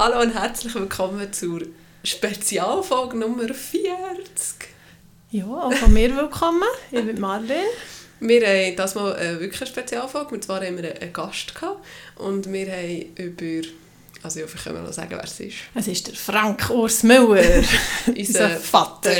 Hallo 0.00 0.20
und 0.20 0.32
herzlich 0.32 0.72
willkommen 0.76 1.32
zur 1.32 1.62
Spezialfolge 2.04 3.16
Nummer 3.16 3.52
40. 3.52 4.68
Ja, 5.32 5.44
auch 5.44 5.72
von 5.72 5.92
mir 5.92 6.14
willkommen. 6.14 6.62
Ich 6.92 7.04
bin 7.04 7.20
Marlene. 7.20 7.64
Wir 8.20 8.46
haben 8.46 8.76
das 8.76 8.94
mal 8.94 9.18
äh, 9.18 9.40
wirklich 9.40 9.60
eine 9.60 9.70
Spezialfolge. 9.70 10.36
Und 10.36 10.44
zwar 10.44 10.64
haben 10.64 10.80
wir 10.80 11.02
einen 11.02 11.12
Gast 11.12 11.52
gehabt. 11.52 11.84
Und 12.14 12.52
wir 12.52 12.70
haben 12.70 13.06
über. 13.16 13.66
Also, 14.22 14.38
ich 14.38 14.54
kann 14.62 14.84
noch 14.84 14.92
sagen, 14.92 15.10
wer 15.10 15.24
es 15.24 15.40
ist. 15.40 15.56
Es 15.74 15.88
ist 15.88 16.06
der 16.06 16.14
Frank 16.14 16.70
Urs 16.70 17.02
Müller, 17.02 17.64
unser 18.06 18.50
Vater. 18.50 19.16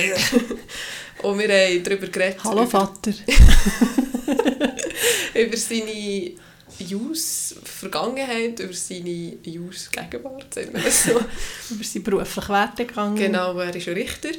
und 1.24 1.40
wir 1.40 1.48
haben 1.48 1.82
darüber 1.82 2.06
geredet. 2.06 2.38
Hallo 2.44 2.62
über, 2.62 2.70
Vater. 2.70 3.10
über 5.34 5.56
seine 5.56 6.34
Jus-Vergangenheit, 6.78 8.60
über 8.60 8.72
seine 8.72 9.36
Jus-Gegenwart, 9.42 10.54
sagen 10.54 10.70
wir 10.72 10.90
so. 10.90 11.10
Über 11.74 11.84
seinen 11.84 12.02
beruflichen 12.02 12.48
Werdegang. 12.48 13.14
Genau, 13.16 13.58
er 13.58 13.74
ist 13.74 13.88
ein 13.88 13.94
Richter. 13.94 14.30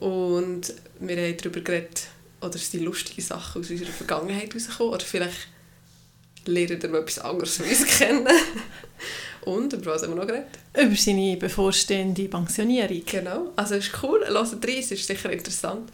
Und 0.00 0.74
wir 1.00 1.16
haben 1.16 1.36
darüber 1.36 1.60
geredet, 1.60 2.08
oder 2.40 2.54
es 2.54 2.70
sind 2.70 2.84
lustige 2.84 3.22
Sachen 3.22 3.62
aus 3.62 3.70
unserer 3.70 3.90
Vergangenheit 3.90 4.54
rausgekommen. 4.54 4.94
Oder 4.94 5.04
vielleicht 5.04 5.48
lernen 6.46 6.92
wir 6.92 7.00
etwas 7.00 7.18
anderes 7.18 7.56
von 7.56 7.66
uns 7.66 7.86
kennen. 7.86 8.26
Und 9.42 9.72
über 9.72 9.94
was 9.94 10.02
haben 10.02 10.10
wir 10.10 10.16
noch 10.16 10.26
geredet? 10.26 10.58
Über 10.78 10.96
seine 10.96 11.36
bevorstehende 11.36 12.28
Pensionierung. 12.28 13.02
Genau, 13.06 13.52
also 13.56 13.76
es 13.76 13.86
ist 13.86 14.02
cool. 14.02 14.20
Hört 14.26 14.52
rein, 14.52 14.78
es 14.78 14.90
ist 14.90 15.06
sicher 15.06 15.30
interessant. 15.32 15.90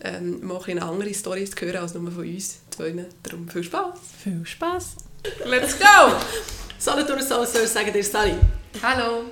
Ähm, 0.00 0.46
mal 0.46 0.60
ein 0.66 0.78
andere 0.78 1.12
Storys 1.14 1.52
zu 1.52 1.64
hören 1.64 1.78
als 1.78 1.94
nur 1.94 2.10
von 2.12 2.28
uns. 2.28 2.58
Darum 3.22 3.48
viel 3.48 3.64
Spaß. 3.64 3.98
Viel 4.22 4.44
Spaß. 4.44 4.96
Let's 5.44 5.78
go! 5.78 6.16
Salut 6.78 7.10
und 7.10 7.22
so 7.22 7.44
soll 7.44 7.66
sagen 7.66 7.92
dir 7.92 8.02
Sally. 8.02 8.34
Hallo! 8.82 9.24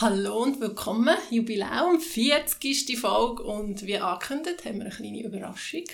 Hallo 0.00 0.42
und 0.42 0.60
willkommen. 0.60 1.16
Jubiläum, 1.30 2.00
40. 2.00 2.98
Folge 2.98 3.44
und 3.44 3.86
wie 3.86 3.98
angekündigt 3.98 4.64
haben 4.64 4.78
wir 4.78 4.86
eine 4.86 4.94
kleine 4.94 5.24
Überraschung. 5.24 5.84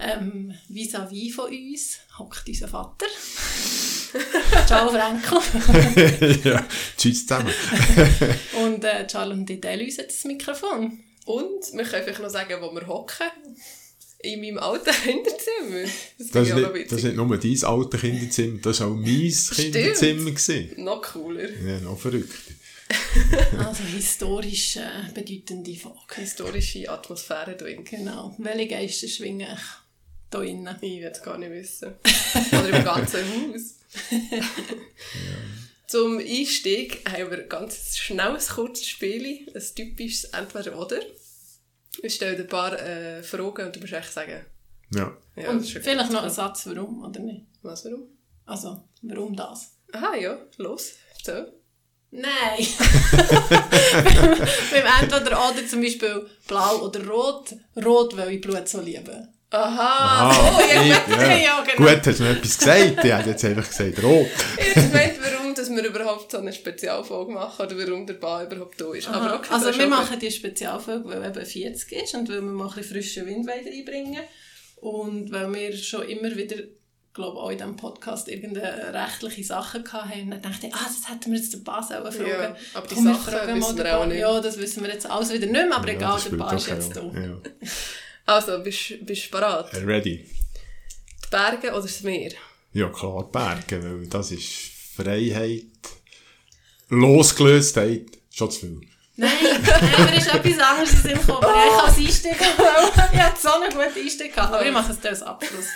Ähm, 0.00 0.54
vis-à-vis 0.68 1.34
von 1.34 1.50
uns 1.50 1.98
hockt 2.18 2.48
unser 2.48 2.68
Vater. 2.68 3.06
Ciao 4.66 4.88
Franco. 4.88 5.40
ja, 6.48 6.64
tschüss 6.96 7.26
zusammen. 7.26 7.52
und 8.64 8.84
äh, 8.84 9.06
Charles 9.06 9.38
und 9.38 9.50
ich 9.50 9.60
teilen 9.60 9.86
uns 9.86 9.98
jetzt 9.98 10.18
das 10.18 10.24
Mikrofon. 10.24 11.04
Und 11.26 11.72
wir 11.72 11.84
können 11.84 12.06
einfach 12.06 12.22
noch 12.22 12.30
sagen, 12.30 12.56
wo 12.60 12.74
wir 12.74 12.86
hocken. 12.86 13.30
In 14.22 14.40
meinem 14.40 14.58
alten 14.58 14.92
Kinderzimmer. 15.04 15.90
Das, 16.18 16.48
ist 16.48 16.54
nicht, 16.54 16.92
das 16.92 16.98
ist 16.98 17.04
nicht 17.04 17.16
nur 17.16 17.38
dein 17.38 17.64
altes 17.64 18.00
Kinderzimmer, 18.00 18.58
das 18.62 18.80
war 18.80 18.88
auch 18.88 18.96
mein 18.96 19.04
Kinderzimmer. 19.04 20.30
Gewesen. 20.30 20.70
Noch 20.76 21.02
cooler. 21.02 21.48
Ja, 21.66 21.80
noch 21.80 21.98
verrückter. 21.98 22.34
Also 23.58 23.84
historisch 23.84 24.76
äh, 24.76 25.12
bedeutende 25.14 25.74
Folge. 25.74 25.96
Historische 26.16 26.88
Atmosphäre 26.90 27.56
drin. 27.56 27.84
Genau. 27.84 28.34
Welche 28.38 28.68
Geister 28.68 29.08
schwingen 29.08 29.56
hier 30.32 30.42
innen? 30.42 30.76
Ich 30.80 31.00
will 31.00 31.10
es 31.12 31.22
gar 31.22 31.38
nicht 31.38 31.50
wissen. 31.50 31.94
Oder 32.52 32.78
im 32.78 32.84
ganzen 32.84 33.20
Haus. 33.20 33.76
Zum 35.86 36.18
Einstieg 36.18 37.00
haben 37.10 37.30
wir 37.30 37.42
ganz 37.44 37.96
schnell 37.96 38.36
ein 38.36 38.38
kurzes 38.38 38.88
Spiel, 38.88 39.46
ein 39.52 39.62
typisches 39.74 40.24
Entweder-Oder. 40.24 41.00
Ich 42.02 42.14
stelle 42.14 42.36
dir 42.36 42.42
ein 42.42 42.48
paar 42.48 42.78
äh, 42.80 43.22
Fragen 43.22 43.66
und 43.66 43.76
du 43.76 43.80
musst 43.80 43.92
echt 43.92 44.12
sagen, 44.12 44.44
Ja. 44.94 45.12
ja, 45.36 45.50
Und 45.50 45.62
vielleicht 45.66 46.10
noch 46.12 46.22
ein 46.22 46.30
Satz, 46.30 46.66
warum 46.66 47.02
oder 47.04 47.20
nicht? 47.20 47.46
Was, 47.62 47.84
warum? 47.84 48.04
Also, 48.46 48.84
warum 49.02 49.34
das? 49.36 49.72
Aha, 49.92 50.14
ja, 50.16 50.38
los, 50.58 50.92
so. 51.24 51.32
Nein! 52.12 52.66
Beim 54.72 54.84
Entweder 55.00 55.48
oder 55.50 55.66
zum 55.68 55.80
Beispiel 55.80 56.26
blau 56.48 56.78
oder 56.86 57.06
rot. 57.06 57.54
Rot, 57.84 58.16
weil 58.16 58.32
ich 58.32 58.40
Blut 58.40 58.68
so 58.68 58.80
liebe. 58.80 59.28
Aha, 59.52 60.30
Aha, 60.30 60.56
oh, 60.56 60.60
ja, 60.60 60.82
ich- 60.82 60.88
ja. 61.16 61.36
Ja, 61.36 61.64
genau. 61.64 61.88
Gut, 61.88 62.06
hast 62.06 62.18
du 62.20 62.22
mir 62.24 62.30
etwas 62.30 62.58
gesagt? 62.58 63.04
Ich 63.04 63.12
hätte 63.12 63.30
jetzt 63.30 63.44
einfach 63.44 63.68
gesagt, 63.68 64.02
rot. 64.02 64.26
Ich 64.58 64.76
meinte, 64.92 65.20
warum 65.22 65.39
dass 65.60 65.70
wir 65.70 65.84
überhaupt 65.84 66.30
so 66.30 66.38
eine 66.38 66.52
Spezialfolge 66.52 67.32
machen 67.32 67.66
oder 67.66 67.78
warum 67.78 68.06
der 68.06 68.14
Ball 68.14 68.46
überhaupt 68.46 68.80
da 68.80 68.92
ist. 68.92 69.08
Aber 69.08 69.36
okay, 69.36 69.48
das 69.50 69.66
also 69.66 69.78
wir 69.78 69.86
machen 69.86 70.18
die 70.18 70.30
Spezialfolge, 70.30 71.08
weil 71.08 71.24
eben 71.24 71.46
40 71.46 71.92
ist 71.92 72.14
und 72.14 72.28
weil 72.28 72.36
wir 72.36 72.42
mal 72.42 72.68
ein 72.68 72.74
bisschen 72.74 72.94
frischen 72.94 73.26
Wind 73.26 73.48
reinbringen 73.48 74.22
und 74.76 75.30
weil 75.30 75.52
wir 75.52 75.76
schon 75.76 76.08
immer 76.08 76.34
wieder 76.34 76.56
glaube 77.12 77.38
auch 77.38 77.50
in 77.50 77.58
diesem 77.58 77.76
Podcast 77.76 78.28
irgendeine 78.28 78.94
rechtliche 78.94 79.44
Sache 79.44 79.82
hatten 79.92 80.22
und 80.22 80.30
dann 80.30 80.42
dachte 80.42 80.68
ich, 80.68 80.74
ah, 80.74 80.86
das 80.86 81.12
hätten 81.12 81.32
wir 81.32 81.38
jetzt 81.38 81.52
den 81.52 81.64
Bas 81.64 81.90
auch 81.90 82.12
fragen. 82.12 82.28
Ja, 82.28 82.56
aber 82.74 82.86
die 82.86 82.94
Komm, 82.94 83.04
wir 83.04 83.14
Sachen 83.14 83.56
wissen 83.56 83.78
wir 83.78 83.98
auch 83.98 84.06
nicht. 84.06 84.20
Ja, 84.20 84.40
das 84.40 84.58
wissen 84.58 84.82
wir 84.84 84.90
jetzt 84.92 85.10
alles 85.10 85.32
wieder 85.32 85.46
nicht 85.46 85.52
mehr, 85.52 85.76
aber 85.76 85.88
Ja, 85.88 85.94
egal, 85.94 86.20
der 86.20 86.36
Bas 86.36 86.62
ist 86.62 86.68
jetzt 86.68 86.96
da. 86.96 87.00
Rolle. 87.00 87.42
Also, 88.26 88.62
bist 88.62 89.04
bist 89.04 89.26
du 89.26 89.30
bereit? 89.32 89.72
Ja. 89.72 89.80
Ready. 89.80 90.24
Die 91.24 91.30
Berge 91.30 91.70
oder 91.72 91.82
das 91.82 92.02
Meer? 92.02 92.30
Ja, 92.72 92.88
klar, 92.90 93.28
Berge, 93.28 93.82
weil 93.82 94.06
das 94.06 94.30
ist 94.30 94.79
Freiheit, 95.02 95.64
Losgelöstheit, 96.88 98.06
schon 98.30 98.50
zu 98.50 98.60
viel. 98.60 98.80
Nein, 99.16 99.30
nein, 99.42 100.04
mir 100.10 100.16
ist 100.16 100.32
etwas 100.34 100.58
anderes 100.58 100.90
in 100.92 100.96
den 100.96 101.02
Sinn 101.02 101.18
gekommen, 101.26 101.44
aber 101.44 101.54
ich 101.66 101.82
als 101.84 101.98
Einstieg 101.98 102.40
wollte. 102.40 103.08
Ich 103.12 103.20
hatte 103.20 103.40
so 103.40 103.48
einen 103.50 103.70
guten 103.70 104.00
Einstieg 104.02 104.34
gehabt, 104.34 104.54
aber 104.54 104.64
ich 104.66 104.72
mache 104.72 104.92
es 104.92 105.00
dir 105.00 105.10
als 105.10 105.22
Abschluss. 105.22 105.66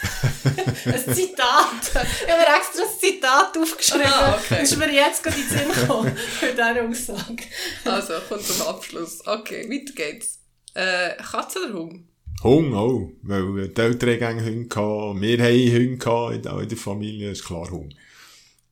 ein 0.87 1.15
Zitat. 1.15 1.83
Ich 1.83 2.31
habe 2.31 2.41
mir 2.41 2.57
extra 2.57 2.83
ein 2.83 2.99
Zitat 3.01 3.59
aufgeschrieben. 3.59 4.07
Ah, 4.07 4.39
okay. 4.39 4.61
Das 4.61 4.73
ist 4.73 4.79
mir 4.79 4.91
jetzt 4.93 5.23
gerade 5.23 5.37
in 5.37 5.49
den 5.49 5.59
Sinn 5.59 5.69
gekommen, 5.83 6.17
für 6.17 6.47
diese 6.53 6.83
Aussage. 7.13 7.43
Also, 7.85 8.13
kommt 8.29 8.43
zum 8.47 8.67
Abschluss. 8.67 9.27
Okay, 9.27 9.69
weiter 9.69 9.93
geht's. 9.95 10.39
Äh, 10.75 11.11
Katze 11.23 11.59
oder 11.65 11.75
Hund? 11.75 12.05
Hund 12.43 12.75
auch, 12.75 13.11
weil 13.23 13.69
die 13.69 13.81
Eltern 13.81 14.21
haben 14.39 14.45
Hunde 14.45 14.69
gehabt, 14.69 15.21
wir 15.21 15.39
haben 15.39 15.73
Hunde 15.73 15.97
gehabt 15.99 16.35
in 16.35 16.43
der- 16.43 16.59
in 16.61 16.69
der 16.69 16.79
Familie, 16.79 17.31
ist 17.31 17.45
klar 17.45 17.71
Hund. 17.71 17.95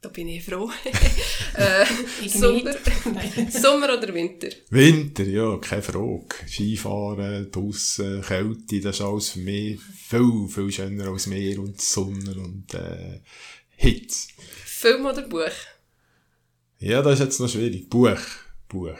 Da 0.02 0.08
bin 0.08 0.28
ich 0.28 0.44
froh. 0.44 0.68
äh, 1.54 2.28
Sommer. 2.28 2.74
Sommer 3.50 3.96
oder 3.96 4.12
Winter? 4.12 4.48
Winter, 4.70 5.22
ja, 5.22 5.56
keine 5.58 5.80
Frage. 5.80 6.26
Skifahren, 6.48 7.48
draussen, 7.52 8.20
Kälte, 8.22 8.80
das 8.80 8.96
ist 8.96 9.00
alles 9.00 9.28
für 9.30 9.38
mich 9.38 9.80
viel, 9.80 10.48
viel 10.48 10.72
schöner 10.72 11.06
als 11.06 11.28
Meer 11.28 11.60
und 11.60 11.80
Sonne 11.80 12.34
und 12.34 12.74
äh, 12.74 13.20
Hitze. 13.76 14.30
Film 14.64 15.06
oder 15.06 15.22
Buch? 15.22 15.52
Ja, 16.80 17.00
das 17.00 17.20
ist 17.20 17.24
jetzt 17.24 17.40
noch 17.40 17.48
schwierig. 17.48 17.88
Buch, 17.88 18.18
Buch. 18.68 18.98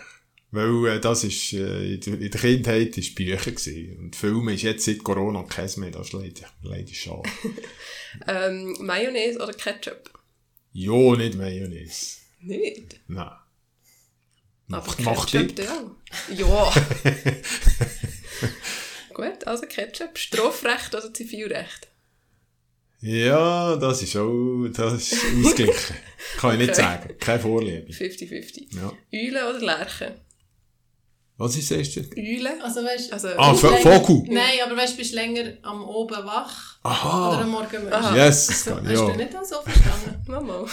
Weil 0.53 0.87
äh, 0.87 1.01
das 1.01 1.25
ist, 1.25 1.53
äh, 1.55 1.95
in 1.95 2.01
der 2.01 2.15
in 2.21 2.31
der 2.31 2.41
Kindheit 2.41 2.97
ist 2.97 3.17
Bücher 3.17 3.51
gewesen. 3.51 3.99
Und 3.99 4.15
Filme 4.15 4.55
ist 4.55 4.62
jetzt 4.62 4.85
seit 4.85 5.03
Corona 5.03 5.43
kein 5.43 5.69
mehr, 5.79 5.91
das 5.91 6.09
ist 6.09 6.12
leider, 6.12 6.47
leider 6.62 6.95
schade. 6.95 7.29
Ähm, 8.29 8.77
Mayonnaise 8.79 9.39
oder 9.39 9.55
Ketchup? 9.55 10.12
Ja, 10.72 11.16
nicht 11.16 11.34
Mayonnaise. 11.37 12.16
Nicht. 12.41 13.00
Nein. 13.09 13.27
Aber 14.71 14.87
Macht, 14.87 15.00
macht 15.00 15.31
Ketchup 15.33 15.56
dick. 15.56 15.66
ja. 15.66 15.91
Ja. 16.34 16.72
Gut, 19.15 19.47
also 19.47 19.66
Ketchup. 19.66 20.16
Strafrecht 20.19 20.94
oder 20.94 21.12
Zivilrecht? 21.12 21.88
Ja, 23.00 23.77
das 23.77 24.03
ist 24.03 24.16
auch, 24.16 24.69
das 24.72 24.94
ist 24.94 25.12
ausgeglichen. 25.44 25.97
Kann 26.38 26.53
ich 26.53 26.59
nicht 26.61 26.71
Okay. 26.71 26.81
sagen. 26.82 27.15
Keine 27.19 27.41
Vorliebe. 27.41 27.93
50-50. 27.93 28.77
Ja. 28.77 28.93
Eulen 29.12 29.44
oder 29.56 29.61
Lerchen? 29.61 30.12
Was 31.45 31.57
ist 31.57 31.71
das 31.71 31.79
erste? 31.79 32.01
Eulen? 32.17 32.61
Also 32.63 32.81
weißt 32.85 33.13
Also, 33.13 33.29
Ah, 33.37 33.51
bist 33.53 33.63
du 33.65 33.69
Vo- 33.69 33.73
länger- 33.73 34.01
Vogel. 34.05 34.23
Nein, 34.35 34.45
aber 34.65 34.77
weißt 34.77 34.93
du, 34.95 34.97
bist 34.99 35.13
du 35.13 35.17
länger 35.17 35.45
am 35.63 35.83
Oben 35.85 36.25
wach 36.25 36.77
oder 36.85 36.91
Aha. 36.95 37.41
am 37.43 37.51
Morgen 37.51 37.85
müde? 37.85 37.97
Yes, 38.15 38.47
das 38.47 38.65
kann, 38.67 38.87
Hast 38.89 38.97
du 39.01 39.09
nicht 39.17 39.33
so 39.33 39.57
verstanden? 39.63 40.23
Mama. 40.29 40.65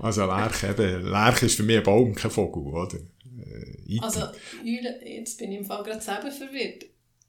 Also 0.00 0.26
Lerche, 0.26 0.68
eben. 0.68 1.10
Lerche 1.10 1.46
ist 1.46 1.56
für 1.56 1.62
mich 1.62 1.76
ein 1.78 1.82
Baum, 1.82 2.14
kein 2.14 2.30
Vogel, 2.30 2.62
oder? 2.72 2.96
Äh, 2.96 3.98
Also, 4.02 4.20
Eulen, 4.64 4.94
jetzt 5.06 5.38
bin 5.38 5.52
ich 5.52 5.58
im 5.58 5.64
Fall 5.64 5.82
gerade 5.82 6.00
selber 6.00 6.30
verwirrt. 6.30 6.84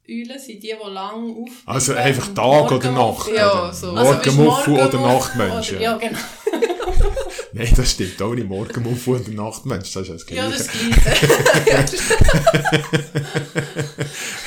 Eulen 0.09 0.37
sind 0.39 0.61
die, 0.61 0.73
die 0.73 0.89
lang 0.93 1.35
auf. 1.35 1.49
Also 1.65 1.93
einfach 1.93 2.33
Tag 2.33 2.71
oder 2.71 2.91
Nacht. 2.91 3.29
Ja, 3.35 3.63
oder? 3.65 3.73
so. 3.73 3.91
Also, 3.91 4.13
Morgenmuffel 4.13 4.73
oder 4.73 4.97
Morgenmuffel 4.97 5.37
Nachtmensch. 5.37 5.71
oder- 5.73 5.81
ja. 5.81 5.91
Ja, 5.91 5.97
genau. 5.97 6.19
Nein, 7.57 7.73
das 7.75 7.91
stimmt 7.91 8.21
auch 8.21 8.33
nicht. 8.35 8.47
Morgenmuffel 8.49 9.13
oder 9.15 9.29
Nachtmensch, 9.29 9.93
das 9.93 10.09
ist 10.09 10.29
das 10.29 10.35
Ja, 10.35 10.49
Gleiche. 10.49 10.57
das 10.57 11.65
Gleiche. 11.65 11.97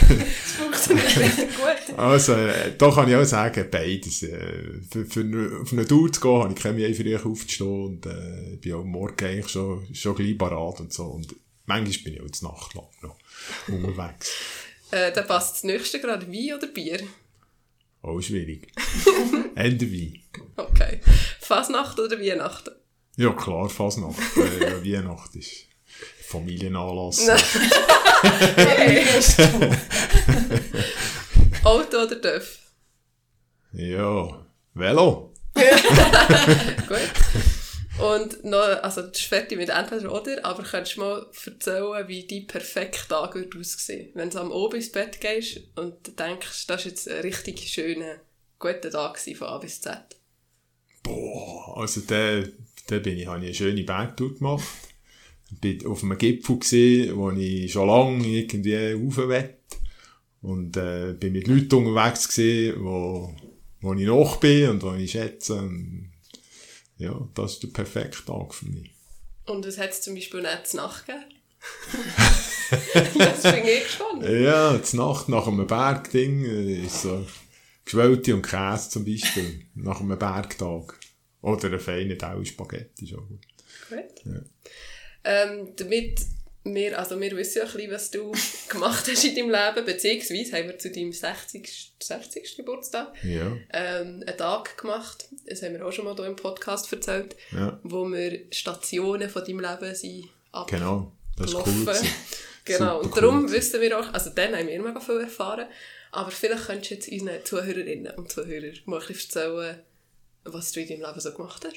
Das 0.08 0.52
funktioniert 0.52 1.16
richtig 1.18 1.48
gut. 1.56 1.98
Also, 1.98 2.32
äh, 2.34 2.72
da 2.76 2.90
kann 2.90 3.08
ich 3.08 3.16
auch 3.16 3.24
sagen, 3.24 3.66
beides. 3.70 4.22
Äh, 4.22 4.80
für, 4.90 5.06
für 5.06 5.20
eine, 5.20 5.64
eine 5.70 5.86
Tour 5.86 6.12
zu 6.12 6.20
gehen, 6.20 6.42
habe 6.42 6.52
ich 6.54 6.60
keine 6.62 6.74
Mühe, 6.74 6.94
früh 6.94 7.16
aufzustehen 7.16 7.84
und 7.86 8.06
äh, 8.06 8.56
bin 8.60 8.74
auch 8.74 8.84
Morgen 8.84 9.24
eigentlich 9.24 9.48
schon, 9.48 9.86
schon 9.94 10.14
gleich 10.14 10.36
parat 10.38 10.80
und 10.80 10.92
so. 10.92 11.04
Und 11.04 11.34
manchmal 11.66 12.04
bin 12.04 12.14
ich 12.14 12.22
auch 12.22 12.30
zur 12.30 12.50
Nacht 12.52 12.74
lang 12.74 12.86
noch 13.02 13.16
unterwegs. 13.68 14.30
Äh, 14.90 15.12
dann 15.12 15.26
passt 15.26 15.56
das 15.56 15.64
nächste 15.64 16.00
gerade 16.00 16.26
Wein 16.32 16.56
oder 16.56 16.66
Bier? 16.66 16.98
Auch 18.00 18.22
schwierig. 18.22 18.68
Ende 19.54 19.92
Wein. 19.92 20.18
Okay. 20.56 21.00
Fasnacht 21.40 22.00
oder 22.00 22.18
Weihnachten? 22.18 22.70
Ja, 23.18 23.32
klar, 23.32 23.68
Fasnacht. 23.68 24.16
äh, 24.36 24.84
Weihnacht 24.84 25.34
ist 25.34 25.66
Familienanlass. 26.28 27.28
Auto 31.64 31.96
oder 31.96 32.14
Dörf? 32.14 32.58
ja, 33.72 34.46
Velo. 34.74 35.34
Gut. 35.54 37.10
Und 37.98 38.44
noch, 38.44 38.60
also 38.84 39.02
das 39.02 39.18
ist 39.18 39.26
fertig 39.26 39.58
mit 39.58 39.70
entweder 39.70 40.12
oder, 40.12 40.44
aber 40.44 40.62
kannst 40.62 40.94
du 40.94 41.00
mal 41.00 41.26
erzählen, 41.44 42.06
wie 42.06 42.24
dein 42.24 42.46
perfekter 42.46 43.08
Tag 43.08 43.34
wird 43.34 43.56
aussehen 43.56 44.12
Wenn 44.14 44.30
du 44.30 44.38
am 44.38 44.52
Oben 44.52 44.76
ins 44.76 44.92
Bett 44.92 45.20
gehst 45.20 45.58
und 45.74 46.06
du 46.06 46.12
denkst, 46.12 46.66
das 46.68 46.84
war 46.84 46.86
jetzt 46.86 47.08
ein 47.08 47.22
richtig 47.22 47.68
schöner, 47.68 48.20
guter 48.60 48.92
Tag 48.92 49.18
von 49.18 49.48
A 49.48 49.58
bis 49.58 49.80
Z. 49.80 49.98
Boah, 51.02 51.78
also 51.78 52.00
da, 52.02 52.44
da 52.88 52.98
bin 52.98 53.18
ich, 53.18 53.26
habe 53.26 53.38
ich 53.40 53.44
eine 53.46 53.54
schöne 53.54 53.84
Bergtour 53.84 54.34
gemacht. 54.34 54.66
Bin 55.60 55.86
auf 55.86 56.02
einem 56.02 56.18
Gipfel 56.18 56.58
gesehen, 56.58 57.16
wo 57.16 57.30
ich 57.30 57.72
schon 57.72 57.86
lange 57.86 58.26
irgendwie 58.26 58.92
rauf 58.92 59.16
will. 59.16 59.54
Und 60.40 60.76
äh, 60.76 61.14
bin 61.18 61.32
mit 61.32 61.46
Leuten 61.48 61.86
unterwegs 61.86 62.28
gesehen, 62.28 62.76
wo, 62.82 63.34
wo 63.80 63.94
ich 63.94 64.06
noch 64.06 64.36
bin 64.36 64.70
und 64.70 64.82
wo 64.82 64.94
ich 64.94 65.10
schätze. 65.10 65.54
Und, 65.54 66.12
ja, 66.96 67.28
das 67.34 67.54
ist 67.54 67.62
der 67.62 67.68
perfekte 67.68 68.24
Tag 68.24 68.54
für 68.54 68.66
mich. 68.66 68.90
Und 69.46 69.64
es 69.66 69.78
hat 69.78 69.90
es 69.90 70.00
zum 70.00 70.14
Beispiel 70.14 70.42
nicht 70.42 70.66
zu 70.66 70.76
Nacht 70.76 71.06
gegeben. 71.06 71.24
das 73.18 73.40
finde 73.40 73.70
ich 73.70 73.88
spannend. 73.90 74.28
Ja, 74.28 74.78
die 74.78 74.96
Nacht 74.96 75.28
nach 75.28 75.46
einem 75.46 75.66
Bergding 75.66 76.44
äh, 76.44 76.84
ist 76.84 77.02
so 77.02 77.26
Geschwellte 77.84 78.34
und 78.34 78.42
Käse 78.42 78.90
zum 78.90 79.04
Beispiel, 79.04 79.66
nach 79.74 80.00
einem 80.00 80.18
Bergtag. 80.18 80.97
Oder 81.42 81.72
ein 81.72 81.80
feiner 81.80 82.18
Teil 82.18 82.44
Spaghetti, 82.44 83.04
ist 83.04 83.14
auch 83.14 83.26
gut. 83.28 83.40
Gut. 83.88 84.24
Ja. 84.24 84.40
Ähm, 85.24 85.72
damit 85.76 86.20
wir, 86.74 86.98
also 86.98 87.20
wir 87.20 87.36
wissen 87.36 87.58
ja 87.58 87.64
ein 87.64 87.72
bisschen, 87.72 87.90
was 87.92 88.10
du 88.10 88.32
gemacht 88.68 89.08
hast 89.08 89.24
in 89.24 89.34
deinem 89.34 89.50
Leben, 89.50 89.86
beziehungsweise 89.86 90.56
haben 90.56 90.68
wir 90.68 90.78
zu 90.78 90.90
deinem 90.90 91.12
60. 91.12 91.94
60. 92.00 92.56
Geburtstag 92.56 93.12
Ja, 93.22 93.56
ähm, 93.72 94.22
einen 94.26 94.36
Tag 94.36 94.76
gemacht, 94.78 95.28
das 95.46 95.62
haben 95.62 95.74
wir 95.74 95.86
auch 95.86 95.92
schon 95.92 96.04
mal 96.04 96.14
hier 96.14 96.26
im 96.26 96.36
Podcast 96.36 96.92
erzählt, 96.92 97.36
ja, 97.52 97.78
wo 97.82 98.06
wir 98.06 98.46
Stationen 98.50 99.28
von 99.28 99.44
deinem 99.44 99.60
Leben 99.60 99.94
sind 99.94 100.28
genau. 100.66 101.12
Das 101.36 101.52
ist 101.52 101.56
cool. 101.56 101.94
genau, 102.64 102.98
und 102.98 103.04
Super 103.04 103.20
darum 103.20 103.44
cool. 103.44 103.52
wissen 103.52 103.80
wir 103.80 103.98
auch, 103.98 104.12
also 104.12 104.30
dann 104.30 104.56
haben 104.56 104.66
wir 104.66 104.82
mega 104.82 105.00
viel 105.00 105.20
erfahren, 105.20 105.68
aber 106.10 106.30
vielleicht 106.30 106.66
könntest 106.66 106.90
du 106.90 106.94
jetzt 106.94 107.08
unseren 107.08 107.44
Zuhörerinnen 107.44 108.14
und 108.16 108.30
Zuhörern 108.32 108.78
mal 108.86 109.00
ein 109.00 109.06
bisschen 109.06 109.42
erzählen, 109.42 109.80
was 110.52 110.72
du 110.72 110.80
in 110.80 110.88
deinem 110.88 111.02
Leben 111.02 111.20
so 111.20 111.32
gemacht 111.32 111.64
hast. 111.64 111.76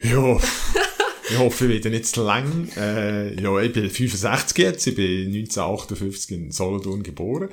Ja, 0.00 0.40
ich 1.30 1.38
hoffe, 1.38 1.64
ich 1.66 1.70
werde 1.70 1.90
nicht 1.90 2.06
zu 2.06 2.22
lang. 2.22 2.68
Äh, 2.76 3.40
ja, 3.40 3.60
ich 3.60 3.72
bin 3.72 3.90
65 3.90 4.58
jetzt, 4.58 4.86
ich 4.86 4.94
bin 4.94 5.26
1958 5.28 6.30
in 6.32 6.50
Solothurn 6.52 7.02
geboren. 7.02 7.50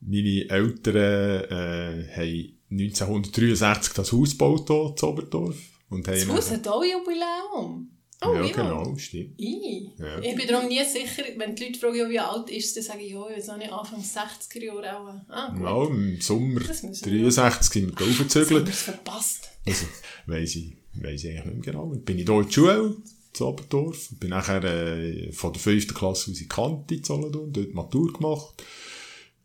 Meine 0.00 0.48
Eltern 0.48 0.96
äh, 0.96 2.08
haben 2.16 2.58
1963 2.70 3.92
das 3.92 4.12
Haus 4.12 4.30
gebaut 4.32 4.66
hier 4.66 4.94
in 4.96 5.08
Oberdorf. 5.08 5.56
Und 5.88 6.08
haben 6.08 6.14
Das 6.14 6.28
Haus 6.28 6.50
hat 6.50 6.66
auch 6.68 6.82
Jubiläum. 6.82 7.90
Oh, 8.24 8.34
ja, 8.34 8.44
ja. 8.44 8.52
genau, 8.52 8.96
stimmt. 8.96 9.40
I. 9.40 9.90
Ja. 9.98 10.20
Ich 10.20 10.36
bin 10.36 10.46
darum 10.46 10.68
nie 10.68 10.84
sicher, 10.84 11.24
wenn 11.36 11.56
die 11.56 11.64
Leute 11.64 11.78
fragen, 11.78 12.10
wie 12.10 12.18
alt 12.18 12.50
ist 12.50 12.76
dann 12.76 12.84
sage 12.84 13.02
ich, 13.02 13.12
ja, 13.12 13.24
ich 13.30 13.38
weiß 13.38 13.48
auch 13.50 13.56
nicht, 13.56 13.72
Anfang 13.72 14.00
60er 14.00 14.64
Jahre 14.64 14.96
auch. 14.96 15.14
Ah, 15.28 15.50
gut. 15.50 15.62
Ja, 15.62 15.86
im 15.86 16.20
Sommer 16.20 16.60
Das 16.60 16.82
müssen 16.82 17.12
wir 17.12 17.30
63 17.30 17.72
sind 17.72 17.98
wir 17.98 18.06
Jetzt 18.06 18.50
wir 18.50 18.68
es 18.68 18.82
verpasst. 18.82 19.48
Also, 19.66 19.86
weiss 20.26 20.56
ich, 20.56 20.76
weiss 20.94 21.24
ich 21.24 21.30
eigentlich 21.30 21.46
nicht 21.46 21.66
mehr 21.66 21.72
genau. 21.72 21.90
Dann 21.92 22.02
bin 22.02 22.18
ich 22.18 22.26
hier 22.26 22.38
in 22.38 22.46
die 22.46 22.52
Schule, 22.52 22.96
zu 23.32 23.46
Oberdorf. 23.46 24.10
Bin 24.20 24.30
nachher 24.30 24.62
äh, 24.64 25.30
von 25.32 25.52
der 25.52 25.60
5. 25.60 25.92
Klasse 25.94 26.30
aus 26.30 26.40
in 26.40 26.48
Kante 26.48 26.94
in 26.94 27.04
Solothurn, 27.04 27.52
dort 27.52 27.74
Matur 27.74 28.10
gemacht. 28.12 28.62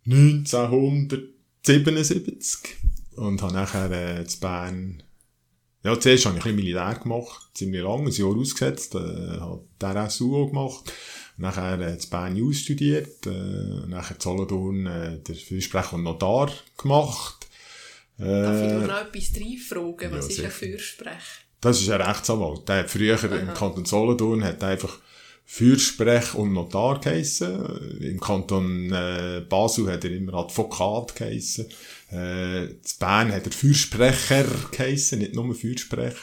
1977. 0.06 2.76
Und 3.16 3.42
habe 3.42 3.54
nachher 3.54 3.90
äh, 3.92 4.22
in 4.22 4.28
Bern, 4.40 5.04
ja, 5.88 5.98
zuerst 5.98 6.26
habe 6.26 6.38
ich 6.38 6.44
ein 6.46 6.56
bisschen 6.56 6.66
Militär 6.76 7.00
gemacht, 7.02 7.50
ziemlich 7.54 7.82
lange, 7.82 8.10
ein 8.10 8.12
Jahr 8.12 8.36
ausgesetzt, 8.38 8.94
äh, 8.96 9.40
habe 9.40 9.64
die 9.82 9.86
RSU 9.86 10.48
gemacht. 10.48 10.92
Nachher 11.38 11.80
äh, 11.80 11.94
in 11.94 12.10
Bern 12.10 12.36
Jus 12.36 12.60
studiert, 12.60 13.26
äh, 13.26 13.88
nachher 13.88 14.16
in 14.16 14.22
Solothurn 14.22 14.86
äh, 14.86 15.20
der 15.20 15.36
Fürsprecher 15.36 15.94
und 15.94 16.04
Notar 16.04 16.52
gemacht. 16.78 17.48
Darf 18.18 18.62
ich 18.66 18.72
Äh, 18.72 18.88
noch 18.88 19.02
etwas 19.02 19.32
reinfragen? 19.40 20.12
Was 20.12 20.12
ja, 20.12 20.18
ist 20.18 20.26
ein 20.26 20.32
sicher. 20.32 20.50
Fürsprech? 20.50 21.24
Das 21.62 21.80
ist 21.82 21.90
ein 21.90 22.02
Rechtsanwalt. 22.02 22.68
Der 22.68 22.80
hat 22.80 22.90
früher 22.90 23.24
im 23.24 23.54
Kanton 23.54 23.86
Solothurn 23.86 24.44
hat 24.44 24.62
einfach 24.64 25.00
Fürsprech 25.46 26.34
und 26.34 26.52
Notar 26.52 27.00
geheissen. 27.00 28.00
Im 28.02 28.20
Kanton 28.20 28.92
äh, 28.92 29.42
Basel 29.48 29.90
hat 29.90 30.04
er 30.04 30.12
immer 30.12 30.34
Advokat 30.34 31.16
geheissen. 31.16 31.68
Äh, 32.12 32.66
in 32.66 32.82
Bern 33.00 33.32
hat 33.34 33.46
er 33.46 33.52
Fürsprecher 33.52 34.46
geheissen, 34.72 35.20
nicht 35.20 35.34
nur 35.36 35.54
Fürsprech. 35.54 36.16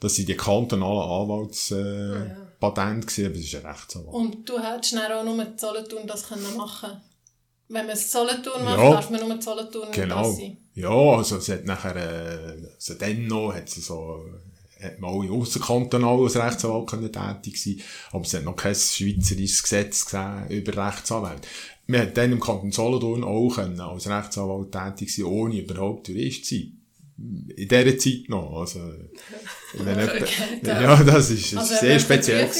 Das 0.00 0.14
sind 0.14 0.28
die 0.28 0.36
kantonalen 0.36 1.10
Anwaltspatente, 1.10 2.36
äh, 2.36 2.60
Patente 2.60 3.06
gewesen, 3.06 3.26
aber 3.26 3.34
es 3.34 3.44
ist 3.44 3.54
ein 3.56 3.66
Rechtsanwalt. 3.66 4.14
Und 4.14 4.48
du 4.48 4.58
hättest 4.60 4.94
dann 4.94 5.12
auch 5.12 5.24
nur 5.24 5.44
in 5.44 5.58
Solothurn 5.58 6.06
das 6.06 6.28
können 6.28 6.56
machen 6.56 6.90
Wenn 7.70 7.84
man 7.86 7.94
es 7.96 8.10
Solothurn 8.10 8.64
macht, 8.64 8.78
Ja. 8.78 8.90
darf 8.92 9.10
man 9.10 9.20
nur 9.20 9.30
in 9.32 9.42
Solothurn 9.42 9.92
Genau. 9.92 10.32
sein. 10.32 10.56
Ja, 10.74 10.88
also 10.88 11.36
es 11.36 11.48
hat 11.48 11.64
nachher, 11.66 11.96
äh, 11.96 12.56
also 12.76 12.94
dann 12.94 13.26
noch, 13.26 13.52
hat 13.52 13.68
es 13.68 13.74
so, 13.86 14.24
hat 14.80 14.98
man 15.00 15.10
alle 15.12 15.30
ausserkantonal 15.32 16.18
als 16.22 16.36
Rechtsanwalt 16.36 16.88
können 16.88 17.12
tätig 17.12 17.60
sein, 17.62 17.80
aber 18.12 18.24
es 18.24 18.32
hat 18.32 18.44
noch 18.44 18.56
kein 18.56 18.74
schweizerisches 18.74 19.62
Gesetz 19.64 20.04
gesehen 20.04 20.48
über 20.48 20.86
Rechtsanwälte. 20.88 21.46
Wir 21.90 22.00
hat 22.02 22.16
dann 22.18 22.32
im 22.32 22.40
Kanton 22.40 22.70
Solothurn 22.70 23.24
auch 23.24 23.48
können 23.48 23.80
als 23.80 24.08
Rechtsanwalt 24.08 24.70
tätig 24.70 25.14
sein, 25.14 25.24
ohne 25.24 25.60
überhaupt 25.60 26.08
Jurist 26.08 26.44
zu 26.44 26.54
sein. 26.56 26.74
In 27.56 27.66
dieser 27.66 27.98
Zeit 27.98 28.28
noch, 28.28 28.60
also, 28.60 28.78
wenn 29.74 29.98
Okay, 30.08 30.60
ja, 30.64 31.02
das 31.02 31.30
ist, 31.30 31.52
das 31.52 31.58
Also, 31.58 31.74
ist 31.74 31.80
sehr 31.80 31.98
speziell. 31.98 32.50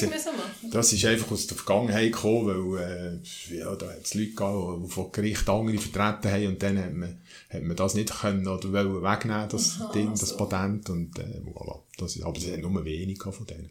Das 0.72 0.92
ist 0.92 1.04
einfach 1.04 1.30
aus 1.30 1.46
der 1.46 1.56
Vergangenheit 1.58 2.12
gekommen, 2.12 2.72
weil, 2.72 3.20
äh, 3.52 3.56
ja, 3.56 3.76
da 3.76 3.86
hat 3.86 4.02
es 4.02 4.14
Leute 4.14 4.30
gegeben, 4.30 4.82
die 4.84 4.90
von 4.90 5.12
Gericht 5.12 5.48
andere 5.48 5.78
vertreten 5.78 6.32
haben 6.32 6.46
und 6.48 6.62
dann 6.62 6.78
hat 6.78 6.94
man, 6.94 7.20
hat 7.50 7.62
man 7.62 7.76
das 7.76 7.94
nicht 7.94 8.20
können 8.20 8.48
oder 8.48 8.72
wollen 8.72 9.02
wegnehmen, 9.02 9.48
das 9.48 9.78
Aha, 9.81 9.92
Ding, 9.92 10.10
das 10.10 10.31
so. 10.31 10.36
Patent 10.38 10.90
und, 10.90 11.19
äh, 11.19 11.40
voilà. 11.54 11.81
Das 11.98 12.16
ist, 12.16 12.24
aber 12.24 12.36
es 12.36 12.50
hat 12.50 12.60
nur 12.60 12.84
wenig 12.84 13.19
gehabt 13.19 13.36
von 13.36 13.46
denen. 13.46 13.70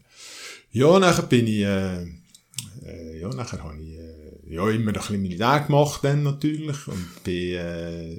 Ja, 0.72 0.98
nachher 0.98 1.24
bin 1.24 1.46
ich, 1.48 1.60
äh, 1.60 2.02
äh, 2.86 3.20
ja, 3.20 3.28
nachher 3.28 3.62
habe 3.62 3.78
ich, 3.78 3.98
äh, 3.98 4.07
ja, 4.48 4.68
immer 4.70 4.88
ein 4.88 4.94
bisschen 4.94 5.22
Militär 5.22 5.60
gemacht 5.60 6.02
dann 6.02 6.22
natürlich 6.22 6.86
und 6.86 7.24
bin, 7.24 7.54
äh, 7.54 8.16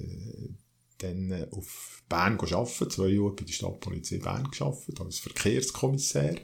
dann 0.99 1.31
äh, 1.31 1.47
auf 1.51 2.03
Bern 2.09 2.39
arbeiten, 2.39 2.89
zwei 2.89 3.07
Jahre 3.07 3.31
bei 3.31 3.43
der 3.43 3.53
Stadtpolizei 3.53 4.17
Bern 4.17 4.49
gearbeitet, 4.51 4.99
als 4.99 5.19
Verkehrskommissär. 5.19 6.35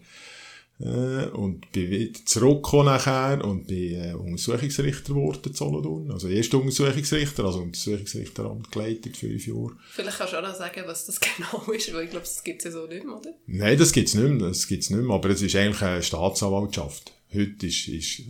Äh, 0.78 1.28
und 1.28 1.72
bin 1.72 1.90
wieder 1.90 2.20
zurückgekommen 2.26 2.88
nachher 2.88 3.44
und 3.46 3.68
bin 3.68 3.96
äh, 3.96 4.14
Untersuchungsrichter 4.14 5.14
geworden 5.14 5.42
in 5.46 5.54
Solothurn. 5.54 6.12
Also 6.12 6.28
erster 6.28 6.58
Untersuchungsrichter, 6.58 7.46
also 7.46 7.60
Untersuchungsrichteramt 7.60 8.72
geleitet, 8.74 9.16
fünf 9.16 9.48
Jahre. 9.48 9.72
Vielleicht 9.92 10.18
kannst 10.18 10.34
du 10.34 10.38
auch 10.38 10.44
noch 10.44 10.56
sagen, 10.56 10.84
was 10.86 11.06
das 11.06 11.20
genau 11.38 11.72
ist, 11.72 11.94
weil 11.94 12.04
ich 12.04 12.10
glaube, 12.10 12.26
das 12.26 12.44
gibt 12.44 12.60
es 12.60 12.66
ja 12.66 12.72
so 12.72 12.88
nicht 12.88 13.06
mehr, 13.06 13.16
oder? 13.16 13.34
Nein, 13.48 13.78
das 13.78 13.94
gibt's 13.94 14.16
nicht 14.16 14.28
mehr, 14.28 14.50
das 14.50 14.68
gibt's 14.68 14.90
nicht 14.90 15.02
mehr, 15.02 15.16
aber 15.16 15.30
es 15.30 15.42
ist 15.42 15.56
eigentlich 15.56 15.82
eine 15.82 16.04
Staatsanwaltschaft. 16.04 17.14
Heute 17.34 17.68
ist, 17.68 17.88
ist, 17.88 18.24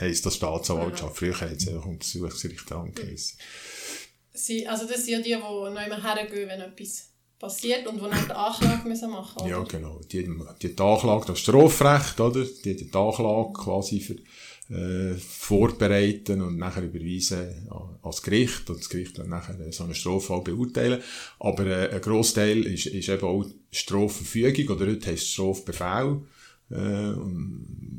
heisst 0.00 0.26
das 0.26 0.36
Staatsanwaltschaft. 0.36 1.16
Früher 1.16 1.40
hat 1.40 1.52
es 1.52 1.68
einfach 1.68 1.86
Untersuchungsrichteramt 1.86 2.96
geheißen. 2.96 3.38
Sie, 4.32 4.66
also 4.66 4.86
das 4.86 5.04
sind 5.04 5.12
ja 5.12 5.18
die, 5.18 5.24
die 5.24 5.40
noch 5.40 5.66
immer 5.66 6.02
hergehen, 6.02 6.48
wenn 6.48 6.60
etwas 6.60 7.10
passiert 7.38 7.86
und 7.86 7.96
die 7.96 8.00
dann 8.00 8.26
die 8.26 8.32
Anklage 8.32 8.88
müssen 8.88 9.10
machen 9.10 9.34
müssen. 9.42 9.50
Ja, 9.50 9.62
genau. 9.62 10.00
Die, 10.10 10.24
die, 10.62 10.74
die 10.74 10.82
Anklage, 10.82 11.26
das 11.26 11.38
Strafrecht, 11.40 12.20
oder? 12.20 12.44
Die, 12.44 12.76
die 12.76 12.90
Anklage 12.92 13.52
quasi 13.52 14.00
für, 14.00 14.16
äh, 14.74 15.14
vorbereiten 15.14 16.42
und 16.42 16.56
nachher 16.58 16.82
überweisen 16.82 17.68
an- 17.70 17.98
ans 18.02 18.22
Gericht. 18.22 18.68
Und 18.68 18.80
das 18.80 18.88
Gericht 18.88 19.18
dann 19.18 19.28
nachher 19.28 19.56
so 19.72 19.84
einen 19.84 19.94
Straffall 19.94 20.40
beurteilen. 20.42 21.02
Aber 21.38 21.66
äh, 21.66 21.94
ein 21.94 22.00
Grossteil 22.00 22.64
ist, 22.66 22.86
ist 22.86 23.08
eben 23.08 23.26
auch 23.26 23.44
Strafverfügung, 23.70 24.76
oder 24.76 24.86
heute 24.86 25.10
heisst 25.10 25.24
es 25.24 25.30
Strafbefehl. 25.30 26.22
Äh, 26.70 27.14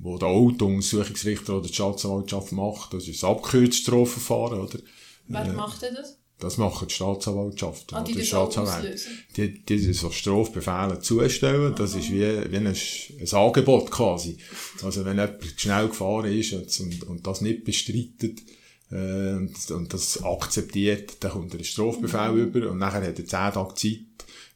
wo 0.01 0.17
der 0.17 0.27
auch 0.27 0.51
der 0.51 0.67
Untersuchungsrichter 0.67 1.57
oder 1.57 1.67
die 1.67 1.74
Staatsanwaltschaft 1.74 2.51
macht, 2.51 2.93
das 2.93 3.07
ist 3.07 3.24
das 3.24 3.29
abgekürzte 3.29 3.81
Strafverfahren, 3.81 4.59
oder? 4.59 4.79
Wer 5.27 5.53
macht 5.53 5.81
denn 5.81 5.95
das? 5.95 6.17
Das 6.39 6.57
machen 6.57 6.88
die 6.88 6.93
Staatsanwaltschaften. 6.93 7.97
Ah, 7.97 8.03
die 8.03 8.13
auslösen? 8.33 9.12
Die, 9.36 9.65
die 9.65 9.93
so 9.93 10.12
Strafbefehle 10.12 11.00
zustellen, 11.00 11.74
das 11.75 11.95
ist 11.95 12.12
wie, 12.12 12.51
wie 12.51 12.57
ein, 12.57 12.67
ein 12.67 13.33
Angebot 13.33 13.89
quasi. 13.89 14.38
Also 14.83 15.03
wenn 15.03 15.17
jemand 15.17 15.39
schnell 15.55 15.88
gefahren 15.88 16.31
ist 16.31 16.53
und, 16.53 16.79
und, 16.79 17.03
und 17.05 17.27
das 17.27 17.41
nicht 17.41 17.63
bestreitet, 17.63 18.43
äh, 18.91 19.33
und, 19.33 19.71
und 19.71 19.93
das 19.93 20.24
akzeptiert, 20.24 21.17
dann 21.21 21.31
kommt 21.31 21.53
er 21.53 21.55
einen 21.55 21.65
Strafbefehl 21.65 22.31
mhm. 22.33 22.43
über 22.43 22.71
und 22.71 22.77
nachher 22.77 23.01
hat 23.01 23.17
er 23.19 23.25
10 23.25 23.27
Tage 23.27 23.74
Zeit, 23.74 24.00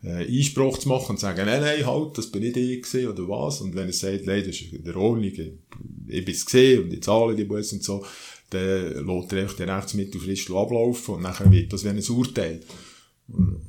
äh, 0.03 0.25
Einspruch 0.25 0.77
zu 0.77 0.89
machen 0.89 1.11
und 1.11 1.17
zu 1.17 1.25
sagen, 1.25 1.45
nein, 1.45 1.61
nein, 1.61 1.85
halt, 1.85 2.17
das 2.17 2.31
bin 2.31 2.41
nicht 2.41 2.57
ich 2.57 2.81
gewesen, 2.81 3.09
oder 3.09 3.27
was. 3.27 3.61
Und 3.61 3.75
wenn 3.75 3.87
er 3.87 3.93
sagt, 3.93 4.25
nein, 4.25 4.43
das 4.45 4.59
ist 4.59 4.73
in 4.73 4.83
der 4.83 4.95
Ordnung, 4.95 5.23
ich, 5.23 5.39
ich 5.39 6.25
bin 6.25 6.33
es 6.33 6.45
gesehen 6.45 6.83
und 6.83 6.93
ich 6.93 7.03
zahle 7.03 7.35
die 7.35 7.45
Bus 7.45 7.71
und 7.73 7.83
so, 7.83 8.05
dann 8.49 9.05
lässt 9.05 9.31
er 9.31 9.41
einfach 9.41 9.55
den 9.55 9.69
Rechtsmittelfrist 9.69 10.51
ablaufen 10.51 11.15
und 11.15 11.21
nachher 11.21 11.51
wird 11.51 11.71
das 11.71 11.83
wie 11.83 11.89
ein 11.89 12.03
Urteil. 12.03 12.61
Und 13.27 13.61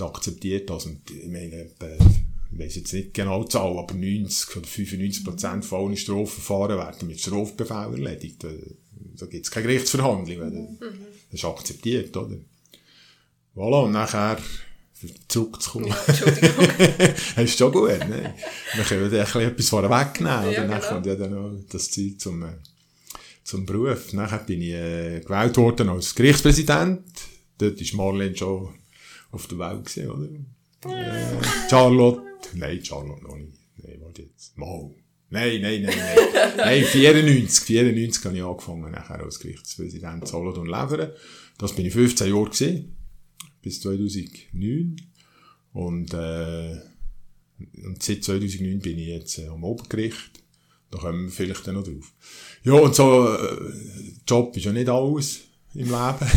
akzeptiert 0.00 0.70
das. 0.70 0.86
Und 0.86 1.02
ich 1.10 1.28
meine, 1.28 1.66
ich 1.66 2.58
weiss 2.58 2.76
jetzt 2.76 2.92
nicht 2.92 3.14
genau 3.14 3.42
die 3.42 3.50
Zahl, 3.50 3.78
aber 3.78 3.94
90 3.94 4.56
oder 4.56 4.66
95 4.66 5.24
Prozent 5.24 5.64
von 5.64 5.86
allen 5.86 5.96
Strafverfahren 5.96 6.78
werden 6.78 7.08
mit 7.08 7.20
Strafbefehl 7.20 7.92
erledigt. 7.92 8.44
Da 8.44 9.26
gibt 9.26 9.44
es 9.44 9.50
keine 9.50 9.66
Gerichtsverhandlung. 9.66 10.38
Mhm. 10.38 10.78
Das 11.30 11.40
ist 11.40 11.44
akzeptiert, 11.44 12.16
oder? 12.16 12.36
Voilà, 13.54 13.84
und 13.84 13.92
nachher 13.92 14.38
zurückzukommen. 15.28 15.94
Entschuldigung. 16.06 16.68
das 16.98 17.44
ist 17.44 17.58
schon 17.58 17.72
gut, 17.72 17.98
ne? 18.08 18.34
Wir 18.74 18.84
können 18.84 19.12
ja 19.12 19.22
etwas 19.22 19.68
vorher 19.68 19.90
wegnehmen, 19.90 20.38
oder? 20.38 20.52
Ja, 20.52 20.62
genau. 20.62 20.74
Dann 20.74 20.82
kommt 20.82 21.06
ja 21.06 21.14
dann 21.14 21.30
noch 21.30 21.60
das 21.70 21.90
Zeug 21.90 22.18
zum, 22.18 22.42
äh, 22.42 22.52
zum 23.44 23.66
Beruf. 23.66 24.12
Nachher 24.12 24.38
bin 24.38 24.62
ich 24.62 24.72
äh, 24.72 25.20
gewählt 25.20 25.56
worden 25.56 25.88
als 25.88 26.14
Gerichtspräsident. 26.14 27.02
Dort 27.58 27.80
war 27.80 27.96
Marlene 27.96 28.36
schon 28.36 28.74
auf 29.30 29.46
der 29.46 29.58
Welt 29.58 29.84
gewesen, 29.86 30.10
oder? 30.10 30.94
Äh, 30.94 31.68
Charlotte. 31.70 32.22
Nein, 32.54 32.84
Charlotte 32.84 33.22
noch 33.22 33.36
nicht. 33.36 33.58
Nein, 33.82 33.98
warte 34.00 34.22
jetzt. 34.22 34.56
Mal. 34.56 34.90
Nein, 35.30 35.62
nein, 35.62 35.82
nein, 35.82 35.96
nein. 35.96 36.52
nein, 36.58 36.84
94, 36.84 37.64
94 37.64 38.24
habe 38.24 38.36
ich 38.36 38.42
angefangen, 38.42 38.90
nachher 38.90 39.20
als 39.20 39.38
Gerichtspräsident 39.38 40.28
Solothurn 40.28 40.66
Leveren. 40.66 41.12
Das 41.56 41.74
bin 41.74 41.86
ich 41.86 41.92
15 41.92 42.28
Jahre 42.28 42.50
gewesen. 42.50 42.96
Bis 43.62 43.80
2009. 43.80 44.96
Und, 45.72 46.12
äh, 46.12 46.76
und 47.84 48.02
seit 48.02 48.24
2009 48.24 48.80
bin 48.80 48.98
ich 48.98 49.06
jetzt 49.06 49.38
äh, 49.38 49.46
am 49.46 49.64
Obergericht. 49.64 50.42
Da 50.90 50.98
kommen 50.98 51.24
wir 51.24 51.30
vielleicht 51.30 51.66
dann 51.66 51.76
noch 51.76 51.84
drauf. 51.84 52.12
Ja, 52.64 52.74
und 52.74 52.94
so, 52.94 53.34
äh, 53.34 53.72
Job 54.28 54.56
ist 54.56 54.64
ja 54.64 54.72
nicht 54.72 54.88
alles 54.88 55.40
im 55.74 55.86
Leben. 55.86 55.92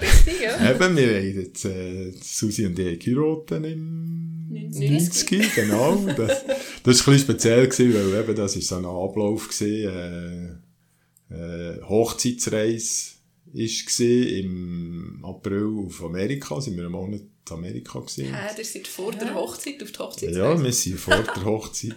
Richtig, 0.00 0.40
ja. 0.42 0.70
Eben, 0.74 0.96
wir 0.96 1.16
haben 1.16 1.40
jetzt, 1.40 1.64
äh, 1.64 2.12
Susi 2.20 2.66
und 2.66 2.78
ich 2.78 2.98
geheiratet 2.98 3.64
im 3.66 4.48
90, 4.50 5.54
genau. 5.54 6.04
Das, 6.16 6.16
das 6.16 6.26
war 6.26 6.44
ein 6.44 6.82
bisschen 6.82 7.18
speziell, 7.18 7.68
gewesen, 7.68 7.94
weil 7.94 8.22
eben, 8.22 8.34
das 8.34 8.56
war 8.56 8.62
so 8.62 8.76
ein 8.76 8.84
Ablauf, 8.84 9.48
gewesen, 9.48 10.60
äh, 11.30 11.74
äh, 11.76 11.82
Hochzeitsreise 11.82 13.19
war 13.52 14.38
im 14.38 15.24
April 15.24 15.84
auf 15.86 16.04
Amerika, 16.04 16.60
sind 16.60 16.76
wir 16.76 16.84
einen 16.84 16.92
Monat 16.92 17.20
in 17.20 17.56
Amerika 17.56 17.98
gewesen. 17.98 18.34
Hä, 18.34 18.58
ihr 18.58 18.64
seid 18.64 18.86
vor 18.86 19.12
der 19.12 19.34
Hochzeit 19.34 19.82
auf 19.82 19.92
die 19.92 19.98
Hochzeitsreise? 19.98 20.38
Ja, 20.38 20.62
wir 20.62 20.72
sind 20.72 20.98
vor 20.98 21.16
der 21.16 21.44
Hochzeit 21.44 21.96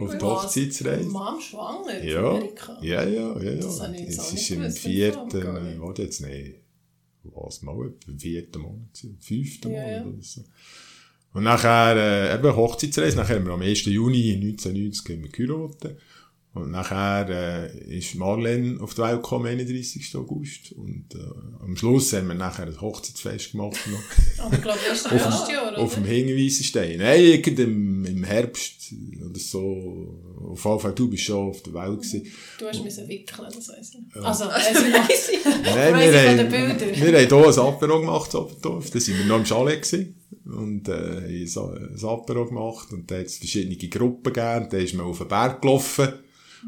auf 0.00 0.18
die 0.18 0.24
Hochzeitsreise. 0.24 1.08
Mom 1.08 1.40
schwanger 1.40 2.04
ja. 2.04 2.20
in 2.20 2.36
Amerika? 2.36 2.78
Ja, 2.82 3.04
ja, 3.04 3.38
ja. 3.38 3.42
ja. 3.42 3.54
Das 3.56 3.80
es 3.80 4.32
ist 4.32 4.50
im 4.50 4.70
vierten, 4.70 5.80
warte 5.80 6.02
jetzt, 6.02 6.20
nicht 6.20 6.56
was 7.24 7.62
mal, 7.62 7.92
im 8.06 8.18
vierten 8.18 8.62
Monat, 8.62 9.06
fünften 9.20 9.72
ja, 9.72 9.80
Monat 9.80 10.06
oder 10.06 10.22
so. 10.22 10.44
Und 11.34 11.44
nachher, 11.44 11.96
äh, 11.96 12.34
eben 12.34 12.56
Hochzeitsreise, 12.56 13.16
nachher 13.16 13.36
haben 13.36 13.46
wir 13.46 13.54
am 13.54 13.62
1. 13.62 13.86
Juni 13.86 14.34
1990 14.34 15.32
geheiratet. 15.32 15.98
Und 16.54 16.70
nachher 16.70 17.30
äh, 17.30 17.96
ist 17.96 18.14
Marlene 18.14 18.78
auf 18.82 18.92
die 18.92 19.00
Welt 19.00 19.22
gekommen, 19.22 19.46
31. 19.46 20.14
August. 20.16 20.72
Und 20.72 21.06
äh, 21.14 21.18
am 21.62 21.74
Schluss 21.76 22.12
haben 22.12 22.28
wir 22.28 22.34
nachher 22.34 22.66
ein 22.66 22.78
Hochzeitsfest 22.78 23.52
gemacht. 23.52 23.78
Noch. 23.86 23.98
Aber 24.44 24.54
ich 24.54 24.60
glaube, 24.60 24.78
erst 24.86 25.10
ersten 25.10 25.50
Jahr, 25.50 25.72
oder? 25.72 25.78
Auf 25.78 25.94
dem 25.94 26.04
Hinweisenstein. 26.04 26.98
Nein, 26.98 27.42
im, 27.42 28.04
im 28.04 28.24
Herbst 28.24 28.92
oder 29.24 29.38
so. 29.38 30.14
Auf 30.50 30.62
jeden 30.62 30.80
Fall, 30.80 30.92
du 30.92 31.08
bist 31.08 31.22
schon 31.22 31.48
auf 31.48 31.62
der 31.62 31.72
Welt 31.72 32.02
gewesen. 32.02 32.26
Du 32.58 32.66
hast 32.66 32.84
müssen 32.84 33.08
wickeln, 33.08 33.48
das 33.54 33.68
weiss 33.70 33.92
ich. 33.94 34.16
Also, 34.22 34.44
also 34.44 34.80
weiss 34.80 35.30
ich. 35.30 35.44
Nein, 35.46 35.64
wir, 35.64 36.28
haben, 36.28 36.52
wir 36.52 36.68
haben 36.68 36.88
hier 36.94 37.18
ein 37.18 37.58
Apero 37.58 38.00
gemacht, 38.00 38.34
Obertorf. 38.34 38.90
Da 38.90 39.00
sind 39.00 39.16
wir 39.16 39.24
noch 39.24 39.38
im 39.38 39.46
Chalet 39.46 39.80
gewesen. 39.80 40.16
Und, 40.44 40.86
äh, 40.88 41.46
haben 41.46 41.96
ein 41.96 42.04
Apero 42.04 42.44
gemacht. 42.44 42.92
Und 42.92 43.10
da 43.10 43.16
hat 43.16 43.26
es 43.26 43.38
verschiedene 43.38 43.76
Gruppen 43.76 44.34
gegeben. 44.34 44.68
Da 44.70 44.76
ist 44.76 44.92
man 44.92 45.06
auf 45.06 45.16
den 45.16 45.28
Berg 45.28 45.62
gelaufen. 45.62 46.12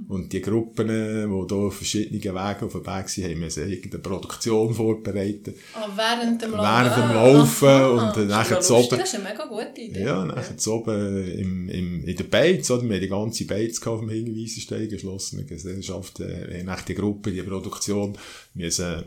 Und 0.09 0.33
die 0.33 0.41
Gruppen, 0.41 0.89
die 0.89 0.95
hier 0.95 1.57
auf 1.57 1.77
verschiedenen 1.77 2.23
Wegen 2.23 2.37
auf 2.37 2.57
dem 2.59 2.81
Weg 2.81 2.87
waren, 2.87 3.05
haben 3.05 3.41
wir 3.41 3.67
irgendeine 3.67 4.03
Produktion 4.03 4.75
vorbereitet. 4.75 5.57
Ah, 5.75 5.89
während 5.95 6.43
dem 6.43 6.51
Laufen? 6.53 6.65
Während 6.65 6.97
dem 6.97 7.17
Laufen. 7.17 7.69
Ah, 7.69 7.89
und 7.89 8.17
dann 8.17 8.27
nachher 8.29 8.61
zu 8.61 8.75
oben. 8.77 8.99
Das 8.99 9.13
ist 9.13 9.15
eine 9.15 9.25
mega 9.25 9.45
gute 9.45 9.81
Idee. 9.81 10.03
Ja, 10.03 10.25
nachher 10.25 10.51
ja. 10.51 10.57
zu 10.57 10.73
oben 10.73 11.29
im, 11.39 11.69
im, 11.69 12.05
in 12.05 12.17
der 12.17 12.25
Beiz, 12.25 12.71
oder? 12.71 12.83
Wir 12.83 12.95
haben 12.95 13.01
die 13.01 13.09
ganze 13.09 13.47
Beiz 13.47 13.87
auf 13.87 14.01
dem 14.01 14.11
Hinweisenstein, 14.11 14.89
geschlossene 14.89 15.45
Gesellschaft, 15.45 16.21
äh, 16.21 16.63
nach 16.65 16.83
die 16.83 16.95
Gruppe, 16.95 17.31
die 17.31 17.43
Produktion, 17.43 18.17
müssen 18.55 19.05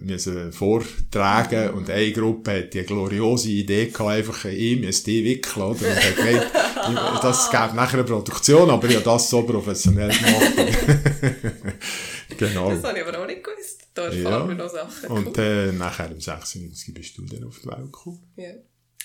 müssen 0.00 0.52
vortragen 0.52 1.70
und 1.70 1.90
eine 1.90 2.12
Gruppe 2.12 2.58
hat 2.58 2.74
die 2.74 2.82
gloriose 2.82 3.50
Idee 3.50 3.86
gehabt, 3.86 4.10
einfach 4.10 4.44
ihm 4.46 4.84
ein 4.84 4.94
die 5.04 5.24
wickeln, 5.24 5.62
oder? 5.62 5.86
Und 5.86 5.96
hat 5.96 6.16
gemeint, 6.16 7.22
das 7.22 7.50
gäbe 7.50 7.76
nachher 7.76 7.98
eine 7.98 8.04
Produktion, 8.04 8.70
aber 8.70 8.88
ich 8.88 8.96
habe 8.96 9.04
das 9.04 9.30
so 9.30 9.42
professionell 9.42 10.08
gemacht. 10.08 10.52
genau. 12.38 12.70
Das 12.70 12.84
habe 12.84 12.98
ich 12.98 13.06
aber 13.06 13.20
auch 13.20 13.26
nicht 13.26 13.44
gewusst. 13.44 13.86
Da 13.94 14.04
erfahren 14.04 14.24
ja. 14.24 14.48
wir 14.48 14.54
noch 14.54 14.70
Sachen. 14.70 15.08
Und 15.10 15.38
äh, 15.38 15.72
nachher 15.72 16.10
im 16.10 16.20
96 16.20 16.94
bist 16.94 17.18
du 17.18 17.22
dann 17.22 17.44
auf 17.44 17.58
die 17.60 17.68
Welt 17.68 17.84
gekommen. 17.84 18.22
Ja. 18.36 18.52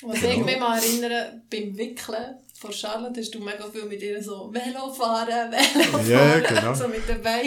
Was 0.04 0.20
genau. 0.20 0.34
ich 0.34 0.46
mich 0.46 0.60
mal 0.60 0.80
erinnere, 0.80 1.42
beim 1.50 1.78
Wickeln 1.78 2.36
von 2.58 2.74
Charlotte 2.74 3.20
hast 3.20 3.32
du 3.32 3.40
mega 3.40 3.70
viel 3.70 3.86
mit 3.86 4.02
ihr 4.02 4.22
so 4.22 4.52
Velo 4.52 4.92
fahren, 4.92 5.52
Velo 5.52 5.84
fahren, 5.84 6.10
ja, 6.10 6.40
genau. 6.40 6.74
so 6.74 6.88
mit 6.88 7.08
dabei. 7.08 7.44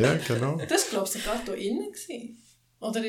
Ja, 0.00 0.14
genau. 0.26 0.60
Das 0.68 0.90
glaube 0.90 1.06
ich 1.06 1.22
sogar 1.22 1.40
hier 1.44 1.54
innen 1.54 1.92
gewesen. 1.92 2.43
Oder 2.84 3.02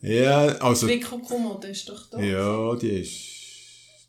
ja, 0.00 0.46
also... 0.58 0.86
Wickelkommode 0.86 1.68
ist 1.68 1.88
doch 1.88 2.10
da. 2.10 2.20
Ja, 2.20 2.74
die 2.76 3.00
ist... 3.00 3.34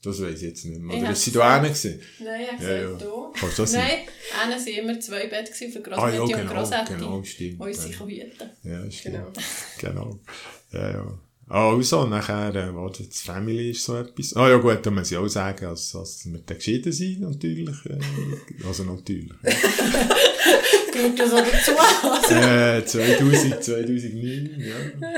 Das 0.03 0.21
weiß 0.21 0.35
ich 0.35 0.49
jetzt 0.49 0.65
nicht 0.65 0.79
mehr. 0.79 0.97
Oder 0.97 1.11
ist 1.11 1.23
sie 1.23 1.31
da 1.31 1.55
hinten 1.55 1.69
gewesen? 1.73 1.99
Nein, 2.19 2.41
ich 2.57 2.63
ja, 2.63 2.75
ja. 2.75 2.93
da. 2.93 3.31
Kannst 3.33 3.57
du 3.57 3.63
das 3.63 3.73
Nein, 3.73 3.89
hinten 3.89 4.51
waren 4.51 4.67
immer 4.67 4.99
zwei 4.99 5.27
Betten 5.27 5.71
für 5.71 5.81
Grossmutti 5.81 6.11
ah, 6.11 6.13
ja, 6.13 6.25
genau, 6.25 6.39
und 6.41 6.47
Grossetti. 6.47 6.93
genau, 6.93 7.23
stimmt. 7.23 7.59
Die 7.59 7.63
uns 7.63 7.83
sicher 7.83 8.05
hüten. 8.05 8.49
Ja, 8.63 8.91
stimmt. 8.91 9.15
Genau. 9.15 9.31
genau. 9.79 10.19
Ja, 10.73 10.91
ja. 10.91 11.19
Also, 11.47 12.07
nachher, 12.07 12.55
äh, 12.55 12.75
warte, 12.75 13.03
das 13.03 13.21
Family 13.21 13.69
ist 13.71 13.83
so 13.83 13.95
etwas. 13.97 14.35
Ah 14.35 14.49
ja 14.49 14.57
gut, 14.57 14.83
da 14.83 14.89
muss 14.89 15.11
ich 15.11 15.17
auch 15.17 15.27
sagen, 15.27 15.65
dass, 15.65 15.91
dass 15.91 16.25
wir 16.25 16.39
dann 16.39 16.57
geschieden 16.57 16.91
sind, 16.91 17.21
natürlich. 17.21 17.85
Äh, 17.85 17.99
also 18.65 18.83
natürlich. 18.83 19.31
Gehört 20.91 21.19
das 21.19 21.33
auch 21.33 21.45
dazu? 21.45 22.33
Äh, 22.33 22.85
2000, 22.85 23.63
2009, 23.63 24.49
ja. 24.57 25.09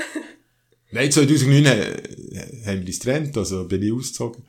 Nein, 0.92 1.12
2009 1.12 1.66
äh, 1.66 2.02
haben 2.66 2.82
wir 2.82 2.88
uns 2.88 3.00
getrennt, 3.00 3.38
also 3.38 3.66
bin 3.66 3.84
ich 3.84 3.94
ausgezogen. 3.94 4.44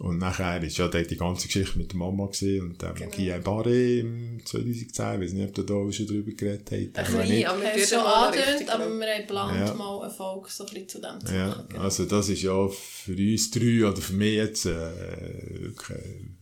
Und 0.00 0.18
nachher 0.18 0.60
ist 0.60 0.76
ja 0.76 0.88
die 0.88 1.16
ganze 1.16 1.46
Geschichte 1.46 1.78
mit 1.78 1.92
der 1.92 1.98
Mama 1.98 2.26
gesehen 2.26 2.62
und 2.62 2.82
ähm, 2.82 2.94
genau. 2.96 3.10
Guy 3.14 3.38
Barre 3.38 3.98
im 4.00 4.44
2010, 4.44 5.14
ich 5.14 5.20
weiß 5.20 5.32
nicht, 5.34 5.48
ob 5.48 5.54
du 5.54 5.62
da 5.62 5.92
schon 5.92 6.06
drüber 6.08 6.32
geredet 6.32 6.68
hast. 6.68 7.12
Ein 7.14 7.28
bisschen, 7.28 7.46
aber 7.46 7.62
wir 7.62 7.86
schon 7.86 7.98
angedeutet, 8.00 8.68
aber 8.70 8.88
wir 8.88 9.06
haben 9.06 9.20
geplant, 9.20 9.68
ja. 9.68 9.74
mal 9.74 10.02
eine 10.02 10.10
Folge 10.10 10.50
so 10.50 10.66
ein 10.66 10.74
bisschen 10.74 10.88
zu 10.88 11.00
dem 11.00 11.24
zu 11.24 11.32
ja. 11.32 11.46
machen. 11.46 11.66
Genau. 11.68 11.82
Also 11.82 12.06
das 12.06 12.28
ist 12.28 12.42
ja 12.42 12.68
für 12.68 13.12
uns 13.12 13.50
drei 13.52 13.86
oder 13.86 14.02
für 14.02 14.14
mich 14.14 14.34
jetzt 14.34 14.66
äh, 14.66 14.72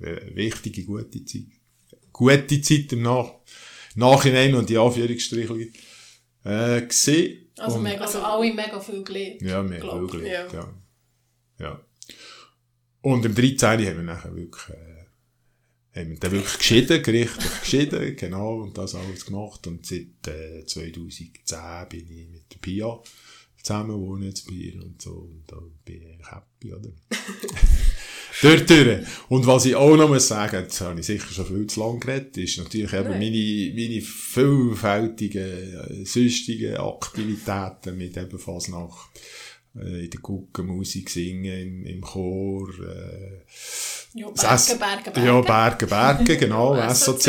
eine 0.01 0.35
wichtige, 0.35 0.85
gute 0.85 1.23
Zeit. 1.23 1.43
Gute 2.11 2.63
Zeit 2.63 2.93
im 2.93 3.03
Nach 3.03 3.33
Nachhinein 3.95 4.55
und 4.55 4.71
die 4.71 4.79
Anführungsstriche 4.79 5.69
äh, 6.45 6.83
gesehen. 6.83 7.51
Also, 7.59 7.79
mega, 7.79 8.01
also 8.01 8.21
alle 8.21 8.53
mega 8.55 8.81
viel 8.81 9.05
gelernt. 9.05 9.43
Ja, 9.43 9.63
mega 9.63 9.91
viel 9.99 10.07
gelernt, 10.07 10.53
ja. 10.55 10.75
ja. 11.59 11.67
ja. 11.67 11.81
Und 13.03 13.25
im 13.25 13.35
13. 13.35 13.69
haben 13.69 13.97
wir 13.97 14.03
nachher 14.03 14.35
wirklich, 14.35 14.71
äh, 14.71 16.01
haben 16.01 16.11
wir 16.11 16.19
dann 16.19 16.33
wirklich 16.33 16.59
geschieden, 16.59 17.03
gerichtlich 17.03 17.61
geschieden, 17.61 18.17
genau, 18.17 18.63
und 18.63 18.79
das 18.79 18.95
alles 18.95 19.27
gemacht. 19.27 19.67
Und 19.67 19.85
seit 19.85 20.27
äh, 20.29 20.65
2010 20.65 21.29
bin 21.89 22.11
ich 22.11 22.29
mit 22.29 22.53
der 22.53 22.59
Pia 22.61 23.01
zusammen, 23.63 24.01
wohne 24.01 24.27
jetzt 24.27 24.47
bei 24.47 24.55
ihr 24.55 24.83
und 24.83 25.01
so, 25.01 25.11
und 25.11 25.45
da 25.47 25.57
bin 25.85 26.03
ich 26.03 26.09
eigentlich 26.09 26.31
happy, 26.31 26.75
oder? 26.75 26.91
dort 28.43 28.71
durch. 28.71 29.07
Und 29.29 29.47
was 29.47 29.67
ich 29.67 29.77
auch 29.77 29.97
noch 29.97 30.09
muss 30.09 30.29
sagen, 30.29 30.63
jetzt 30.63 30.81
habe 30.81 30.99
ich 30.99 31.07
sicher 31.07 31.29
schon 31.29 31.47
viel 31.47 31.67
zu 31.67 31.81
lange 31.81 32.01
geredet, 32.01 32.37
ist 32.39 32.59
natürlich 32.59 32.93
eben 32.93 33.11
meine, 33.11 33.73
meine 33.75 34.01
vielfältigen, 34.01 36.03
äh, 36.03 36.05
sonstigen 36.05 36.77
Aktivitäten 36.77 37.97
mit 37.97 38.17
eben 38.17 38.39
Fasnacht 38.39 39.11
in 39.75 40.11
der 40.11 40.21
Gucke 40.21 40.63
Musik 40.63 41.09
singen, 41.09 41.45
im, 41.45 41.87
im 41.87 42.01
Chor, 42.03 42.69
äh, 42.81 43.41
Ja, 44.15 44.29
Berge, 44.29 44.77
Berge, 44.77 45.11
Berge. 45.11 45.27
Ja, 45.27 45.41
Berge, 45.41 45.87
Berge, 45.87 46.37
genau, 46.37 46.75
SOC. 46.95 47.27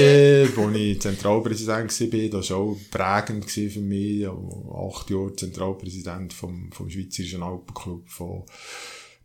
Wo 0.55 0.69
ich 0.71 0.99
Zentralpräsident 0.99 1.89
war, 2.01 2.29
das 2.39 2.49
war 2.49 2.57
auch 2.57 2.77
prägend 2.91 3.49
für 3.49 3.79
mich, 3.79 4.27
acht 4.27 5.09
Jahre 5.09 5.33
Zentralpräsident 5.35 6.33
vom, 6.33 6.69
vom 6.73 6.89
Schweizerischen 6.89 7.43
Alpenclub 7.43 8.09
von, 8.09 8.43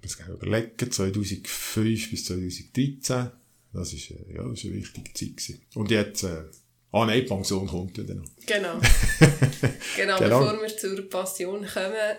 das 0.01 0.17
ich 0.21 0.29
überlegen, 0.29 0.91
2005 0.93 2.11
bis 2.11 2.25
2013, 2.25 3.31
das 3.73 3.93
ist, 3.93 4.11
äh, 4.13 4.35
ja, 4.37 4.45
das 4.45 4.59
ist 4.61 4.65
eine 4.67 4.75
wichtige 4.75 5.13
Zeit 5.13 5.37
gewesen. 5.37 5.61
Und 5.75 5.91
jetzt, 5.91 6.23
äh, 6.23 6.45
ah 6.93 7.05
nein, 7.05 7.21
die 7.23 7.27
Pension 7.27 7.67
kommt 7.67 7.99
ja 7.99 8.05
dann 8.05 8.19
noch. 8.19 8.29
Genau. 8.47 8.79
genau, 9.97 10.19
Genau. 10.19 10.39
bevor 10.41 10.63
wir 10.63 10.77
zur 10.77 11.03
Passion 11.11 11.67
kommen, 11.67 12.17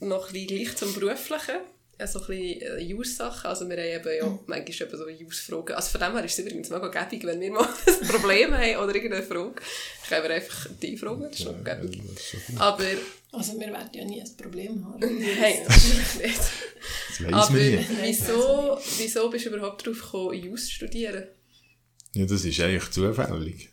noch 0.00 0.32
ein 0.32 0.46
gleich 0.46 0.76
zum 0.76 0.92
Beruflichen. 0.94 1.56
Also 1.98 2.20
ein 2.20 2.26
bisschen 2.26 2.60
äh, 2.60 2.78
Jus-Sachen. 2.80 3.48
Also 3.48 3.66
wir 3.70 3.76
haben 3.78 4.00
eben 4.06 4.16
ja 4.18 4.38
manchmal 4.46 4.88
eben 4.88 4.98
so 4.98 5.08
Jus-Fragen. 5.08 5.74
Also 5.74 5.90
von 5.90 6.00
dem 6.02 6.12
her 6.14 6.24
ist 6.26 6.32
es 6.38 6.44
übrigens 6.44 6.68
mega 6.68 6.88
gäbig, 6.88 7.24
wenn 7.24 7.40
wir 7.40 7.50
mal 7.52 7.66
ein 7.86 8.08
Problem 8.08 8.52
haben 8.52 8.76
oder 8.84 8.94
irgendeine 8.94 9.22
Frage, 9.22 9.54
können 10.06 10.22
wir 10.24 10.30
einfach 10.34 10.66
die 10.82 10.96
fragen. 10.98 11.22
Das 11.22 11.38
ist 11.40 11.46
noch 11.46 11.64
gäbig. 11.64 12.02
Aber 12.58 12.84
Also 13.32 13.58
wir 13.58 13.68
werden 13.68 13.88
ja 13.94 14.04
nie 14.04 14.20
ein 14.20 14.36
Problem 14.36 14.84
haben. 14.86 15.00
nein, 15.00 15.54
natürlich 15.66 16.14
nicht. 16.22 16.38
Das 17.08 17.22
weiss 17.22 17.32
Aber 17.32 17.58
wieso, 18.02 18.78
wieso 18.98 19.30
bist 19.30 19.46
du 19.46 19.50
überhaupt 19.50 19.86
darauf 19.86 20.02
gekommen, 20.02 20.34
Jus 20.34 20.66
zu 20.66 20.72
studieren? 20.72 21.24
Ja, 22.12 22.26
das 22.26 22.44
ist 22.44 22.60
eigentlich 22.60 22.90
zufällig. 22.90 23.70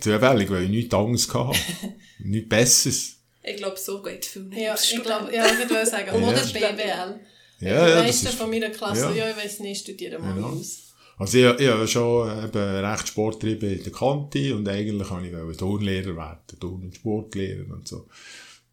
Zufällig, 0.00 0.50
weil 0.50 0.64
ich 0.64 0.70
nichts 0.70 0.94
anderes 0.94 1.32
hatte. 1.32 1.58
nichts 2.18 2.48
Besseres. 2.50 3.13
Ich 3.46 3.56
glaube, 3.56 3.76
so 3.78 4.02
geht 4.02 4.24
viel 4.24 4.42
nicht. 4.44 4.62
Ja, 4.62 4.74
ich 4.74 5.02
glaube, 5.02 5.34
ja, 5.34 5.46
ich 5.46 5.58
würde 5.68 5.86
sagen, 5.86 6.10
oder 6.22 6.36
Ja. 6.44 6.72
BWL. 6.72 7.20
Ja, 7.60 7.60
die 7.60 7.66
ja, 7.66 7.86
das 7.96 8.04
meisten 8.04 8.26
ist, 8.28 8.34
von 8.34 8.50
meiner 8.50 8.70
Klasse, 8.70 9.12
ja. 9.14 9.26
ja, 9.26 9.30
ich 9.30 9.36
weiß 9.36 9.60
nicht, 9.60 9.80
studieren 9.82 10.22
mal 10.22 10.34
Genau. 10.34 10.48
aus. 10.48 10.94
also 11.18 11.38
ich, 11.38 11.60
ich 11.60 11.68
habe 11.68 11.86
schon 11.86 12.44
eben 12.44 12.58
recht 12.84 13.08
Sport 13.08 13.40
getrieben 13.40 13.70
in 13.78 13.82
der 13.84 13.92
Kante 13.92 14.56
und 14.56 14.68
eigentlich 14.68 15.10
wollte 15.10 15.50
ich 15.50 15.56
Turnlehrer 15.56 16.16
werden, 16.16 16.60
Turn- 16.60 16.82
und 16.82 16.94
Sportlehrer 16.94 17.72
und 17.72 17.86
so. 17.86 18.06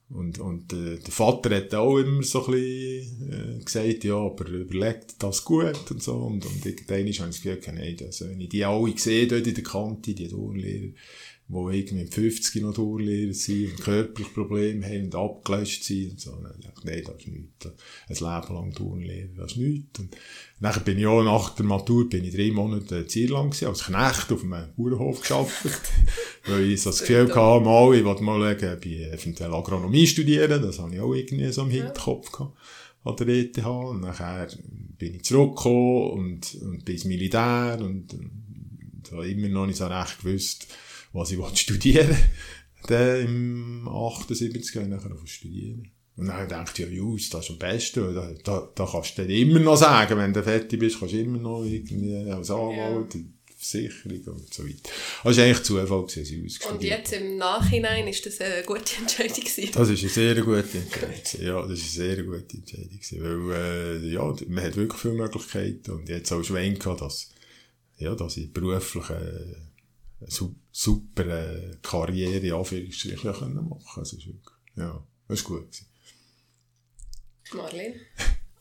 Und, 0.10 0.40
und 0.40 0.74
äh, 0.74 0.98
der 0.98 1.12
Vater 1.14 1.56
hat 1.56 1.74
auch 1.74 1.98
immer 1.98 2.22
so 2.24 2.46
ein 2.46 2.52
bisschen 2.52 3.60
äh, 3.60 3.64
gesagt, 3.64 4.04
ja, 4.04 4.16
aber 4.16 4.46
überlegt 4.50 5.16
das 5.20 5.46
gut 5.46 5.90
und 5.90 6.04
so. 6.04 6.14
Und, 6.16 6.46
und 6.46 6.66
irgendwann 6.66 6.98
habe 6.98 7.10
ich 7.10 7.18
das 7.18 7.36
Gefühl, 7.42 7.58
gehabt, 7.62 7.78
nein, 7.78 7.96
das, 7.98 8.22
wenn 8.28 8.42
ich 8.42 8.50
die 8.50 8.66
alle 8.66 8.98
sehe 8.98 9.26
dort 9.28 9.48
in 9.48 9.54
der 9.56 9.64
Kante, 9.64 10.14
die 10.14 10.28
Turnlehrer, 10.28 10.92
die 11.52 11.78
irgendwie 11.78 12.04
mit 12.04 12.14
50 12.14 12.62
noch 12.62 12.74
Turnlehrer 12.74 13.34
sind 13.34 13.72
und 13.72 13.82
körperliche 13.82 14.32
Probleme 14.32 14.86
haben 14.86 15.04
und 15.06 15.16
abgelöscht 15.16 15.84
sind 15.84 16.12
und 16.12 16.22
so. 16.22 16.32
Dachte 16.32 16.58
ich, 16.60 16.84
nein, 16.86 17.04
das 17.06 17.16
ist 17.18 17.28
nichts. 17.28 18.24
Ein 18.24 18.42
Leben 18.42 18.56
lang 18.56 18.74
Turnlehrer, 18.74 19.30
das 19.36 19.52
ist 19.52 19.58
nichts. 19.58 20.00
Und 20.00 20.18
nachher 20.62 20.80
bin 20.80 20.98
ich 20.98 21.06
auch 21.06 21.24
nach 21.24 21.54
der 21.56 21.66
Matur 21.66 22.08
bin 22.10 22.24
ich 22.24 22.34
drei 22.34 22.52
Monate 22.52 23.00
in 23.00 23.10
Zierland 23.10 23.52
gewesen, 23.52 23.68
als 23.68 23.84
Knecht 23.84 24.32
auf 24.32 24.44
einem 24.44 24.74
Bauernhof 24.78 25.22
gearbeitet. 25.22 25.82
weil 26.48 26.72
ich 26.72 26.82
so 26.82 26.90
das 26.90 27.02
Gefühl 27.02 27.28
hatte, 27.36 27.66
mal, 27.66 27.96
ich 27.96 28.06
wollte 28.06 28.24
mal 28.24 28.58
schauen, 28.58 28.74
ob 28.74 28.86
ich 28.86 29.02
eventuell 29.02 29.54
Agronomie 29.54 30.08
studieren. 30.08 30.62
Das 30.62 30.80
habe 30.80 30.94
ich 30.96 31.02
auch 31.02 31.14
irgendwie 31.14 31.52
so 31.52 31.64
im 31.64 31.70
Hinterkopf 31.70 32.32
gehabt. 32.32 32.58
An 33.04 33.16
der 33.18 33.28
ETH. 33.28 33.58
Und 33.58 34.02
nachher 34.02 34.48
bin 34.98 35.16
ich 35.16 35.24
zurückgekommen 35.24 36.12
und, 36.12 36.56
und 36.62 36.86
bin 36.86 36.96
ins 36.96 37.06
Militär 37.06 37.78
und, 37.82 38.14
und 38.14 39.12
habe 39.12 39.30
immer 39.30 39.50
noch 39.50 39.66
nicht 39.66 39.78
so 39.78 39.88
recht 39.88 40.22
gewusst, 40.22 40.68
was 41.14 41.32
ich 41.32 41.38
wollte 41.38 41.58
studieren 41.58 42.18
Dann 42.88 43.26
im 43.26 43.88
78 43.88 44.76
habe 44.76 44.86
ich 44.86 44.92
nachher 44.92 45.16
zu 45.16 45.28
studieren. 45.28 45.92
Und 46.18 46.28
dann 46.28 46.66
ich, 46.72 46.78
ja, 46.80 46.88
Jus, 46.88 47.30
das 47.30 47.46
ist 47.46 47.52
am 47.52 47.58
besten. 47.58 48.14
Da, 48.14 48.34
da, 48.44 48.70
da 48.76 48.86
kannst 48.86 49.18
du 49.18 49.22
dann 49.22 49.32
immer 49.32 49.60
noch 49.60 49.78
sagen, 49.78 50.18
wenn 50.18 50.34
du 50.34 50.44
fertig 50.44 50.80
bist, 50.80 51.00
kannst 51.00 51.14
du 51.14 51.20
immer 51.20 51.40
noch 51.40 51.64
irgendwie 51.64 52.16
als 52.30 52.52
Anwalt, 52.52 53.16
Versicherung 53.62 54.36
und 54.36 54.54
so 54.54 54.66
weiter. 54.66 54.90
Das 55.24 55.38
war 55.38 55.44
eigentlich 55.44 55.64
Zufall, 55.64 56.04
dass 56.04 56.18
ich 56.18 56.30
Jus 56.32 56.60
Und 56.66 56.84
jetzt 56.84 57.14
im 57.14 57.38
Nachhinein 57.38 58.08
ist 58.08 58.26
das 58.26 58.42
eine 58.42 58.64
gute 58.64 58.98
Entscheidung 59.00 59.36
gewesen. 59.36 59.70
das 59.74 59.90
ist 59.90 60.02
eine 60.02 60.10
sehr 60.10 60.36
gute 60.42 60.78
Entscheidung. 60.80 61.46
Ja, 61.46 61.62
das 61.68 61.80
ist 61.80 62.00
eine 62.00 62.08
sehr 62.08 62.24
gute 62.24 62.58
Entscheidung. 62.58 63.00
gewesen, 63.00 63.50
Weil, 63.50 64.04
äh, 64.04 64.14
ja, 64.14 64.36
man 64.48 64.64
hat 64.64 64.76
wirklich 64.76 65.02
viele 65.02 65.14
Möglichkeiten 65.14 65.92
und 65.92 66.10
jetzt 66.10 66.32
auch 66.32 66.44
Schwein 66.44 66.78
gehabt, 66.78 67.02
dass, 67.02 67.30
ja, 67.98 68.16
dass 68.16 68.38
ich 68.38 68.52
beruflich 68.52 69.10
äh, 69.12 69.56
super 70.72 71.28
äh, 71.28 71.78
Karriere, 71.82 72.46
in 72.46 72.54
Anführungsstrichen, 72.54 73.34
können 73.34 73.70
machen 73.70 74.02
Also, 74.02 74.18
ist 74.18 74.28
wirklich, 74.28 74.56
ja, 74.76 75.04
das 75.28 75.40
ist 75.40 75.46
gut 75.46 75.72
gewesen. 75.72 75.88
Marlene? 77.54 77.96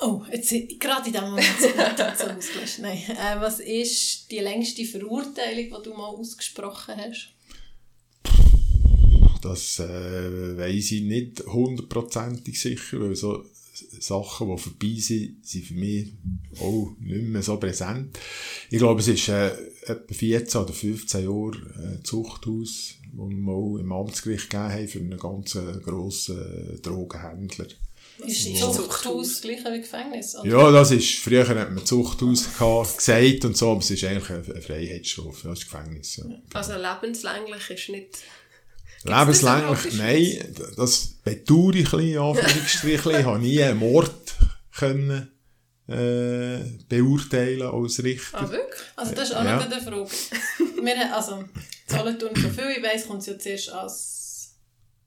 Oh, 0.03 0.25
jetzt 0.33 0.51
gerade 0.81 1.09
in 1.09 1.13
dem 1.13 1.25
Moment 1.25 1.61
sind 1.61 1.77
wir 1.77 2.15
so 2.17 2.25
ausgelöscht. 2.25 2.79
Nein. 2.79 3.03
Äh, 3.07 3.39
was 3.39 3.61
ist 3.61 4.31
die 4.31 4.39
längste 4.39 4.83
Verurteilung, 4.87 5.79
die 5.79 5.91
du 5.91 5.95
mal 5.95 6.07
ausgesprochen 6.07 6.95
hast? 6.97 7.35
Das 9.43 9.79
äh, 9.79 10.57
weiss 10.57 10.93
ich 10.93 11.03
nicht 11.03 11.45
hundertprozentig 11.45 12.59
sicher, 12.59 12.99
weil 13.01 13.15
so 13.15 13.45
Sachen, 14.01 14.49
die 14.49 14.63
vorbei 14.63 14.95
sind, 14.99 15.47
sind 15.47 15.65
für 15.65 15.75
mich 15.75 16.13
auch 16.61 16.93
nicht 17.01 17.23
mehr 17.25 17.43
so 17.43 17.57
präsent. 17.57 18.19
Ich 18.71 18.79
glaube, 18.79 19.01
es 19.01 19.09
ist 19.09 19.29
äh, 19.29 19.51
etwa 19.87 20.15
14 20.15 20.61
oder 20.61 20.73
15 20.73 21.25
Jahre 21.25 21.99
äh, 21.99 22.03
Zuchthaus, 22.03 22.95
wo 23.13 23.29
wir 23.29 23.37
mal 23.37 23.81
im 23.81 23.93
Amtsgericht 23.93 24.51
gegeben 24.51 24.73
haben 24.73 24.89
für 24.89 24.99
einen 25.01 25.19
ganz 25.19 25.55
äh, 25.55 25.79
grossen 25.83 26.39
äh, 26.39 26.79
Drogenhändler. 26.81 27.67
Ist 28.27 28.47
Ja. 28.47 28.71
Zuchthaus 28.71 29.29
das 29.29 29.41
gleiche 29.41 29.73
wie 29.73 29.81
Gefängnis? 29.81 30.37
oder? 30.37 30.49
Ja, 30.49 30.71
das 30.71 30.91
ist, 30.91 31.17
früher 31.17 31.47
hat 31.49 31.73
man 31.73 31.85
Zuchthaus 31.87 32.53
gehabt, 32.53 32.99
gesagt 32.99 33.45
und 33.45 33.57
so, 33.57 33.71
aber 33.71 33.81
es 33.81 33.91
ist 33.91 34.05
eigentlich 34.05 34.31
eine 34.31 34.45
eine 34.45 34.63
Freiheitsstrafe, 34.63 35.49
das 35.49 35.61
ist 35.61 35.71
Gefängnis. 35.71 36.17
Ja. 36.17 36.25
Also 36.53 36.75
lebenslänglich 36.75 37.71
ist 37.71 37.89
nicht... 37.89 38.19
Lebenslänglich, 39.05 39.87
in 39.93 39.97
der 39.99 40.07
nein, 40.07 40.55
das 40.77 41.07
bedauere 41.25 41.75
ich 41.75 41.93
ein 41.93 41.99
bisschen, 42.01 42.19
Anführungsstrichen. 42.19 43.11
Ich 43.21 43.25
habe 43.25 43.39
nie 43.39 43.63
einen 43.63 43.79
Mord 43.79 44.35
können, 44.77 45.31
äh, 45.89 46.59
beurteilen 46.89 47.63
als 47.63 48.03
Richter. 48.03 48.39
Ah, 48.41 48.51
wirklich? 48.51 48.81
Also 48.97 49.15
das 49.15 49.31
ist 49.31 49.35
auch 49.37 49.45
Ja. 49.45 49.57
noch 49.57 49.65
eine 49.65 49.81
Frage. 49.81 50.07
Wir 50.83 50.97
haben, 50.99 51.13
also, 51.13 51.45
Solothurn, 51.87 52.35
so 52.37 52.49
viel 52.49 52.71
ich 52.77 52.83
weiss, 52.83 53.07
kommt 53.07 53.21
es 53.21 53.27
ja 53.27 53.39
zuerst 53.39 53.69
als 53.71 54.55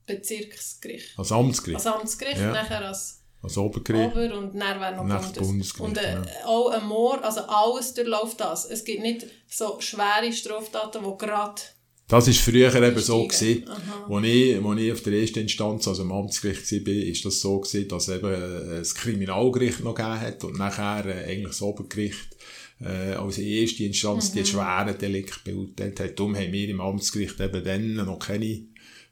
Bezirksgericht. 0.05 1.17
Als 1.17 1.31
Amtsgericht, 1.31 1.75
Als 1.85 1.87
Amtsgericht, 1.87 2.39
Ja. 2.39 2.51
nachher 2.51 2.85
als 2.85 3.19
als 3.41 3.57
Obergericht. 3.57 4.15
Ober- 4.15 4.37
und 4.37 4.57
dann 4.57 4.79
wäre 4.79 4.95
noch 4.95 5.03
Nach 5.03 5.21
Bundes. 5.21 5.37
Bundesgericht, 5.47 5.89
Und 5.89 5.97
äh, 5.97 6.13
ja. 6.13 6.45
auch 6.45 6.69
ein 6.69 6.85
Mord, 6.85 7.23
also 7.25 7.41
alles 7.41 7.93
durchläuft 7.93 8.39
das. 8.39 8.63
Es 8.63 8.85
gibt 8.85 9.01
nicht 9.01 9.25
so 9.49 9.81
schwere 9.81 10.31
Straftaten, 10.31 11.03
die 11.03 11.17
gerade... 11.25 11.61
Das 12.07 12.27
war 12.27 12.33
früher 12.33 12.75
eben 12.75 12.99
so 12.99 13.27
gewesen. 13.27 13.63
Als 14.09 14.25
ich, 14.25 14.63
als 14.63 14.79
ich 14.79 14.91
auf 14.91 15.01
der 15.01 15.13
ersten 15.13 15.39
Instanz, 15.39 15.87
also 15.87 16.03
im 16.03 16.11
Amtsgericht 16.11 16.71
war, 16.71 16.93
ist 16.93 17.25
das 17.25 17.39
so 17.39 17.59
gewesen, 17.59 17.87
dass 17.87 18.09
eben 18.09 18.33
äh, 18.33 18.79
das 18.79 18.93
Kriminalgericht 18.93 19.83
noch 19.83 19.95
gegeben 19.95 20.19
hat 20.19 20.43
und 20.43 20.57
nachher 20.57 21.05
äh, 21.05 21.31
eigentlich 21.31 21.47
das 21.47 21.61
Obergericht 21.61 22.37
äh, 22.81 23.13
als 23.13 23.37
erste 23.37 23.85
Instanz 23.85 24.31
die 24.31 24.45
schweren 24.45 24.97
Delikte 24.97 25.39
beurteilt 25.43 25.99
hat. 25.99 26.19
Darum 26.19 26.35
haben 26.35 26.51
wir 26.51 26.69
im 26.69 26.81
Amtsgericht 26.81 27.39
eben 27.39 27.63
dann 27.63 27.93
noch 27.93 28.19
keine 28.19 28.65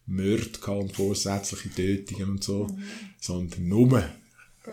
Mörder 0.06 0.60
gehabt 0.60 0.82
und 0.82 0.96
vorsätzliche 0.96 1.70
Tötungen 1.70 2.32
und 2.32 2.44
so, 2.44 2.68
sondern 3.20 3.68
nur 3.68 4.04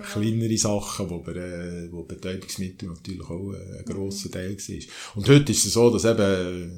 kleinere 0.03 0.57
Sachen, 0.57 1.11
wo, 1.11 1.19
bei, 1.19 1.33
äh, 1.33 1.93
wo 1.93 2.03
Betäubungsmittel 2.03 2.89
natürlich 2.89 3.29
auch 3.29 3.53
äh, 3.53 3.79
ein 3.79 3.85
grosser 3.85 4.31
Teil 4.31 4.57
war. 4.57 5.17
Und 5.17 5.29
heute 5.29 5.53
ist 5.53 5.65
es 5.65 5.73
so, 5.73 5.91
dass 5.91 6.05
eben 6.05 6.73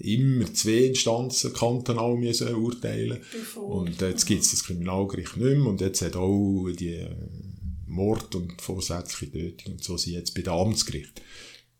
äh, 0.00 0.14
immer 0.14 0.52
zwei 0.52 0.86
Instanzen 0.86 1.52
kantonal 1.52 2.16
müssen 2.16 2.54
urteilen 2.54 3.20
Bevor. 3.32 3.68
Und 3.68 4.00
jetzt 4.00 4.26
gibt 4.26 4.42
es 4.42 4.50
das 4.50 4.64
Kriminalgericht 4.64 5.36
nicht 5.36 5.56
mehr 5.56 5.66
und 5.66 5.80
jetzt 5.80 6.02
hat 6.02 6.16
auch 6.16 6.68
die 6.70 6.94
äh, 6.94 7.10
Mord 7.86 8.34
und 8.34 8.60
vorsätzliche 8.60 9.32
Tötung 9.32 9.74
und 9.74 9.84
so 9.84 9.96
sind 9.96 10.14
jetzt 10.14 10.34
bei 10.34 10.42
den 10.42 10.52
Amtsgericht. 10.52 11.22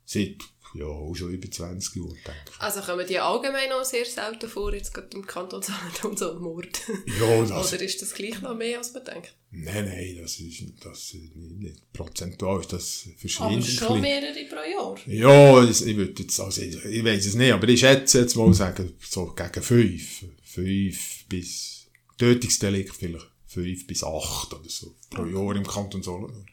Seit 0.04 0.36
ja, 0.74 0.86
auch 0.86 1.14
schon 1.14 1.30
über 1.30 1.50
20 1.50 1.96
Jahren, 1.96 2.08
denke 2.08 2.40
ich. 2.50 2.60
Also 2.60 2.80
kommen 2.80 3.06
die 3.06 3.18
allgemein 3.18 3.70
auch 3.72 3.84
sehr 3.84 4.04
selten 4.04 4.48
vor, 4.48 4.74
jetzt 4.74 4.92
gerade 4.92 5.16
im 5.16 5.24
Kanton 5.24 5.62
Solothurn 5.62 6.16
so 6.16 6.34
Mord? 6.40 6.80
Ja, 7.18 7.40
das, 7.44 7.72
Oder 7.72 7.82
ist 7.82 8.02
das 8.02 8.14
gleich 8.14 8.40
noch 8.42 8.56
mehr, 8.56 8.78
als 8.78 8.92
man 8.92 9.04
denkt? 9.04 9.34
nein, 9.50 9.84
nein, 9.86 10.18
das 10.20 10.40
ist, 10.40 10.64
das 10.82 11.14
ist 11.14 11.36
nicht, 11.36 11.92
prozentual, 11.92 12.60
ist 12.60 12.72
das 12.72 13.04
Aber 13.06 13.18
verschwindend 13.18 13.66
schon 13.66 14.00
mehrere 14.00 14.44
pro 14.48 14.68
Jahr. 14.68 14.96
Ja, 15.06 15.62
ich, 15.64 15.86
ich 15.86 15.96
würde 15.96 16.22
jetzt, 16.22 16.40
also 16.40 16.60
ich, 16.60 16.84
ich 16.84 17.04
weiß 17.04 17.26
es 17.26 17.34
nicht, 17.34 17.52
aber 17.52 17.68
ich 17.68 17.80
schätze 17.80 18.20
jetzt 18.20 18.34
mal 18.34 18.52
sagen, 18.52 18.92
so 19.00 19.26
gegen 19.26 19.62
fünf. 19.62 20.24
Fünf 20.42 21.24
bis 21.28 21.86
Tötungsdelikt 22.18 22.94
vielleicht. 22.94 23.33
Fünf 23.54 23.86
bis 23.86 24.02
acht 24.04 24.52
oder 24.52 24.68
so 24.68 24.94
pro 25.10 25.24
Jahr 25.24 25.56
im 25.56 25.66
Kanton 25.66 26.02
Solothurn. 26.02 26.46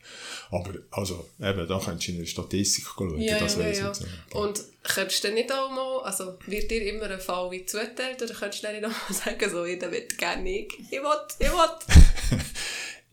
Aber, 0.52 0.74
also, 0.92 1.28
eben, 1.40 1.68
da 1.68 1.80
könntest 1.80 2.08
du 2.08 2.12
in 2.12 2.20
der 2.20 2.26
Statistik 2.26 2.86
schauen, 2.86 3.20
Ja, 3.20 3.40
das 3.40 3.56
ja, 3.56 3.70
ja. 3.70 3.90
nicht. 3.90 4.02
Und 4.34 4.62
könntest 4.84 5.24
du 5.24 5.32
nicht 5.32 5.52
auch 5.52 5.70
mal, 5.72 6.02
also 6.04 6.38
wird 6.48 6.70
dir 6.70 6.94
immer 6.94 7.10
ein 7.10 7.20
Fall 7.20 7.52
wie 7.52 7.66
zugeteilt 7.66 8.22
oder 8.22 8.34
könntest 8.34 8.64
du 8.64 8.68
dann 8.68 8.76
nicht 8.76 8.86
auch 8.86 9.10
mal 9.10 9.16
sagen, 9.26 9.50
so, 9.52 9.66
ich 9.66 9.82
will 9.82 10.08
gerne 10.18 10.50
ich, 10.60 10.74
ich 10.80 10.92
will, 10.92 11.28
ich 11.40 11.48
will. 11.48 12.40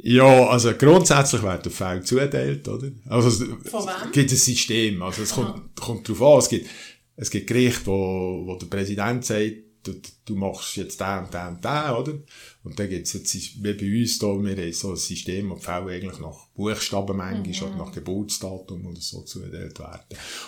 Ja, 0.01 0.47
also 0.47 0.75
grundsätzlich 0.75 1.43
werden 1.43 1.73
Fälle 1.73 2.03
zuteilt, 2.03 2.69
oder? 2.69 2.89
Also 3.09 3.29
es, 3.29 3.39
Von 3.69 3.85
wem? 3.85 4.07
es 4.07 4.13
gibt 4.13 4.31
ein 4.31 4.37
System, 4.37 5.03
also 5.03 5.23
es 5.23 5.33
kommt, 5.33 5.75
kommt 5.75 6.09
darauf 6.09 6.23
an, 6.35 6.39
es 6.39 6.49
gibt, 6.49 6.69
es 7.17 7.31
gibt 7.31 7.49
Gerichte, 7.49 7.87
wo, 7.87 8.45
wo 8.47 8.55
der 8.57 8.67
Präsident 8.67 9.25
sagt, 9.25 9.55
du, 9.93 10.01
du 10.25 10.37
machst 10.37 10.77
jetzt 10.77 11.01
den 11.01 11.25
und 11.25 11.35
den 11.35 11.49
und 11.49 11.65
den, 11.65 11.91
oder? 11.91 12.19
Und 12.65 12.79
dann 12.79 12.89
gibt's 12.89 13.13
jetzt, 13.13 13.35
wie 13.35 13.73
bei 13.73 14.01
uns 14.01 14.19
da, 14.19 14.27
wir 14.27 14.57
haben 14.57 14.73
so 14.73 14.91
ein 14.91 14.97
System, 14.97 15.51
wo 15.51 15.55
die 15.55 15.63
Fälle 15.63 15.93
eigentlich 15.93 16.19
nach 16.19 16.47
Buchstaben 16.55 17.17
manchmal, 17.17 17.71
oder 17.71 17.79
nach 17.79 17.93
Geburtsdatum 17.93 18.87
oder 18.87 19.01
so 19.01 19.23
zugeteilt 19.23 19.79
werden. 19.79 20.01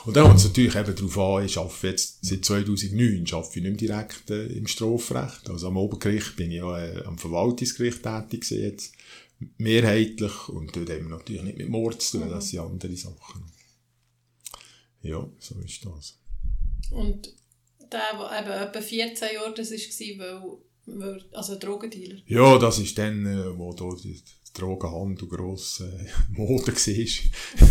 Und 0.04 0.16
dann 0.16 0.26
kommt 0.26 0.38
es 0.38 0.44
natürlich 0.44 0.76
eben 0.76 0.94
darauf 0.94 1.18
an, 1.18 1.44
ich 1.44 1.58
arbeite 1.58 1.86
jetzt 1.88 2.18
seit 2.24 2.44
2009, 2.44 3.26
arbeite 3.32 3.58
ich 3.58 3.62
nicht 3.62 3.64
mehr 3.64 3.72
direkt 3.72 4.30
äh, 4.30 4.46
im 4.46 4.66
Strafrecht. 4.66 5.48
Also 5.50 5.68
am 5.68 5.76
Obergericht 5.76 6.36
bin 6.36 6.50
ich 6.50 6.58
ja 6.58 6.78
äh, 6.78 7.04
am 7.04 7.18
Verwaltungsgericht 7.18 8.02
tätig 8.02 8.50
jetzt 8.50 8.92
mehrheitlich 9.56 10.48
und 10.48 10.74
dort 10.76 10.90
haben 10.90 11.08
wir 11.08 11.16
natürlich 11.16 11.42
nicht 11.42 11.58
mit 11.58 11.68
Mord 11.68 12.02
zu 12.02 12.18
tun, 12.18 12.28
das 12.28 12.50
sind 12.50 12.60
andere 12.60 12.94
Sachen. 12.96 13.44
Ja, 15.02 15.26
so 15.38 15.58
ist 15.60 15.84
das. 15.84 16.18
Und 16.90 17.32
der, 17.92 18.18
der 18.18 18.40
eben 18.40 18.50
etwa 18.68 18.80
14 18.80 19.28
Jahre 19.34 19.54
das 19.54 19.70
war, 19.70 20.18
weil, 20.18 20.42
weil, 20.86 21.24
also 21.32 21.58
Drogendealer. 21.58 22.16
Ja, 22.26 22.58
das 22.58 22.78
ist 22.78 22.96
dann, 22.98 23.26
äh, 23.26 23.58
wo 23.58 23.72
da 23.72 23.88
die 24.02 24.20
Drogenhandel 24.54 25.28
gross 25.28 25.80
äh, 25.80 26.06
Mode 26.32 26.72
war. 26.72 27.66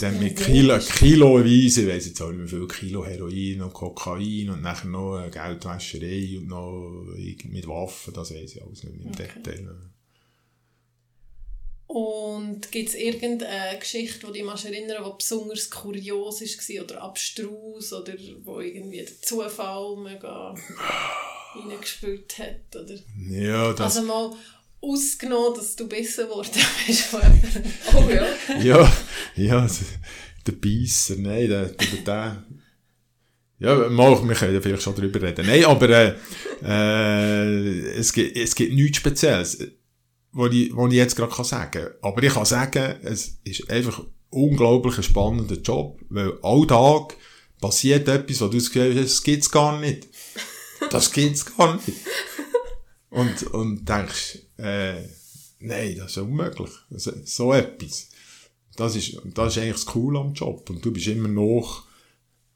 Dann 0.00 0.18
mit 0.18 0.36
Kilo. 0.36 0.78
Kiloweise, 0.78 1.82
ich 1.82 1.88
weiss 1.88 2.06
jetzt 2.06 2.22
auch 2.22 2.30
nicht 2.30 2.38
mehr 2.38 2.48
viel, 2.48 2.66
Kilo 2.66 3.04
Heroin 3.04 3.60
und 3.60 3.74
Kokain 3.74 4.48
und 4.48 4.62
nachher 4.62 4.88
noch 4.88 5.20
äh, 5.20 5.28
Geldwäscherei 5.28 6.38
und 6.38 6.48
noch 6.48 7.04
mit 7.44 7.68
Waffen, 7.68 8.14
das 8.14 8.32
weiss 8.32 8.56
ich 8.56 8.62
alles 8.62 8.82
nicht 8.82 8.96
mehr 8.96 9.04
im 9.06 9.12
Okay. 9.12 9.28
Detail. 9.44 9.76
Und 11.86 12.72
gibt 12.72 12.88
es 12.88 12.94
irgendeine 12.94 13.78
Geschichte, 13.78 14.26
die 14.26 14.32
dich 14.32 14.44
mal 14.44 14.58
erinnern 14.64 15.04
die 15.04 15.10
besonders 15.18 15.70
kurios 15.70 16.40
war 16.40 16.84
oder 16.84 17.02
abstrus 17.02 17.92
oder 17.92 18.14
wo 18.42 18.60
irgendwie 18.60 18.98
der 18.98 19.20
Zufall 19.20 19.96
mega 19.98 20.54
reingespielt 21.54 22.38
hat? 22.38 22.74
Oder? 22.74 22.98
Ja, 23.28 23.72
das, 23.72 23.96
Also 23.96 24.06
mal 24.06 24.32
ausgenommen, 24.80 25.56
dass 25.56 25.76
du 25.76 25.86
besser 25.88 26.24
geworden 26.24 26.50
bist 26.86 27.02
von 27.02 27.20
jemandem. 27.22 27.72
Oh 27.94 28.10
ja. 28.10 28.58
ja, 28.62 28.92
ja, 29.36 29.68
der 30.46 30.52
Beisser, 30.52 31.16
nein, 31.16 31.48
der, 31.48 31.66
der, 31.66 31.98
der, 32.04 32.44
ja, 33.60 33.88
mal, 33.88 34.28
wir 34.28 34.34
können 34.34 34.54
ja 34.54 34.60
vielleicht 34.60 34.82
schon 34.82 34.94
drüber 34.94 35.22
reden. 35.22 35.46
Nein, 35.46 35.64
aber 35.64 35.88
äh, 35.88 36.14
äh, 36.62 37.98
es, 37.98 38.12
gibt, 38.12 38.36
es 38.36 38.54
gibt 38.54 38.74
nichts 38.74 38.98
Spezielles, 38.98 39.58
was 40.34 40.52
ich, 40.52 40.76
was 40.76 40.90
ich 40.90 40.96
jetzt 40.96 41.16
gerade 41.16 41.44
sagen 41.44 41.70
kann. 41.70 41.94
Aber 42.02 42.22
ich 42.22 42.32
kann 42.32 42.44
sagen, 42.44 42.96
es 43.02 43.38
ist 43.44 43.70
einfach 43.70 44.02
unglaublich 44.30 44.96
ein 44.98 45.02
spannender 45.02 45.56
Job, 45.56 46.00
weil 46.08 46.38
alltag 46.42 47.16
passiert 47.60 48.08
etwas, 48.08 48.40
wo 48.40 48.48
du 48.48 48.58
das 48.58 48.70
Gefühl 48.70 48.94
hast, 48.96 49.04
das 49.04 49.22
gibt's 49.22 49.50
gar 49.50 49.78
nicht. 49.80 50.08
Das 50.90 51.10
gibt's 51.12 51.46
gar 51.56 51.76
nicht. 51.76 51.98
Und, 53.10 53.42
und 53.54 53.88
denkst, 53.88 54.40
äh, 54.58 55.02
nein, 55.60 55.96
das 55.96 56.10
ist 56.10 56.18
unmöglich. 56.18 56.70
Also, 56.90 57.12
so 57.24 57.52
etwas. 57.52 58.08
Das 58.76 58.96
ist, 58.96 59.16
das 59.24 59.56
ist 59.56 59.62
eigentlich 59.62 59.76
das 59.76 59.86
Coole 59.86 60.18
am 60.18 60.34
Job. 60.34 60.68
Und 60.68 60.84
du 60.84 60.92
bist 60.92 61.06
immer 61.06 61.28
noch 61.28 61.84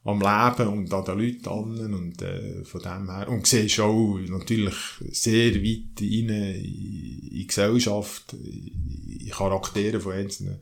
am 0.03 0.19
Leben 0.19 0.69
und 0.69 0.93
an 0.93 1.05
den 1.05 1.19
Leuten 1.19 1.47
an 1.47 1.93
und 1.93 2.21
äh, 2.21 2.63
von 2.63 2.81
dem 2.81 3.09
her. 3.09 3.27
Und 3.29 3.45
siehst 3.45 3.79
auch 3.79 4.17
natürlich 4.17 4.75
sehr 5.11 5.55
weit 5.55 6.01
rein 6.01 6.29
in, 6.29 7.29
in 7.31 7.47
Gesellschaft, 7.47 8.33
in 8.33 9.29
Charaktere 9.29 9.99
von 9.99 10.13
einzelnen 10.13 10.59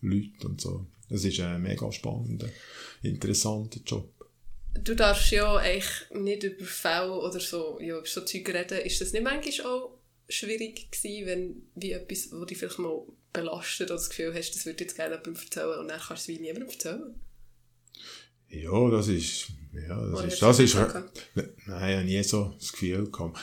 Leuten 0.00 0.46
und 0.46 0.60
so. 0.60 0.86
Das 1.10 1.24
ist 1.24 1.40
ein 1.40 1.62
mega 1.62 1.90
spannender, 1.92 2.48
interessanter 3.02 3.80
Job. 3.84 4.10
Du 4.74 4.94
darfst 4.94 5.30
ja 5.32 5.56
eigentlich 5.56 6.10
nicht 6.12 6.42
über 6.44 6.64
Fälle 6.64 7.12
oder 7.12 7.40
so, 7.40 7.78
ja, 7.80 7.98
über 7.98 8.06
so 8.06 8.20
Zeug 8.20 8.48
reden. 8.48 8.80
Ist 8.84 9.00
das 9.00 9.12
nicht 9.12 9.24
manchmal 9.24 9.66
auch 9.66 9.98
schwierig 10.28 10.90
gewesen, 10.92 11.26
wenn 11.26 11.62
wie 11.74 11.92
etwas, 11.92 12.30
wo 12.32 12.44
dich 12.44 12.58
vielleicht 12.58 12.78
mal 12.78 13.02
belastet 13.32 13.90
oder 13.90 13.96
das 13.96 14.10
Gefühl 14.10 14.34
hast, 14.34 14.54
das 14.54 14.66
würde 14.66 14.84
jetzt 14.84 14.96
gerne 14.96 15.16
jemandem 15.16 15.42
erzählen 15.42 15.78
und 15.78 15.88
dann 15.88 16.00
kannst 16.00 16.28
du 16.28 16.32
es 16.32 16.38
wie 16.38 16.42
niemandem 16.42 16.68
erzählen? 16.68 17.14
Ja, 18.50 18.90
das 18.90 19.08
ist, 19.08 19.48
ja, 19.74 20.00
das 20.00 20.20
Oder 20.20 20.28
ist, 20.28 20.42
das 20.42 20.58
ist, 20.58 20.74
nein, 20.74 21.50
ich 21.66 21.68
habe 21.68 22.04
nie 22.04 22.22
so 22.22 22.54
das 22.58 22.72
Gefühl 22.72 23.10
gehabt. 23.10 23.38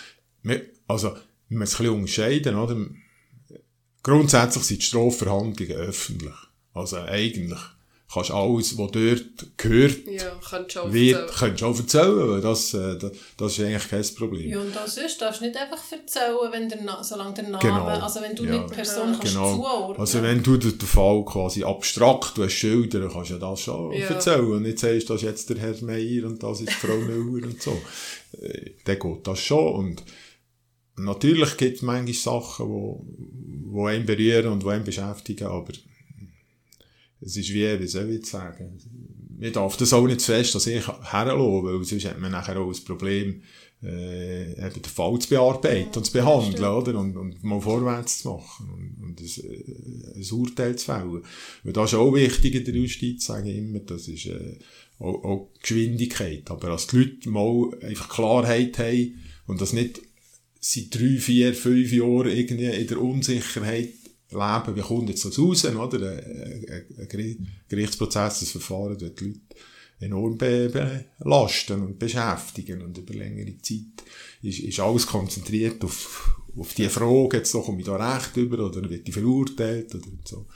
Also, 0.87 1.15
wir 1.49 1.57
müssen 1.57 1.75
ein 1.75 1.77
bisschen 1.77 1.95
unterscheiden, 1.95 2.55
oder? 2.55 2.85
Grundsätzlich 4.01 4.63
sind 4.63 4.81
die 4.81 4.85
Strafverhandlungen 4.85 5.75
öffentlich. 5.75 6.35
Also, 6.73 6.97
eigentlich 6.97 7.59
kannst 8.15 8.31
alles, 8.31 8.77
was 8.77 8.91
dort 8.91 9.57
gehört, 9.57 10.07
Ja, 10.07 10.39
kannst 10.49 10.75
du 10.75 10.79
auch 10.79 10.91
wird, 10.91 11.31
kannst 11.37 11.61
du 11.61 11.65
auch 11.67 11.77
erzählen, 11.77 12.29
weil 12.29 12.41
das, 12.41 12.73
äh, 12.73 12.97
das, 12.97 13.11
das 13.37 13.51
ist 13.57 13.59
eigentlich 13.65 13.87
kein 13.89 14.15
Problem. 14.15 14.49
Ja, 14.49 14.59
und 14.61 14.75
auch 14.77 14.87
sonst 14.87 15.21
darfst 15.21 15.41
du 15.41 15.45
nicht 15.45 15.57
einfach 15.57 15.81
erzählen, 15.91 16.37
wenn 16.51 16.69
der 16.69 16.79
Na 16.83 17.03
solange 17.03 17.33
der 17.35 17.43
Name, 17.49 17.59
Genau. 17.61 17.85
also 17.85 18.21
wenn 18.21 18.35
du 18.35 18.43
Ja. 18.45 18.51
nicht 18.57 18.69
die 18.71 18.73
Person 18.73 19.11
kannst 19.11 19.33
Genau. 19.33 19.55
zuordnen. 19.55 19.99
Also 19.99 20.21
wenn 20.23 20.41
du 20.41 20.57
den 20.57 20.79
Fall 20.79 21.23
quasi 21.25 21.63
abstrakt 21.63 22.37
hast 22.37 22.53
schildern, 22.53 23.09
kannst 23.11 23.29
du 23.29 23.33
ja 23.35 23.39
das 23.39 23.59
schon 23.61 23.91
Ja. 23.91 24.07
erzählen. 24.07 24.45
Und 24.51 24.61
nicht 24.63 24.79
sagst, 24.79 25.09
das 25.09 25.17
ist 25.17 25.27
jetzt 25.27 25.49
der 25.51 25.57
Herr 25.59 25.75
Meier 25.83 26.25
und 26.25 26.41
das 26.41 26.61
ist 26.61 26.69
die 26.69 26.87
Frau 26.87 26.95
Müller 26.97 27.47
und 27.47 27.61
so. 27.61 27.79
Äh, 28.41 28.71
Dann 28.85 28.97
geht 28.99 29.27
das 29.27 29.39
schon. 29.39 29.73
Und 29.75 30.03
natürlich 30.97 31.57
gibt 31.57 31.77
es 31.77 31.81
manchmal 31.81 32.13
Sachen, 32.13 32.67
wo, 32.69 33.05
wo 33.67 33.85
einen 33.87 34.05
berühren 34.05 34.47
und 34.53 34.63
wo 34.63 34.69
einen 34.69 34.83
beschäftigen, 34.85 35.47
aber 35.47 35.73
es 37.21 37.37
ist 37.37 37.53
wie, 37.53 37.79
wie 37.79 37.87
soll 37.87 38.11
ich 38.11 38.25
sagen, 38.25 38.77
man 39.37 39.53
darf 39.53 39.77
das 39.77 39.93
auch 39.93 40.05
nicht 40.05 40.21
zu 40.21 40.31
fest, 40.31 40.55
dass 40.55 40.67
ich 40.67 40.87
herlassen, 40.87 41.63
weil 41.63 41.83
sonst 41.83 42.05
hat 42.05 42.19
man 42.19 42.31
nachher 42.31 42.57
auch 42.57 42.69
ein 42.69 42.85
Problem, 42.85 43.41
äh, 43.83 44.51
eben 44.53 44.81
den 44.81 44.83
Fall 44.83 45.19
zu 45.19 45.29
bearbeiten 45.29 45.97
und 45.97 46.05
zu 46.05 46.11
behandeln, 46.11 46.63
oder? 46.63 46.97
Und, 46.97 47.17
und 47.17 47.43
mal 47.43 47.61
vorwärts 47.61 48.19
zu 48.21 48.29
machen 48.29 48.69
und, 48.69 49.03
und 49.03 49.21
ein, 49.21 50.15
äh, 50.15 50.19
ein 50.19 50.31
Urteil 50.31 50.75
zu 50.75 50.85
fällen. 50.85 51.21
Weil 51.63 51.73
das 51.73 51.91
ist 51.91 51.97
auch 51.97 52.13
wichtig 52.13 52.55
in 52.55 52.65
der 52.65 52.73
Justiz, 52.73 53.25
sage 53.25 53.51
ich 53.51 53.57
immer, 53.57 53.79
das 53.79 54.07
ist 54.07 54.25
äh, 54.27 54.57
auch, 54.99 55.23
auch 55.23 55.49
Geschwindigkeit. 55.61 56.49
Aber 56.49 56.69
als 56.69 56.87
die 56.87 56.97
Leute 56.97 57.29
mal 57.29 57.77
einfach 57.81 58.09
Klarheit 58.09 58.79
haben 58.79 59.21
und 59.45 59.61
das 59.61 59.73
nicht 59.73 60.01
seit 60.59 60.95
drei, 60.95 61.17
vier, 61.17 61.53
fünf 61.53 61.91
Jahren 61.91 62.31
irgendwie 62.31 62.65
in 62.65 62.87
der 62.87 63.01
Unsicherheit 63.01 63.93
leben, 64.31 64.75
wie 64.75 64.81
kommt 64.81 65.09
jetzt 65.09 65.25
das 65.25 65.37
raus, 65.39 65.65
oder? 65.65 66.11
Ein, 66.11 66.65
ein, 66.69 66.85
ein 66.99 67.07
Geri- 67.07 67.37
Gerichtsprozess, 67.67 68.39
das 68.39 68.49
Verfahren, 68.49 68.99
wird 68.99 69.19
die 69.19 69.25
Leute 69.25 69.39
enorm 69.99 70.37
be 70.37 71.05
belasten 71.19 71.81
und 71.81 71.97
beschäftigen 71.97 72.81
und 72.81 72.97
über 72.97 73.13
längere 73.13 73.57
Zeit 73.61 74.03
ist, 74.41 74.59
ist 74.59 74.79
alles 74.79 75.07
konzentriert 75.07 75.83
auf, 75.85 76.41
auf 76.57 76.73
die 76.73 76.89
Frage, 76.89 77.37
jetzt 77.37 77.53
doch 77.53 77.65
komme 77.65 77.79
ich 77.79 77.85
da 77.85 77.95
recht 77.95 78.35
über 78.35 78.65
oder 78.65 78.89
wird 78.89 79.07
ich 79.07 79.13
verurteilt 79.13 79.95
oder 79.95 80.07
so. 80.25 80.47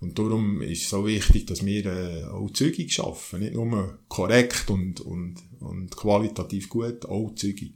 Und 0.00 0.18
darum 0.18 0.62
ist 0.62 0.82
es 0.82 0.90
so 0.90 1.06
wichtig, 1.06 1.46
dass 1.46 1.64
wir 1.64 1.86
äh, 1.86 2.24
auch 2.24 2.50
zügig 2.52 2.98
arbeiten, 3.00 3.40
nicht 3.40 3.54
nur 3.54 3.98
korrekt 4.08 4.70
und, 4.70 5.00
und, 5.00 5.36
und 5.60 5.96
qualitativ 5.96 6.68
gut, 6.68 7.04
auch 7.06 7.34
zügig. 7.34 7.72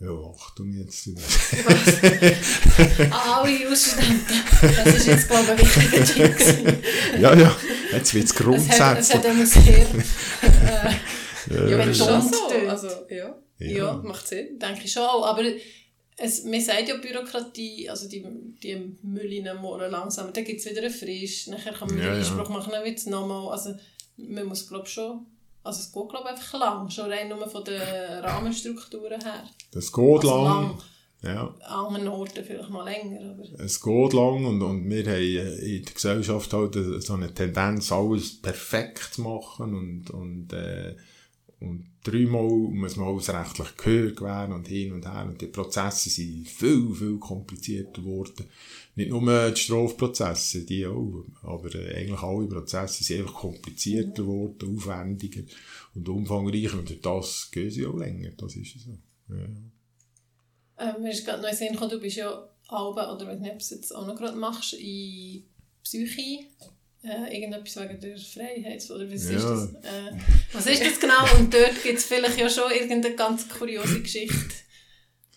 Ja, 0.00 0.10
Achtung 0.10 0.72
jetzt. 0.72 1.08
Alle 3.10 3.68
Ausstände. 3.70 4.20
Das 4.84 4.94
ist 4.94 5.06
jetzt, 5.06 5.28
glaube 5.28 5.56
ich, 5.60 5.76
ein 5.76 5.92
wichtiger 5.92 6.36
Tipp. 6.36 6.84
ja, 7.20 7.34
ja, 7.34 7.56
jetzt 7.92 8.14
wird 8.14 8.24
es 8.26 8.30
Es 8.30 8.38
hat, 8.80 8.98
es 8.98 9.08
grundsätzlich. 9.08 9.14
hat 9.14 9.24
sehr 9.46 9.80
äh, 9.82 11.54
Ja, 11.54 11.66
Ja, 11.68 11.78
wenn 11.78 11.90
Ist 11.90 12.00
du- 12.00 12.04
schon 12.04 12.22
so. 12.22 12.48
Also, 12.68 12.88
ja. 13.10 13.34
Ja. 13.58 13.68
ja. 13.70 13.92
macht 14.04 14.28
Sinn. 14.28 14.58
denke 14.58 14.82
ich 14.84 14.92
schon 14.92 15.02
auch. 15.02 15.26
Aber 15.26 15.42
es, 16.16 16.44
man 16.44 16.60
sagt 16.60 16.88
ja 16.88 16.96
Bürokratie, 16.96 17.88
also 17.90 18.08
die, 18.08 18.24
die 18.62 18.96
Müllinen 19.02 19.56
morgen 19.58 19.90
langsam, 19.90 20.32
dann 20.32 20.44
gibt 20.44 20.60
es 20.60 20.66
wieder 20.70 20.80
eine 20.82 20.90
Frist, 20.90 21.48
nachher 21.48 21.72
kann 21.72 21.88
man 21.88 21.98
Ja, 21.98 22.04
ja. 22.06 22.12
Einspruch 22.14 22.48
machen, 22.48 22.70
dann 22.72 22.84
wird 22.84 22.98
es 22.98 23.06
nochmal, 23.06 23.50
also 23.52 23.74
man 24.16 24.44
muss 24.46 24.68
glaube 24.68 24.86
schon, 24.88 25.26
also 25.68 25.80
es 25.80 25.92
geht 25.92 26.08
glaube 26.08 26.24
ich 26.24 26.30
einfach 26.30 26.58
lang, 26.58 26.90
schon 26.90 27.10
rein 27.10 27.28
nur 27.28 27.48
von 27.48 27.62
den 27.64 27.80
Rahmenstrukturen 28.24 29.20
her. 29.20 29.44
Das 29.72 29.92
geht 29.92 30.04
Also 30.04 30.44
lang. 30.44 30.62
lang. 30.68 30.78
Ja, 31.20 31.52
An 31.66 31.86
anderen 31.96 32.08
Orten 32.08 32.44
vielleicht 32.44 32.70
mal 32.70 32.84
länger, 32.84 33.32
aber 33.32 33.42
es 33.64 33.80
geht 33.80 34.12
lang 34.12 34.44
und, 34.46 34.62
und 34.62 34.88
wir 34.88 35.04
haben 35.04 35.58
in 35.60 35.84
der 35.84 35.92
Gesellschaft 35.92 36.52
halt 36.52 36.74
so 37.02 37.14
eine 37.14 37.34
Tendenz, 37.34 37.90
alles 37.90 38.40
perfekt 38.40 39.14
zu 39.14 39.22
machen 39.22 39.74
und, 39.74 40.10
und, 40.10 40.52
äh, 40.52 40.94
und 41.58 41.90
dreimal 42.04 42.48
muss 42.48 42.96
man 42.96 43.08
auch 43.08 43.18
das 43.18 43.30
rechtliche 43.34 43.74
Gehör 43.76 44.10
gewähren 44.12 44.52
und 44.52 44.68
hin 44.68 44.92
und 44.92 45.06
her. 45.12 45.26
Und 45.28 45.40
die 45.40 45.48
Prozesse 45.48 46.08
sind 46.08 46.48
viel, 46.48 46.94
viel 46.94 47.18
komplizierter 47.18 48.00
geworden. 48.00 48.46
Nicht 48.98 49.10
nur 49.10 49.50
die 49.52 49.60
Strafprozesse, 49.60 50.64
die 50.64 50.84
auch, 50.84 51.24
aber 51.42 51.72
äh, 51.76 51.94
eigentlich 51.94 52.20
alle 52.20 52.48
Prozesse 52.48 53.04
sind 53.04 53.20
einfach 53.20 53.34
komplizierter 53.34 54.22
geworden, 54.22 54.76
aufwendiger 54.76 55.42
und 55.94 56.08
umfangreicher. 56.08 56.78
Und 56.80 56.88
durch 56.90 57.00
das 57.00 57.48
gehen 57.52 57.70
sie 57.70 57.86
auch 57.86 57.96
länger. 57.96 58.30
Das 58.36 58.56
ist 58.56 58.74
so. 58.80 58.98
Ja. 59.28 60.94
Ähm, 60.96 61.02
mir 61.02 61.12
ist 61.12 61.24
gerade 61.24 61.42
noch 61.42 61.52
Sinn 61.52 61.72
gekommen, 61.74 61.90
du 61.92 62.00
bist 62.00 62.16
ja 62.16 62.48
Alba, 62.66 63.14
oder 63.14 63.28
wenn 63.28 63.40
du 63.42 63.50
es 63.50 63.70
jetzt 63.70 63.94
auch 63.94 64.04
noch 64.04 64.16
gerade 64.16 64.36
machst, 64.36 64.74
in 64.74 65.44
Psyche. 65.84 66.46
Äh, 67.04 67.36
irgendetwas 67.36 67.76
wegen 67.76 68.00
der 68.00 68.18
Freiheit, 68.18 68.90
oder 68.90 69.08
was 69.08 69.30
Ja. 69.30 69.36
ist 69.36 69.44
das? 69.44 69.74
Äh, 69.84 70.18
was 70.52 70.66
ist 70.66 70.82
das 70.84 70.98
genau? 70.98 71.38
Und 71.38 71.54
dort 71.54 71.80
gibt 71.84 71.98
es 71.98 72.04
vielleicht 72.04 72.36
ja 72.36 72.50
schon 72.50 72.72
irgendeine 72.72 73.14
ganz 73.14 73.48
kuriose 73.48 74.02
Geschichte. 74.02 74.34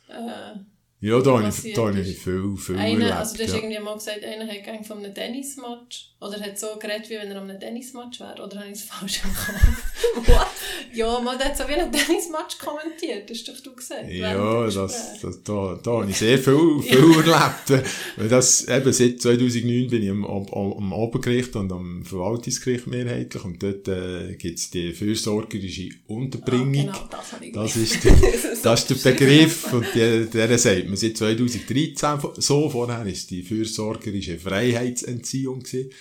Äh, 0.09 0.55
Ja, 1.01 1.19
da 1.19 1.39
habe 1.39 1.49
ich, 1.49 1.73
da 1.73 1.89
ist. 1.89 2.07
ich 2.07 2.19
viel, 2.19 2.55
viel 2.57 2.77
einer, 2.77 2.91
erlebt. 2.91 3.11
also 3.13 3.35
du 3.35 3.43
hast 3.43 3.49
ja. 3.49 3.57
irgendwie 3.57 3.79
mal 3.79 3.95
gesagt, 3.95 4.23
einer 4.23 4.45
hat 4.45 4.53
gegangen 4.53 4.83
von 4.83 4.99
einem 4.99 5.13
Tennismatch. 5.13 6.11
Oder 6.21 6.39
hat 6.39 6.59
so 6.59 6.67
geredet, 6.79 7.09
wie 7.09 7.15
wenn 7.15 7.31
er 7.31 7.41
an 7.41 7.49
einem 7.49 7.59
Tennismatch 7.59 8.19
wäre. 8.19 8.43
Oder 8.43 8.59
habe 8.59 8.67
ich 8.67 8.73
es 8.73 8.83
falsch 8.83 9.21
im 9.23 9.33
Kopf? 9.33 10.27
What? 10.27 10.47
ja, 10.93 11.19
man 11.19 11.39
hat 11.39 11.57
so 11.57 11.67
wie 11.67 11.73
einen 11.73 11.91
Tennismatch 11.91 12.59
kommentiert, 12.59 13.27
hast 13.27 13.47
doch 13.47 13.59
du 13.59 13.75
gesagt. 13.75 14.07
Ja, 14.07 14.65
das, 14.65 15.19
das, 15.19 15.41
da, 15.43 15.79
da 15.81 15.91
habe 15.91 16.07
ich 16.07 16.17
sehr 16.17 16.37
viel, 16.37 16.79
viel 16.83 16.99
erlebt. 16.99 17.87
Weil 18.17 18.29
das, 18.29 18.67
eben, 18.67 18.93
seit 18.93 19.19
2009 19.19 19.89
bin 19.89 20.03
ich 20.03 20.09
am, 20.11 20.23
am, 20.23 20.47
am 20.53 20.93
Obergericht 20.93 21.55
und 21.55 21.71
am 21.71 22.05
Verwaltungsgericht 22.05 22.85
mehrheitlich 22.85 23.43
und 23.43 23.63
dort 23.63 23.87
äh, 23.87 24.35
gibt 24.35 24.59
es 24.59 24.69
die 24.69 24.93
fürsorgerische 24.93 25.89
Unterbringung. 26.05 26.89
Ah, 26.89 26.93
genau, 26.93 27.07
das 27.09 27.31
habe 27.31 27.45
ich 27.47 27.53
Das 27.53 27.75
ist, 27.75 28.03
der, 28.03 28.11
das 28.61 28.91
ist 28.91 29.03
der 29.03 29.11
Begriff 29.11 29.73
und 29.73 29.87
der, 29.95 30.25
der 30.25 30.57
sagt 30.59 30.90
man 30.91 30.97
seit 30.97 31.17
2013 31.17 32.19
so. 32.37 32.69
Vorher 32.69 33.05
ist 33.05 33.31
die 33.31 33.43
fürsorgerische 33.43 34.37
Freiheitsentziehung 34.37 35.61
gewesen. 35.61 35.91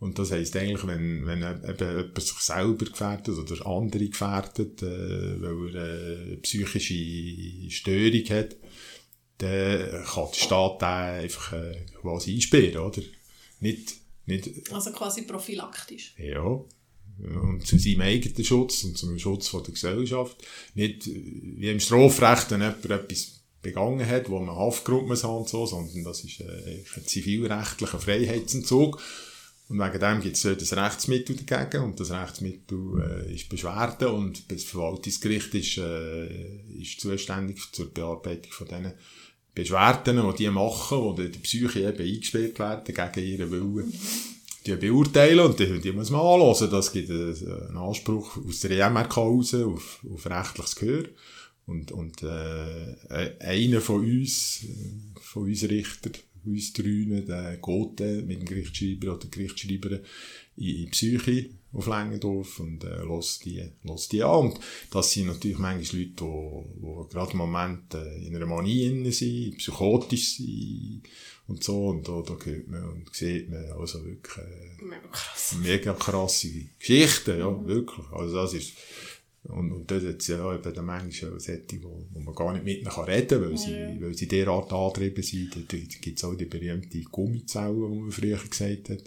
Und 0.00 0.18
das 0.18 0.30
heisst 0.32 0.56
eigentlich, 0.56 0.86
wenn, 0.86 1.26
wenn 1.26 1.42
eben 1.42 1.96
jemand 1.96 2.22
sich 2.22 2.38
selber 2.38 2.86
gefährdet 2.86 3.36
oder 3.36 3.66
andere 3.66 4.08
gefährdet, 4.08 4.82
äh, 4.82 5.42
weil 5.42 5.76
er 5.76 6.22
eine 6.22 6.36
psychische 6.38 7.70
Störung 7.70 8.24
hat, 8.30 8.56
dann 9.36 10.04
kann 10.04 10.28
der 10.32 10.38
Staat 10.38 10.80
den 10.80 10.88
einfach 10.88 11.52
äh, 11.52 11.86
quasi 12.00 12.34
einsperren, 12.34 12.78
oder? 12.78 13.02
Nicht, 13.60 13.94
nicht 14.24 14.72
Also 14.72 14.90
quasi 14.92 15.22
prophylaktisch. 15.22 16.14
ja. 16.18 16.64
Und 17.22 17.66
zu 17.66 17.78
seinem 17.78 18.00
eigenen 18.00 18.42
Schutz 18.42 18.82
und 18.84 18.96
zum 18.96 19.18
Schutz 19.18 19.48
von 19.48 19.62
der 19.62 19.74
Gesellschaft. 19.74 20.42
Nicht 20.74 21.06
äh, 21.06 21.22
wie 21.56 21.68
im 21.68 21.80
Strafrecht, 21.80 22.50
wenn 22.50 22.62
jemand 22.62 22.84
etwas 22.86 23.39
begangen 23.62 24.06
hat, 24.06 24.30
wo 24.30 24.38
man 24.38 24.56
Haftgrund 24.56 25.06
muss 25.06 25.24
haben 25.24 25.38
und 25.38 25.48
so, 25.48 25.66
sondern 25.66 26.04
das 26.04 26.24
ist 26.24 26.40
äh, 26.40 26.84
ein 26.96 27.04
zivilrechtlicher 27.04 27.98
Freiheitsentzug. 27.98 29.00
Und 29.68 29.78
wegen 29.78 30.00
dem 30.00 30.20
gibt 30.20 30.36
es 30.36 30.42
dort 30.42 30.60
ein 30.60 30.78
Rechtsmittel 30.78 31.36
dagegen 31.36 31.84
und 31.84 32.00
das 32.00 32.10
Rechtsmittel 32.10 33.26
äh, 33.28 33.34
ist 33.34 33.48
Beschwerde 33.48 34.10
und 34.10 34.50
das 34.50 34.64
Verwaltungsgericht 34.64 35.54
ist, 35.54 35.78
äh, 35.78 36.80
ist 36.80 37.00
zuständig 37.00 37.60
zur 37.72 37.92
Bearbeitung 37.92 38.50
von 38.50 38.66
diesen 38.66 38.92
Beschwerden, 39.54 40.20
die 40.30 40.36
die 40.36 40.50
machen, 40.50 40.98
wo 40.98 41.12
die, 41.12 41.28
Psyche 41.28 41.80
eben 41.80 42.02
eingespielt 42.02 42.58
werden 42.58 42.94
gegen 42.94 43.26
ihren 43.26 43.50
Willen 43.50 43.92
die 44.66 44.76
beurteilen 44.76 45.40
und 45.40 45.58
die, 45.58 45.80
die 45.80 45.92
muss 45.92 46.10
man 46.10 46.20
anhören. 46.20 46.70
Das 46.70 46.92
gibt 46.92 47.10
einen 47.10 47.34
einen 47.68 47.76
Anspruch 47.76 48.36
aus 48.46 48.60
der 48.60 48.72
EMRK 48.72 49.16
raus 49.16 49.54
auf, 49.54 50.04
auf 50.12 50.26
rechtliches 50.26 50.76
Gehör. 50.76 51.04
Und, 51.70 51.92
und 51.92 52.22
äh, 52.24 53.36
einer 53.38 53.80
von 53.80 54.00
uns, 54.00 54.64
äh, 54.64 55.20
von 55.20 55.44
uns 55.44 55.62
Richter, 55.62 56.10
uns 56.44 56.72
drei, 56.72 57.22
der 57.26 57.58
geht 57.58 58.26
mit 58.26 58.40
dem 58.40 58.44
Gerichtsschreiber 58.44 59.14
oder 59.14 59.28
Gerichtsschreiberin 59.28 60.00
in, 60.56 60.84
in 60.84 60.90
Psyche 60.90 61.50
auf 61.72 61.86
Längendorf 61.86 62.58
und 62.58 62.82
äh, 62.82 63.04
lässt 63.04 63.44
die, 63.44 63.62
lässt 63.84 64.10
die 64.10 64.24
an. 64.24 64.46
Und 64.50 64.60
das 64.90 65.12
sind 65.12 65.28
natürlich 65.28 65.58
manchmal 65.58 66.00
Leute, 66.00 66.12
die, 66.16 66.80
die 66.80 67.08
gerade 67.14 67.32
im 67.32 67.38
Moment 67.38 67.94
äh, 67.94 68.26
in 68.26 68.34
einer 68.34 68.46
Manie 68.46 69.12
sind, 69.12 69.58
psychotisch 69.58 70.38
sind 70.38 71.02
und 71.46 71.62
so. 71.62 71.88
Und 71.88 72.08
da, 72.08 72.22
da 72.22 72.36
hört 72.44 72.68
man 72.68 72.82
und 72.82 73.14
sieht 73.14 73.48
man 73.48 73.70
also 73.78 74.04
wirklich 74.04 74.38
äh, 74.38 74.84
Mega 74.84 75.08
krass. 75.12 75.56
mega 75.62 75.92
krasse 75.92 76.48
Geschichten, 76.80 77.38
ja, 77.38 77.66
wirklich. 77.66 78.06
Also 78.10 78.34
das 78.34 78.54
ist, 78.54 78.72
und, 79.44 79.72
und 79.72 79.90
hat 79.90 80.02
es 80.02 80.26
ja 80.26 80.54
eben 80.54 80.74
dann 80.74 80.84
manchmal 80.84 81.34
auch 81.34 81.40
solche, 81.40 81.82
wo, 81.82 82.04
wo 82.10 82.20
man 82.20 82.34
gar 82.34 82.52
nicht 82.52 82.64
mit 82.64 82.78
ihnen 82.82 82.90
kann 82.90 83.04
reden 83.04 83.40
kann, 83.40 83.50
weil 83.50 83.56
sie, 83.58 83.72
Ja. 83.72 84.00
weil 84.00 84.14
sie 84.14 84.28
derart 84.28 84.72
angetrieben 84.72 85.22
sind. 85.22 85.56
Da 85.56 85.76
gibt 86.00 86.18
es 86.18 86.24
auch 86.24 86.34
die 86.34 86.44
berühmte 86.44 87.00
Gummizelle, 87.04 87.72
die 87.74 87.98
man 87.98 88.10
früher 88.12 88.36
gesagt 88.38 88.90
hat. 88.90 89.02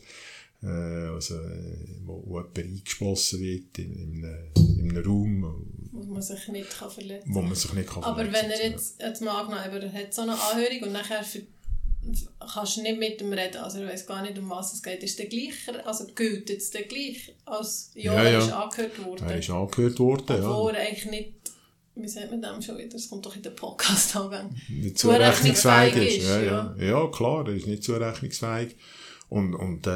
Äh, 0.64 0.68
also, 0.68 1.36
äh, 1.36 1.78
wo, 2.06 2.24
wo 2.26 2.38
jemand 2.40 2.58
eingeschlossen 2.58 3.42
wird 3.42 3.78
in, 3.80 3.94
in, 3.96 4.26
einem, 4.26 4.80
in 4.80 4.90
einem 4.98 5.06
Raum, 5.06 5.66
Wo 5.92 6.04
man 6.06 6.22
sich 6.22 6.48
nicht 6.48 6.70
kann 6.80 6.90
verletzen 6.90 7.36
wo 7.36 7.42
man 7.42 7.54
sich 7.56 7.74
nicht 7.74 7.90
kann 7.90 8.04
Aber 8.04 8.16
verletzen 8.24 8.44
wenn 8.44 8.52
er 8.52 8.58
kann. 8.62 8.72
jetzt, 8.72 9.02
jetzt 9.02 9.22
mal 9.22 9.42
angenommen, 9.42 9.94
er 9.94 10.02
hat 10.02 10.14
so 10.14 10.22
eine 10.24 10.32
Anhörung 10.34 10.84
und 10.84 10.92
nachher 10.94 11.24
für, 11.24 11.42
kannst 12.54 12.78
du 12.78 12.82
nicht 12.82 13.00
mit 13.00 13.22
ihm 13.22 13.34
reden, 13.34 13.58
also 13.58 13.80
er 13.80 13.88
weiß 13.88 14.06
gar 14.06 14.22
nicht, 14.22 14.38
um 14.38 14.50
was 14.50 14.74
es 14.74 14.84
geht. 14.84 15.04
Ist 15.04 15.20
der 15.20 15.28
gleicher, 15.28 15.86
also 15.86 16.06
gilt 16.16 16.50
jetzt 16.50 16.74
der 16.74 16.84
gleich, 16.84 17.34
als 17.46 17.92
ja, 17.96 18.14
Ja, 18.14 18.24
er 18.24 18.32
ja. 18.34 18.40
ist 18.40 18.52
angehört 18.52 19.06
worden. 19.06 19.30
Er 19.30 19.38
ist 19.40 19.50
angehört 19.50 20.00
worden, 20.00 20.42
ja. 20.42 20.50
Obwohl 20.50 20.76
er 20.76 20.88
eigentlich 20.88 21.06
nicht, 21.06 21.34
wie 21.96 22.08
sagt 22.08 22.32
man 22.32 22.42
dem 22.42 22.62
schon 22.62 22.78
wieder, 22.78 22.90
das 22.90 23.10
kommt 23.10 23.26
doch 23.26 23.36
in 23.36 23.42
den 23.42 23.56
Podcast 23.56 24.16
angegangen. 24.16 24.60
nicht 24.70 24.98
zurechnungsfähig 24.98 25.96
ist. 25.96 26.18
ist, 26.18 26.28
Ja, 26.30 26.42
ja. 26.42 26.76
ja. 26.80 27.08
klar, 27.08 27.48
er 27.48 27.54
ist 27.56 27.68
nicht 27.68 27.84
zurechnungsfähig. 27.84 28.76
Und, 29.30 29.56
und 29.56 29.88
äh, 29.88 29.90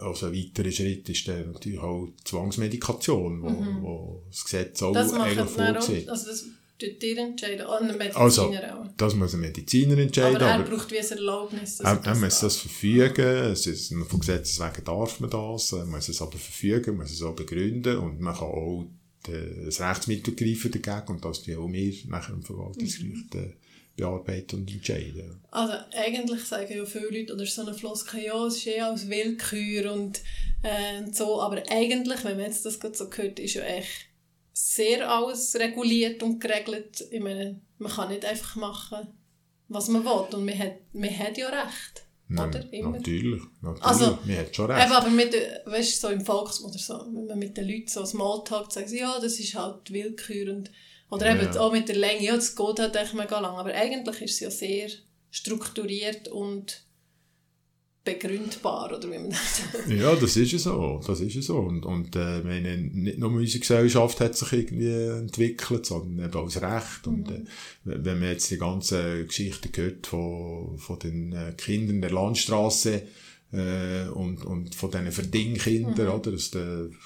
also 0.00 0.26
ein 0.26 0.34
weiterer 0.34 0.70
Schritt 0.72 1.06
ist 1.10 1.28
dann 1.28 1.52
natürlich 1.52 1.78
auch 1.80 2.06
die 2.06 2.24
Zwangsmedikation, 2.24 3.42
wo, 3.42 3.48
wo 3.82 4.22
das 4.30 4.44
Gesetz 4.44 4.82
auch 4.82 4.90
Mhm. 4.90 4.94
Das 4.94 5.12
eigentlich 5.12 5.50
vorsieht. 5.50 6.08
also 6.08 6.30
das 6.30 6.46
tut 6.78 7.02
ihr 7.02 7.18
entscheiden, 7.18 7.66
oh, 7.68 7.72
ein 7.72 7.86
Mediziner 7.88 8.20
Also, 8.20 8.42
auch. 8.44 8.86
das 8.96 9.14
muss 9.14 9.34
ein 9.34 9.40
Mediziner 9.40 9.98
entscheiden, 9.98 10.36
Aber 10.36 10.46
er 10.46 10.54
aber, 10.54 10.64
braucht 10.64 10.90
wie 10.92 10.98
ein 11.00 11.06
Erlaubnis, 11.10 11.80
er, 11.80 12.00
er 12.04 12.14
muss 12.14 12.40
das 12.40 12.56
verfügen, 12.56 13.26
es 13.52 13.66
ist, 13.66 13.92
vom 14.08 14.20
Gesetz 14.20 14.58
wegen 14.60 14.84
darf 14.84 15.20
man 15.20 15.30
das, 15.30 15.72
er 15.72 15.84
muss 15.84 16.08
es 16.08 16.22
aber 16.22 16.38
verfügen, 16.38 16.96
muss 16.96 17.10
es 17.10 17.22
auch 17.22 17.34
begründen 17.34 17.98
und 17.98 18.20
man 18.20 18.34
kann 18.34 18.48
auch 18.48 18.86
das 19.66 19.80
Rechtsmittel 19.80 20.34
greifen 20.34 20.70
dagegen 20.70 21.12
und 21.14 21.24
das 21.24 21.42
tun 21.42 21.56
auch 21.56 21.70
wir 21.70 21.92
nachher 22.08 22.34
im 22.34 22.42
Verwaltungsgericht 22.42 23.34
Mhm. 23.34 23.40
äh, 23.40 23.52
bearbeiten 23.96 24.60
und 24.60 24.72
entscheiden. 24.72 25.40
Also 25.50 25.74
eigentlich 25.92 26.44
sagen 26.44 26.72
ja 26.72 26.84
viele 26.84 27.08
Leute, 27.10 27.34
oder 27.34 27.44
so 27.44 27.62
eine 27.62 27.74
Floskel, 27.74 28.22
ja, 28.24 28.46
es 28.46 28.56
ist 28.58 28.66
eh 28.68 28.80
alles 28.80 29.08
Willkür 29.08 29.92
und, 29.92 30.20
äh, 30.62 31.02
und 31.02 31.16
so, 31.16 31.42
aber 31.42 31.62
eigentlich, 31.68 32.24
wenn 32.24 32.36
man 32.36 32.46
jetzt 32.46 32.64
das 32.64 32.78
gerade 32.78 32.96
so 32.96 33.10
hört, 33.12 33.40
ist 33.40 33.54
ja 33.54 33.62
echt 33.64 34.06
sehr 34.60 35.08
alles 35.08 35.54
reguliert 35.54 36.20
und 36.24 36.40
geregelt. 36.40 37.06
Ich 37.12 37.20
meine, 37.20 37.60
man 37.78 37.92
kann 37.92 38.08
nicht 38.08 38.24
einfach 38.24 38.56
machen, 38.56 39.06
was 39.68 39.86
man 39.86 40.04
will 40.04 40.34
und 40.34 40.44
man 40.44 40.58
hat, 40.58 40.78
man 40.92 41.16
hat 41.16 41.38
ja 41.38 41.48
Recht, 41.48 42.04
oder? 42.28 42.72
Immer. 42.72 42.90
Natürlich, 42.90 43.42
natürlich, 43.62 43.84
Also, 43.84 44.18
man 44.24 44.36
hat 44.36 44.56
schon 44.56 44.70
recht. 44.70 44.84
Eben, 44.84 44.92
aber 44.92 45.10
mit, 45.10 45.32
weißt, 45.64 46.00
so 46.00 46.08
im 46.08 46.24
Volks- 46.24 46.60
oder 46.60 46.76
so, 46.76 47.06
wenn 47.12 47.26
man 47.26 47.38
mit 47.38 47.56
den 47.56 47.68
Leuten 47.68 47.86
so 47.86 48.04
Smalltalk 48.04 48.72
sagt, 48.72 48.90
ja, 48.90 49.20
das 49.20 49.38
ist 49.38 49.54
halt 49.54 49.92
Willkür 49.92 50.52
und, 50.52 50.72
oder 51.08 51.26
Ja, 51.26 51.40
eben 51.40 51.56
auch 51.56 51.72
mit 51.72 51.88
der 51.88 51.96
Länge, 51.96 52.24
ja, 52.24 52.34
das 52.34 52.56
geht 52.56 52.80
halt 52.80 52.96
echt 52.96 53.14
mega 53.14 53.38
lang, 53.38 53.56
aber 53.56 53.72
eigentlich 53.72 54.22
ist 54.22 54.34
es 54.34 54.40
ja 54.40 54.50
sehr 54.50 54.90
strukturiert 55.30 56.26
und 56.26 56.82
begründbar, 58.08 58.96
oder 58.96 59.10
wie 59.10 59.18
man 59.18 59.30
das. 59.30 59.62
Ja, 59.88 60.14
das 60.14 60.36
ist 60.36 60.52
ja 60.52 60.58
so. 60.58 61.00
Das 61.06 61.20
ist 61.20 61.34
ja 61.34 61.42
so. 61.42 61.58
Und, 61.58 61.84
und 61.84 62.16
äh, 62.16 62.40
meine, 62.42 62.78
nicht 62.78 63.18
nur 63.18 63.30
unsere 63.30 63.60
Gesellschaft 63.60 64.20
hat 64.20 64.36
sich 64.36 64.52
irgendwie 64.52 64.92
entwickelt, 64.92 65.86
sondern 65.86 66.26
eben 66.26 66.34
auch 66.34 66.50
das 66.50 66.62
Recht. 66.62 67.06
Und 67.06 67.30
äh, 67.30 67.44
wenn 67.84 68.20
man 68.20 68.30
jetzt 68.30 68.50
die 68.50 68.58
ganzen 68.58 69.26
Geschichten 69.26 69.70
hört 69.74 70.06
von, 70.06 70.78
von 70.78 70.98
den 70.98 71.32
äh, 71.32 71.52
Kindern 71.56 72.00
der 72.00 72.10
Landstraße 72.10 73.02
äh, 73.52 74.08
und, 74.08 74.44
und 74.44 74.74
von 74.74 74.90
diesen 74.90 75.12
Verdingkindern, 75.12 76.08
oder, 76.08 76.32
aus 76.32 76.50
den 76.50 76.96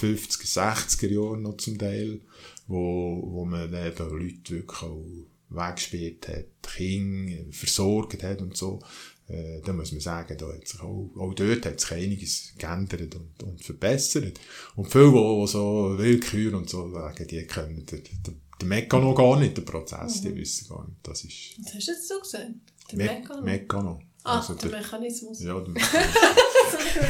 50er, 0.00 0.46
60er 0.46 1.08
Jahren 1.08 1.42
noch 1.42 1.56
zum 1.56 1.78
Teil, 1.78 2.20
wo, 2.68 3.22
wo 3.24 3.44
man 3.44 3.72
eben 3.72 4.18
Leute 4.18 4.54
wirklich 4.54 4.82
auch 4.82 5.04
weggespielt 5.50 6.28
hat, 6.28 6.46
Kinder 6.62 7.44
versorgt 7.50 8.22
hat 8.22 8.42
und 8.42 8.56
so, 8.56 8.80
äh, 9.28 9.60
da 9.64 9.72
muss 9.72 9.92
man 9.92 10.00
sagen, 10.00 10.36
da 10.38 10.46
hat 10.52 10.66
sich 10.66 10.80
auch, 10.80 11.10
auch 11.18 11.34
dort 11.34 11.66
hat 11.66 11.80
sich 11.80 11.92
einiges 11.92 12.54
geändert 12.58 13.14
und, 13.14 13.42
und 13.42 13.62
verbessert. 13.64 14.38
Und 14.76 14.90
viele, 14.90 15.10
die 15.12 15.46
so 15.46 15.94
Willkür 15.98 16.56
und 16.56 16.68
so 16.70 16.90
sagen, 16.90 17.26
die 17.26 17.46
können 17.46 17.84
den, 17.86 18.02
den, 18.04 18.40
den 18.60 18.68
Mekano 18.68 19.14
gar 19.14 19.38
nicht, 19.38 19.56
den 19.56 19.64
Prozess, 19.64 20.20
die 20.22 20.34
wissen 20.34 20.68
gar 20.68 20.86
nicht. 20.88 20.98
Das 21.02 21.24
ist 21.24 21.56
Was 21.62 21.74
hast 21.74 21.88
du 21.88 21.92
jetzt 21.92 22.08
so 22.08 22.18
gesagt? 22.20 22.46
Der 22.92 22.96
Me 22.98 23.04
Mechanismus? 23.04 23.44
Mekano. 23.44 24.00
Ah, 24.24 24.38
Also 24.38 24.54
der 24.54 24.70
der- 24.70 24.80
Mechanismus. 24.80 25.42
Ja, 25.42 25.60
der 25.60 25.68
Mekano. 25.68 26.10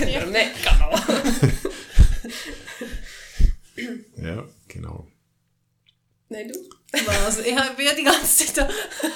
Ja, 0.08 0.26
mega. 0.26 1.06
ja, 4.16 4.48
genau. 4.66 5.06
Nein, 6.28 6.48
du? 6.48 6.58
Was? 7.06 7.38
Ich 7.38 7.44
bin 7.76 7.86
ja 7.86 7.94
die 7.94 8.02
ganze 8.04 8.46
Zeit 8.46 8.56
da. 8.58 8.68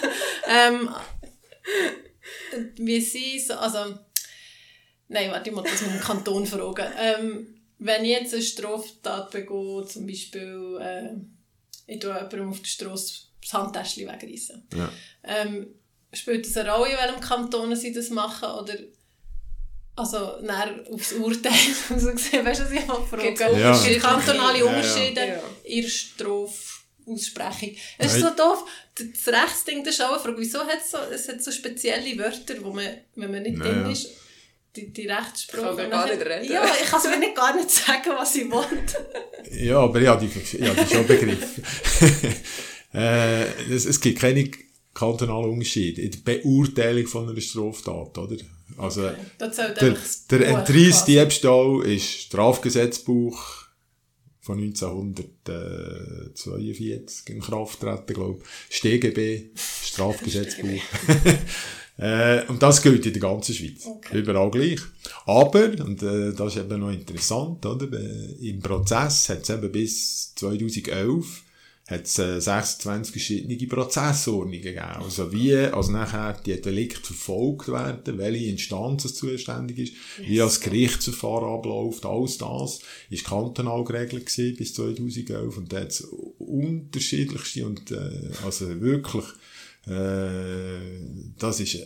ähm, 0.49 0.89
wie 2.77 3.01
sie 3.01 3.39
so, 3.39 3.55
also, 3.55 3.99
nein, 5.09 5.31
warte, 5.31 5.51
ich 5.51 5.57
muss 5.57 5.65
das 5.71 5.83
mit 5.83 5.93
dem 5.93 6.01
Kanton 6.01 6.47
fragen. 6.47 6.93
Ähm, 6.99 7.55
wenn 7.79 8.05
ich 8.05 8.11
jetzt 8.11 8.35
eine 8.35 8.43
Straftat 8.43 9.31
begehe, 9.31 9.85
zum 9.87 10.07
Beispiel, 10.07 10.79
äh, 10.81 11.11
ich 11.93 11.99
tue 11.99 12.13
jemandem 12.15 12.51
auf 12.51 12.61
der 12.61 12.69
Straße 12.69 13.15
das 13.41 13.53
Handtäschchen 13.53 14.07
wegreißen. 14.09 14.63
Ja. 14.75 14.93
Ähm, 15.25 15.67
spielt 16.13 16.47
das 16.47 16.57
eine 16.57 16.73
Rolle, 16.73 16.93
in 16.93 16.97
welchem 16.99 17.21
Kanton 17.21 17.75
sie 17.75 17.93
das 17.93 18.11
machen, 18.11 18.49
oder 18.51 18.75
also, 19.95 20.41
dann 20.41 20.87
aufs 20.87 21.13
Urteil 21.13 21.53
so 21.99 22.13
gesehen, 22.13 22.47
weißt 22.47 22.61
du, 22.61 22.65
was 22.65 22.73
ich 22.73 22.87
mal 22.87 23.03
frage? 23.05 23.35
Ja. 23.61 23.73
Es 23.75 23.85
gibt 23.85 24.01
kantonale 24.01 24.59
Ja, 24.61 24.65
ja. 24.65 24.71
Unterschiede 24.71 25.05
Ja. 25.05 25.09
in 25.09 25.15
der 25.15 25.43
Strafaussprechung. 27.03 27.77
Es 27.99 28.15
ist 28.15 28.21
so 28.21 28.31
doof, 28.31 28.65
das 28.95 29.35
Rechtsding, 29.35 29.85
das 29.85 29.95
ist 29.95 30.03
auch 30.03 30.13
eine 30.13 30.21
Frage, 30.21 30.39
wieso 30.39 30.61
hat 30.61 30.81
es 30.83 30.91
so, 30.91 30.99
es 31.13 31.29
hat 31.29 31.43
so 31.43 31.51
spezielle 31.51 32.19
Wörter, 32.19 32.55
wo 32.63 32.73
man, 32.73 32.87
wenn 33.15 33.31
man 33.31 33.43
nicht 33.43 33.59
Ja, 33.59 33.65
drin 33.65 33.91
ist, 33.91 34.09
die, 34.75 34.93
die 34.93 35.07
Rechtssprache... 35.07 35.71
Und 35.71 35.91
gar 35.91 36.07
nicht 36.07 36.25
reden. 36.25 36.53
Ja, 36.53 36.65
ich 36.65 36.89
kann 36.89 37.01
es 37.03 37.11
mir 37.11 37.19
nicht 37.19 37.35
gar 37.35 37.55
nicht 37.55 37.71
sagen, 37.71 38.11
was 38.17 38.35
ich 38.35 38.51
will. 38.51 39.67
Ja, 39.67 39.79
aber 39.81 40.01
ich 40.01 40.09
habe 40.09 40.27
die, 40.27 40.57
ich 40.57 40.69
habe 40.69 40.83
die 40.83 40.95
schon 40.95 41.07
begriffen. 41.07 41.65
äh, 42.95 43.45
es, 43.71 43.85
es 43.85 44.01
gibt 44.01 44.21
keine 44.21 44.51
kantonalen 44.95 45.51
Unterschiede 45.51 46.03
in 46.03 46.11
der 46.11 46.19
Beurteilung 46.19 47.07
von 47.07 47.29
einer 47.29 47.41
Straftat, 47.41 48.17
oder? 48.17 48.37
Also, 48.79 49.11
Das 49.39 49.57
zählt 49.57 49.81
der, 49.81 49.97
der 50.31 50.39
Buch 50.39 50.59
Entreißdiebstahl 50.59 51.87
ist 51.87 52.09
Strafgesetzbuch 52.23 53.62
von 54.43 54.59
1942 54.59 57.35
in 57.35 57.41
Kraft 57.41 57.81
treten, 57.81 58.13
glaube 58.13 58.43
ich. 58.69 58.77
StGB, 58.77 59.49
Strafgesetzbuch. 59.55 60.67
äh, 61.99 62.45
und 62.49 62.61
das 62.61 62.83
gilt 62.83 63.07
in 63.07 63.13
der 63.13 63.23
ganzen 63.23 63.55
Schweiz. 63.55 63.87
Okay. 63.87 64.19
Überall 64.19 64.51
gleich. 64.51 64.81
Aber, 65.27 65.71
und 65.85 66.03
äh, 66.03 66.33
das 66.33 66.57
ist 66.57 66.63
eben 66.63 66.81
noch 66.81 66.91
interessant, 66.91 67.65
oder? 67.65 67.87
Äh, 67.93 68.49
im 68.49 68.59
Prozess 68.59 69.29
hat 69.29 69.43
es 69.43 69.51
eben 69.51 69.71
bis 69.71 70.35
2011 70.35 71.45
hat 71.93 72.07
es 72.07 72.19
äh, 72.19 72.41
26 72.41 73.13
verschiedene 73.13 73.67
Prozessordnungen 73.67 74.63
gegeben. 74.63 74.81
Also 74.81 75.33
wie, 75.33 75.55
also 75.57 75.93
nachher 75.93 76.35
die 76.45 76.61
Delikte 76.61 77.01
verfolgt 77.01 77.69
werden, 77.69 78.19
welche 78.19 78.47
Instanz 78.47 79.05
es 79.05 79.15
zuständig 79.15 79.79
ist, 79.79 79.95
wie 80.19 80.37
das 80.37 80.61
Gerichtsverfahren 80.61 81.55
abläuft, 81.55 82.05
alles 82.05 82.39
das 82.39 82.81
ist 83.11 83.25
kantonal 83.25 83.85
geregelt 83.85 84.27
gewesen 84.27 84.57
bis 84.57 84.75
2011 84.75 85.57
und 85.57 85.73
da 85.73 85.81
hat 85.81 85.91
es 85.91 86.01
unterschiedlichste 86.39 87.67
und 87.67 87.91
äh, 87.91 88.31
also 88.45 88.81
wirklich 88.81 89.25
äh, 89.87 90.81
das 91.39 91.61
ist 91.61 91.77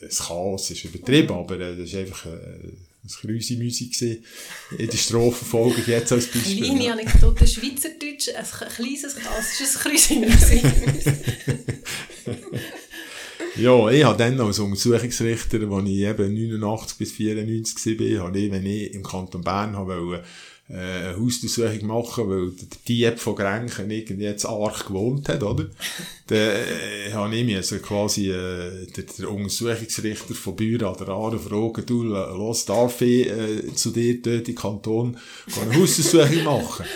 ein 0.00 0.08
Chaos, 0.08 0.70
ist 0.70 0.84
übertrieben, 0.84 1.32
aber 1.32 1.58
äh, 1.60 1.76
das 1.76 1.88
ist 1.88 1.94
einfach 1.94 2.26
äh, 2.26 2.72
ein 3.06 3.28
Krüse 3.28 3.56
Musik 3.56 3.92
gewesen 3.92 4.24
in 4.76 4.88
der 4.88 4.96
Strafverfolgung 4.96 5.82
jetzt 5.86 6.12
als 6.12 6.26
Beispiel. 6.26 6.62
Kleine. 6.62 6.92
Anekdote, 6.92 7.46
Schweizerdeutsch, 7.46 8.28
ein 8.28 8.68
kleines, 8.74 9.14
klassisches 9.14 9.78
Kreusinmusik. 9.78 10.62
Ja, 13.58 13.88
ich 13.88 14.04
habe 14.04 14.18
dann 14.18 14.38
als 14.38 14.58
Untersuchungsrichter, 14.58 15.60
als 15.60 15.88
ich 15.88 15.96
eben 16.00 16.34
89 16.34 16.98
bis 16.98 17.12
94 17.12 17.98
war, 17.98 18.26
habe 18.26 18.38
ich, 18.38 18.52
wenn 18.52 18.66
ich 18.66 18.92
im 18.92 19.02
Kanton 19.02 19.40
Bern 19.40 19.74
habe 19.74 20.22
äh, 20.68 20.74
eine 20.74 21.16
Hausdurchsuchung 21.20 21.86
machen, 21.86 22.28
weil 22.28 22.50
der 22.50 22.78
Dieb 22.88 23.18
von 23.20 23.36
Grenchen 23.36 23.90
irgendwie 23.90 24.24
jetzt 24.24 24.46
arg 24.46 24.86
gewohnt 24.86 25.28
hat, 25.28 25.42
oder? 25.42 25.66
Dann 26.26 26.38
äh, 26.38 27.12
habe 27.12 27.36
ich 27.36 27.44
mir 27.44 27.58
also 27.58 27.78
quasi 27.78 28.30
äh, 28.30 28.86
der, 28.96 29.04
der 29.18 29.30
Untersuchungsrichter 29.30 30.34
von 30.34 30.56
Büren 30.56 30.88
an 30.88 30.96
der 30.98 31.08
Aare 31.08 31.38
fragen, 31.38 31.84
du, 31.86 32.02
los, 32.02 32.64
darf 32.64 33.00
ich 33.00 33.28
äh, 33.28 33.72
zu 33.74 33.90
dir 33.92 34.20
dort 34.20 34.48
den 34.48 34.54
Kanton 34.56 35.16
eine 35.60 35.80
Hausdurchsuchung 35.80 36.44
machen? 36.44 36.86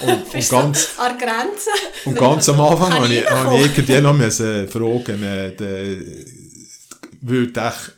Und, 0.00 0.34
und 0.34 0.48
ganz... 0.50 0.90
an 0.98 1.18
Grenze? 1.18 1.70
Und 2.04 2.16
ganz 2.16 2.48
am 2.48 2.60
Anfang 2.60 2.92
habe 2.92 3.06
ich 3.06 3.20
ich, 3.20 3.30
habe 3.30 3.56
ich 3.56 3.62
irgendwie 3.78 4.00
noch 4.00 4.14
müssen 4.16 4.68
fragen, 4.68 5.22
äh, 5.22 5.54
de, 5.54 6.24
würde 7.22 7.60
echt 7.60 7.92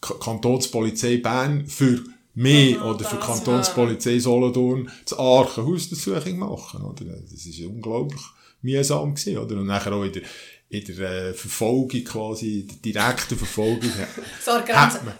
K- 0.00 0.14
Kantonspolizei 0.14 1.18
Bern 1.18 1.66
für 1.66 2.02
Aha, 2.40 2.84
oder 2.84 3.04
für 3.04 3.16
das, 3.16 3.26
Kantonspolizei 3.26 4.18
Solothurn 4.18 4.90
zu 5.04 5.18
Aachen 5.18 5.66
Hausdurchsuchung 5.66 6.38
machen, 6.38 6.82
oder? 6.82 7.04
Das 7.04 7.46
ist 7.46 7.60
unglaublich 7.60 8.20
mühsam 8.62 9.14
gewesen, 9.14 9.38
oder? 9.38 9.56
Und 9.56 9.66
nachher 9.66 9.92
auch 9.92 10.04
in 10.04 10.12
der, 10.12 10.22
in 10.68 10.84
der 10.84 11.28
äh, 11.28 11.34
Verfolgung 11.34 12.04
quasi, 12.04 12.66
der 12.66 12.92
direkten 12.92 13.36
Verfolgung, 13.36 13.90
So 14.44 14.52
an 14.52 14.64
der 14.64 14.74
Grenze. 14.74 14.98
hat 14.98 15.04
man, 15.04 15.14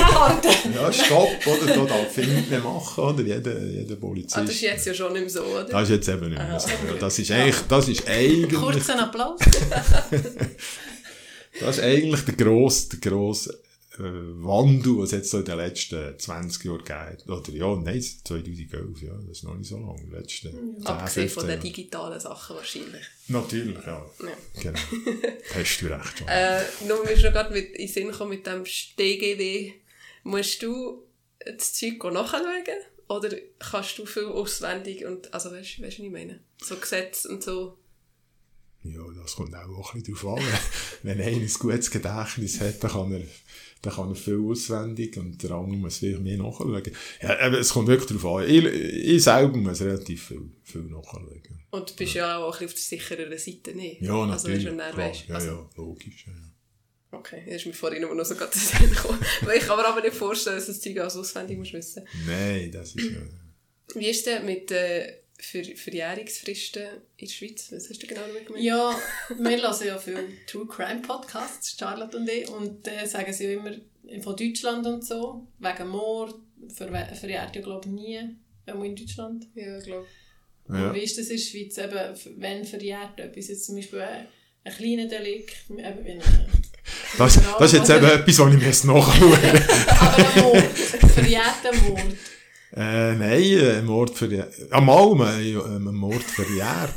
Anhalten! 0.00 0.74
ja, 0.74 0.92
stopp, 0.92 1.46
oder? 1.46 1.74
Da 1.74 1.84
darf 1.84 2.18
ich 2.18 2.26
nicht 2.26 2.50
mehr 2.50 2.60
machen, 2.60 3.04
oder? 3.04 3.22
Jeder, 3.22 3.64
jeder 3.64 3.96
Polizist. 3.96 4.36
Ah, 4.36 4.42
das 4.42 4.50
ist 4.50 4.60
jetzt 4.60 4.86
ja 4.86 4.94
schon 4.94 5.12
nicht 5.12 5.22
mehr 5.22 5.30
so, 5.30 5.42
oder? 5.42 5.64
Das 5.64 5.84
ist 5.84 5.90
jetzt 5.90 6.08
eben 6.08 6.28
nicht 6.28 6.38
mehr 6.38 6.48
Aha, 6.48 6.60
so. 6.60 6.68
Das 6.98 7.18
ist 7.18 7.30
eigentlich, 7.30 7.56
das 7.68 7.88
ist 7.88 8.08
eigentlich, 8.08 8.60
Kurzen 8.60 8.98
Applaus. 8.98 9.40
das 11.60 11.78
ist 11.78 11.82
eigentlich 11.82 12.24
der 12.24 12.34
grosse, 12.34 12.88
der 12.90 13.10
grosse 13.10 13.58
äh, 13.98 14.44
Wandel, 14.44 14.98
was 14.98 15.10
jetzt 15.10 15.30
so 15.30 15.38
in 15.38 15.44
den 15.44 15.56
letzten 15.56 16.18
20 16.18 16.64
Jahren 16.64 16.84
geht. 16.84 17.28
Oder 17.28 17.52
ja, 17.52 17.74
nein, 17.76 18.00
2011, 18.00 19.02
ja, 19.02 19.14
das 19.14 19.38
ist 19.38 19.44
noch 19.44 19.54
nicht 19.56 19.68
so 19.68 19.78
lange. 19.78 20.02
Die 20.04 20.10
letzten 20.10 20.52
10, 20.78 20.86
Abgesehen 20.86 21.28
von 21.28 21.44
15 21.44 21.48
den 21.48 21.60
digitalen 21.60 22.20
Sachen 22.20 22.56
wahrscheinlich. 22.56 23.06
Natürlich, 23.28 23.86
ja. 23.86 24.06
Ja. 24.20 24.62
Genau. 24.62 24.78
Hast 25.54 25.82
du 25.82 25.86
recht. 25.86 26.24
Äh, 26.26 26.62
nur 26.86 27.04
mir 27.04 27.10
ist 27.12 27.24
noch 27.24 27.32
gerade 27.32 27.52
mit, 27.52 27.72
in 27.72 27.86
den 27.86 27.88
Sinn 27.88 28.08
gekommen 28.08 28.30
mit 28.30 28.46
dem 28.46 28.64
StGB. 28.64 29.74
Musst 30.24 30.62
du 30.62 31.02
das 31.44 31.74
Zeug 31.74 32.02
nachschauen? 32.04 32.44
Oder 33.08 33.34
kannst 33.58 33.98
du 33.98 34.04
viel 34.04 34.26
auswendig 34.26 35.06
und, 35.06 35.32
also 35.32 35.50
weißt 35.50 35.78
du, 35.78 35.82
was 35.82 35.98
ich 35.98 36.10
meine? 36.10 36.40
So 36.58 36.76
Gesetze 36.76 37.28
und 37.28 37.42
so. 37.42 37.78
Ja, 38.84 39.02
das 39.20 39.34
kommt 39.34 39.54
auch 39.54 39.94
ein 39.94 40.02
bisschen 40.02 40.14
drauf 40.14 40.38
an. 40.38 40.44
Wenn 41.02 41.20
einer 41.20 41.36
ein 41.36 41.52
gutes 41.58 41.90
Gedächtnis 41.90 42.60
hat, 42.60 42.82
dann 42.82 42.90
kann 42.90 43.12
er, 43.12 43.22
dann 43.82 43.92
kann 43.92 44.08
er 44.08 44.14
viel 44.14 44.40
auswendig 44.40 45.16
und 45.16 45.42
der 45.42 45.52
andere 45.52 45.76
muss 45.76 45.98
vielleicht 45.98 46.20
mehr 46.20 46.36
nachschauen. 46.38 46.82
Ja, 47.22 47.48
es 47.54 47.70
kommt 47.70 47.88
wirklich 47.88 48.18
drauf 48.20 48.40
an. 48.40 48.48
Ich, 48.48 48.64
ich 48.64 49.22
selber 49.22 49.56
muss 49.56 49.80
relativ 49.80 50.28
viel, 50.28 50.50
viel 50.64 50.82
nachschauen. 50.82 51.28
Und 51.70 51.90
du 51.90 51.94
bist 51.94 52.14
ja 52.14 52.38
auch 52.38 52.60
ein 52.60 52.66
bisschen 52.66 52.66
auf 52.66 52.74
der 52.74 52.80
sichereren 52.82 53.38
Seite 53.38 53.74
nicht. 53.76 54.00
Ja, 54.02 54.14
Also, 54.14 54.48
natürlich. 54.48 54.66
weißt, 54.66 54.78
dann 54.78 54.92
klar. 54.92 55.08
weisst, 55.08 55.28
ja, 55.28 55.34
also, 55.34 55.48
ja, 55.48 55.68
logisch. 55.76 56.24
Ja, 56.26 56.32
ja. 56.32 57.18
Okay, 57.18 57.42
das 57.46 57.56
ist 57.56 57.66
mir 57.66 57.72
vorhin 57.72 58.02
nur 58.02 58.14
noch 58.14 58.24
so 58.24 58.34
gerade 58.34 58.50
zu 58.52 58.58
sehen 58.58 58.90
gekommen. 58.90 59.20
Ich 59.56 59.62
kann 59.62 59.76
mir 59.76 59.86
aber 59.86 60.00
nicht 60.02 60.14
vorstellen, 60.14 60.56
dass 60.56 60.66
du 60.66 60.72
das 60.72 60.80
Zeug 60.80 60.98
alles 60.98 61.16
auswendig 61.16 61.58
musst 61.58 61.72
wissen. 61.72 62.06
Nein, 62.26 62.70
das 62.72 62.94
ist 62.94 63.10
ja... 63.10 63.18
Wie 63.94 64.06
ist 64.06 64.26
denn 64.26 64.44
mit 64.44 64.70
äh, 64.70 65.20
Ver 65.40 65.64
Verjährungsfristen 65.64 66.82
in 67.16 67.26
der 67.26 67.32
Schweiz? 67.32 67.70
Was 67.70 67.88
hast 67.88 68.02
du 68.02 68.06
genau 68.06 68.22
damit 68.26 68.46
gemeint? 68.46 68.64
Ja, 68.64 68.98
wir 69.38 69.62
hören 69.62 69.86
ja 69.86 69.98
viel 69.98 70.36
True 70.46 70.66
Crime 70.66 71.00
Podcasts, 71.00 71.76
Charlotte 71.78 72.16
und 72.16 72.28
ich, 72.28 72.48
und 72.48 72.86
äh, 72.88 73.06
sagen 73.06 73.32
sie 73.32 73.44
ja 73.44 73.52
immer 73.52 73.72
von 74.20 74.36
Deutschland 74.36 74.84
und 74.86 75.04
so, 75.04 75.46
wegen 75.60 75.88
Mord, 75.88 76.34
ver 76.74 76.88
verjährt 77.14 77.54
ja 77.54 77.62
glaube 77.62 77.86
ich 77.86 77.92
nie, 77.92 78.36
auch 78.66 78.82
in 78.82 78.96
Deutschland. 78.96 79.46
Ja, 79.54 79.78
ich 79.78 79.84
glaube. 79.84 80.06
Ja. 80.68 80.88
Und 80.88 80.94
wie 80.94 81.00
ist 81.04 81.16
das 81.16 81.28
in 81.28 81.36
der 81.36 81.42
Schweiz, 81.42 81.78
eben, 81.78 82.40
wenn 82.40 82.64
verjährt 82.64 83.20
etwas, 83.20 83.48
jetzt 83.48 83.66
zum 83.66 83.76
Beispiel 83.76 84.00
ein, 84.00 84.26
ein 84.64 84.72
kleiner 84.72 85.06
Delikt, 85.06 85.54
eben, 85.70 86.04
wenn, 86.04 86.20
Das, 87.16 87.38
das 87.58 87.72
ist 87.72 87.78
jetzt 87.78 87.90
eben 87.90 88.04
etwas, 88.06 88.38
was 88.38 88.52
ich 88.52 88.58
mir 88.58 88.66
jetzt 88.66 88.84
nachschauen 88.84 89.32
aber 89.88 90.16
ein 90.16 90.42
Mord, 90.42 90.62
verjährter 91.14 91.72
Mord. 91.88 92.16
Äh, 92.78 93.16
nein, 93.16 93.78
ein 93.78 93.86
Mord 93.86 94.16
verjährt. 94.16 94.54
Einmal 94.70 95.20
ein 95.20 95.82
Mord 95.82 96.22
verjährt. 96.22 96.94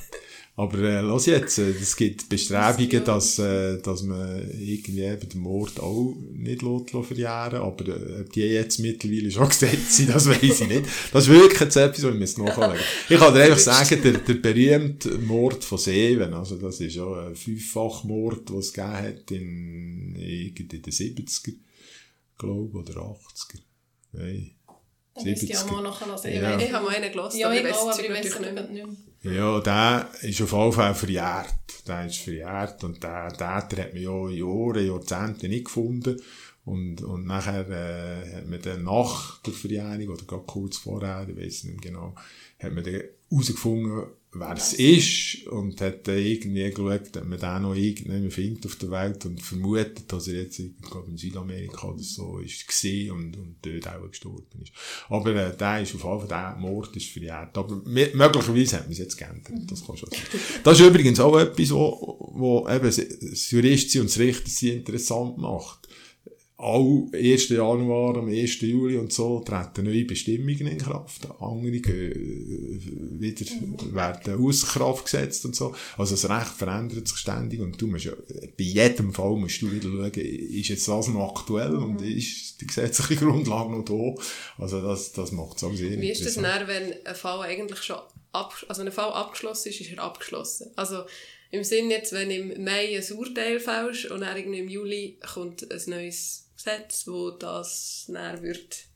Aber 0.55 0.77
äh, 0.77 1.01
lass 1.01 1.25
jetzt, 1.25 1.57
äh, 1.57 1.71
es 1.71 1.95
gibt 1.95 2.29
Bestrebungen, 2.29 3.03
dass, 3.03 3.39
äh, 3.39 3.81
dass 3.81 4.03
man 4.03 4.47
irgendwie 4.59 5.01
eben 5.01 5.27
den 5.27 5.41
Mord 5.41 5.79
auch 5.79 6.15
nicht 6.33 6.61
verjähren 6.61 7.61
Aber 7.61 7.87
äh, 7.87 8.21
ob 8.21 8.31
die 8.31 8.41
jetzt 8.41 8.77
mittlerweile 8.77 9.31
schon 9.31 9.49
gesetzt 9.49 9.93
sind, 9.93 10.13
das 10.13 10.27
weiß 10.27 10.61
ich 10.61 10.67
nicht. 10.67 10.85
Das 11.11 11.23
ist 11.23 11.33
wirklich 11.33 11.61
jetzt 11.61 11.77
etwas, 11.77 12.03
was 12.03 12.13
ich 12.13 12.19
jetzt 12.19 12.37
nachschauen 12.37 12.77
Ich 13.09 13.17
kann 13.17 13.33
dir 13.33 13.41
einfach 13.41 13.57
sagen, 13.57 14.03
der, 14.03 14.13
der 14.19 14.33
berühmte 14.35 15.17
Mord 15.17 15.63
von 15.63 15.79
Seewen, 15.79 16.35
also 16.35 16.57
das 16.57 16.79
ist 16.79 16.93
ja 16.93 17.27
ein 17.27 17.35
Fünffachmord, 17.35 18.49
den 18.49 18.57
es 18.59 18.71
gegeben 18.71 18.93
hat 18.93 19.31
in, 19.31 20.15
in 20.15 20.67
den 20.67 20.83
70er, 20.83 21.55
glaube 22.37 22.77
oder 22.77 22.93
80er. 22.97 23.61
Nein. 24.11 24.51
Da 25.13 25.23
müsste 25.23 25.45
ich 25.45 25.57
auch 25.57 25.65
70er. 25.65 25.71
mal 25.71 25.83
nachhören. 25.83 26.19
Ich 26.23 26.41
Ja. 26.41 26.57
Ich 26.59 26.73
habe 26.73 26.85
mal 26.85 26.95
einen 26.95 27.11
gelassen, 27.11 27.39
Ja, 27.39 27.47
aber 27.47 27.55
ich 27.57 27.63
natürlich 27.63 28.25
es 28.25 28.39
nicht 28.39 28.53
mehr. 28.53 29.33
Ja, 29.33 29.59
der 29.59 30.09
ist 30.21 30.41
auf 30.41 30.51
jeden 30.51 30.71
Fall 30.71 30.95
verjährt. 30.95 31.53
Der 31.87 32.05
ist 32.05 32.17
verjährt 32.17 32.83
und 32.83 33.03
der 33.03 33.29
Täter 33.29 33.47
hat 33.83 33.93
man 33.93 34.01
ja 34.01 34.29
Jahre, 34.29 34.81
Jahrzehnte 34.81 35.47
nicht 35.47 35.65
gefunden. 35.65 36.19
Und, 36.63 37.01
und 37.01 37.25
nachher 37.25 37.67
äh, 37.69 38.35
hat 38.35 38.47
man 38.47 38.61
dann 38.61 38.83
nach 38.83 39.41
der 39.41 39.53
Verjährung, 39.53 40.09
oder 40.09 40.25
gerade 40.25 40.43
kurz 40.45 40.77
vorher, 40.77 41.27
ich 41.27 41.35
weiß 41.35 41.63
nicht 41.65 41.81
genau, 41.81 42.15
hat 42.59 42.71
man 42.71 42.83
dann 42.83 43.01
herausgefunden, 43.29 44.05
wer 44.33 44.53
es 44.53 44.73
ist 44.73 45.47
und 45.47 45.81
hat 45.81 46.07
dann 46.07 46.17
irgendwie 46.17 46.69
geschaut, 46.69 47.13
dass 47.13 47.25
man 47.25 47.39
den 47.39 47.61
noch 47.63 47.75
irgendjemand 47.75 48.31
findet 48.31 48.65
auf 48.65 48.75
der 48.77 48.91
Welt 48.91 49.25
und 49.25 49.41
vermutet, 49.41 50.11
dass 50.11 50.27
er 50.27 50.43
jetzt 50.43 50.59
ich 50.59 50.71
glaube, 50.81 51.09
in 51.09 51.17
Südamerika 51.17 51.89
oder 51.89 52.01
so 52.01 52.39
ist 52.39 52.65
gesehen 52.65 53.11
und, 53.11 53.37
und 53.37 53.55
dort 53.61 53.87
auch 53.93 54.07
gestorben 54.09 54.61
ist. 54.61 54.71
Aber 55.09 55.35
äh, 55.35 55.55
der 55.55 55.81
ist 55.81 55.95
auf 55.95 56.03
jeden 56.03 56.19
Fall, 56.19 56.27
der 56.27 56.55
Mord 56.59 56.95
ist 56.95 57.09
verjährt. 57.09 57.57
Aber 57.57 57.81
möglicherweise 57.85 58.77
hat 58.77 58.83
man 58.83 58.93
es 58.93 58.99
jetzt 58.99 59.17
geändert. 59.17 59.69
Das 59.69 59.85
kann 59.85 59.97
schon 59.97 60.09
sein. 60.09 60.19
Das 60.63 60.79
ist 60.79 60.85
übrigens 60.85 61.19
auch 61.19 61.37
etwas, 61.37 61.71
wo, 61.71 62.31
wo 62.33 62.69
eben 62.69 62.85
das 62.85 63.51
Juristsein 63.51 64.03
und 64.03 64.09
das 64.09 64.19
Richtersein 64.19 64.77
interessant 64.77 65.37
macht 65.37 65.80
auch 66.61 67.07
1. 67.11 67.49
Januar, 67.49 68.17
am 68.17 68.27
1. 68.27 68.61
Juli 68.61 68.97
und 68.97 69.11
so 69.11 69.39
treten 69.39 69.85
neue 69.85 70.05
Bestimmungen 70.05 70.67
in 70.67 70.77
Kraft. 70.77 71.27
Andere 71.39 71.79
gehen 71.79 73.17
wieder, 73.19 73.45
werden 73.93 74.45
außer 74.45 74.67
Kraft 74.67 75.05
gesetzt 75.05 75.43
und 75.45 75.55
so. 75.55 75.73
Also 75.97 76.15
das 76.15 76.29
Recht 76.29 76.55
verändert 76.55 77.07
sich 77.07 77.17
ständig 77.17 77.59
und 77.61 77.81
du 77.81 77.87
musst 77.87 78.05
ja, 78.05 78.13
bei 78.57 78.63
jedem 78.63 79.11
Fall 79.11 79.37
musst 79.37 79.61
du 79.61 79.71
wieder 79.71 79.89
schauen, 79.89 80.11
ist 80.13 80.69
jetzt 80.69 80.87
das 80.87 81.07
noch 81.07 81.35
aktuell 81.35 81.75
und 81.75 82.01
mhm. 82.01 82.17
ist 82.17 82.61
die 82.61 82.67
gesetzliche 82.67 83.15
Grundlage 83.25 83.71
noch 83.71 83.85
da? 83.85 84.23
Also 84.61 84.81
das, 84.81 85.11
das 85.13 85.31
macht 85.31 85.57
es 85.57 85.63
auch 85.63 85.73
sehr 85.73 85.99
Wie 85.99 86.11
ist 86.11 86.25
das 86.25 86.35
dann, 86.35 86.67
wenn 86.67 86.93
ein 87.05 87.15
Fall 87.15 87.41
eigentlich 87.41 87.81
schon 87.81 87.97
ab, 88.33 88.53
also 88.67 88.83
ein 88.83 88.91
Fall 88.91 89.11
abgeschlossen 89.11 89.69
ist, 89.69 89.81
ist 89.81 89.91
er 89.91 90.03
abgeschlossen? 90.03 90.69
Also 90.75 91.03
im 91.49 91.63
Sinn 91.63 91.91
jetzt, 91.91 92.13
wenn 92.13 92.31
im 92.31 92.63
Mai 92.63 92.97
ein 92.97 93.17
Urteil 93.17 93.59
fällst 93.59 94.05
und 94.05 94.21
dann 94.21 94.37
irgendwie 94.37 94.59
im 94.59 94.69
Juli 94.69 95.17
kommt 95.33 95.69
ein 95.69 95.81
neues 95.87 96.40
Gesetz, 96.63 97.07
wo 97.07 97.31
das 97.31 98.05
näher 98.07 98.41
wird 98.41 98.91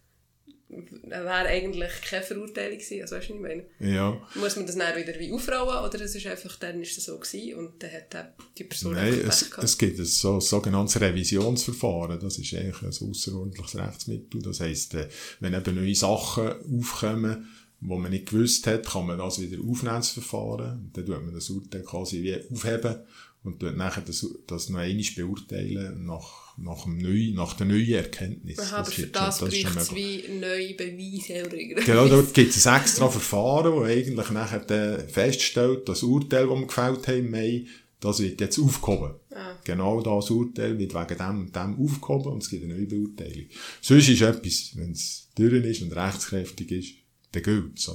wäre 0.68 1.47
eigentlich 1.47 1.91
keine 2.01 2.24
Verurteilung 2.24 2.78
gewesen, 2.78 3.01
also 3.01 3.16
weißt 3.16 3.30
du, 3.30 3.34
was 3.34 3.39
ich 3.39 3.41
meine? 3.80 3.95
Ja. 3.95 4.28
Muss 4.36 4.55
man 4.55 4.66
das 4.66 4.76
dann 4.76 4.97
wieder 4.97 5.18
wie 5.20 5.32
aufrollen 5.32 5.86
oder 5.86 6.01
es 6.01 6.16
ist 6.16 6.26
einfach, 6.26 6.57
dann 6.57 6.82
ist 6.82 6.97
es 6.97 7.05
so 7.05 7.18
gewesen 7.18 7.55
und 7.55 7.82
dann 7.82 7.91
hat 7.91 8.34
die 8.57 8.63
Person 8.63 8.93
Nein, 8.93 9.13
es, 9.28 9.49
es 9.57 9.78
gibt 9.78 9.99
ein 9.99 10.05
so, 10.05 10.39
sogenanntes 10.39 10.99
Revisionsverfahren, 10.99 12.20
das 12.20 12.39
ist 12.39 12.53
eigentlich 12.53 12.82
ein 12.82 13.09
außerordentliches 13.09 13.76
Rechtsmittel, 13.76 14.41
das 14.41 14.59
heisst, 14.59 14.95
äh, 14.95 15.07
wenn 15.39 15.53
eben 15.53 15.76
neue 15.76 15.95
Sachen 15.95 16.53
aufkommen, 16.80 17.47
wo 17.82 17.97
man 17.97 18.11
nicht 18.11 18.30
gewusst 18.30 18.66
hat, 18.68 18.88
kann 18.88 19.05
man 19.05 19.20
das 19.20 19.39
wieder 19.39 19.61
aufnehmen, 19.61 19.97
das 19.97 20.09
Verfahren, 20.09 20.89
dann 20.93 21.05
tut 21.05 21.24
man 21.24 21.34
das 21.34 21.49
Urteil 21.49 21.84
quasi 21.84 22.24
wie 22.24 22.36
aufheben 22.51 23.03
und 23.43 23.59
tut 23.59 23.78
nachher 23.78 24.01
das, 24.01 24.26
das 24.47 24.70
noch 24.70 24.80
einmal 24.80 25.05
beurteilen 25.16 26.05
nach 26.05 26.45
nach, 26.58 26.84
dem 26.84 26.97
neuen, 26.97 27.36
nach 27.36 27.53
der 27.53 27.66
neuen 27.66 27.93
Erkenntnis. 27.93 28.60
Aha, 28.60 28.78
aber 28.78 28.91
für 28.91 29.08
das, 29.08 29.39
das 29.39 29.49
braucht 29.49 29.78
es 29.78 29.95
wie 29.95 30.24
neue 30.39 30.74
Beweise 30.74 31.45
oder 31.45 31.58
Genau, 31.84 32.08
dort 32.08 32.34
gibt 32.34 32.56
es 32.56 32.66
ein 32.68 32.82
extra 32.82 33.10
Verfahren, 33.10 33.74
wo 33.74 33.84
eigentlich 33.84 34.30
nachher 34.32 34.99
feststellt, 35.08 35.88
das 35.89 36.03
Urteil, 36.03 36.47
das 36.47 36.58
wir 36.58 36.68
gefällt 36.68 37.08
haben 37.08 37.18
im 37.18 37.32
Mai, 37.32 37.66
das 37.99 38.20
wird 38.20 38.39
jetzt 38.39 38.60
aufgehoben. 38.60 39.16
Ah. 39.32 39.58
Genau 39.64 40.01
das 40.01 40.30
Urteil 40.30 40.78
wird 40.78 40.93
wegen 40.93 41.18
dem 41.18 41.39
und 41.41 41.56
dem 41.56 41.84
aufgehoben 41.84 42.34
und 42.34 42.43
es 42.43 42.49
gibt 42.49 42.64
eine 42.64 42.76
neue 42.76 42.86
Beurteilung. 42.86 43.45
Sonst 43.82 44.10
ist 44.10 44.22
etwas, 44.22 44.72
wenn 44.76 44.91
es 44.91 45.30
dürren 45.38 45.64
ist 45.64 45.82
und 45.82 45.95
rechtskräftig 45.95 46.72
ist, 46.72 46.93
dann 47.32 47.43
gilt 47.43 47.78
es. 47.78 47.89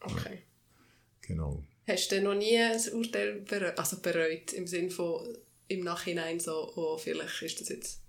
Okay. 0.00 0.38
Genau. 1.22 1.62
Hast 1.86 2.12
du 2.12 2.22
noch 2.22 2.34
nie 2.34 2.56
ein 2.56 2.80
Urteil 2.94 3.42
bereut, 3.42 3.78
also 3.78 3.98
bereut 4.00 4.52
im 4.54 4.66
Sinne 4.66 4.90
von 4.90 5.20
im 5.68 5.84
Nachhinein 5.84 6.40
so, 6.40 6.72
oh, 6.76 6.98
vielleicht 6.98 7.42
ist 7.42 7.60
das 7.60 7.68
jetzt 7.68 8.00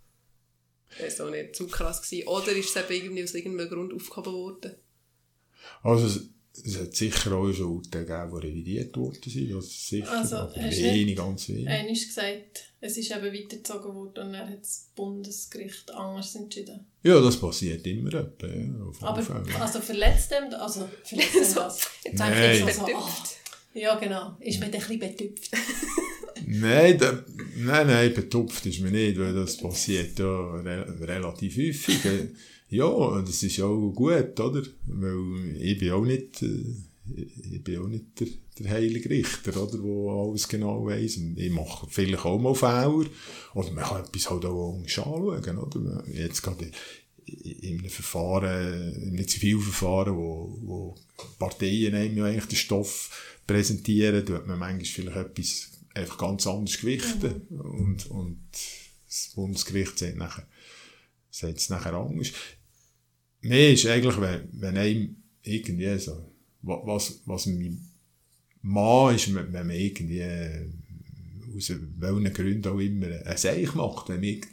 äh, 0.99 1.09
so 1.09 1.29
nicht 1.29 1.55
zu 1.55 1.67
krass 1.67 2.01
gewesen. 2.01 2.27
Oder 2.27 2.51
ist 2.51 2.75
es 2.75 2.83
eben 2.83 2.93
irgendwie 2.93 3.23
aus 3.23 3.33
irgendeinem 3.33 3.69
Grund 3.69 3.93
aufgehoben 3.93 4.33
worden? 4.33 4.75
Also 5.81 6.05
es, 6.05 6.29
es 6.63 6.79
hat 6.79 6.95
sicher 6.95 7.33
auch 7.33 7.51
schon 7.51 7.67
Urteile 7.67 8.05
gegeben, 8.05 8.31
die 8.41 8.47
revidiert 8.47 8.97
worden 8.97 9.19
sind. 9.25 9.53
Also 9.53 9.67
sicher, 9.67 10.11
also, 10.11 10.35
aber 10.37 10.55
wenig, 10.55 11.15
ganz 11.15 11.49
wenig. 11.49 11.67
Einer 11.67 11.89
ist 11.89 12.07
gesagt, 12.07 12.73
es 12.79 12.97
ist 12.97 13.11
eben 13.11 13.33
weitergezogen 13.33 13.93
worden 13.95 14.27
und 14.27 14.33
dann 14.33 14.49
hat 14.49 14.61
das 14.61 14.89
Bundesgericht 14.95 15.91
anders 15.91 16.35
entschieden. 16.35 16.85
Ja, 17.03 17.19
das 17.19 17.39
passiert 17.39 17.85
immer 17.87 18.13
etwa, 18.13 18.47
ja, 18.47 18.91
Aber 19.01 19.45
also 19.59 19.79
verletzt 19.81 20.31
dem, 20.31 20.53
also 20.53 20.87
verletzt 21.03 21.35
dem 21.35 21.53
das? 21.55 21.89
Jetzt 22.03 22.19
Nein. 22.19 22.67
Ich 22.67 22.73
so, 22.73 22.85
oh, 22.85 23.09
ja 23.73 23.95
genau, 23.95 24.37
ist 24.39 24.59
man 24.59 24.71
ein 24.71 24.79
bisschen 24.79 24.99
betüpft. 24.99 25.51
nein, 26.45 26.97
da, 26.97 27.23
nein, 27.57 27.87
nein, 27.87 28.13
betupft 28.13 28.65
ist 28.65 28.81
mir 28.81 28.91
nicht, 28.91 29.19
weil 29.19 29.33
das 29.33 29.57
passiert 29.57 30.17
ja 30.19 30.55
re 30.55 30.99
relativ 31.01 31.57
häufig. 31.57 31.99
ja, 32.69 33.21
das 33.21 33.43
ist 33.43 33.59
auch 33.61 33.91
gut, 33.91 34.39
oder? 34.39 34.63
Weil 34.85 35.55
ich 35.59 35.77
bin 35.77 35.91
auch 35.91 36.05
nicht, 36.05 36.41
äh, 36.41 36.75
ich 37.51 37.63
bin 37.63 37.79
auch 37.79 37.87
nicht 37.87 38.19
der, 38.19 38.27
der 38.59 38.71
heilige 38.71 39.09
Richter, 39.09 39.61
oder, 39.61 39.77
der 39.77 39.91
alles 39.91 40.47
genau 40.47 40.85
weiss. 40.85 41.19
Ich 41.35 41.51
mache 41.51 41.87
vielleicht 41.89 42.25
auch 42.25 42.39
mal 42.39 42.55
Fehler. 42.55 43.09
Oder 43.53 43.71
man 43.71 43.83
kann 43.83 44.03
etwas 44.03 44.29
halt 44.29 44.45
auch 44.45 44.77
anschauen, 44.79 45.57
oder? 45.57 46.03
Jetzt 46.13 46.41
gerade 46.41 46.71
in 47.25 47.79
einem 47.79 47.89
Verfahren, 47.89 48.93
in 48.93 49.09
einem 49.09 49.27
Zivilverfahren, 49.27 50.15
wo, 50.15 50.57
wo 50.61 50.95
Parteien 51.39 51.95
einem 51.95 52.17
ja 52.17 52.25
eigentlich 52.25 52.45
den 52.45 52.57
Stoff 52.57 53.37
präsentieren, 53.47 54.25
tut 54.25 54.47
man 54.47 54.59
manchmal 54.59 54.85
vielleicht 54.85 55.17
etwas 55.17 55.71
einfach 55.95 56.17
ganz 56.17 56.45
anders 56.45 56.79
gewichten. 56.79 57.47
Mhm. 57.49 57.59
Und, 57.59 58.05
und 58.07 58.41
das 59.07 59.31
Bundesgericht 59.35 59.97
sagt 59.97 60.17
nachher, 60.17 60.47
sagt 61.29 61.57
es 61.57 61.69
nachher 61.69 61.93
anders. 61.93 62.31
Mehr 63.41 63.73
ist 63.73 63.85
eigentlich, 63.85 64.19
wenn, 64.19 64.49
wenn 64.53 64.77
einem 64.77 65.23
irgendwie 65.41 65.97
so, 65.99 66.31
was, 66.61 67.21
was 67.25 67.45
mein 67.45 67.79
Mann 68.61 69.15
ist, 69.15 69.33
wenn 69.33 69.51
man 69.51 69.69
irgendwie 69.69 70.23
aus 71.55 71.71
welchen 71.97 72.33
Gründen 72.33 72.67
auch 72.67 72.79
immer 72.79 73.07
ein 73.25 73.37
Seich 73.37 73.73
macht, 73.75 74.09
wenn 74.09 74.23
ich 74.23 74.45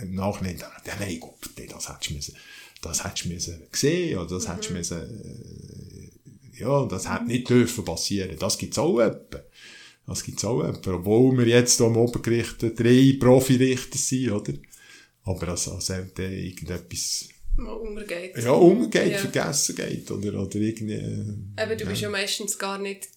im 0.00 0.14
Nachhinein 0.14 0.58
denke, 0.58 1.00
nein 1.00 1.20
Gott, 1.20 1.50
das 1.68 1.88
hättest 1.88 2.10
du 2.10 2.14
müssen, 2.14 2.36
das 2.82 3.04
hättest 3.04 3.24
du 3.24 3.28
müssen 3.30 3.62
gesehen, 3.72 4.18
oder 4.18 4.28
das 4.28 4.46
mhm. 4.46 4.52
hättest 4.52 4.70
du 4.70 4.74
müssen, 4.74 5.00
äh, 5.00 6.60
ja, 6.60 6.86
das 6.86 7.12
hätte 7.12 7.24
nicht 7.24 7.48
dürfen 7.48 7.84
passieren. 7.84 8.36
Das 8.38 8.58
gibt's 8.58 8.78
auch 8.78 9.00
etwa. 9.00 9.42
Das 10.06 10.22
gibt's 10.22 10.44
auch 10.44 10.62
etwa. 10.62 10.94
Obwohl 10.94 11.36
wir 11.38 11.46
jetzt 11.46 11.80
am 11.80 11.96
Obergericht 11.96 12.62
drei 12.62 13.16
Profirichter 13.18 13.98
sind, 13.98 14.30
oder? 14.30 14.52
Aber 15.24 15.48
als, 15.48 15.68
als 15.68 15.90
irgendetwas 15.90 17.28
mal 17.56 17.72
umgeht. 17.72 18.36
Ja, 18.36 18.52
umgeht, 18.52 19.12
ja. 19.12 19.18
vergessen 19.18 19.76
geht, 19.76 20.10
oder, 20.10 20.40
oder 20.40 20.56
irgendwie... 20.56 20.94
Äh, 20.94 21.34
Aber 21.56 21.76
du 21.76 21.86
bist 21.86 22.02
ja 22.02 22.10
meistens 22.10 22.58
gar 22.58 22.78
nicht 22.78 23.08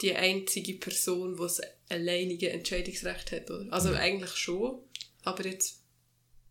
die 0.00 0.14
einzige 0.14 0.74
Person, 0.74 1.36
die 1.36 1.42
das 1.42 1.60
alleinige 1.88 2.50
Entscheidungsrecht 2.50 3.32
hat, 3.32 3.50
oder? 3.50 3.66
Also 3.70 3.92
ja. 3.92 3.98
eigentlich 3.98 4.32
schon, 4.32 4.80
aber 5.22 5.46
jetzt 5.46 5.78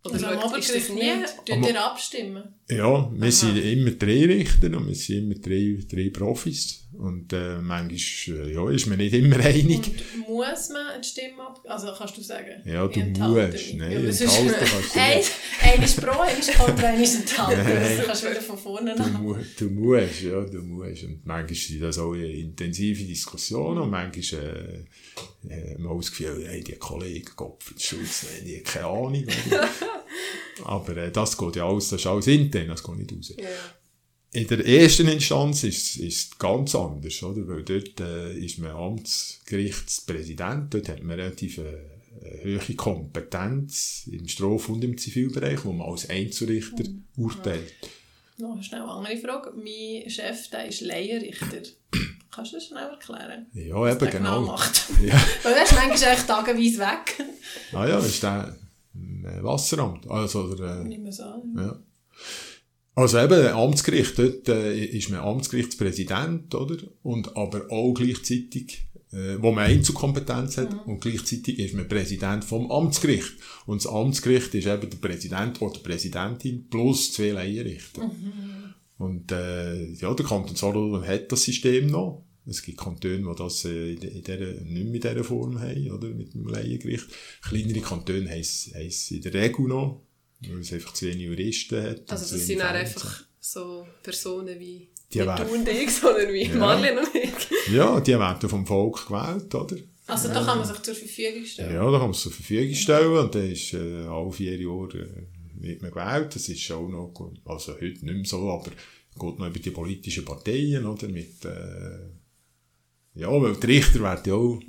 oder 0.04 0.16
also 0.16 0.26
am 0.26 0.40
Obergericht 0.40 0.90
nicht? 0.96 1.46
Tun 1.46 1.64
ihr 1.64 1.84
abstimmen? 1.84 2.44
Ja, 2.68 3.12
wir 3.14 3.24
Aha. 3.24 3.32
sind 3.32 3.58
immer 3.58 3.92
drei 3.92 4.26
Richter 4.26 4.76
und 4.76 4.88
wir 4.88 4.96
sind 4.96 5.18
immer 5.18 5.36
drei, 5.36 5.78
drei 5.88 6.10
Profis. 6.10 6.88
Und 7.02 7.34
äh, 7.34 7.58
manchmal 7.58 8.48
äh, 8.48 8.54
ja, 8.54 8.70
ist 8.70 8.86
man 8.86 9.00
nicht 9.00 9.16
immer 9.16 9.40
einig. 9.40 9.88
Und 9.88 10.30
muss 10.30 10.70
man 10.70 10.86
eine 10.86 11.04
Stimme 11.04 11.42
ab... 11.42 11.60
Also 11.68 11.92
kannst 11.98 12.16
du 12.16 12.22
sagen? 12.22 12.62
Ja, 12.64 12.88
du 12.88 13.00
musst. 13.00 13.74
Nein, 13.74 13.92
ja, 13.92 14.00
enthalten 14.08 14.20
kannst 14.60 14.96
du 14.96 15.00
nicht. 15.00 15.32
Ein 15.64 15.84
ist 15.84 16.00
pro, 16.00 16.20
ein 16.20 16.38
ist 16.38 16.54
kontra, 16.54 16.88
ein 16.90 17.02
ist 17.02 17.16
enthalten. 17.16 17.64
Nein, 17.64 17.98
das 17.98 18.06
kannst 18.06 18.24
du 18.24 18.30
wieder 18.30 18.42
von 18.42 18.56
vorne 18.56 18.96
du, 18.96 19.04
mu 19.18 19.36
du 19.58 19.66
musst, 19.72 20.22
ja, 20.22 20.42
du 20.42 20.60
musst. 20.60 21.04
Und 21.06 21.26
manchmal 21.26 21.56
sind 21.56 21.82
das 21.82 21.98
auch 21.98 22.14
intensive 22.14 23.04
Diskussionen 23.04 23.80
und 23.80 23.90
manchmal 23.90 24.86
äh, 25.50 25.78
man 25.80 25.98
das 25.98 26.12
Gefühl, 26.12 26.46
hey, 26.48 26.64
die 26.64 26.74
Kollegen, 26.74 27.32
Gottfried 27.36 27.82
Schulz, 27.82 28.28
die 28.46 28.58
haben 28.58 28.64
keine 28.64 28.86
Ahnung. 28.86 29.26
Aber 30.66 30.98
äh, 30.98 31.12
das 31.12 31.36
geht 31.36 31.56
ja 31.56 31.68
alles, 31.68 31.90
das 31.90 32.02
ist 32.02 32.06
alles 32.06 32.28
intern, 32.28 32.68
das 32.68 32.84
geht 32.84 32.96
nicht 32.96 33.12
raus. 33.12 33.34
Yeah. 33.40 33.50
In 34.34 34.48
der 34.48 34.66
ersten 34.66 35.10
Instanz 35.10 35.66
ist 35.66 36.00
es 36.00 36.30
ganz 36.40 36.74
anders, 36.74 37.22
oder? 37.22 37.46
Weil 37.50 37.64
dort 37.64 38.00
äh, 38.00 38.34
ist 38.38 38.60
man 38.60 38.72
Amtsgerichtspräsident, 38.72 40.74
dort 40.74 40.88
hat 40.88 41.04
man 41.04 41.20
relativ 41.20 41.58
äh, 41.58 42.46
hohe 42.46 42.76
Kompetenz 42.76 44.08
im 44.10 44.30
Straf- 44.30 44.70
und 44.70 44.86
im 44.86 44.98
Zivilbereich, 44.98 45.66
wo 45.66 45.74
man 45.74 45.90
als 45.90 46.10
Einzelrichter 46.10 46.88
mhm. 46.88 47.04
urteilt. 47.18 47.74
Noch 48.38 48.64
schnell 48.64 48.84
eine 48.84 48.92
andere 48.92 49.18
Frage. 49.18 49.52
Mein 49.54 50.10
Chef, 50.10 50.50
der 50.50 50.68
ist 50.68 50.80
Laienrichter. 50.80 51.64
Kannst 52.32 52.54
du 52.54 52.56
das 52.56 52.68
schnell 52.68 52.88
erklären? 52.88 53.48
Ja, 53.54 53.92
eben 53.92 54.00
genau. 54.00 54.10
genau 54.10 54.42
macht? 54.42 54.86
Ja. 55.04 55.22
Weil 55.44 55.54
er 55.54 55.64
ist 55.64 55.76
manchmal 55.76 56.14
echt 56.14 56.28
tageweise 56.28 56.80
weg. 56.80 57.26
ah 57.74 57.86
ja, 57.86 58.00
ist 58.00 58.24
der 58.24 58.56
Wasseramt. 59.42 60.10
Also, 60.10 60.44
oder, 60.44 60.80
äh, 60.80 60.86
Nicht 60.86 61.02
mehr 61.02 61.12
so. 61.12 61.44
Ja. 61.58 61.78
Also 62.94 63.20
eben, 63.20 63.48
Amtsgericht, 63.48 64.18
dort 64.18 64.50
äh, 64.50 64.84
ist 64.84 65.10
man 65.10 65.22
Amtsgerichtspräsident, 65.22 66.54
oder? 66.54 66.78
Und 67.04 67.38
aber 67.38 67.72
auch 67.72 67.94
gleichzeitig, 67.94 68.86
äh, 69.12 69.38
wo 69.40 69.52
man 69.52 69.66
Einzelkompetenz 69.66 70.58
hat, 70.58 70.74
mhm. 70.74 70.94
und 70.94 71.02
gleichzeitig 71.02 71.58
ist 71.58 71.74
man 71.74 71.88
Präsident 71.88 72.44
vom 72.44 72.70
Amtsgericht. 72.70 73.34
Und 73.66 73.84
das 73.84 73.92
Amtsgericht 73.92 74.54
ist 74.56 74.68
eben 74.68 74.90
der 74.90 74.98
Präsident 74.98 75.62
oder 75.62 75.74
die 75.74 75.80
Präsidentin 75.80 76.68
plus 76.70 77.14
zwei 77.14 77.30
Laienrichter. 77.30 78.04
Mhm. 78.04 78.74
Und 78.98 79.32
äh, 79.32 79.94
ja, 79.94 80.14
der 80.14 80.26
Kanton 80.26 80.56
Solothurn 80.56 81.08
hat 81.08 81.32
das 81.32 81.44
System 81.44 81.88
noch. 81.88 82.26
Es 82.46 82.62
gibt 82.62 82.80
Kantone, 82.80 83.20
die 83.20 83.36
das 83.38 83.66
äh, 83.66 83.94
in, 83.94 84.24
der, 84.24 84.40
nicht 84.40 84.66
mehr 84.66 84.96
in 84.96 85.02
dieser 85.02 85.24
Form 85.24 85.60
haben, 85.60 85.92
oder? 85.92 86.10
Mit 86.10 86.34
dem 86.34 86.46
Laiengericht. 86.46 87.08
Kleinere 87.42 87.80
Kantone 87.80 88.30
haben 88.30 88.40
es 88.40 89.12
in 89.12 89.22
der 89.22 89.34
Regel 89.34 89.68
noch, 89.68 90.04
weil 90.50 90.60
es 90.60 90.74
einfach 90.74 90.94
zu 90.94 91.06
wenig 91.08 91.26
Juristen 91.28 91.82
hat. 91.84 92.12
Also 92.12 92.36
das 92.36 92.46
sind 92.48 92.60
dann 92.60 92.68
Fälle. 92.70 92.80
einfach 92.80 93.24
so 93.40 93.88
Personen 94.04 94.60
wie 94.60 94.90
Die 95.14 95.20
nicht 95.20 95.40
du 95.40 95.44
und 95.54 95.68
ich, 95.68 95.92
sondern 96.02 96.34
wie 96.34 96.44
Ja. 96.44 96.56
Marlene 96.56 97.00
und 97.02 97.16
ich. 97.16 97.74
Ja, 97.74 98.00
die 98.00 98.12
werden 98.18 98.50
vom 98.50 98.66
Volk 98.66 99.08
gewählt, 99.08 99.54
oder? 99.54 99.76
Also 100.08 100.28
da 100.28 100.44
kann 100.44 100.58
man 100.58 100.68
sich 100.68 100.80
zur 100.82 100.96
Verfügung 100.96 101.46
stellen. 101.46 101.74
Ja, 101.74 101.86
da 101.86 101.92
kann 101.92 102.02
man 102.02 102.12
es 102.12 102.22
zur 102.22 102.32
Verfügung 102.32 102.74
stellen 102.76 103.18
und 103.18 103.34
dann 103.36 103.50
ist 103.52 103.74
äh, 103.74 104.04
alle 104.08 104.32
vier 104.32 104.60
Jahre 104.60 104.98
äh, 104.98 105.64
wird 105.64 105.82
man 105.82 105.92
gewählt. 105.92 106.36
Das 106.36 106.50
ist 106.50 106.72
auch 106.72 106.88
noch, 106.90 107.14
gut. 107.14 107.40
also 107.46 107.74
heute 107.74 107.84
nicht 107.84 108.04
mehr 108.06 108.26
so, 108.26 108.50
aber 108.50 108.72
geht 108.72 109.40
noch 109.40 109.48
über 109.48 109.60
die 109.60 109.70
politischen 109.72 110.26
Parteien, 110.26 110.86
oder? 110.86 111.08
Mit, 111.08 111.46
äh, 111.46 112.10
ja, 113.14 113.30
weil 113.30 113.56
die 113.56 113.68
Richter 113.68 114.02
werden 114.02 114.24
ja 114.26 114.34
auch 114.34 114.60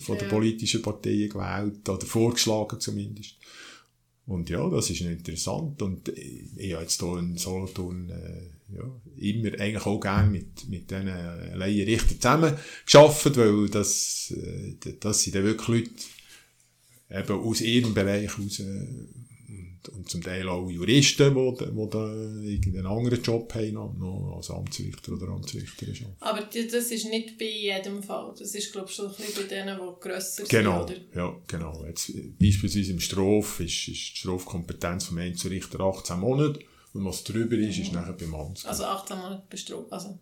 von 0.00 0.18
den 0.18 0.26
Ja. 0.28 0.34
politischen 0.34 0.82
Parteien 0.82 1.28
gewählt, 1.30 1.88
oder 1.88 2.06
vorgeschlagen 2.06 2.78
zumindest. 2.80 3.36
Und 4.28 4.50
ja, 4.50 4.68
das 4.68 4.90
ist 4.90 5.00
interessant. 5.00 5.80
Und 5.80 6.08
ich, 6.10 6.74
habe 6.74 6.82
jetzt 6.82 7.00
hier 7.00 7.18
in 7.18 7.38
Solothurn 7.38 8.10
äh, 8.10 8.76
ja, 8.76 8.84
immer 9.16 9.58
eigentlich 9.58 9.86
auch 9.86 9.98
gerne 9.98 10.30
mit, 10.30 10.68
mit 10.68 10.90
diesen 10.90 11.06
Laienrichtern 11.06 12.20
zusammen 12.20 12.54
gearbeitet, 12.84 13.36
weil 13.38 13.68
das, 13.70 14.34
äh, 14.36 14.92
das 15.00 15.22
sind 15.22 15.34
dann 15.34 15.44
wirklich 15.44 15.68
Leute 15.68 15.90
eben 17.10 17.40
aus 17.40 17.60
ihrem 17.62 17.94
Bereich 17.94 18.38
raus 18.38 18.60
äh, 18.60 18.86
und, 19.88 19.96
und 19.96 20.08
zum 20.10 20.22
Teil 20.22 20.48
auch 20.48 20.68
Juristen, 20.70 21.34
die, 21.34 21.64
die 21.64 21.90
da 21.90 22.14
irgendeinen 22.42 22.86
anderen 22.86 23.22
Job 23.22 23.54
haben, 23.54 23.72
noch, 23.72 24.36
als 24.36 24.50
Amtsrichter 24.50 25.12
oder 25.12 25.28
Amtsrichterin 25.28 25.94
schon. 25.94 26.12
Aber 26.20 26.42
das 26.42 26.90
ist 26.90 27.08
nicht 27.08 27.38
bei 27.38 27.46
jedem 27.46 28.02
Fall. 28.02 28.34
Das 28.38 28.54
ist, 28.54 28.72
glaube 28.72 28.88
ich, 28.88 28.94
schon 28.94 29.06
ein 29.06 29.14
bisschen 29.16 29.34
bei 29.42 29.48
denen, 29.54 29.78
die 29.78 30.00
grösser 30.00 30.44
Genau, 30.44 30.86
sind, 30.86 31.08
oder? 31.12 31.16
ja, 31.16 31.36
genau. 31.46 31.84
Jetzt, 31.86 32.12
beispielsweise 32.38 32.92
im 32.92 33.00
Straf 33.00 33.60
ist, 33.60 33.88
ist 33.88 33.88
die 33.88 34.16
Strafkompetenz 34.18 35.06
vom 35.06 35.18
Einzelrichter 35.18 35.80
18 35.80 36.18
Monate 36.20 36.60
und 36.92 37.04
was 37.04 37.24
drüber 37.24 37.56
ist, 37.56 37.78
ist 37.78 37.92
nachher 37.92 38.14
beim 38.14 38.34
Amts. 38.34 38.64
Also 38.64 38.84
18 38.84 39.16
Monate 39.18 39.46
bestraft. 39.48 39.92
Also, 39.92 40.18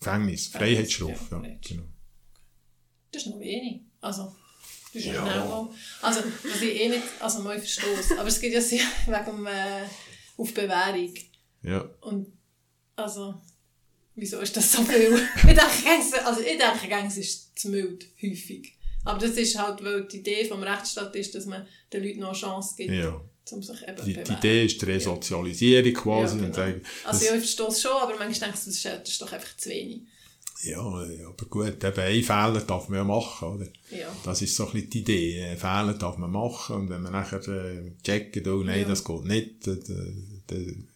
Gefängnis, 0.00 0.46
Freiheitsstrafe, 0.48 1.26
Ja, 1.30 1.42
ja, 1.42 1.56
genau. 1.66 1.82
das 3.12 3.22
ist 3.24 3.28
noch 3.30 3.40
wenig. 3.40 3.82
Also, 4.00 4.32
das 4.92 5.02
ist 5.02 5.06
Ja. 5.06 5.22
mal. 5.22 5.68
Also, 6.02 6.20
was 6.42 6.62
ich 6.62 6.80
eh 6.80 6.88
nicht, 6.88 7.02
also 7.20 7.40
mal 7.40 7.58
verstoß. 7.58 8.18
Aber 8.18 8.28
es 8.28 8.40
geht 8.40 8.52
ja 8.52 8.60
sehr 8.60 8.80
wegen 9.06 9.46
äh, 9.46 9.84
auf 10.36 10.52
Bewährung. 10.54 11.14
Ja, 11.62 11.88
Und, 12.02 12.32
also, 12.96 13.34
wieso 14.14 14.38
ist 14.40 14.56
das 14.56 14.72
so 14.72 14.82
viel? 14.84 15.14
ich 15.36 15.42
denke, 15.42 16.24
also, 16.24 16.40
ich 16.40 16.58
denke, 16.58 16.88
gäng's 16.88 17.16
ist 17.16 17.58
zu 17.58 17.68
mild, 17.70 18.06
häufig. 18.22 18.74
Aber 19.04 19.18
das 19.18 19.36
ist 19.36 19.58
halt, 19.58 19.82
weil 19.82 20.06
die 20.06 20.18
Idee 20.18 20.44
vom 20.44 20.62
Rechtsstaat 20.62 21.14
ist, 21.16 21.34
dass 21.34 21.46
man 21.46 21.66
den 21.92 22.02
Leuten 22.04 22.20
noch 22.20 22.30
eine 22.30 22.36
Chance 22.38 22.74
gibt, 22.76 22.90
ja. 22.92 23.20
um 23.50 23.62
sich 23.62 23.82
eben 23.88 24.04
Die, 24.04 24.12
die. 24.22 24.32
Idee 24.32 24.64
ist 24.66 24.80
die 24.82 24.84
Resozialisierung 24.86 25.94
quasi. 25.94 26.36
Ja, 26.36 26.44
und 26.44 26.52
genau. 26.52 26.54
sagen, 26.54 26.82
Also 27.04 27.24
ja, 27.24 27.32
ich 27.34 27.38
verstehe 27.40 27.66
es 27.68 27.80
schon, 27.82 27.92
aber 27.92 28.16
manchmal 28.18 28.50
denke 28.50 28.58
ich, 28.58 28.64
das 28.64 28.66
ist, 28.66 28.84
das 28.84 29.08
ist 29.08 29.22
doch 29.22 29.32
einfach 29.32 29.56
zu 29.56 29.70
wenig. 29.70 30.02
Ja, 30.62 31.04
äh, 31.04 31.24
aber 31.24 31.46
gut, 31.46 31.84
eben 31.84 32.00
ein 32.00 32.22
Fehler 32.22 32.60
darf 32.66 32.88
man 32.88 32.98
ja 32.98 33.04
machen, 33.04 33.48
oder? 33.48 33.66
Ja. 33.90 34.14
Das 34.24 34.42
ist 34.42 34.56
so 34.56 34.66
ein 34.66 34.72
bisschen 34.72 34.90
die 34.90 34.98
Idee. 35.00 35.44
Einen 35.44 35.58
Fehler 35.58 35.94
darf 35.94 36.16
man 36.18 36.30
machen 36.32 36.76
und 36.76 36.90
wenn 36.90 37.02
man 37.02 37.12
nachher 37.12 37.46
äh, 37.48 37.92
checkt, 38.02 38.46
oh 38.48 38.62
nein, 38.64 38.80
Ja. 38.82 38.88
das 38.88 39.04
geht 39.04 39.24
nicht, 39.24 39.66
dann, 39.66 39.80
dann, 39.86 40.42
dann, 40.48 40.88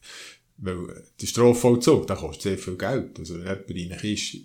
weil 0.58 1.04
der 1.20 1.26
Strafvollzug, 1.26 2.06
der 2.06 2.16
kostet 2.16 2.42
sehr 2.42 2.58
viel 2.58 2.76
Geld. 2.76 3.18
Also 3.18 3.34
wenn 3.34 3.42
jemand 3.42 3.70
in 3.70 3.92
eine 3.92 4.00
Kiste, 4.00 4.38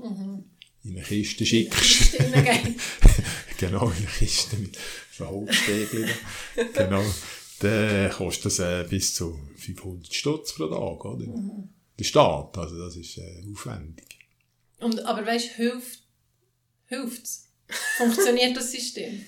in 0.84 0.96
eine 0.96 1.02
Kiste 1.02 1.46
schickst, 1.46 1.80
Kiste 1.80 2.20
reingehen. 2.32 2.76
genau, 3.58 3.90
in 3.90 3.98
eine 3.98 4.06
Kiste 4.18 4.56
mit 4.58 4.78
so 5.12 5.28
Holzstäbchen, 5.28 6.10
genau, 6.74 7.04
dann 7.60 8.12
kostet 8.12 8.46
das 8.46 8.60
äh, 8.60 8.86
bis 8.88 9.16
zu 9.16 9.38
500 9.58 10.14
Stutz 10.14 10.54
pro 10.54 10.68
Tag, 10.68 11.06
oder? 11.06 11.26
Der 12.00 12.04
Staat, 12.04 12.58
also 12.58 12.78
das 12.78 12.96
ist 12.96 13.18
äh, 13.18 13.44
aufwendig. 13.52 14.07
Und, 14.80 15.00
aber 15.06 15.26
weißt 15.26 15.50
du, 15.52 15.54
hilft 15.56 16.04
hilft's? 16.86 17.48
Funktioniert 17.98 18.56
das 18.56 18.72
System? 18.72 19.22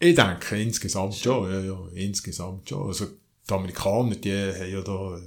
Ich 0.00 0.14
denke, 0.14 0.60
insgesamt 0.60 1.14
schon, 1.14 1.50
ja, 1.50 1.60
ja, 1.60 1.88
insgesamt 1.94 2.68
schon. 2.68 2.88
Also, 2.88 3.06
die 3.48 3.52
Amerikaner, 3.52 4.16
die 4.16 4.32
haben 4.32 4.70
ja 4.72 4.80
da, 4.80 5.20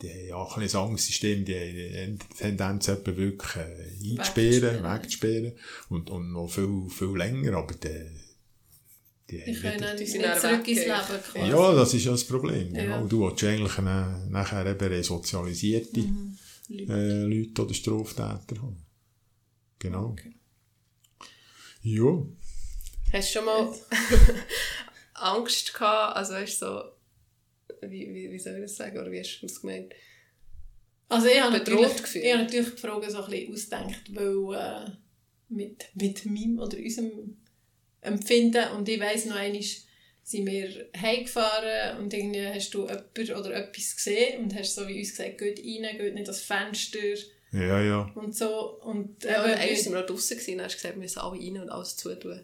die 0.00 0.08
haben 0.10 0.26
ja 0.28 0.34
auch 0.36 0.56
ein 0.56 0.74
Angstsystem, 0.74 1.44
die 1.44 1.54
haben 1.54 2.18
die 2.18 2.36
Tendenz, 2.38 2.88
etwa 2.88 3.14
wirklich 3.16 3.56
äh, 3.56 4.10
einzusperren, 4.12 4.82
Wegzusperren. 4.82 5.52
Und, 5.90 6.08
und 6.10 6.32
noch 6.32 6.48
viel, 6.48 6.86
viel 6.88 7.16
länger, 7.16 7.58
aber 7.58 7.74
die, 7.74 7.88
die 9.30 9.36
Die 9.44 9.52
haben 9.56 9.60
können 9.62 9.74
wieder- 9.80 9.94
nicht 9.94 10.10
sind 10.12 10.24
zurück 10.40 10.68
ins 10.68 10.80
Leben 10.80 11.22
quasi. 11.32 11.50
Ja, 11.50 11.74
das 11.74 11.94
ist 11.94 12.04
ja 12.04 12.12
das 12.12 12.24
Problem. 12.24 12.74
Ja. 12.74 12.82
Genau. 12.82 13.06
Du 13.06 13.26
willst 13.26 13.42
ja 13.42 13.50
eigentlich 13.50 13.78
äh, 13.78 14.30
nachher 14.30 14.64
eben 14.66 14.88
resozialisierte 14.88 16.04
Leute. 16.70 16.92
äh, 16.92 17.22
Leute 17.24 17.62
oder 17.62 17.74
Straftäter 17.74 18.62
haben. 18.62 18.86
Genau. 19.78 20.10
Okay. 20.10 20.32
Ja. 21.82 22.26
Hast 23.12 23.34
du 23.34 23.38
schon 23.38 23.44
mal 23.44 23.74
Angst 25.14 25.74
gehabt, 25.74 26.16
also 26.16 26.34
weißt 26.34 26.62
du, 26.62 26.66
so, 26.66 26.82
wie, 27.88 28.12
wie, 28.14 28.30
wie 28.30 28.38
soll 28.38 28.54
ich 28.54 28.62
das 28.62 28.76
sagen, 28.76 28.98
oder 28.98 29.10
wie 29.10 29.18
hast 29.18 29.40
du 29.40 29.46
das 29.46 29.60
gemeint? 29.60 29.92
Also 31.08 31.26
ich 31.26 31.40
habe 31.40 31.58
Bedroht 31.58 31.80
natürlich, 31.80 32.02
gefühlt. 32.02 32.24
ich 32.24 32.32
habe 32.32 32.42
natürlich 32.44 32.70
die 32.70 32.80
Frage 32.80 33.10
so 33.10 33.24
ein 33.24 33.30
bisschen 33.30 33.52
ausgedacht, 33.52 34.14
weil 34.14 34.86
äh, 34.86 34.90
mit, 35.48 35.84
mit 35.94 36.24
meinem 36.26 36.58
oder 36.60 36.78
unserem 36.78 37.36
Empfinden 38.00 38.70
und 38.76 38.88
ich 38.88 39.00
weiss 39.00 39.26
noch 39.26 39.36
einmal, 39.36 39.60
sind 40.30 40.46
wir 40.46 40.86
heimgefahren 41.00 41.98
und 41.98 42.14
irgendwie 42.14 42.46
hast 42.46 42.72
du 42.74 42.82
jemanden 42.86 43.34
oder 43.34 43.54
etwas 43.56 43.96
gesehen 43.96 44.44
und 44.44 44.54
hast 44.54 44.74
so 44.74 44.86
wie 44.86 44.98
uns 45.00 45.10
gesagt, 45.10 45.38
geht 45.38 45.58
rein, 45.58 45.96
geht 45.98 46.14
nicht 46.14 46.26
ans 46.28 46.40
Fenster 46.40 46.98
Ja, 47.52 47.80
ja. 47.80 48.10
und 48.14 48.34
so. 48.36 48.80
Und 48.82 49.24
Ja, 49.24 49.38
aber 49.42 49.54
einmal 49.56 49.76
sind 49.76 49.92
wir 49.92 50.00
noch 50.00 50.06
draussen 50.06 50.36
gewesen, 50.38 50.58
und 50.58 50.64
hast 50.64 50.76
gesagt, 50.76 50.94
wir 50.94 51.02
müssen 51.02 51.18
alle 51.18 51.38
rein 51.40 51.58
und 51.62 51.68
alles 51.70 51.96
zutun. 51.96 52.40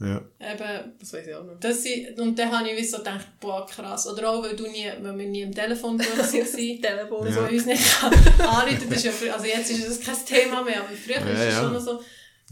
Ja. 0.00 0.16
eben, 0.40 0.92
Das 0.98 1.12
weiß 1.12 1.26
ich 1.26 1.34
auch 1.34 1.44
noch. 1.44 1.58
das 1.60 1.84
und 2.18 2.38
dann 2.38 2.50
habe 2.52 2.68
ich 2.68 2.76
wie 2.76 2.84
so 2.84 2.98
gedacht, 2.98 3.26
boah 3.40 3.64
krass. 3.66 4.06
Oder 4.08 4.28
auch, 4.30 4.42
weil, 4.42 4.54
du 4.56 4.64
nie, 4.68 4.86
weil 5.00 5.16
wir 5.18 5.26
nie 5.26 5.44
am 5.44 5.54
Telefon 5.54 5.98
waren. 5.98 6.30
Telefon. 6.82 7.32
so 7.32 7.40
Ja. 7.40 7.46
uns 7.48 7.66
nicht 7.66 7.82
anrufen. 8.02 8.86
Das 8.90 9.04
ist 9.04 9.22
ja, 9.22 9.32
also 9.32 9.46
jetzt 9.46 9.70
ist 9.70 9.88
das 9.88 10.00
kein 10.00 10.26
Thema 10.26 10.62
mehr, 10.62 10.80
aber 10.80 10.94
früher 10.94 11.20
Ja, 11.20 11.32
ist 11.32 11.40
es 11.40 11.54
ja. 11.54 11.60
schon 11.62 11.72
noch 11.72 11.80
so. 11.80 12.00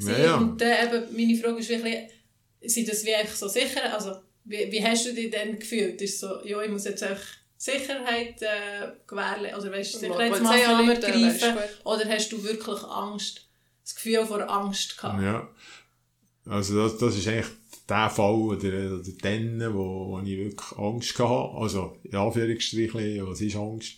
Ja, 0.09 0.19
ja. 0.19 0.37
Und 0.37 0.61
dann 0.61 0.87
eben, 0.89 1.17
meine 1.17 1.37
Frage 1.37 1.59
ist 1.59 1.69
wirklich, 1.69 1.99
sind 2.63 2.89
das 2.89 3.05
wie 3.05 3.15
einfach 3.15 3.35
so 3.37 3.49
sicher? 3.49 3.93
Also, 3.93 4.13
wie, 4.45 4.71
wie 4.71 4.83
hast 4.85 5.07
du 5.07 5.15
dich 5.15 5.31
denn 5.31 5.59
gefühlt? 5.59 6.01
Ist 6.03 6.21
so, 6.21 6.45
ja, 6.45 6.61
ich 6.63 6.71
muss 6.71 6.85
jetzt 6.85 7.03
einfach 7.03 7.25
Sicherheit 7.57 8.43
äh, 8.43 8.89
gewährleisten, 9.07 9.61
oder 9.61 9.79
weißt 9.79 10.01
Sicherheitsmaßnahmen 10.01 10.91
ergreifen? 10.91 11.59
Oder 11.85 12.09
hast 12.09 12.33
du 12.33 12.43
wirklich 12.43 12.83
Angst, 12.83 13.49
das 13.85 13.95
Gefühl 13.95 14.27
vor 14.27 14.51
Angst 14.51 14.97
gehabt? 14.97 15.23
Ja. 15.23 15.49
Also 16.47 16.83
das, 16.83 16.99
das 16.99 17.17
ist 17.17 17.29
eigentlich 17.29 17.47
der 17.89 18.11
Fall 18.11 18.35
oder, 18.35 18.59
oder 18.59 19.13
den, 19.23 19.61
wo, 19.75 20.09
wo 20.09 20.21
ich 20.21 20.39
wirklich 20.39 20.79
Angst 20.79 21.19
hatte. 21.19 21.57
Also 21.57 21.97
in 22.03 22.17
Anführungsstrichen, 22.17 23.27
was 23.27 23.41
ist 23.41 23.57
Angst? 23.57 23.95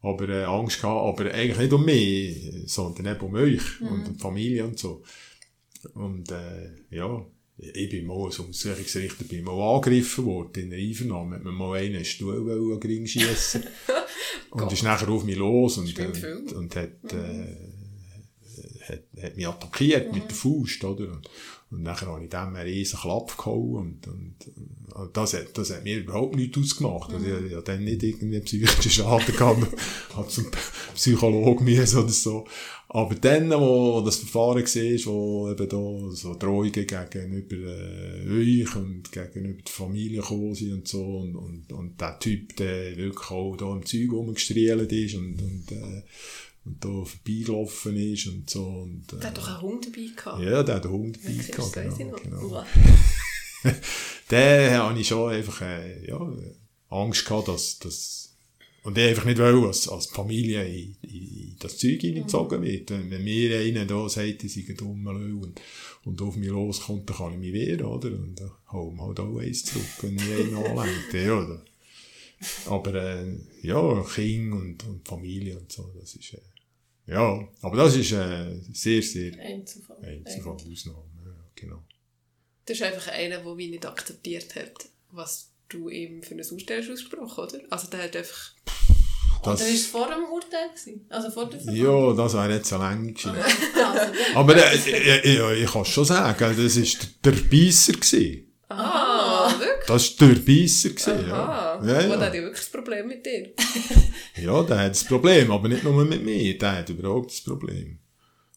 Aber 0.00 0.28
äh, 0.28 0.44
Angst 0.44 0.80
gehabt, 0.80 1.20
aber 1.20 1.30
eigentlich 1.32 1.58
nicht 1.58 1.72
um 1.72 1.84
mich, 1.84 2.52
sondern 2.66 3.14
eben 3.14 3.20
um 3.20 3.34
euch 3.34 3.80
und 3.80 4.06
um 4.06 4.14
die 4.14 4.20
Familie 4.20 4.64
und 4.64 4.78
so. 4.78 5.02
Und 5.94 6.30
äh, 6.30 6.70
ja, 6.90 7.24
ich 7.56 7.88
bin 7.88 8.06
mal 8.06 8.24
als 8.24 8.38
Untersuchungsrichter 8.38 9.24
bin 9.24 9.44
mal 9.44 9.76
angegriffen 9.76 10.24
worden 10.26 10.64
in 10.64 10.70
der 10.70 10.78
Einvernahme. 10.78 11.36
Hat 11.36 11.44
mir 11.44 11.52
mal 11.52 11.78
einen 11.78 11.96
einen 11.96 12.04
Stuhl 12.04 12.44
wollen 12.44 12.72
an 12.72 12.80
den 12.80 13.06
schiessen 13.06 13.64
Und 14.50 14.72
ist 14.72 14.84
nachher 14.84 15.08
auf 15.08 15.24
mich 15.24 15.36
los 15.36 15.78
und, 15.78 15.98
und, 15.98 16.16
Film. 16.16 16.46
und 16.54 16.76
hat, 16.76 17.12
äh, 17.12 17.56
hat, 18.82 19.02
hat 19.20 19.36
mich 19.36 19.48
attackiert 19.48 20.12
mit 20.12 20.30
der 20.30 20.36
Faust, 20.36 20.84
oder? 20.84 21.12
Und, 21.12 21.28
und 21.74 21.82
nachher 21.82 22.06
habe 22.06 22.22
ich 22.22 22.30
dem 22.30 22.38
einen 22.38 22.56
riesen 22.56 23.00
Klapp 23.00 23.36
gehauen 23.36 23.74
und, 23.76 24.06
und, 24.06 24.34
und 24.94 25.16
das, 25.16 25.34
hat, 25.34 25.58
das 25.58 25.70
hat 25.70 25.82
mir 25.82 25.98
überhaupt 25.98 26.36
nichts 26.36 26.56
ausgemacht. 26.56 27.12
Also 27.12 27.26
ich, 27.26 27.46
ich 27.46 27.52
habe 27.52 27.64
dann 27.64 27.82
nicht 27.82 28.02
irgendwie 28.02 28.40
psychischen 28.40 28.90
Schaden 28.90 29.34
gehabt, 29.34 29.66
habe 30.14 30.28
zum 30.28 30.46
Psychologen 30.94 31.64
müssen 31.64 31.98
oder 31.98 32.08
so. 32.08 32.46
Aber 32.88 33.16
dann, 33.16 33.50
wo 33.50 34.02
das 34.04 34.18
Verfahren 34.18 34.62
war, 34.62 35.12
wo 35.12 35.50
eben 35.50 35.68
da 35.68 36.14
so 36.14 36.34
Drohungen 36.34 36.70
gegenüber 36.70 37.56
äh, 37.56 38.30
euch 38.30 38.76
und 38.76 39.10
gegenüber 39.10 39.62
der 39.62 39.72
Familie 39.72 40.20
gekommen 40.20 40.54
sind 40.54 40.72
und 40.74 40.86
so 40.86 41.02
und, 41.04 41.34
und, 41.34 41.72
und 41.72 42.00
der 42.00 42.16
Typ, 42.20 42.54
der 42.54 42.96
wirklich 42.96 43.30
auch 43.32 43.56
da 43.56 43.72
im 43.72 43.84
Zeug 43.84 44.12
rumgestrielt 44.12 44.92
ist 44.92 45.16
und, 45.16 45.42
und, 45.42 45.72
äh, 45.72 46.02
und 46.64 46.82
da 46.82 46.88
vorbeigelaufen 46.88 47.96
ist 47.96 48.26
und 48.26 48.48
so. 48.48 48.64
Und, 48.64 49.12
äh, 49.12 49.18
Der 49.18 49.28
hat 49.28 49.38
doch 49.38 49.48
einen 49.48 49.60
Hund 49.60 49.86
dabei 49.86 50.08
gehabt. 50.16 50.42
ja, 50.42 50.62
der 50.62 50.74
hat 50.76 50.84
einen 50.84 50.94
Hund 50.94 51.18
dabei 51.22 51.36
das 51.36 51.72
gehabt, 51.72 51.98
genau. 51.98 52.16
genau. 52.16 52.64
Dann 54.28 54.70
habe 54.72 55.00
ich 55.00 55.08
schon 55.08 55.32
einfach 55.32 55.60
äh, 55.62 56.06
ja, 56.06 56.32
Angst 56.88 57.26
gehabt, 57.26 57.48
dass, 57.48 57.78
dass, 57.78 58.34
und 58.82 58.96
ich 58.96 59.08
einfach 59.08 59.24
nicht 59.24 59.38
wollen, 59.38 59.64
als, 59.64 59.88
als 59.88 60.06
Familie 60.06 60.66
in, 60.66 60.96
in, 61.02 61.56
das 61.58 61.78
Zeug 61.78 62.00
hineingezogen 62.00 62.62
wird. 62.62 62.90
Wenn, 62.90 63.10
wenn 63.10 63.24
mir 63.24 63.58
einer 63.58 63.84
da 63.84 64.08
sagt, 64.08 64.44
ich 64.44 64.54
sei 64.54 64.64
ein 64.68 64.76
dummer 64.76 65.12
und, 65.12 65.60
und 66.04 66.22
auf 66.22 66.36
mich 66.36 66.50
loskommt, 66.50 67.08
dann 67.08 67.16
kann 67.16 67.32
ich 67.32 67.38
mich 67.38 67.52
wehren, 67.52 67.86
oder? 67.86 68.08
Und 68.08 68.40
dann 68.40 68.50
hole 68.72 68.94
ich 68.94 69.00
halt 69.00 69.20
auch 69.20 69.38
eins 69.38 69.64
zurück, 69.64 69.84
wenn 70.00 70.16
ich 70.16 70.22
einen 70.22 70.56
anlenkt, 70.56 71.14
ja, 71.14 71.38
oder? 71.38 71.64
Aber, 72.66 72.94
äh, 72.94 73.36
ja, 73.62 74.04
Kind 74.14 74.52
und, 74.52 74.86
und 74.86 75.08
Familie 75.08 75.58
und 75.58 75.72
so, 75.72 75.90
das 75.98 76.14
ist, 76.14 76.34
äh, 76.34 76.40
ja, 77.06 77.48
aber 77.62 77.76
das 77.76 77.96
ist, 77.96 78.12
äh, 78.12 78.60
sehr, 78.72 79.02
sehr 79.02 79.38
Einzelfall. 79.38 79.98
Einzelfall, 80.02 80.54
Ausnahme, 80.54 81.04
ja, 81.24 81.32
genau. 81.54 81.82
Das 82.66 82.76
ist 82.78 82.82
einfach 82.82 83.08
einer, 83.12 83.38
der 83.38 83.56
wie 83.56 83.68
nicht 83.68 83.84
akzeptiert 83.86 84.54
hat, 84.54 84.88
was 85.10 85.50
du 85.68 85.88
ihm 85.88 86.22
für 86.22 86.34
ein 86.34 86.40
Urteil 86.50 86.80
hast 86.82 86.90
ausgesprochen, 86.90 87.44
oder? 87.44 87.60
Also 87.70 87.88
der 87.88 88.04
hat 88.04 88.16
einfach... 88.16 88.52
Das, 89.42 89.60
Oder 89.60 89.68
war 89.68 89.74
es 89.74 89.86
vor 89.86 90.08
dem 90.08 90.24
Urteil? 90.32 90.70
Gewesen? 90.70 91.06
Also 91.10 91.30
vor 91.30 91.50
der 91.50 91.60
Verhandlung? 91.60 92.16
ja, 92.16 92.22
das 92.22 92.32
wäre 92.32 92.54
jetzt 92.54 92.72
eine 92.72 92.82
lange 92.82 93.12
Geschichte. 93.12 93.44
Also, 93.76 94.12
Aber 94.36 94.56
äh, 94.56 94.90
äh, 94.90 95.36
äh, 95.36 95.62
ich 95.64 95.70
kann 95.70 95.82
es 95.82 95.88
schon 95.88 96.04
sagen, 96.06 96.56
das 96.56 96.76
war 96.78 97.08
der 97.24 97.30
Beisser. 97.32 97.92
Gewesen. 97.92 98.53
Ah, 98.78 99.54
wirklich? 99.58 99.86
Das 99.86 100.20
war 100.20 100.28
der 100.28 100.34
Beisser. 100.34 100.88
Gewesen, 100.90 101.30
Aha. 101.30 101.80
ja. 101.82 102.00
Ja, 102.00 102.00
Und 102.00 102.08
der 102.10 102.18
ja. 102.18 102.26
hat 102.26 102.34
ja 102.34 102.42
wirklich 102.42 102.60
das 102.60 102.70
Problem 102.70 103.08
mit 103.08 103.24
dir. 103.26 103.52
ja, 104.42 104.62
der 104.62 104.78
hat 104.78 104.90
das 104.90 105.04
Problem, 105.04 105.50
aber 105.50 105.68
nicht 105.68 105.84
nur 105.84 106.04
mit 106.04 106.24
mir, 106.24 106.58
der 106.58 106.72
hat 106.78 106.88
überhaupt 106.88 107.30
das 107.30 107.40
Problem. 107.40 107.98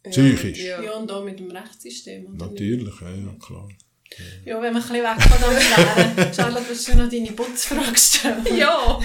Psychisch. 0.09 0.59
Ja. 0.59 0.81
ja, 0.81 0.91
und 0.93 1.11
auch 1.11 1.23
mit 1.23 1.39
dem 1.39 1.51
Rechtssystem. 1.51 2.35
Natürlich, 2.37 3.01
ja, 3.01 3.09
ja, 3.09 3.35
klar. 3.45 3.67
Ja, 4.45 4.61
wenn 4.61 4.73
wir 4.73 4.81
ein 4.81 4.87
bisschen 4.87 5.03
weg 5.03 5.21
von 5.21 5.37
dem 5.41 6.17
wären. 6.17 6.33
Charlotte, 6.33 6.65
willst 6.69 6.87
du 6.87 6.95
noch 6.95 7.09
deine 7.09 7.31
Putzfrage 7.31 7.97
stellen? 7.97 8.57
ja. 8.57 8.99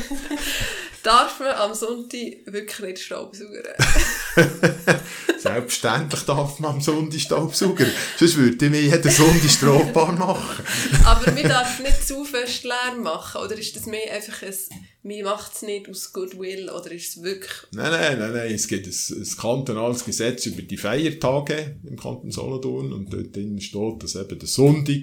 Darf 1.03 1.41
man 1.41 1.49
am 1.57 1.75
Sonntag 1.75 2.47
wirklich 2.47 2.81
nicht 2.81 3.03
Staubsaugern? 3.03 3.75
Selbstverständlich 5.39 6.23
darf 6.23 6.61
man 6.61 6.73
am 6.73 6.81
Sonntag 6.81 7.21
Staubsauger. 7.21 7.87
Sonst 8.17 8.37
würde 8.37 8.65
ich 8.65 8.71
mir 8.71 8.83
jeden 8.83 9.11
Sonntag 9.11 9.51
strafbar 9.51 10.13
machen. 10.13 10.65
Aber 11.05 11.33
man 11.33 11.43
darf 11.43 11.81
nicht 11.81 12.07
zu 12.07 12.25
fest 12.25 12.65
Lärm 12.65 13.03
machen. 13.03 13.43
Oder 13.43 13.57
ist 13.59 13.75
das 13.75 13.87
mehr 13.87 14.13
einfach 14.13 14.43
ein, 14.43 14.55
man 15.03 15.23
macht 15.23 15.55
es 15.55 15.63
nicht 15.63 15.89
aus 15.89 16.13
Goodwill? 16.13 16.71
Oder 16.71 16.93
ist 16.93 17.17
es 17.17 17.23
wirklich... 17.23 17.53
Nein, 17.73 17.91
nein, 17.91 18.19
nein, 18.19 18.33
nein. 18.33 18.55
Es 18.55 18.69
gibt 18.69 18.87
ein, 18.87 18.93
ein 18.93 19.37
kantonales 19.37 20.05
Gesetz 20.05 20.47
über 20.47 20.63
die 20.63 20.77
Feiertage 20.77 21.77
im 21.85 21.99
Kanton 21.99 22.31
Solothurn 22.31 22.93
und 22.93 23.13
dort 23.13 23.35
drin 23.35 23.61
steht, 23.61 24.03
dass 24.03 24.15
eben 24.15 24.39
der 24.39 24.49
Sonntag 24.49 25.03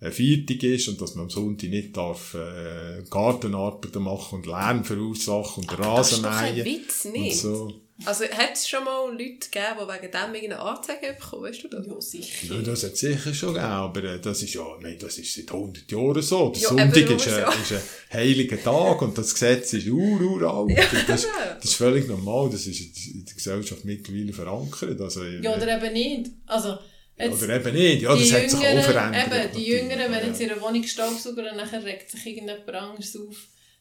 ein 0.00 0.12
Viertag 0.12 0.62
ist 0.62 0.88
und 0.88 1.00
dass 1.00 1.14
man 1.14 1.24
am 1.24 1.30
Sonntag 1.30 1.68
nicht 1.68 1.96
darf, 1.96 2.34
äh, 2.34 3.02
Gartenarbeiten 3.10 4.02
machen 4.02 4.36
und 4.36 4.46
Lärm 4.46 4.84
verursachen 4.84 5.64
und 5.64 5.70
Das 5.70 5.78
ist 5.78 5.84
Rasen 5.84 6.22
doch 6.22 6.40
mähen. 6.40 6.64
Witz, 6.64 7.04
und 7.04 7.12
nicht? 7.12 7.38
so. 7.38 7.80
Also 8.06 8.24
hat 8.24 8.52
es 8.54 8.68
schon 8.68 8.82
mal 8.84 9.10
Leute 9.10 9.48
gegeben, 9.50 9.76
die 9.78 9.88
wegen 10.02 10.10
dem 10.12 10.34
irgendeine 10.34 10.60
Anzeige 10.62 11.12
bekommen, 11.12 11.42
weißt 11.44 11.64
du 11.64 11.68
das? 11.68 11.86
Ja, 11.86 12.00
sicher. 12.00 12.54
Ja, 12.54 12.62
das 12.62 12.82
hat 12.84 12.92
es 12.92 13.00
sicher 13.00 13.34
schon 13.34 13.54
gegeben, 13.54 13.70
aber 13.72 14.04
äh, 14.04 14.18
das 14.20 14.42
ist 14.42 14.54
ja, 14.54 14.64
nein, 14.80 14.96
das 14.98 15.18
ist 15.18 15.34
seit 15.34 15.50
100 15.52 15.90
Jahren 15.90 16.22
so. 16.22 16.48
Der 16.50 16.62
Ja, 16.62 16.68
Sonntag 16.68 16.96
ist, 17.10 17.28
ein- 17.28 17.62
ist 17.62 17.72
ein 17.72 17.80
heiliger 18.12 18.62
Tag 18.62 19.02
und 19.02 19.18
das 19.18 19.32
Gesetz 19.34 19.72
ist 19.74 19.86
ur, 19.88 20.20
ur 20.20 20.42
alt. 20.42 20.78
das, 21.06 21.26
das 21.56 21.64
ist 21.64 21.74
völlig 21.74 22.08
normal, 22.08 22.48
das 22.50 22.66
ist 22.66 22.80
in 23.08 23.24
der 23.24 23.34
Gesellschaft 23.34 23.84
mittlerweile 23.84 24.32
verankert. 24.32 25.00
Also, 25.00 25.22
äh, 25.24 25.40
Ja, 25.42 25.54
oder 25.54 25.76
eben 25.76 25.92
nicht. 25.92 26.30
Also, 26.46 26.78
jetzt, 27.18 27.42
oder 27.42 27.56
eben 27.56 27.74
nicht, 27.74 28.02
ja, 28.02 28.14
das 28.14 28.22
die 28.22 28.34
hat 28.34 28.50
sich 28.50 28.58
auch 28.60 28.62
Jüngeren, 28.64 28.82
verändert. 28.82 29.44
eben, 29.44 29.56
die. 29.56 29.66
Jüngeren, 29.66 30.12
wenn 30.12 30.26
jetzt 30.26 30.40
Ja. 30.40 30.46
in 30.46 30.52
einer 30.52 30.62
Wohnung 30.62 30.84
Staubsauger 30.84 31.50
und 31.50 31.56
nachher 31.58 31.84
regt 31.84 32.10
sich 32.10 32.24
irgendjemand 32.26 32.68
anderes 32.70 33.14
auf, 33.16 33.36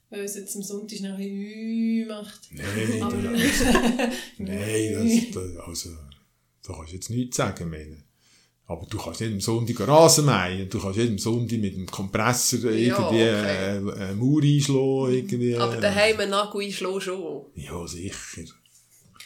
weil 0.10 0.22
es 0.22 0.36
jetzt 0.36 0.56
am 0.56 0.64
Sonntag 0.64 1.00
noch 1.02 1.18
ein 1.18 1.18
bisschen 1.18 2.08
macht. 2.08 2.40
Nein, 2.52 3.04
Aber- 3.04 3.18
da, 3.18 3.30
nein 4.38 5.32
das, 5.34 5.44
das, 5.56 5.58
also, 5.68 5.90
da 6.66 6.74
kannst 6.74 6.92
du 6.92 6.96
jetzt 6.96 7.10
nichts 7.10 7.38
sagen, 7.38 7.70
meine. 7.70 8.04
Aber 8.68 8.86
du 8.88 9.00
kannst 9.00 9.20
nicht 9.22 9.34
am 9.34 9.42
Sonntag 9.42 9.88
Rasen 9.88 10.26
mähen, 10.28 10.70
du 10.70 10.80
kannst 10.80 11.00
nicht 11.00 11.10
am 11.10 11.18
Sonntag 11.18 11.58
mit 11.58 11.76
dem 11.76 11.88
Kompressor 11.88 12.70
irgendwie 12.70 12.92
okay. 13.04 13.30
äh, 13.30 13.78
eine 13.78 14.16
Mauer 14.16 14.44
einschlagen, 14.44 15.12
irgendwie. 15.14 15.56
Aber 15.56 15.78
daheim 15.78 16.20
einen 16.20 16.30
Nagel 16.32 16.62
einschlagen 16.66 17.02
schon. 17.02 17.46
Ja, 17.56 17.88
sicher. 17.88 18.44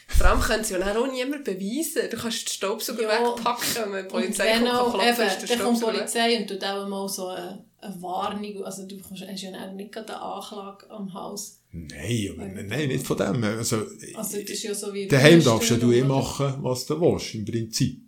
Vor 0.08 0.26
allem 0.28 0.40
können 0.40 0.64
sie 0.64 0.74
ja 0.74 0.96
auch 0.98 1.12
niemand 1.12 1.44
beweisen. 1.44 2.08
Du 2.10 2.16
kannst 2.16 2.46
den 2.46 2.52
Staubsauger 2.52 3.02
Ja. 3.02 3.36
wegpacken, 3.36 3.92
wenn 3.92 3.92
die 3.92 3.98
Und 4.02 4.08
Polizei 4.08 4.44
wenn 4.60 4.64
kommt, 4.64 5.02
ist 5.02 5.18
eben, 5.18 5.46
der 5.48 5.56
dann 5.56 5.58
kommt 5.66 5.78
die. 5.80 5.84
Polizei 5.84 6.38
und 6.40 6.46
tut 6.48 6.64
auch 6.64 6.88
mal 6.88 7.08
so 7.08 7.26
eine, 7.28 7.64
eine 7.84 8.02
Warnung, 8.02 8.64
also 8.64 8.86
du 8.86 8.96
hast 9.10 9.42
ja 9.42 9.72
nicht 9.72 9.92
gerade 9.92 10.14
eine 10.14 10.22
Anklage 10.22 10.90
am 10.90 11.12
Haus. 11.12 11.60
Nein, 11.72 12.30
aber 12.32 12.46
nein, 12.46 12.88
nicht 12.88 13.06
von 13.06 13.16
dem. 13.16 13.42
Also, 13.44 13.84
Also 14.14 14.40
das 14.40 14.50
ist 14.50 14.62
ja 14.62 14.74
so 14.74 14.94
wie... 14.94 15.08
daheim 15.08 15.42
darfst 15.42 15.70
ja 15.70 15.76
du 15.76 15.92
eh 15.92 16.04
machen, 16.04 16.54
was 16.62 16.86
du 16.86 17.00
willst, 17.00 17.34
im 17.34 17.44
Prinzip. 17.44 18.00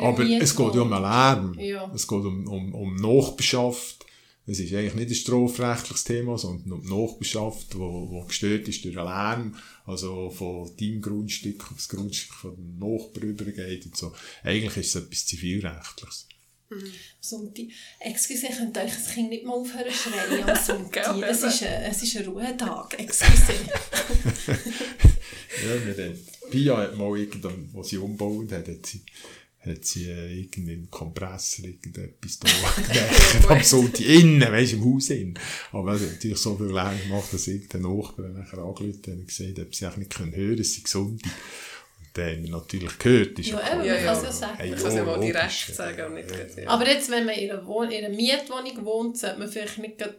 Aber 0.00 0.24
es 0.24 0.56
geht 0.56 0.74
ja 0.74 0.80
um 0.80 0.92
einen 0.92 1.02
Lärm. 1.02 1.58
Ja. 1.58 1.92
Es 1.94 2.06
geht 2.06 2.24
um, 2.24 2.46
um, 2.46 2.74
um 2.74 2.96
Nachbarschaft. 2.96 4.06
Es 4.46 4.58
ist 4.60 4.74
eigentlich 4.74 4.94
nicht 4.94 5.10
ein 5.10 5.14
strafrechtliches 5.14 6.04
Thema, 6.04 6.36
sondern 6.36 6.72
um 6.72 6.82
die 6.82 6.88
Nachbarschaft, 6.88 7.78
wo, 7.78 8.10
wo 8.10 8.24
gestört 8.24 8.68
ist 8.68 8.84
durch 8.84 8.98
einen 8.98 9.06
Lärm, 9.06 9.56
also 9.86 10.28
von 10.30 10.70
deinem 10.76 11.00
Grundstück 11.00 11.62
auf 11.62 11.76
das 11.76 11.88
Grundstück 11.88 12.34
von 12.34 12.54
dem 12.54 12.78
Nachbarn 12.78 13.30
übergeht 13.30 13.86
und 13.86 13.96
so. 13.96 14.12
Eigentlich 14.42 14.76
ist 14.76 14.94
es 14.94 15.02
etwas 15.02 15.26
Zivilrechtliches. 15.26 16.28
Sonntag. 17.20 17.66
Excuse, 18.00 18.48
könnt 18.48 18.76
euch 18.78 18.92
das 18.92 19.14
Kind 19.14 19.30
nicht 19.30 19.44
mal 19.44 19.54
aufhören 19.54 19.92
schreien 19.92 20.48
am 20.48 20.56
Sonntag. 20.64 21.16
Es, 21.22 21.42
ist 21.42 21.62
ein, 21.62 21.82
es 21.84 22.02
ist 22.02 22.16
ein 22.16 22.26
Ruhetag. 22.26 22.98
Excuse. 22.98 23.54
Ja, 25.62 25.86
wir 25.86 26.04
haben, 26.04 26.18
Pia 26.50 26.76
hat 26.76 26.96
mal 26.96 27.16
irgendwann, 27.16 27.68
wo 27.72 27.82
sie 27.82 27.98
umgebaut 27.98 28.50
hat, 28.52 28.68
hat 28.68 28.86
sie, 28.86 29.02
hat 29.60 29.84
sie 29.84 30.10
äh, 30.10 30.40
irgendwie 30.40 30.72
einen 30.72 30.90
Kompressor, 30.90 31.64
irgendetwas 31.64 32.38
da 32.40 32.48
gemacht. 32.50 33.50
am 33.50 33.62
Sonntag 33.62 34.00
innen, 34.00 34.40
weisst 34.52 34.72
du, 34.72 34.76
im 34.76 34.84
Haus 34.84 35.10
innen. 35.10 35.38
Aber 35.72 35.94
es 35.94 36.02
hat 36.02 36.12
natürlich 36.12 36.38
so 36.38 36.56
viel 36.56 36.72
Lärm 36.72 36.98
gemacht, 37.00 37.32
dass 37.32 37.46
irgendein 37.46 37.82
Nachbar 37.82 38.28
nachher 38.28 38.58
angerufen 38.58 38.98
hat 38.98 39.08
und 39.08 39.28
gesagt 39.28 39.58
hat, 39.58 39.66
ob 39.66 39.74
sie 39.74 39.86
eigentlich 39.86 39.98
nicht 39.98 40.14
können 40.14 40.34
hören, 40.34 40.58
es 40.58 40.74
sei 40.74 40.82
Sonntag. 40.86 41.32
Dann 42.14 42.30
haben 42.36 42.42
wir 42.44 42.50
natürlich 42.52 42.98
gehört, 42.98 43.38
ist 43.40 43.48
Ja, 43.48 43.58
klar. 43.58 43.72
eben, 43.74 43.84
Ja, 43.86 43.94
man 43.94 44.04
ja. 44.04 44.12
kann 44.12 44.16
es 44.18 44.22
ja 44.22 44.32
sagen. 44.32 44.56
Hey, 44.58 44.68
Ich 44.72 44.76
kann 44.80 44.86
es 44.86 44.94
ja 44.94 45.04
mal 45.04 45.20
direkt 45.20 45.68
ja. 45.68 45.74
sagen 45.74 46.14
nicht 46.14 46.30
ja. 46.56 46.68
Aber 46.68 46.88
jetzt, 46.88 47.10
wenn 47.10 47.26
man 47.26 47.34
in 47.34 47.50
einer, 47.50 47.66
Wohn 47.66 47.90
in 47.90 48.04
einer 48.04 48.14
Mietwohnung 48.14 48.84
wohnt, 48.84 49.18
sollte 49.18 49.38
man 49.40 49.48
vielleicht 49.48 49.78
nicht 49.78 49.98
gerade, 49.98 50.14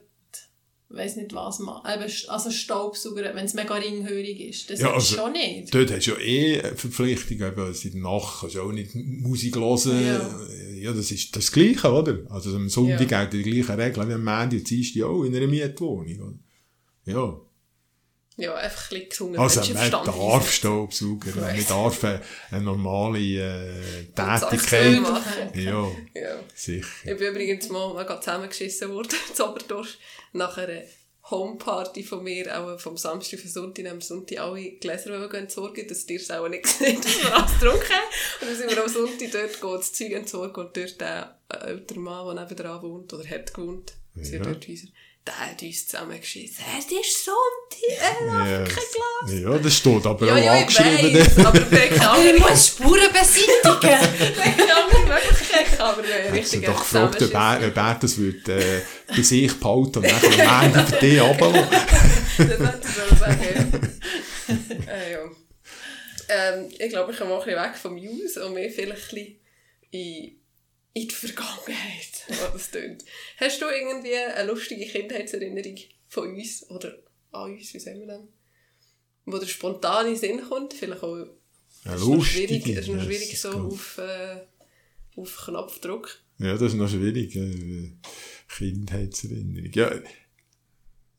weiss 0.90 1.16
nicht 1.16 1.34
was 1.34 1.60
machen. 1.60 1.86
Also 2.28 2.52
Staubsauger, 2.52 3.34
wenn 3.34 3.46
es 3.46 3.54
mega 3.54 3.76
ringhörig 3.76 4.42
ist. 4.42 4.70
Das 4.70 4.82
Ja, 4.82 4.90
ist 4.90 4.94
also- 5.12 5.16
schon 5.16 5.32
nicht. 5.32 5.74
Dort 5.74 5.90
hast 5.92 6.06
du 6.08 6.12
ja 6.12 6.18
eh 6.20 6.62
eine 6.62 6.76
Verpflichtung, 6.76 7.38
eben, 7.48 7.74
in 7.74 7.92
der 7.94 8.02
Nacht 8.02 8.40
kannst 8.42 8.56
du 8.56 8.62
auch 8.62 8.72
nicht 8.74 8.94
Musik 8.94 9.56
hören. 9.56 10.06
Ja. 10.06 10.40
Ja, 10.76 10.92
das 10.92 11.10
ist 11.12 11.34
das 11.36 11.52
Gleiche, 11.52 11.90
oder? 11.92 12.20
Also 12.30 12.54
am 12.56 12.68
Sonntag 12.70 13.10
Ja. 13.10 13.22
gelten 13.28 13.42
die 13.44 13.50
gleichen 13.52 13.80
Regeln 13.82 14.10
wie 14.10 14.14
am 14.14 14.24
Montag 14.24 14.52
und 14.52 14.70
Dienstag 14.70 15.04
auch 15.04 15.24
in 15.24 15.36
einer 15.36 15.48
Mietwohnung. 15.48 16.20
Oder? 16.22 16.34
Ja. 17.06 17.42
Ja, 18.38 18.54
einfach 18.56 18.92
ein 18.92 18.96
bisschen 19.00 19.10
gesunden 19.10 19.40
Also 19.40 19.74
man 19.74 19.92
darf. 19.92 20.52
Staubsauger, 20.52 21.36
man 21.38 21.66
darf 21.68 22.04
eine, 22.04 22.62
normale 22.62 23.20
äh, 23.20 24.04
Tätigkeit. 24.14 25.02
machen. 25.02 25.52
Ja, 25.54 25.88
Ja. 26.14 26.40
sicher. 26.54 26.88
Ich 27.06 27.18
bin 27.18 27.28
übrigens 27.30 27.70
mal 27.70 27.94
mega 27.94 28.20
zusammengeschissen 28.20 28.90
worden 28.92 29.16
in 29.38 29.42
Oberdorf 29.42 29.88
nach 30.34 30.58
einer 30.58 30.82
Homeparty 31.32 32.04
von 32.04 32.24
mir, 32.24 32.56
auch 32.60 32.80
vom 32.80 32.98
Samstag 32.98 33.40
auf 33.44 33.50
Sonntag, 33.50 33.86
am 33.88 34.00
Sonntag 34.02 34.38
alle 34.40 34.72
Gläser 34.74 35.34
entsorgen, 35.34 35.88
dass 35.88 36.06
dir 36.06 36.20
es 36.20 36.30
auch 36.30 36.48
nicht 36.48 36.64
gesehen 36.64 37.02
dass 37.02 37.18
wir 37.24 37.34
alles 37.36 37.52
getrunken. 37.60 38.02
Und 38.42 38.48
dann 38.50 38.56
sind 38.58 38.70
wir 38.70 38.84
am 38.84 38.90
Sonntag 38.90 39.32
dort 39.32 39.62
gehen, 39.62 39.72
das 39.78 39.94
Zeug 39.94 40.12
entsorgen 40.12 40.66
und 40.66 40.78
dort 40.78 41.02
der 41.02 41.40
ältere 41.50 42.00
Mann, 42.00 42.36
der 42.36 42.46
nebenan 42.46 42.82
wohnt, 42.84 43.12
oder 43.14 43.28
hat 43.28 43.54
gewohnt, 43.54 43.94
sie 44.16 44.36
Ja. 44.36 44.44
dort 44.44 44.68
Häuser, 44.68 44.88
der 45.28 45.40
hat 45.40 45.62
uns 45.62 45.88
zusammengeschissen. 45.88 46.64
Es 46.78 46.86
ist 46.86 47.26
Sonntag, 47.26 48.00
er 48.00 48.28
darf 48.28 48.48
Ja, 48.48 48.58
kein 48.64 48.84
Glas. 48.94 49.42
ja, 49.42 49.58
das 49.58 49.76
steht 49.76 50.06
aber 50.06 50.26
Ja, 50.28 50.34
auch 50.34 50.38
ja, 50.38 50.56
ich 50.56 50.80
angeschrieben. 50.80 51.20
weiss, 51.20 51.46
aber 51.46 52.26
ich 52.36 52.40
muss 52.50 52.68
Spuren 52.68 53.10
beseitigen. 53.12 54.36
keine 54.36 54.76
andere 54.76 55.06
Möglichkeit, 55.08 55.80
aber 55.80 56.04
Ich 56.04 56.32
richtig 56.32 56.68
habe 56.68 56.74
doch 56.78 56.80
gefragt, 56.82 57.22
ob 57.24 57.34
er, 57.34 57.68
ob 57.68 57.78
er 57.78 57.98
das 58.00 58.18
würde, 58.18 58.54
äh, 58.54 58.82
bei 59.08 59.22
sich 59.24 59.54
behalten 59.60 59.98
und 60.00 60.06
dann 60.06 60.48
am 60.48 60.66
Ende 60.66 60.86
für 60.86 61.00
dich 61.00 61.22
runterlassen. 61.22 61.68
Das 62.38 62.48
hätte 62.50 62.88
ich 62.88 62.96
sollen 62.96 63.18
sagen. 63.18 63.92
äh, 64.88 65.12
ja. 65.14 65.20
Ähm, 66.28 66.70
ich 66.78 66.90
glaube, 66.90 67.12
ich 67.14 67.18
komme 67.18 67.34
auch 67.34 67.40
ein 67.42 67.46
bisschen 67.46 67.64
weg 67.64 67.76
vom 67.82 67.96
News 67.96 68.38
und 68.38 68.54
mehr 68.54 68.70
vielleicht 68.70 68.92
ein 68.92 69.16
bisschen 69.16 69.40
in, 69.92 70.36
in 70.96 71.08
die 71.10 71.14
Vergangenheit, 71.14 72.26
was 72.30 72.52
das 72.54 72.72
tönt. 72.72 73.04
Hast 73.38 73.62
du 73.62 73.66
irgendwie 73.66 74.16
eine 74.16 74.50
lustige 74.50 74.86
Kindheitserinnerung 74.86 75.78
von 76.08 76.34
uns 76.34 76.68
oder 76.70 76.98
an 77.32 77.52
uns, 77.52 77.74
wie 77.74 77.80
sagen 77.80 78.00
wir 78.00 78.08
dann? 78.08 78.28
Wo 79.26 79.38
der 79.38 79.48
spontane 79.48 80.16
Sinn 80.16 80.42
kommt, 80.42 80.74
vielleicht 80.74 81.04
auch 81.04 81.18
Ja, 81.84 81.96
ist 81.96 82.02
noch 82.02 82.16
lustig. 82.16 82.48
schwierig, 82.48 82.68
ist 82.68 82.88
noch 82.88 83.04
schwierig 83.04 83.32
das 83.32 83.42
so 83.42 83.50
auf, 83.50 83.98
äh, 83.98 84.38
auf 85.18 85.36
Knopfdruck. 85.46 86.22
Ja, 86.38 86.54
das 86.54 86.72
ist 86.72 86.76
noch 86.76 86.90
schwierig. 86.90 87.36
Äh, 87.36 87.92
Kindheitserinnerung. 88.48 89.72
Ja, 89.74 89.92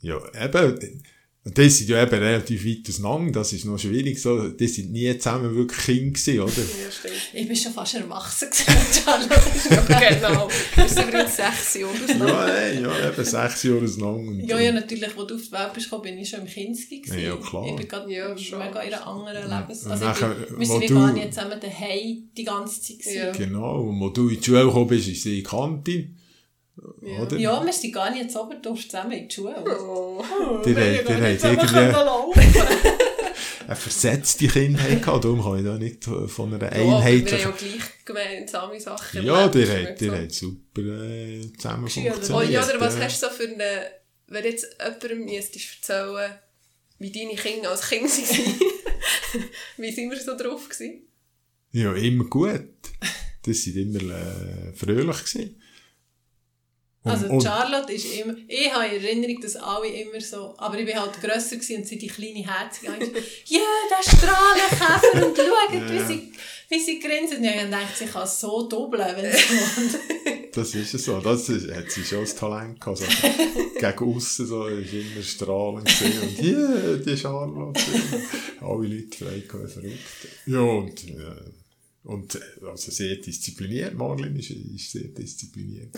ja, 0.00 0.44
eben, 0.44 1.02
Und 1.46 1.56
die 1.56 1.70
sind 1.70 1.88
ja 1.90 2.02
eben 2.02 2.18
relativ 2.18 2.66
weit 2.66 2.88
auseinander, 2.88 3.30
das 3.38 3.52
ist 3.52 3.64
noch 3.66 3.78
schwierig 3.78 4.20
so. 4.20 4.48
Die 4.48 4.66
sind 4.66 4.90
nie 4.90 5.16
zusammen 5.16 5.54
wirklich 5.54 5.78
Kinder 5.78 6.10
gewesen, 6.10 6.40
oder? 6.40 6.52
Ja, 6.84 6.90
stimmt. 6.90 7.14
Ich 7.34 7.46
bin 7.46 7.56
schon 7.56 7.72
fast 7.72 7.94
erwachsen 7.94 8.48
gewesen, 8.50 9.02
Charlotte. 9.04 10.14
genau. 10.16 10.48
Das 10.74 10.92
sind 10.92 11.08
übrigens 11.08 11.36
sechs 11.36 11.74
Jahre 11.74 11.92
auseinander. 11.92 12.48
Ja, 12.48 12.72
nein, 12.74 12.82
ja, 12.82 13.08
eben 13.10 13.24
sechs 13.24 13.62
Jahre 13.62 13.84
auseinander. 13.84 14.44
Ja, 14.44 14.58
ja, 14.58 14.72
natürlich, 14.72 15.04
als 15.16 15.26
du 15.28 15.34
auf 15.36 15.42
die 15.42 15.52
Welt 15.52 15.72
bist, 15.72 16.02
bin 16.02 16.18
ich 16.18 16.28
schon 16.28 16.40
im 16.40 16.46
Kinski. 16.46 17.00
gewesen. 17.02 17.24
Ja, 17.24 17.36
klar. 17.36 17.64
Ich 17.68 17.76
bin 17.76 17.86
gerade 17.88 18.12
Ja, 18.12 18.36
schon. 18.36 18.58
mega 18.58 18.80
in 18.80 18.92
einer 18.92 19.06
anderen 19.06 19.48
Lebens... 19.48 19.84
Und 19.84 19.92
Also 19.92 20.04
nachher, 20.04 20.28
bin, 20.30 20.58
wir 20.58 20.66
sind 20.66 20.88
gar 20.88 21.12
nicht 21.12 21.32
zusammen 21.32 21.60
daheim 21.60 22.28
die 22.36 22.44
ganze 22.44 22.82
Zeit. 22.82 22.98
gewesen. 22.98 23.16
Ja. 23.18 23.30
Genau, 23.30 23.82
und 23.82 24.00
wo 24.00 24.08
du 24.08 24.28
in 24.30 24.40
die 24.40 24.44
Schule 24.44 24.64
gekommen 24.64 24.88
bist, 24.88 25.06
ist 25.06 25.22
sie 25.22 25.30
in 25.30 25.36
die 25.36 25.42
Kante. 25.44 26.04
Ja. 27.02 27.22
Oder? 27.22 27.36
Ja, 27.38 27.64
wir 27.64 27.72
sind 27.72 27.92
gar 27.94 28.10
nicht 28.10 28.30
zu 28.30 28.42
Oberdorf 28.42 28.82
zusammen 28.82 29.12
in 29.12 29.28
die 29.28 29.34
Schule. 29.34 29.54
Oh. 29.64 30.22
Die 30.64 30.76
Wir 30.76 30.82
haben- 30.82 30.96
haben 30.98 31.04
die 31.06 31.12
gar 31.12 31.20
nicht 31.20 31.44
haben 31.44 31.60
zusammen 31.60 31.86
irgendwie- 31.86 32.04
laufen. 32.04 32.42
Eine 33.66 33.74
versetzte 33.74 34.46
Kindheit 34.46 35.02
gehabt, 35.02 35.24
darum 35.24 35.42
kann 35.42 35.58
ich 35.58 35.64
da 35.64 35.76
nicht 35.76 36.04
von 36.04 36.54
einer 36.54 36.72
Ja, 36.76 36.82
aber 36.98 37.04
wir 37.04 37.18
haben 37.18 37.26
ja 37.26 37.50
gleich 37.50 38.04
gemeinsame 38.04 38.78
Sachen 38.80 39.24
Ja, 39.24 39.48
die 39.48 39.66
haben, 39.68 39.96
die 39.98 40.30
super 40.30 40.82
äh, 40.82 41.52
zusammen 41.58 41.84
Geschüttelt. 41.86 42.12
Oh 42.12 42.16
funktioniert. 42.16 42.52
ja, 42.52 42.64
oder 42.68 42.80
was 42.80 42.94
ja. 42.96 43.00
hast 43.04 43.22
du 43.22 43.26
so 43.26 43.32
für 43.32 43.48
eine... 43.48 43.90
Wenn 44.28 44.44
jetzt 44.44 44.66
jemandem 44.80 45.24
müsstest 45.24 45.66
erzählen, 45.90 46.30
wie 47.00 47.10
deine 47.10 47.34
Kinder 47.34 47.70
als 47.70 47.88
Kind 47.88 48.04
waren, 48.08 48.60
wie 49.78 49.90
sind 49.92 50.10
wir 50.10 50.20
so 50.20 50.36
drauf 50.36 50.68
gewesen? 50.68 51.02
Ja, 51.72 51.92
immer 51.94 52.24
gut. 52.24 52.60
Das 53.42 53.66
waren 53.66 53.76
immer 53.94 54.14
äh, 54.14 54.72
fröhlich. 54.74 55.24
Gewesen. 55.24 55.60
Und, 57.06 57.12
Also 57.12 57.28
und, 57.28 57.40
Charlotte 57.40 57.92
ist 57.92 58.04
immer, 58.18 58.34
ich 58.48 58.72
habe 58.72 58.86
in 58.86 59.04
Erinnerung, 59.04 59.40
dass 59.40 59.54
alle 59.54 59.86
immer 59.86 60.20
so, 60.20 60.54
aber 60.56 60.76
ich 60.80 60.86
bin 60.86 61.00
halt 61.00 61.20
grösser 61.20 61.54
gewesen 61.54 61.76
und 61.76 61.86
sie 61.86 61.98
die 61.98 62.08
kleine 62.08 62.44
Herzige. 62.44 62.92
Ja, 63.46 63.60
der 63.90 64.02
Strahlenkäfer 64.02 65.26
und 65.26 65.36
schaut, 65.36 65.90
wie, 65.92 66.04
sie, 66.04 66.32
wie 66.68 66.80
sie 66.80 66.98
grinsen. 66.98 67.44
Ja, 67.44 67.52
dann 67.54 67.70
denkt 67.70 67.96
sie, 67.96 68.04
ich 68.06 68.12
kann 68.12 68.26
so 68.26 68.68
doppeln, 68.68 69.06
wenn 69.16 69.32
sie 69.32 69.38
will. 70.26 70.48
das 70.52 70.74
ist 70.74 70.94
es 70.94 71.04
so. 71.04 71.20
Das 71.20 71.48
ist, 71.48 71.70
hat 71.72 71.88
sie 71.92 72.02
schon 72.02 72.20
das 72.22 72.34
Talent 72.34 72.80
gehabt. 72.80 72.98
So, 72.98 73.04
gegen 73.78 74.16
aussen 74.16 74.46
so, 74.46 74.66
ist 74.66 74.92
immer 74.92 75.22
strahlend 75.22 75.86
gewesen. 75.86 76.22
Und 76.22 76.28
hier, 76.40 76.96
die 77.06 77.16
Charlotte. 77.16 77.80
Alle 78.60 78.88
Leute 78.88 79.16
frei 79.16 79.42
verrückt. 79.68 79.98
Ja, 80.46 80.60
und, 80.60 81.08
äh, 81.08 81.52
und 82.02 82.34
äh, 82.34 82.66
also 82.68 82.90
sehr 82.90 83.14
diszipliniert. 83.16 83.94
Marlin 83.94 84.34
ist, 84.36 84.50
ist 84.50 84.90
sehr 84.90 85.08
diszipliniert. 85.08 85.90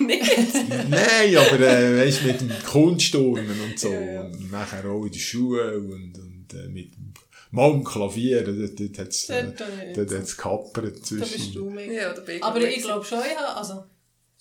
Nicht. 0.00 0.54
Nein, 0.88 1.36
aber 1.36 1.60
äh, 1.60 1.98
weißt 1.98 2.22
du, 2.22 2.26
mit 2.26 2.40
dem 2.40 2.50
Kunstturnen 2.64 3.60
und 3.60 3.78
so. 3.78 3.92
Ja, 3.92 4.00
ja. 4.00 4.20
Und 4.22 4.50
nachher 4.50 4.84
auch 4.86 5.04
in 5.04 5.12
der 5.12 5.18
Schule 5.18 5.78
und, 5.78 6.18
und 6.18 6.54
äh, 6.54 6.68
mit 6.68 6.94
dem 6.94 7.14
mal 7.54 7.70
im 7.70 7.84
Klavier. 7.84 8.42
Dort, 8.42 8.78
dort 8.78 8.98
hat 8.98 9.08
es 9.08 9.30
äh, 9.30 10.36
gehappert 10.36 11.10
Da 11.10 11.16
bist 11.16 11.54
du 11.54 11.70
mega. 11.70 11.92
Ja, 11.92 12.12
da 12.12 12.20
bin 12.20 12.36
ich 12.36 12.44
Aber 12.44 12.60
ich 12.60 12.82
glaube 12.82 13.04
schon, 13.04 13.18
ja, 13.18 13.54
also, 13.54 13.84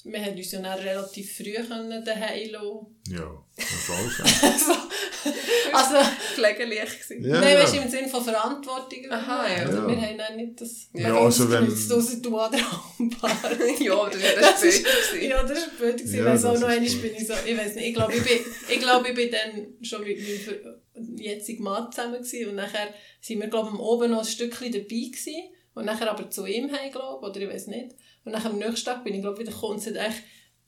wir 0.06 0.20
haben 0.24 0.36
uns 0.36 0.52
ja 0.52 0.60
dann 0.62 0.80
relativ 0.80 1.38
früh 1.38 1.54
können 1.54 2.04
daheim 2.04 2.50
lassen. 2.52 3.04
Ja, 3.10 3.24
auf 3.26 3.92
alle 3.98 4.10
Fälle. 4.10 4.78
Also, 5.74 5.96
pflegeleicht 6.36 7.02
gewesen. 7.08 7.24
Ja, 7.30 7.40
nein, 7.40 7.54
ja. 7.58 7.64
weißt 7.64 7.74
du, 7.76 7.78
im 7.80 7.90
Sinne 7.90 8.08
von 8.10 8.24
Verantwortung. 8.24 9.00
Aha, 9.10 9.48
ja. 9.48 9.56
Also, 9.66 9.78
Ja. 9.78 9.88
wir 9.88 10.02
haben 10.02 10.18
dann 10.18 10.36
nicht 10.36 10.60
das 10.62 10.90
Ja, 10.94 11.18
also 11.18 11.50
wenn- 11.50 11.68
dass 11.68 12.22
du 12.22 12.38
an 12.38 12.52
der 12.52 12.62
Handbar. 13.00 13.32
ja, 13.80 14.10
das 14.10 14.22
war 14.22 14.70
gewesen. 14.70 15.30
Ja, 15.30 15.44
das 15.44 15.58
war 15.62 15.68
blöd. 15.80 15.98
gewesen. 15.98 16.16
Ja, 16.16 16.22
ich 16.22 16.26
weiss 16.34 16.46
auch 16.46 16.52
das 16.54 16.62
noch 16.62 16.68
ist 16.70 16.76
einmal 16.76 16.90
gut. 16.92 17.02
bin 17.02 17.16
ich 17.16 17.28
so, 17.28 17.34
ich 17.46 17.58
weiß 17.58 17.76
nicht, 17.76 17.88
ich 17.88 17.94
glaube, 17.94 18.14
ich 18.16 18.24
bin, 18.24 18.40
ich 18.70 18.80
glaube, 18.80 19.10
ich 19.10 19.16
bin 19.16 19.32
dann 19.32 19.68
schon 19.84 20.04
mit 20.04 20.18
meinem 20.20 21.18
jetzigen 21.18 21.64
Mann 21.64 21.92
zusammen 21.92 22.22
gewesen 22.22 22.50
und 22.50 22.56
nachher 22.56 22.94
sind 23.22 23.40
wir, 23.42 23.48
glaube 23.48 23.72
ich, 23.74 23.80
oben 23.80 24.12
noch 24.12 24.20
ein 24.20 24.26
Stückchen 24.26 24.72
dabei 24.72 24.84
gewesen 24.86 25.44
und 25.74 25.86
nachher 25.86 26.12
aber 26.12 26.30
zu 26.30 26.46
ihm 26.46 26.72
heim, 26.72 26.92
glaube 26.92 27.26
ich, 27.26 27.30
oder 27.30 27.42
ich 27.42 27.50
weiß 27.50 27.68
nicht. 27.68 27.96
Und 28.26 28.32
nachher 28.32 28.50
am 28.52 28.58
nächsten 28.58 28.86
Tag 28.86 29.04
bin 29.04 29.14
ich, 29.16 29.22
glaube 29.22 29.40
wieder 29.40 29.52
gekommen 29.52 29.74
und 29.74 29.86
es 29.88 30.00
hat 30.00 30.14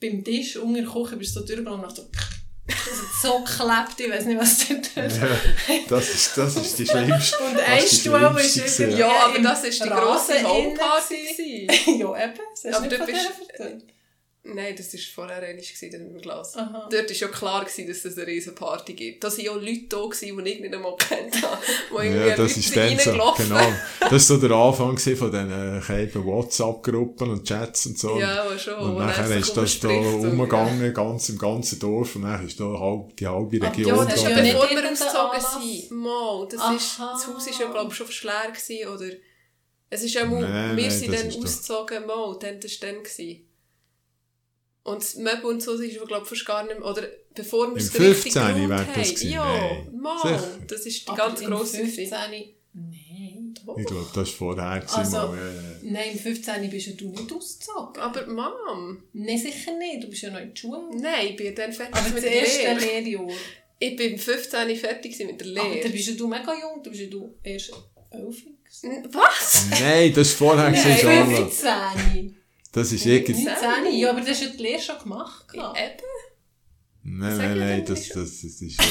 beim 0.02 0.24
Tisch 0.24 0.58
unter 0.58 0.82
der 0.82 0.90
Küche 0.92 1.16
bist 1.18 1.36
du 1.36 1.40
so 1.40 1.46
durchgegangen 1.46 1.80
und 1.80 1.86
dachte 1.86 2.02
so, 2.02 2.08
das 2.68 2.78
hat 2.78 3.22
so 3.22 3.40
geklebt, 3.40 4.00
ich 4.00 4.12
weiß 4.12 4.26
nicht, 4.26 4.40
was 4.40 4.68
dort 4.68 4.96
Ja, 4.96 5.28
das 5.90 6.10
ist, 6.10 6.38
das 6.38 6.56
ist 6.58 6.80
die 6.80 6.86
schlimmste. 6.88 7.38
Und 7.40 7.58
ein 7.60 7.80
Stuhl 7.88 8.40
ist 8.40 8.80
irgendwie- 8.80 9.00
Ja, 9.00 9.26
aber 9.26 9.40
das 9.40 9.64
war 9.64 9.70
die 9.70 9.90
grosse 9.90 10.34
gewesen. 10.34 12.00
ja, 12.00 12.24
eben, 12.24 12.40
das 12.64 12.74
Aber 12.74 12.88
du 12.88 12.90
nicht 12.90 12.92
du 12.92 12.98
von 12.98 13.06
bist-. 13.08 13.95
Nein, 14.48 14.76
das 14.78 14.94
war 14.94 15.00
vorher 15.16 15.54
gewesen, 15.54 15.90
dann 15.92 16.02
im 16.02 16.22
Glas. 16.22 16.56
Aha. 16.56 16.88
Dort 16.92 17.10
war 17.10 17.16
ja 17.16 17.28
klar, 17.30 17.66
gewesen, 17.66 17.88
dass 17.88 18.06
es 18.06 18.16
eine 18.16 18.28
riesen 18.28 18.54
Party 18.54 18.94
gibt. 18.94 19.24
Da 19.24 19.28
waren 19.32 19.44
ja 19.44 19.54
Leute 19.54 19.86
da, 19.90 19.98
gewesen, 20.04 20.38
die 20.38 20.52
ich 20.52 20.60
nicht 20.60 20.74
einmal 20.74 20.96
kennt 20.98 21.42
habe. 21.42 21.58
Wo 21.90 22.00
Ja, 22.00 22.36
das 22.36 22.56
ist 22.56 22.76
dann 22.76 23.00
so, 23.00 23.12
genau. 23.12 23.74
Das 24.02 24.12
war 24.12 24.20
so 24.20 24.38
der 24.38 24.52
Anfang 24.52 24.98
von 25.00 25.32
diesen 25.32 25.52
äh, 25.52 26.26
WhatsApp-Gruppen 26.26 27.32
und 27.32 27.44
Chats 27.48 27.88
und 27.88 27.98
so. 27.98 28.20
Ja, 28.20 28.44
aber 28.44 28.58
schon. 28.60 28.76
Und 28.76 28.98
nachher 29.00 29.32
er 29.32 29.38
ist 29.40 29.58
das 29.58 29.80
da 29.80 29.88
umgegangen, 29.90 30.94
ganz 30.94 31.30
im 31.30 31.40
ganzen 31.40 31.80
Dorf, 31.80 32.16
und 32.16 32.22
dann 32.22 32.46
ist 32.46 32.60
da 32.60 32.66
halb, 32.66 33.18
die 33.18 33.28
halbe 33.28 33.58
Aber 33.58 33.76
Region 33.76 33.98
Ja, 33.98 34.06
das 34.06 34.14
ist 34.14 34.20
ist 34.22 34.26
da. 34.26 34.30
ja 34.30 34.42
nicht 34.44 34.54
bevor 34.54 34.70
wir 34.70 34.78
irgendein 34.78 34.94
ausgezogen 34.94 35.30
Anlass. 35.32 35.54
sind. 35.54 35.92
Mal, 35.92 36.48
das, 36.52 36.82
ist, 36.84 37.00
Aha. 37.00 37.14
das 37.14 37.28
Haus 37.28 37.48
war 37.48 37.66
ja, 37.66 37.72
glaube 37.72 37.92
ich, 37.92 37.96
schon. 37.98 38.08
Gewesen, 38.08 38.88
oder 38.90 39.10
es 39.90 40.04
ist 40.04 40.14
ja 40.14 40.26
mal, 40.26 40.42
Nein, 40.42 40.78
wir 40.78 40.92
sind 40.92 41.12
das 41.12 41.22
dann 41.22 41.30
ist 41.30 41.38
ausgezogen, 41.38 42.06
mal, 42.06 42.38
dann, 42.40 42.60
das 42.60 42.82
war 42.82 42.90
dann. 42.90 43.04
Gewesen. 43.04 43.45
Und 44.86 45.02
das 45.02 45.16
Möbel 45.16 45.46
und 45.46 45.62
so 45.64 45.74
ist 45.74 45.98
aber, 45.98 46.06
glaube 46.08 46.24
ich, 46.24 46.30
fast 46.30 46.46
gar 46.46 46.64
nicht 46.64 46.80
mehr, 46.80 46.88
oder 46.90 47.04
bevor 47.34 47.70
wir 47.76 47.78
es 47.82 47.92
so 47.92 47.98
richtig 48.02 48.34
15. 48.34 48.42
geräumt 48.42 48.70
wäre 48.70 48.86
das 48.86 48.88
haben. 48.88 49.16
gewesen, 49.16 49.30
Ja, 49.32 49.78
mal, 50.00 50.22
Sicher. 50.22 50.60
das 50.68 50.86
ist 50.86 51.02
die 51.04 51.08
Aber 51.10 51.18
ganz 51.18 51.40
grosse 51.44 51.78
15. 51.78 52.06
Gewesen. 52.06 52.46
Nein. 52.74 53.54
Ich 53.78 53.86
glaube, 53.88 54.06
das 54.14 54.16
war 54.16 54.26
vorher. 54.26 54.84
Also- 54.96 55.18
mal, 55.18 55.38
äh, 55.38 55.86
Nein, 55.92 56.12
im 56.14 56.20
15. 56.20 56.70
bist 56.70 56.88
ja 56.88 56.94
du 56.94 57.10
nicht 57.10 57.32
ausgezogen. 57.34 58.00
Aber 58.02 58.28
Mom, 58.28 59.02
Nein, 59.14 59.38
sicher 59.40 59.76
nicht. 59.78 60.04
Du 60.04 60.08
bist 60.10 60.22
ja 60.22 60.30
noch 60.30 60.40
in 60.40 60.50
der 60.50 60.56
Schule. 60.56 60.82
nein, 61.02 61.28
ich 61.30 61.36
bin 61.36 61.56
dann 61.56 61.72
fertig 61.74 61.96
Aber 61.96 62.06
mit 62.10 62.16
das 62.18 62.24
der 62.24 62.34
erste 62.34 62.62
Lehre. 62.62 62.80
Lehrjahr. 63.02 63.28
Ich 63.80 63.96
bin 63.96 64.14
im 64.14 64.20
15. 64.20 64.76
fertig 64.78 65.18
mit 65.26 65.42
der 65.42 65.48
Aber 65.62 65.70
Lehre. 65.70 65.84
dann 65.84 65.92
bist 65.92 66.08
ja 66.10 66.14
du 66.14 66.28
mega 66.28 66.54
jung. 66.54 66.84
Du 66.84 66.90
bist 66.92 67.02
ja 67.02 67.08
du 67.08 67.34
erst 67.44 67.72
11. 68.12 68.44
N- 68.84 69.08
Was? 69.12 69.66
Nein, 69.72 70.14
das 70.14 70.40
war 70.42 70.48
vorher, 70.50 70.70
Nein, 70.70 70.98
Charlotte. 71.00 71.36
15. 71.50 72.38
Das 72.76 72.92
ist 72.92 73.06
irgendwie. 73.06 73.44
19. 73.46 73.98
Ja, 74.00 74.10
aber 74.12 74.20
das 74.20 74.30
hast 74.32 74.42
ja 74.44 74.48
die 74.50 74.62
Lehre 74.62 74.82
schon 74.82 75.00
gemacht. 75.02 75.46
Eben. 75.54 75.64
Nein, 77.04 77.38
nein, 77.38 77.58
nein, 77.58 77.86
das, 77.86 78.00
nicht 78.00 78.16
das, 78.16 78.42
das 78.42 78.62
ist. 78.62 78.80
Da- 78.80 78.86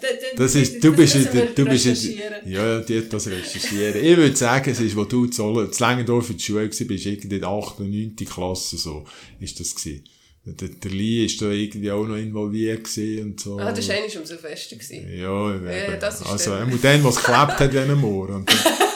da- 0.00 0.36
Das 0.36 0.54
ist, 0.54 0.82
du 0.84 0.92
bist, 0.96 1.14
in, 1.14 1.28
du 1.54 1.64
bist 1.64 1.86
in, 1.86 2.18
ja, 2.46 2.66
ja, 2.74 2.80
die 2.80 2.98
hat 2.98 3.12
das 3.12 3.26
recherchieren. 3.28 4.02
Ich 4.04 4.16
würde 4.16 4.34
sagen, 4.36 4.70
es 4.70 4.80
ist, 4.80 4.96
wo 4.96 5.04
du 5.04 5.26
zu 5.26 5.42
Zoll- 5.42 5.70
zu 5.70 5.84
Längendorf 5.84 6.30
in 6.30 6.36
der 6.38 6.42
Schule 6.44 6.66
warst, 6.66 6.88
bist 6.88 7.06
irgendwie 7.06 7.34
in 7.36 7.40
der 7.40 7.48
8. 7.50 7.80
und 7.80 7.90
9. 7.90 8.16
Klasse, 8.16 8.76
so, 8.78 9.04
ist 9.40 9.60
das 9.60 9.74
gewesen. 9.74 10.04
Der, 10.44 10.68
der 10.68 10.90
Lee 10.90 11.26
ist 11.26 11.42
da 11.42 11.50
irgendwie 11.50 11.90
auch 11.90 12.06
noch 12.06 12.16
involviert 12.16 12.84
gewesen 12.84 13.22
und 13.32 13.40
so. 13.40 13.58
Ah, 13.58 13.70
das 13.70 13.86
war 13.88 13.96
eigentlich 13.96 14.16
umso 14.18 14.36
fester. 14.38 14.76
Gewesen. 14.76 15.06
Ja. 15.14 15.54
Ja, 15.56 15.96
das 15.98 16.20
ist 16.22 16.26
also, 16.26 16.50
der. 16.52 16.60
einmal 16.62 16.78
dann, 16.78 17.04
was 17.04 17.16
geklebt 17.16 17.60
hat, 17.60 17.74
wenn 17.74 17.88
er 17.90 17.96
Moor. 17.96 18.44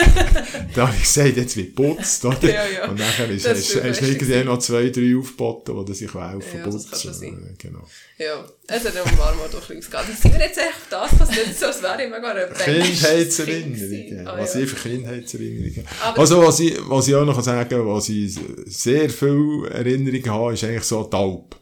Da 0.74 0.86
habe 0.86 0.96
ich 0.96 1.02
gesagt, 1.02 1.36
jetzt 1.36 1.56
wird 1.56 1.74
putzt, 1.74 2.24
oder? 2.24 2.48
Ja, 2.48 2.66
ja. 2.66 2.88
Und 2.88 2.98
nachher 2.98 3.28
ist, 3.30 3.44
Das 3.44 3.58
hast, 3.58 3.74
ist 3.74 3.82
hast 3.84 4.02
irgendwie 4.02 4.44
noch 4.44 4.58
zwei, 4.58 4.88
drei 4.90 5.16
aufgeboten, 5.18 5.84
die 5.86 5.94
sich 5.94 6.14
helfen 6.14 6.58
Ja, 6.58 6.64
das 6.64 6.74
putzen. 6.74 6.90
kann 6.90 7.00
schon 7.00 7.14
sein. 7.14 7.54
Genau. 7.58 7.86
Ja, 8.18 8.44
es 8.68 8.84
hat 8.84 8.94
um 9.12 9.18
warm 9.18 9.38
doch 9.50 9.70
ein 9.70 9.76
bisschen. 9.76 9.92
Sind 10.20 10.32
wir 10.34 10.40
jetzt 10.40 10.58
echt 10.58 10.94
auf 10.94 11.10
das, 11.10 11.20
was 11.20 11.30
nicht 11.30 11.58
so, 11.58 11.66
als 11.66 11.82
wäre 11.82 12.04
ich 12.04 12.10
mega 12.10 12.32
Kindheitserinnerungen. 12.64 14.26
Ah, 14.26 14.38
Was 14.38 14.54
ja. 14.54 14.60
ich 14.60 14.70
für 14.70 14.88
Kindheitserinnerungen 14.88 15.86
Aber- 16.02 16.18
Also, 16.20 16.42
was 16.42 16.60
ich, 16.60 16.76
was 16.88 17.08
ich 17.08 17.14
auch 17.14 17.24
noch 17.24 17.40
sagen 17.42 17.68
kann, 17.68 17.86
was 17.86 18.08
ich 18.08 18.38
sehr 18.66 19.10
viel 19.10 19.66
Erinnerungen 19.70 20.30
habe, 20.30 20.54
ist 20.54 20.64
eigentlich 20.64 20.84
so 20.84 21.04
die 21.04 21.16
Alp. 21.16 21.56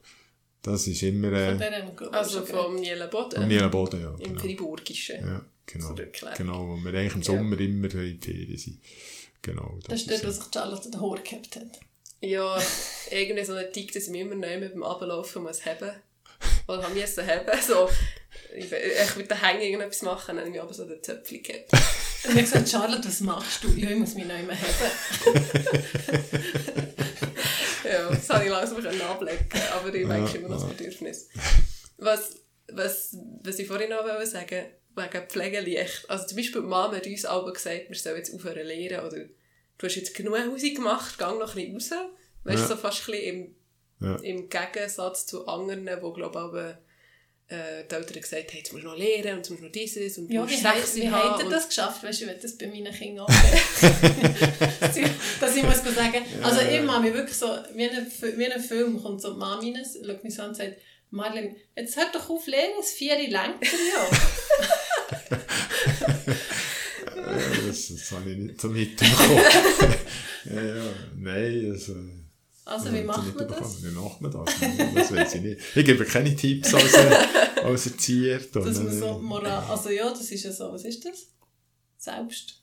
Das 0.62 0.86
ist 0.86 1.02
immer, 1.02 1.28
Von 1.28 1.60
äh, 1.62 1.84
Also 2.12 2.44
vom 2.44 2.74
Nielenboden. 2.76 3.42
am 3.42 3.48
Nielenboden, 3.48 4.00
ja. 4.02 4.10
Im 4.18 4.18
Genau. 4.32 4.40
Friburgischen. 4.40 5.16
Ja, 5.20 5.40
genau. 5.72 5.94
Genau, 6.36 6.68
wo 6.68 6.76
wir 6.76 6.98
eigentlich 6.98 7.14
im 7.14 7.22
Sommer 7.22 7.58
immer 7.58 7.94
in 7.94 8.20
die 8.20 8.20
Ferien 8.20 8.56
sind. 8.56 8.80
Genau. 9.42 9.78
Das 9.86 10.00
ist 10.00 10.10
dort, 10.10 10.26
wo 10.26 10.30
sich 10.30 10.44
Charlotte 10.52 10.90
den 10.90 11.00
Haar 11.00 11.18
gehabt 11.18 11.56
hat. 11.56 11.80
Ja, 12.20 12.60
irgendwie 13.10 13.44
so 13.44 13.54
ein 13.54 13.72
Tick, 13.72 13.92
dass 13.92 14.04
ich 14.04 14.10
mich 14.10 14.20
immer 14.20 14.34
neu 14.34 14.58
mit 14.58 14.74
dem 14.74 14.82
Ablaufen 14.82 15.42
muss 15.42 15.64
haben. 15.64 15.92
Oder 16.68 16.82
haben 16.82 16.94
wir 16.94 17.04
es 17.04 17.16
haben. 17.16 17.46
So, 17.66 17.88
ich, 18.54 18.70
ich 18.70 19.16
mit 19.16 19.30
den 19.30 19.40
Hängen 19.40 19.62
irgendetwas 19.62 20.02
machen, 20.02 20.36
dann 20.36 20.38
habe 20.38 20.48
ich 20.48 20.52
mich 20.52 20.62
aber 20.62 20.74
so 20.74 20.84
den 20.84 21.02
Zöpfchen 21.02 21.42
gehabt. 21.42 21.72
Und 21.72 21.78
ich 22.22 22.28
habe 22.30 22.42
gesagt, 22.42 22.68
Charlotte, 22.68 23.08
was 23.08 23.20
machst 23.20 23.64
du? 23.64 23.68
Ja, 23.68 23.90
ich 23.90 23.98
muss 23.98 24.14
mich 24.14 24.26
noch 24.26 24.38
immer 24.38 24.52
haben. 24.52 25.44
Ja, 27.90 28.08
das 28.08 28.28
habe 28.28 28.44
ich 28.44 28.50
langsam 28.50 28.82
können 28.82 29.00
ablegen 29.00 29.48
aber 29.72 29.94
ich 29.94 30.06
merke 30.06 30.38
immer 30.38 30.48
noch 30.48 30.60
das 30.60 30.76
Bedürfnis. 30.76 31.28
Was, 31.98 32.36
was, 32.72 33.16
was 33.42 33.58
ich 33.58 33.66
vorhin 33.66 33.90
noch 33.90 34.04
wollte 34.04 34.26
sagen 34.26 34.66
wegen 35.02 35.26
Pflegeleicht. 35.28 36.08
Also 36.08 36.26
zum 36.26 36.36
Beispiel 36.36 36.60
die 36.62 36.66
Mama 36.68 36.94
hat 36.96 37.06
uns 37.06 37.24
alle 37.24 37.52
gesagt, 37.52 37.88
wir 37.88 37.96
sollen 37.96 38.16
jetzt 38.16 38.34
aufhören 38.34 38.66
lehren 38.66 39.04
oder 39.06 39.16
du 39.78 39.86
hast 39.86 39.94
jetzt 39.96 40.14
genug 40.14 40.38
Hause 40.38 40.72
gemacht, 40.72 41.16
geh 41.18 41.24
noch 41.24 41.56
ein 41.56 41.74
bisschen 41.74 41.98
raus. 41.98 42.08
Weißt 42.44 42.58
du, 42.58 42.62
Ja. 42.62 42.68
so 42.68 42.76
fast 42.76 43.08
ein 43.08 43.12
bisschen 43.12 43.54
im, 44.00 44.06
Ja. 44.06 44.16
im 44.22 44.48
Gegensatz 44.48 45.26
zu 45.26 45.46
anderen, 45.46 45.80
die 45.86 45.92
glaube 45.92 46.18
ich 46.20 46.24
aber 46.24 46.78
äh, 47.48 47.84
die 47.90 47.94
Eltern 47.96 48.20
gesagt 48.20 48.48
haben, 48.52 48.58
jetzt 48.58 48.72
musst 48.72 48.84
du 48.84 48.88
noch 48.88 48.96
lernen 48.96 49.32
und 49.32 49.36
jetzt 49.38 49.50
musst 49.50 49.60
du 49.62 49.66
noch 49.66 49.72
dieses 49.72 50.18
und 50.18 50.28
du 50.28 50.34
Ja, 50.34 50.42
musst 50.42 50.52
wie, 50.54 50.60
sechs 50.60 50.94
wie 50.96 51.10
habt 51.10 51.42
ihr 51.42 51.50
das 51.50 51.68
geschafft? 51.68 52.02
Weißt 52.04 52.20
du, 52.20 52.24
ich 52.26 52.30
will 52.30 52.38
das 52.40 52.56
bei 52.56 52.66
meinen 52.68 52.92
Kindern 52.94 53.26
auch. 53.26 53.30
Dass 55.40 55.56
ich 55.56 55.62
muss 55.62 55.76
sagen, 55.94 56.22
also 56.42 56.60
ich 56.60 56.80
mache 56.82 57.02
mich 57.02 57.14
wirklich 57.14 57.36
so, 57.36 57.46
wie 57.74 57.88
ein, 57.88 58.06
Fi- 58.10 58.36
wie 58.38 58.46
ein 58.46 58.60
Film, 58.60 59.02
kommt 59.02 59.20
so 59.20 59.32
die 59.32 59.38
Mama 59.38 59.58
rein, 59.58 59.84
schaut 60.06 60.22
mich 60.24 60.34
so 60.34 60.42
an 60.42 60.48
und 60.50 60.54
sagt, 60.54 60.76
Marlene, 61.10 61.56
jetzt 61.76 61.96
hört 61.96 62.14
doch 62.14 62.30
auf 62.30 62.46
lernen, 62.46 62.74
das 62.78 62.92
Vieri 62.92 63.26
lenkt 63.26 63.64
ja. 63.64 64.08
Das, 67.66 67.88
das 67.88 68.10
habe 68.12 68.30
ich 68.30 68.38
nicht 68.38 68.60
so 68.60 68.68
mitbekommen. 68.68 69.38
ja, 70.44 70.62
ja, 70.62 70.82
nein, 71.16 71.70
also... 71.70 71.94
Also 72.64 72.92
wie 72.92 73.02
macht 73.02 73.26
nicht 73.26 73.36
man 73.36 73.48
das? 73.48 73.82
Wie 73.82 73.90
macht 73.90 74.20
man 74.20 74.30
das? 74.30 74.54
Das 74.94 75.12
weiß 75.12 75.34
ich 75.36 75.40
nicht. 75.40 75.60
Ich 75.74 75.84
gebe 75.84 76.04
keine 76.04 76.36
Tipps 76.36 76.72
als, 76.72 76.94
als 76.94 77.86
Erzieher. 77.86 78.38
Dass 78.38 78.78
man 78.78 78.96
so 78.96 79.18
Moral, 79.18 79.64
also 79.68 79.90
ja, 79.90 80.08
das 80.08 80.30
ist 80.30 80.44
ja 80.44 80.52
so, 80.52 80.72
was 80.72 80.84
ist 80.84 81.04
das? 81.04 81.26
Selbst. 81.96 82.59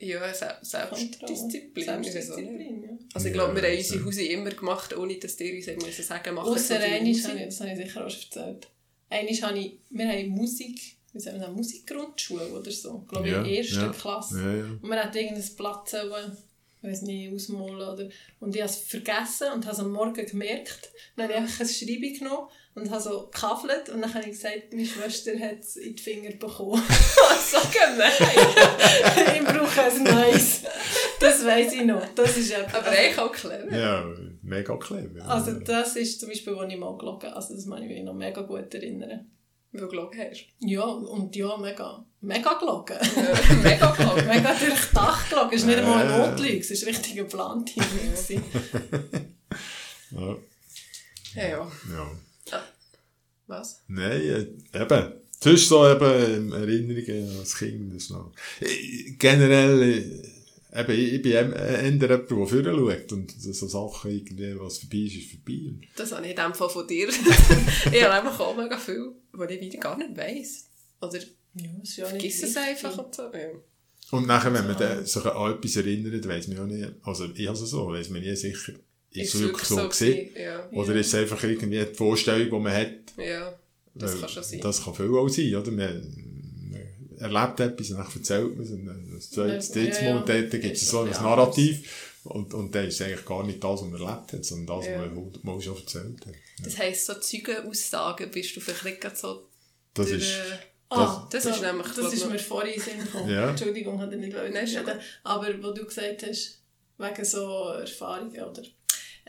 Ja, 0.00 0.32
Se 0.32 0.56
Selbstdisziplin. 0.62 1.84
Selbstdisziplin, 1.84 2.82
ja. 2.82 2.88
Also 3.12 3.28
ich 3.28 3.34
glaube, 3.34 3.54
wir 3.54 3.68
haben 3.68 3.76
unsere. 3.76 4.04
Hause 4.04 4.22
immer 4.24 4.50
gemacht, 4.50 4.96
ohne 4.96 5.18
dass 5.18 5.36
die 5.36 5.54
uns 5.56 5.68
haben 5.68 5.76
müssen 5.84 6.02
sagen, 6.02 6.34
mach 6.34 6.44
es 6.46 6.50
Ausser 6.52 6.78
so 6.78 6.84
einmal, 6.84 7.00
Hause. 7.12 7.28
habe 7.28 7.38
ich, 7.38 7.44
das 7.44 7.60
habe 7.60 7.70
ich 7.72 7.76
sicher 7.76 8.06
auch 8.06 8.10
schon 8.10 8.22
erzählt. 8.22 8.68
Einmal 9.10 9.34
habe 9.34 9.58
ich, 9.58 9.72
wir 9.90 10.08
haben 10.08 10.28
Musik, 10.28 10.80
wie 11.12 11.20
sagen 11.20 11.38
wir 11.38 11.46
das, 11.46 11.54
Musikgrundschule 11.54 12.46
oder 12.48 12.70
so, 12.70 13.00
glaube 13.00 13.26
ich, 13.26 13.32
Ja, 13.32 13.38
in 13.38 13.44
der 13.44 13.58
ersten 13.58 13.74
ja. 13.74 13.92
Klasse. 13.92 14.40
Ja, 14.40 14.54
ja. 14.56 14.64
Und 14.64 14.82
man 14.82 14.98
hat 14.98 15.14
irgendein 15.14 15.56
Blatt 15.56 15.88
sollen, 15.88 16.36
ich 16.82 16.88
weiß 16.88 17.02
nicht, 17.02 17.32
ausmalen 17.32 17.74
oder... 17.76 18.08
Und 18.40 18.54
ich 18.54 18.62
habe 18.62 18.70
es 18.70 18.78
vergessen 18.78 19.52
und 19.54 19.66
habe 19.66 19.74
es 19.74 19.80
am 19.80 19.92
Morgen 19.92 20.24
gemerkt. 20.24 20.90
Dann 21.14 21.24
habe 21.24 21.34
ich 21.34 21.38
einfach 21.40 21.60
eine 21.60 21.68
Schreibung 21.68 22.14
genommen 22.14 22.48
und 22.74 22.90
habe 22.90 23.00
so 23.02 23.26
gekafelt 23.26 23.88
und 23.88 24.00
dann 24.02 24.12
habe 24.14 24.24
ich 24.24 24.30
gesagt, 24.32 24.72
meine 24.72 24.86
Schwester 24.86 25.32
hat 25.38 25.60
es 25.60 25.76
in 25.76 25.96
die 25.96 26.02
Finger 26.02 26.30
bekommen. 26.30 26.82
so 27.50 27.58
gemein! 27.72 29.36
ich 29.36 29.44
brauche 29.44 29.82
ein 29.82 30.02
neues. 30.04 30.62
Das 31.18 31.44
weiß 31.44 31.72
ich 31.74 31.84
noch. 31.84 32.02
Das 32.14 32.36
ist 32.36 32.50
etwas. 32.52 32.74
Aber 32.74 32.88
eigentlich 32.90 33.18
auch 33.18 33.32
clever. 33.32 33.76
ja, 33.76 34.04
mega 34.42 34.76
clever. 34.76 35.24
Also 35.28 35.52
das 35.60 35.96
ist 35.96 36.20
zum 36.20 36.28
Beispiel, 36.30 36.54
wo 36.56 36.62
ich 36.62 36.76
mal 36.78 36.96
gelogen 36.96 37.26
habe. 37.28 37.36
Also 37.36 37.54
das 37.54 37.68
kann 37.68 37.82
ich 37.82 37.88
mich 37.88 38.02
noch 38.04 38.14
mega 38.14 38.40
gut 38.42 38.72
erinnern. 38.72 39.30
Weil 39.72 39.82
du 39.82 39.88
gelogen 39.88 40.18
hast. 40.20 40.46
Ja, 40.60 40.82
und 40.82 41.36
ja, 41.36 41.56
mega, 41.56 42.04
mega 42.20 42.54
gelogen. 42.54 42.96
Ja, 43.00 43.54
Mega 43.62 43.90
gelogen. 43.92 44.26
mega 44.28 44.54
durchdacht 44.54 45.28
gelogen. 45.30 45.50
Es 45.52 45.60
ist 45.60 45.66
nicht 45.66 45.78
einmal 45.78 46.04
Ja. 46.08 46.14
eine 46.24 46.28
Notlüge, 46.30 46.58
es 46.60 46.82
war 46.82 46.88
richtig 46.88 47.14
geplant. 47.16 47.72
gewesen. 47.74 48.42
ja, 50.10 50.36
Ja, 51.34 51.48
ja. 51.48 52.10
Was? 53.50 53.82
Nein, 53.88 54.20
äh, 54.72 54.82
eben. 54.82 55.12
Sonst 55.42 55.68
so 55.68 55.88
eben 55.88 56.52
Erinnerungen 56.52 57.38
als 57.38 57.56
Kind. 57.56 57.94
Das 57.94 58.04
ist 58.04 58.10
noch. 58.10 58.32
Generell, 59.18 60.22
eben, 60.72 60.92
ich, 60.92 61.12
ich 61.14 61.22
bin 61.22 61.32
eher 61.32 61.82
jemand, 61.82 62.02
der 62.02 62.26
vorher 62.26 62.64
schaut 62.64 63.12
und 63.12 63.32
so 63.32 63.66
Sachen, 63.66 64.10
irgendwie, 64.10 64.58
was 64.58 64.78
vorbei 64.78 64.98
ist, 64.98 65.16
ist 65.16 65.30
vorbei. 65.30 65.72
Das 65.96 66.12
habe 66.12 66.24
ich 66.24 66.30
in 66.30 66.36
dem 66.36 66.54
Fall 66.54 66.68
von 66.70 66.86
dir. 66.86 67.08
ich 67.08 68.04
habe 68.04 68.14
einfach 68.14 68.38
auch 68.40 68.56
mega 68.56 68.76
viel, 68.76 69.12
was 69.32 69.50
ich 69.50 69.60
wieder 69.60 69.78
gar 69.78 69.96
nicht 69.96 70.16
weiss. 70.16 70.68
Oder 71.00 71.18
Ja, 71.54 71.70
es 71.82 71.90
ist 71.90 71.96
ja 71.96 72.04
nicht 72.04 72.10
vergiss 72.10 72.42
es 72.42 72.56
einfach 72.56 72.98
und 72.98 73.14
so. 73.14 73.22
Ja. 73.32 73.48
Und 74.10 74.26
nachher, 74.26 74.52
wenn 74.52 74.66
man 74.66 75.06
sich 75.06 75.24
an 75.24 75.52
etwas 75.52 75.76
erinnert, 75.76 76.28
weiss 76.28 76.48
man 76.48 76.56
ja 76.56 76.66
nicht, 76.66 76.92
also 77.02 77.28
ich 77.34 77.48
also 77.48 77.64
so, 77.64 77.88
weiss 77.88 78.10
man 78.10 78.20
nie 78.20 78.34
sicher, 78.36 78.74
ist 79.12 79.34
es 79.34 79.40
wirklich 79.40 79.64
so 79.68 79.76
gewesen? 79.76 80.06
gewesen? 80.06 80.30
Ja. 80.40 80.68
Oder 80.72 80.94
ist 80.96 81.06
es 81.08 81.14
einfach 81.14 81.42
irgendwie 81.42 81.78
die 81.84 81.94
Vorstellung, 81.94 82.50
die 82.50 82.58
man 82.58 82.72
hat? 82.72 82.90
ja, 83.16 83.58
das 83.94 84.12
Weil 84.14 84.20
kann 84.20 84.28
schon 84.28 84.42
sein. 84.44 84.60
Das 84.60 84.84
kann 84.84 84.94
viel 84.94 85.14
auch 85.16 85.28
sein, 85.28 85.54
oder? 85.54 85.70
Man, 85.72 86.70
man 86.70 87.18
erlebt 87.18 87.60
etwas 87.60 87.90
und 87.90 87.96
dann 87.98 88.06
erzählt 88.14 88.56
man 88.56 88.64
es 88.64 88.70
und 88.70 88.86
dann 88.86 89.10
das 89.14 89.30
zweite, 89.30 89.54
das 89.56 89.72
dritte 89.72 89.96
Ja, 89.96 90.02
ja. 90.02 90.12
Mal 90.14 90.20
und 90.20 90.28
dann, 90.28 90.50
gibt 90.50 90.76
es 90.76 90.88
so 90.88 91.00
ein 91.00 91.10
Narrativ 91.10 92.18
und, 92.24 92.54
und 92.54 92.74
dann 92.74 92.86
ist 92.86 93.00
es 93.00 93.06
eigentlich 93.06 93.24
gar 93.26 93.44
nicht 93.44 93.62
das, 93.62 93.70
was 93.70 93.88
man 93.88 94.00
erlebt 94.00 94.32
hat, 94.32 94.44
sondern 94.44 94.76
das, 94.78 94.86
Ja. 94.86 94.92
was 95.00 95.06
man 95.06 95.16
hundertmal 95.16 95.60
schon 95.60 95.76
erzählt 95.76 96.26
hat. 96.26 96.34
Das 96.64 96.78
heisst, 96.78 97.06
so 97.06 97.14
Zeugenaussagen 97.14 98.30
bist 98.30 98.54
du 98.56 98.60
vielleicht 98.60 98.84
nicht 98.84 99.00
gerade 99.00 99.16
so... 99.16 99.48
Das 99.94 100.10
ist, 100.10 100.32
Ah, 100.92 101.28
Das 101.30 101.44
das, 101.44 101.54
ist 101.56 101.62
nämlich, 101.62 101.86
das 101.94 102.12
ist 102.12 102.28
mir 102.28 102.38
vorhin 102.38 102.80
Sinn 102.80 102.98
gekommen. 102.98 103.30
Ja. 103.30 103.50
Entschuldigung, 103.50 104.00
hat 104.00 104.10
er 104.10 104.18
nicht 104.18 104.34
reden. 104.36 104.98
Aber 105.22 105.62
wo 105.62 105.70
du 105.72 105.84
gesagt 105.84 106.24
hast, 106.26 106.60
wegen 106.98 107.24
so 107.24 107.68
Erfahrungen 107.68 108.42
oder 108.42 108.62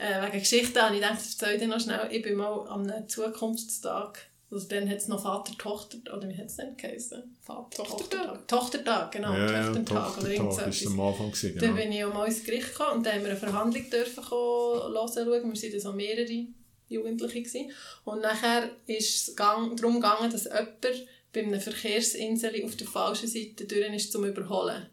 äh, 0.01 0.25
wegen 0.25 0.39
Geschichten, 0.39 0.81
habe 0.81 0.95
ich 0.95 1.01
gedacht, 1.01 1.19
ich 1.21 1.31
erzähle 1.31 1.59
dir 1.59 1.67
noch 1.67 1.79
schnell. 1.79 2.07
Ich 2.11 2.23
bin 2.23 2.35
mal 2.35 2.67
am 2.67 2.89
Zukunftstag, 3.07 4.19
also 4.49 4.67
dann 4.67 4.89
hat 4.89 4.97
es 4.97 5.07
noch 5.07 5.21
Vater-Tochter, 5.21 5.99
oder 6.17 6.27
wie 6.27 6.37
hat 6.37 6.47
es 6.47 6.57
denn 6.57 6.75
geheißen? 6.75 7.37
Vater-Tochtertag. 7.41 8.47
Tochtertag, 8.47 9.11
genau. 9.11 9.33
ja, 9.33 9.51
ja, 9.51 9.69
oder 9.69 9.85
Tochtertag 9.85 10.69
ist 10.69 10.81
etwas. 10.81 10.87
am 10.87 10.99
Anfang 10.99 11.31
gewesen, 11.31 11.59
Dann 11.59 11.69
genau. 11.69 11.81
bin 11.81 11.91
ich 11.91 12.03
auch 12.03 12.13
mal 12.13 12.25
ins 12.25 12.43
Gericht 12.43 12.69
gekommen 12.69 12.97
und 12.97 13.05
dann 13.05 13.13
haben 13.13 13.21
wir 13.21 13.29
eine 13.29 13.39
Verhandlung 13.39 13.89
dürfen 13.89 14.23
kommen, 14.23 14.81
hören, 14.81 14.93
schauen. 14.93 15.25
Wir 15.25 15.71
waren 15.71 15.79
so 15.79 15.93
mehrere 15.93 16.45
Jugendliche. 16.89 17.41
Gewesen. 17.41 17.71
Und 18.03 18.21
nachher 18.21 18.69
ist 18.87 19.29
es 19.29 19.35
darum 19.35 19.77
gegangen, 19.77 20.31
dass 20.31 20.43
jemand 20.43 21.07
bei 21.33 21.43
einer 21.43 21.61
Verkehrsinsel 21.61 22.65
auf 22.65 22.75
der 22.75 22.87
falschen 22.87 23.29
Seite 23.29 23.65
durch 23.65 23.93
ist, 23.93 24.11
zum 24.11 24.25
Überholen. 24.25 24.87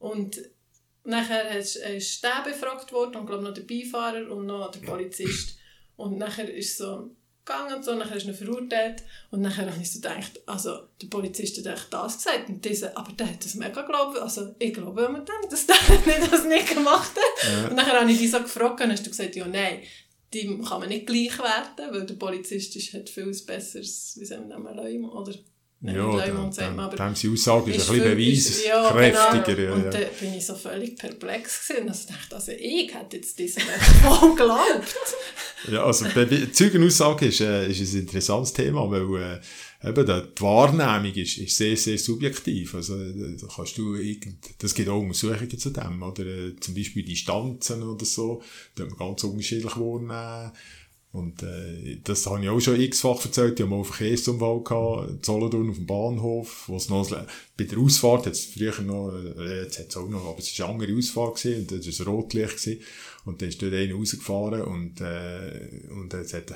Und 0.00 0.40
nachher 1.08 1.58
ist, 1.58 1.76
ist 1.76 2.22
der 2.22 2.42
befragt 2.44 2.92
worden 2.92 3.16
und 3.16 3.26
glaube 3.26 3.44
noch 3.44 3.54
der 3.54 3.62
Beifahrer 3.62 4.30
und 4.30 4.46
noch 4.46 4.70
der 4.70 4.80
Polizist. 4.80 5.58
Und 5.96 6.18
nachher 6.18 6.52
ist 6.52 6.72
es 6.72 6.78
so 6.78 7.10
gegangen 7.48 7.74
und 7.76 7.84
so, 7.84 7.94
nachher 7.94 8.16
ist 8.16 8.28
er 8.28 8.34
verurteilt 8.34 9.02
und 9.30 9.40
nachher 9.40 9.70
habe 9.70 9.80
ich 9.80 9.90
so 9.90 10.00
gedacht, 10.00 10.40
also 10.46 10.80
der 11.00 11.06
Polizist 11.08 11.58
hat 11.58 11.74
echt 11.74 11.92
das 11.92 12.18
gesagt 12.18 12.48
und 12.48 12.64
dieser, 12.64 12.96
aber 12.96 13.12
der 13.12 13.30
hat 13.30 13.44
das 13.44 13.54
mega 13.54 13.80
geglaubt, 13.80 14.18
also 14.18 14.54
ich 14.58 14.74
glaube 14.74 15.02
immer 15.02 15.20
dem, 15.20 15.50
dass 15.50 15.66
der 15.66 15.76
nicht, 16.06 16.32
das 16.32 16.44
nicht 16.44 16.68
gemacht 16.68 17.12
hat. 17.16 17.70
Und 17.70 17.76
nachher 17.76 18.00
habe 18.00 18.10
ich 18.10 18.18
die 18.18 18.28
so 18.28 18.40
gefragt 18.40 18.80
und 18.82 18.92
hast 18.92 19.06
du 19.06 19.10
gesagt, 19.10 19.34
ja 19.34 19.46
nein, 19.46 19.80
die 20.32 20.46
kann 20.58 20.80
man 20.80 20.88
nicht 20.90 21.06
gleich 21.06 21.38
werten, 21.38 21.92
weil 21.92 22.04
der 22.04 22.14
Polizist 22.14 22.76
ist, 22.76 22.92
hat 22.92 23.08
viel 23.08 23.24
besseres, 23.24 24.16
wie 24.18 24.26
sagen 24.26 24.48
wir 24.48 24.74
Leum, 24.74 25.08
oder? 25.08 25.32
Ja, 25.80 25.92
dann, 25.92 26.34
Leumund 26.34 26.58
dann, 26.58 26.80
aber 26.80 26.96
dann 26.96 27.14
die 27.14 27.28
Aussage 27.28 27.70
ist, 27.72 27.88
ein 27.88 27.94
viel- 28.00 28.14
bisschen 28.16 28.52
ist- 28.52 28.66
ja, 28.66 28.90
genau. 28.90 29.60
Ja, 29.62 29.72
Und 29.74 29.84
ja. 29.84 29.90
dann 29.90 30.02
bin 30.20 30.34
ich 30.34 30.44
so 30.44 30.56
völlig 30.56 30.96
perplex 30.98 31.68
gewesen. 31.68 31.88
Also 31.88 32.08
dachte, 32.08 32.34
also 32.34 32.50
ich 32.52 32.92
hätte 32.92 33.16
jetzt 33.16 33.38
diesen 33.38 33.62
voll 33.62 34.30
geglaubt. 34.36 34.94
Ja, 35.70 35.84
also 35.84 36.04
Be 36.12 36.50
Zeugenaussage 36.50 37.26
ist, 37.26 37.40
äh, 37.42 37.68
ist 37.70 37.94
ein 37.94 38.00
interessantes 38.00 38.52
Thema, 38.54 38.90
weil 38.90 39.40
äh, 39.84 39.88
eben 39.88 40.04
da, 40.04 40.20
die 40.20 40.42
Wahrnehmung 40.42 41.14
ist, 41.16 41.38
ist 41.38 41.56
sehr, 41.56 41.76
sehr 41.76 41.96
subjektiv. 41.98 42.74
Also 42.74 42.96
äh, 43.00 43.36
da 43.40 43.46
kannst 43.54 43.78
du 43.78 43.94
irgend, 43.94 44.38
das 44.58 44.74
gibt 44.74 44.88
auch 44.88 44.98
Untersuchungen 45.00 45.58
zu 45.60 45.70
dem, 45.70 46.02
oder 46.02 46.26
äh, 46.26 46.56
zum 46.58 46.74
Beispiel 46.74 47.04
Distanzen 47.04 47.84
oder 47.84 48.04
so, 48.04 48.42
da 48.74 48.84
man 48.84 48.96
ganz 48.96 49.22
unterschiedlich 49.22 49.76
wahrnehmen. 49.76 50.50
Und 51.10 51.42
äh, 51.42 52.00
das 52.04 52.26
habe 52.26 52.42
ich 52.42 52.48
auch 52.50 52.60
schon 52.60 52.80
x-fach 52.80 53.24
erzählt. 53.24 53.58
Ich 53.58 53.62
habe 53.62 53.70
mal 53.70 53.76
einen 53.76 53.84
Verkehrsunfall 53.86 54.62
gehabt, 54.62 55.26
in 55.26 55.70
auf 55.70 55.76
dem 55.76 55.86
Bahnhof, 55.86 56.64
wo 56.68 56.76
es 56.76 56.90
noch, 56.90 57.08
bei 57.56 57.64
der 57.64 57.78
Ausfahrt, 57.78 58.26
hat 58.26 58.34
es 58.34 58.44
früher 58.44 58.78
noch, 58.82 59.12
äh, 59.12 59.62
jetzt 59.62 59.78
hat 59.78 59.88
es 59.88 59.96
auch 59.96 60.08
noch, 60.08 60.26
aber 60.26 60.38
es 60.38 60.58
war 60.58 60.68
eine 60.68 60.74
andere 60.74 60.96
Ausfahrt 60.96 61.42
gewesen, 61.42 61.60
und 61.60 61.72
das 61.72 61.98
war 61.98 62.06
ein 62.06 62.12
Rotlicht 62.12 62.56
gewesen. 62.56 62.82
Und 63.24 63.40
dann 63.40 63.48
ist 63.48 63.62
dort 63.62 63.72
einer 63.72 63.94
rausgefahren 63.94 64.62
und, 64.62 65.00
äh, 65.00 65.88
und 65.90 66.12
es 66.14 66.34
hat 66.34 66.52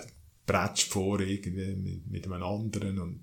Bretsch 0.46 0.84
vor 0.84 1.20
irgendwie 1.20 1.74
mit, 1.74 2.10
mit 2.10 2.24
einem 2.26 2.42
anderen. 2.42 2.98
Und, 2.98 3.20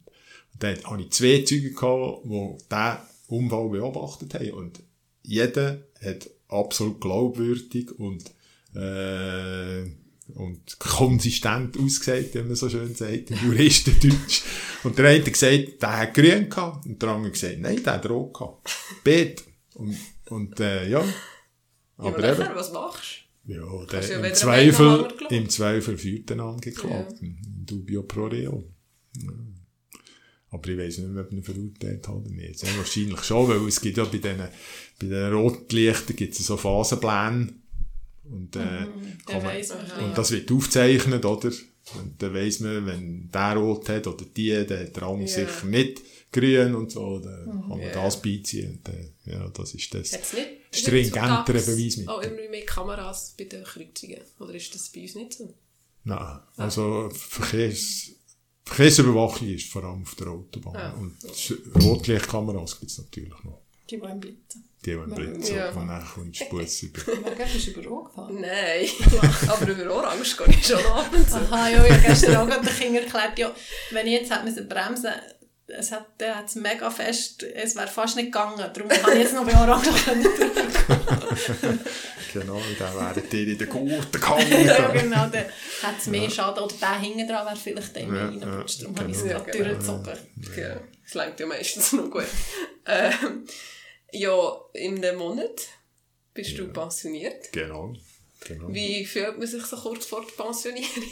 und 0.53 0.63
dann 0.63 0.83
hatte 0.83 1.03
ich 1.03 1.11
zwei 1.11 1.43
Zeugen 1.43 1.75
gehabt, 1.75 2.25
die 2.25 2.57
diesen 2.69 2.97
Unfall 3.27 3.69
beobachtet 3.69 4.33
haben. 4.33 4.51
Und 4.51 4.83
jeder 5.23 5.83
hat 6.03 6.29
absolut 6.47 6.99
glaubwürdig 7.01 7.91
und, 7.99 8.23
äh, 8.75 9.83
und 10.35 10.79
konsistent 10.79 11.77
ausgesagt, 11.77 12.35
wie 12.35 12.43
man 12.43 12.55
so 12.55 12.69
schön 12.69 12.93
sagt, 12.95 13.31
im 13.31 13.37
Juristendeutsch. 13.45 14.43
Und 14.83 14.97
der 14.97 15.05
eine 15.09 15.19
hat 15.19 15.31
gesagt, 15.33 15.81
der 15.81 15.97
hat 15.97 16.13
grün 16.13 16.49
gehabt. 16.49 16.85
Und 16.85 17.01
der 17.01 17.09
andere 17.09 17.27
hat 17.27 17.33
gesagt, 17.33 17.59
nein, 17.59 17.83
der 17.83 17.93
hat 17.93 18.09
rot 18.09 18.33
gehabt. 18.33 18.69
Beet. 19.03 19.43
Und, 19.75 19.97
und, 20.29 20.59
äh, 20.59 20.89
ja. 20.89 21.01
Ja, 21.01 21.05
Aber 21.97 22.17
aber 22.17 22.31
eben. 22.45 22.55
was 22.55 22.71
machst 22.71 23.23
Ja, 23.45 23.63
Kannst 23.87 24.09
der, 24.09 24.19
ja 24.19 24.25
im, 24.25 24.33
Zweifel, 24.33 25.07
im 25.29 25.49
Zweifel 25.49 25.97
führt 25.97 26.29
den 26.29 26.39
angeklagt. 26.39 27.15
Dubio 27.65 28.03
pro 28.03 28.27
reo. 28.27 28.63
Ja. 29.21 29.31
Aber 30.51 30.67
ich 30.69 30.77
weiss 30.77 30.97
nicht 30.97 31.09
mehr, 31.09 31.23
ob 31.23 31.31
ihn 31.31 31.43
verurteilt 31.43 32.07
hat 32.07 32.15
oder 32.15 32.29
nicht. 32.31 32.59
Sehr 32.59 32.75
wahrscheinlich 32.77 33.21
schon, 33.23 33.47
weil 33.49 33.67
es 33.67 33.81
gibt 33.81 33.97
ja 33.97 34.05
bei 34.05 34.17
diesen, 34.17 34.37
bei 34.99 35.07
den 35.07 35.33
Rotlichtern 35.33 36.15
gibt 36.15 36.33
es 36.39 36.45
so 36.45 36.57
Phasenpläne. 36.57 37.53
Und, 38.31 38.55
äh, 38.55 38.59
kann 39.25 39.43
man, 39.43 39.55
man, 39.67 40.05
und 40.05 40.17
das 40.17 40.31
wird 40.31 40.51
aufgezeichnet, 40.51 41.25
oder? 41.25 41.51
Und 41.95 42.21
dann 42.21 42.33
weiss 42.33 42.59
man, 42.59 42.85
wenn 42.85 43.29
der 43.31 43.55
rot 43.55 43.89
hat 43.89 44.05
oder 44.05 44.25
die, 44.25 44.51
dann 44.67 44.79
hat 44.79 44.95
der 44.95 45.03
andere 45.03 45.27
Ja. 45.29 45.35
sicher 45.47 45.65
nicht 45.65 46.01
grün 46.31 46.75
und 46.75 46.91
so, 46.91 47.19
dann 47.19 47.45
kann 47.45 47.67
man 47.69 47.79
Ja. 47.81 47.91
das 47.91 48.21
beiziehen. 48.21 48.71
Und, 48.73 48.87
dann, 48.87 49.09
ja, 49.25 49.47
das 49.49 49.73
ist 49.73 49.93
das. 49.93 50.11
Stringentere 50.71 51.43
Beweismittel. 51.45 52.09
Auch 52.09 52.21
immer 52.21 52.47
mehr 52.49 52.65
Kameras 52.65 53.33
bei 53.37 53.45
den 53.45 53.63
Kreuzungen? 53.63 54.19
Oder 54.39 54.53
ist 54.53 54.73
das 54.75 54.89
bei 54.89 55.01
uns 55.01 55.15
nicht 55.15 55.33
so? 55.33 55.53
Nein, 56.03 56.39
also 56.57 57.09
Verkehrs... 57.11 58.11
Verkehrsüberwachung 58.65 59.47
ist 59.47 59.71
vor 59.71 59.83
allem 59.83 60.03
auf 60.03 60.13
der 60.13 60.27
Autobahn. 60.27 60.75
Ja. 60.75 60.93
Und 60.93 61.15
Rotlichtkameras 61.83 62.79
gibt 62.79 62.91
es 62.91 62.99
natürlich 62.99 63.33
noch. 63.43 63.61
Die, 63.89 63.95
im 63.95 64.19
Blitzen. 64.19 64.68
Die, 64.85 64.91
die 64.91 64.95
im 64.95 65.13
Blitz 65.13 65.49
Ja. 65.49 65.71
von 65.73 65.87
nachher 65.87 66.13
kommst 66.15 66.39
du 66.41 66.45
Bus 66.45 66.83
über. 66.83 67.15
Morgen 67.15 67.35
bist 67.53 67.67
du 67.67 67.71
über 67.71 68.05
gefahren. 68.05 68.39
Nein, 68.39 68.87
aber 69.47 69.67
über 69.67 69.93
Orange 69.95 70.37
gehe 70.37 70.47
ich 70.55 70.65
schon 70.67 70.85
ab 70.85 71.09
und 71.13 71.29
zu. 71.29 71.35
Aha, 71.35 71.69
ja, 71.69 71.83
ich 71.85 71.91
habe 71.91 72.01
gestern 72.07 72.35
auch 72.37 72.47
gerade 72.47 72.65
den 72.65 72.75
Kindern 72.77 73.03
erklärt, 73.03 73.37
ja, 73.39 73.51
wenn 73.91 74.07
ich 74.07 74.13
jetzt 74.13 74.31
hätte 74.31 74.63
bremsen 74.63 75.11
es 75.71 75.91
hat 75.91 76.07
hat's 76.19 76.55
mega 76.55 76.89
fest, 76.89 77.43
es 77.43 77.75
wäre 77.75 77.87
fast 77.87 78.15
nicht 78.15 78.27
gegangen. 78.27 78.57
Darum 78.57 78.89
kann 78.89 79.13
ich 79.13 79.23
jetzt 79.23 79.35
noch 79.35 79.45
bei 79.45 79.53
Orange 79.55 79.89
genau, 82.33 82.55
und 82.55 82.79
dann 82.79 82.95
wären 82.95 83.29
die 83.31 83.51
in 83.51 83.57
den 83.57 83.69
Gurten 83.69 84.19
gehangen. 84.19 84.65
ja, 84.65 84.87
genau, 84.89 85.27
dann 85.27 85.45
hat 85.83 85.95
es 85.99 86.07
mehr 86.07 86.29
Schaden. 86.29 86.63
Oder 86.63 86.75
der 86.81 86.99
hinten 86.99 87.27
dran 87.27 87.45
wäre 87.45 87.55
vielleicht 87.55 87.95
dann 87.95 88.15
Ja, 88.15 88.25
reingerutscht. 88.25 88.81
ja, 88.81 88.87
Darum 88.87 88.99
habe 88.99 89.11
ich 89.11 89.17
es 89.17 89.23
genau. 89.23 89.33
gerade 89.43 89.57
Ja, 89.57 89.63
genau. 89.63 89.75
durchgezogen. 89.75 90.17
Ja, 90.57 90.81
das 91.03 91.15
ja 91.39 91.45
meistens 91.45 91.93
noch 91.93 92.09
gut. 92.11 92.25
Ähm, 92.85 93.45
ja, 94.13 94.59
in 94.73 95.03
einem 95.03 95.19
Monat 95.19 95.67
bist 96.33 96.57
du 96.57 96.67
pensioniert. 96.67 97.51
Genau. 97.51 97.93
genau. 98.45 98.73
Wie 98.73 99.05
fühlt 99.05 99.37
man 99.37 99.47
sich 99.47 99.63
so 99.65 99.75
kurz 99.77 100.05
vor 100.05 100.25
der 100.25 100.43
Pensionierung? 100.43 101.03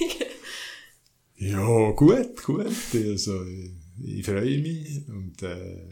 Ja, 1.39 1.91
gut, 1.91 2.43
gut. 2.43 2.65
Also, 2.93 3.45
ich, 3.45 3.71
ich 4.03 4.25
freue 4.25 4.57
mich 4.57 5.07
und 5.07 5.41
äh, 5.43 5.87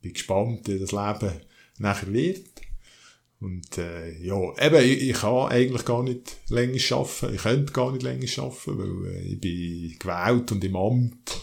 bin 0.00 0.12
gespannt, 0.12 0.68
wie 0.68 0.78
das 0.78 0.92
Leben 0.92 1.40
nachher 1.78 2.12
wird. 2.12 2.46
Und 3.40 3.76
äh, 3.76 4.12
ja, 4.22 4.36
eben, 4.64 4.84
ich, 4.84 5.10
ich 5.10 5.16
kann 5.16 5.50
eigentlich 5.50 5.84
gar 5.84 6.02
nicht 6.02 6.36
länger 6.48 6.80
arbeiten. 6.92 7.34
Ich 7.34 7.42
könnte 7.42 7.72
gar 7.72 7.90
nicht 7.90 8.02
länger 8.02 8.28
arbeiten, 8.38 8.78
weil 8.78 9.12
äh, 9.12 9.32
ich 9.32 9.40
bin 9.40 9.98
gewählt 9.98 10.52
und 10.52 10.64
im 10.64 10.76
Amt 10.76 11.40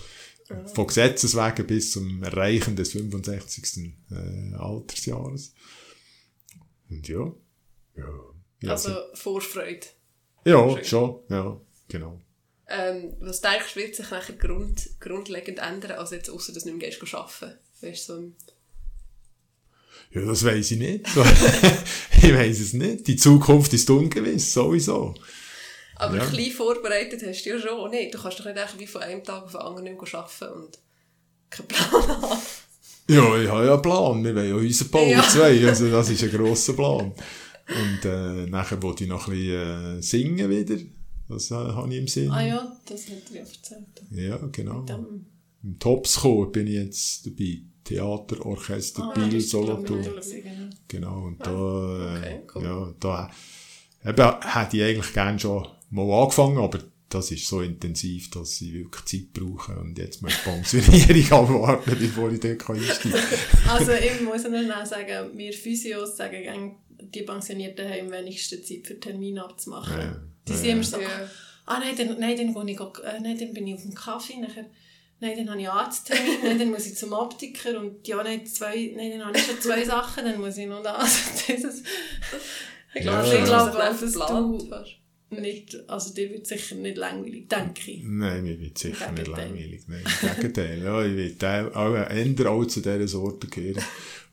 von 0.74 0.88
Gesetzes 0.88 1.36
wegen 1.36 1.68
bis 1.68 1.92
zum 1.92 2.24
Erreichen 2.24 2.76
des 2.76 2.92
65. 2.94 3.94
Äh, 4.12 4.56
Altersjahres. 4.56 5.54
Und 6.90 7.08
ja, 7.08 7.32
ja. 7.98 8.10
ja 8.62 8.72
Also 8.72 8.96
Vorfreude. 9.14 9.88
ja, 10.46 10.84
schon, 10.84 11.20
ja, 11.30 11.60
genau. 11.88 12.20
Ähm, 12.68 13.16
was 13.20 13.42
denkst 13.42 13.74
du, 13.74 13.80
wird 13.82 13.96
sich 13.96 14.10
nachher 14.12 14.36
grund, 14.36 14.90
grundlegend 15.00 15.60
ändern, 15.60 15.92
als 15.92 16.12
jetzt 16.12 16.30
außer 16.30 16.54
dass 16.54 16.64
du 16.64 16.70
nicht 16.70 16.82
mehr 16.82 16.90
gehst 16.90 17.14
arbeiten 17.14 17.58
weißt, 17.82 18.06
so 18.06 18.18
im- 18.18 18.36
Ja, 20.12 20.22
das 20.22 20.44
weiß 20.44 20.72
ich 20.72 20.78
nicht. 20.80 21.06
ich 22.22 22.34
weiß 22.34 22.60
es 22.60 22.74
nicht. 22.74 23.08
Die 23.08 23.16
Zukunft 23.16 23.74
ist 23.74 23.90
ungewiss, 23.90 24.54
sowieso. 24.54 25.16
Aber 26.02 26.18
Ja. 26.18 26.24
ein 26.24 26.30
bisschen 26.32 26.54
vorbereitet 26.54 27.22
hast 27.26 27.44
du 27.46 27.50
ja 27.52 27.60
schon. 27.60 27.92
Nicht? 27.92 28.14
Du 28.14 28.18
kannst 28.22 28.40
doch 28.40 28.46
nicht 28.46 28.58
einfach 28.58 28.78
wie 28.80 28.88
von 28.88 29.02
einem 29.02 29.24
Tag 29.24 29.44
auf 29.44 29.52
den 29.52 29.62
anderen 29.62 29.84
nicht 29.84 30.16
arbeiten 30.16 30.54
und 30.64 30.80
keinen 31.50 31.68
Plan 31.68 31.92
haben. 32.22 32.38
Ja, 33.08 33.42
ich 33.42 33.50
habe 33.50 33.66
ja 33.66 33.74
einen 33.74 33.82
Plan. 33.82 34.24
Wir 34.24 34.36
wollen 34.36 34.50
ja 34.50 34.56
unseren 34.56 34.90
Bau 34.90 35.06
Ja. 35.06 35.22
zwei. 35.24 35.68
Also, 35.68 35.90
das 35.92 36.10
ist 36.10 36.24
ein 36.24 36.32
grosser 36.32 36.74
Plan. 36.74 37.12
Und 37.68 38.06
äh, 38.06 38.48
nachher 38.48 38.82
wollte 38.82 39.04
ich 39.04 39.10
noch 39.10 39.28
ein 39.28 39.34
bisschen 39.34 40.00
äh, 40.00 40.02
singen 40.02 40.50
wieder. 40.50 40.76
Das 41.30 41.52
äh, 41.52 41.56
habe 41.56 41.94
ich 41.94 42.00
im 42.00 42.08
Sinn. 42.08 42.32
Ah 42.32 42.46
ja, 42.46 42.78
das 42.86 43.06
hat 43.08 43.18
er 43.32 43.36
ja 43.36 43.42
erzählt. 43.42 44.02
Ja, 44.12 44.38
genau. 44.52 44.86
Im 45.64 45.78
Topscore 45.80 46.50
bin 46.52 46.68
ich 46.68 46.74
jetzt 46.74 47.26
dabei. 47.28 47.62
Theater, 47.84 48.46
Orchester, 48.46 49.04
ah, 49.04 49.14
Biel, 49.14 49.36
ich, 49.36 49.50
Solothurn. 49.50 50.04
genau. 50.04 50.70
Genau, 50.88 51.22
und 51.26 51.40
da, 51.46 51.52
okay, 52.18 52.36
äh, 52.36 52.42
cool. 52.56 52.64
ja, 52.64 52.94
da 53.00 53.32
eben, 54.06 54.42
hätte 54.54 54.78
ich 54.78 54.84
eigentlich 54.84 55.14
gerne 55.14 55.40
schon 55.40 55.68
mal 55.92 56.22
angefangen, 56.24 56.58
aber 56.58 56.80
das 57.10 57.30
ist 57.32 57.46
so 57.48 57.62
intensiv, 57.62 58.30
dass 58.32 58.62
ich 58.62 58.74
wirklich 58.74 59.04
Zeit 59.06 59.34
brauche 59.34 59.74
und 59.78 59.98
jetzt 59.98 60.22
muss 60.22 60.32
die 60.44 60.50
Pensionierung 60.50 61.32
abwarten, 61.66 61.98
bevor 62.00 62.32
ich 62.32 62.40
dort 62.40 62.70
einsteigen 62.70 63.12
kann. 63.12 63.70
Also 63.70 63.92
ich 63.92 64.22
muss 64.22 64.46
Ihnen 64.46 64.72
auch 64.72 64.86
sagen, 64.86 65.38
wir 65.38 65.52
Physios 65.54 66.16
sagen, 66.16 66.42
gerne, 66.42 66.76
die 67.14 67.24
Pensionierten 67.24 67.88
haben 67.90 68.06
am 68.06 68.12
wenigsten 68.12 68.64
Zeit 68.64 68.88
für 68.88 68.98
Termine 69.00 69.44
abzumachen. 69.44 70.00
Ja, 70.00 70.22
Die 70.48 70.52
ja, 70.54 70.58
sind 70.58 70.70
immer 70.70 70.84
so, 70.84 71.02
Ja. 71.02 71.08
ah 71.66 71.80
nein, 71.80 71.96
dann, 71.98 72.18
nein, 72.20 72.38
dann, 72.38 72.54
gehe 72.66 72.74
ich, 72.76 72.80
äh, 72.80 73.20
nein, 73.22 73.38
dann 73.38 73.54
bin 73.54 73.68
ich 73.68 73.74
auf 73.76 73.82
dem 73.82 73.94
Kaffee, 73.94 74.38
nachher, 74.40 74.68
nein, 75.20 75.36
dann 75.36 75.50
habe 75.50 75.60
ich 75.62 75.68
Arzttermin, 75.70 76.32
nein, 76.46 76.60
dann 76.60 76.70
muss 76.72 76.86
ich 76.86 76.96
zum 76.96 77.12
Optiker 77.12 77.78
und 77.78 78.08
ja, 78.08 78.24
nein, 78.24 78.46
zwei, 78.46 78.94
nein, 78.96 79.12
dann 79.20 79.26
habe 79.28 79.38
ich 79.38 79.46
schon 79.46 79.60
zwei 79.60 79.84
Sachen, 79.84 80.24
dann 80.24 80.40
muss 80.40 80.56
ich 80.58 80.68
noch 80.68 80.82
das. 80.82 81.46
Dieses, 81.46 81.84
Ich 82.94 83.02
glaube, 83.02 83.28
ja. 83.28 83.34
ich 83.36 83.44
glaube 83.46 83.78
dass 83.78 84.00
du- 84.00 84.60
fast. 84.70 85.01
Nicht, 85.32 85.78
also 85.90 86.14
dir 86.14 86.30
wird 86.32 86.46
sicher 86.48 86.76
nicht 86.76 86.98
langweilig, 86.98 87.48
denke 87.50 87.92
ich. 87.92 88.02
Nein, 88.04 88.44
mir 88.44 88.60
wird 88.60 88.78
sicher 88.78 89.12
nicht 89.12 89.28
langweilig. 89.28 89.82
Nein, 89.88 90.04
im 90.22 90.36
Gegenteil. 90.36 90.82
Ja, 90.84 91.06
ich 91.06 91.16
will 91.16 91.36
auch, 91.42 91.76
auch 91.76 91.96
eher 92.10 92.52
auch 92.52 92.66
zu 92.66 92.82
dieser 92.82 93.08
Sorte 93.08 93.48
gehören, 93.48 93.82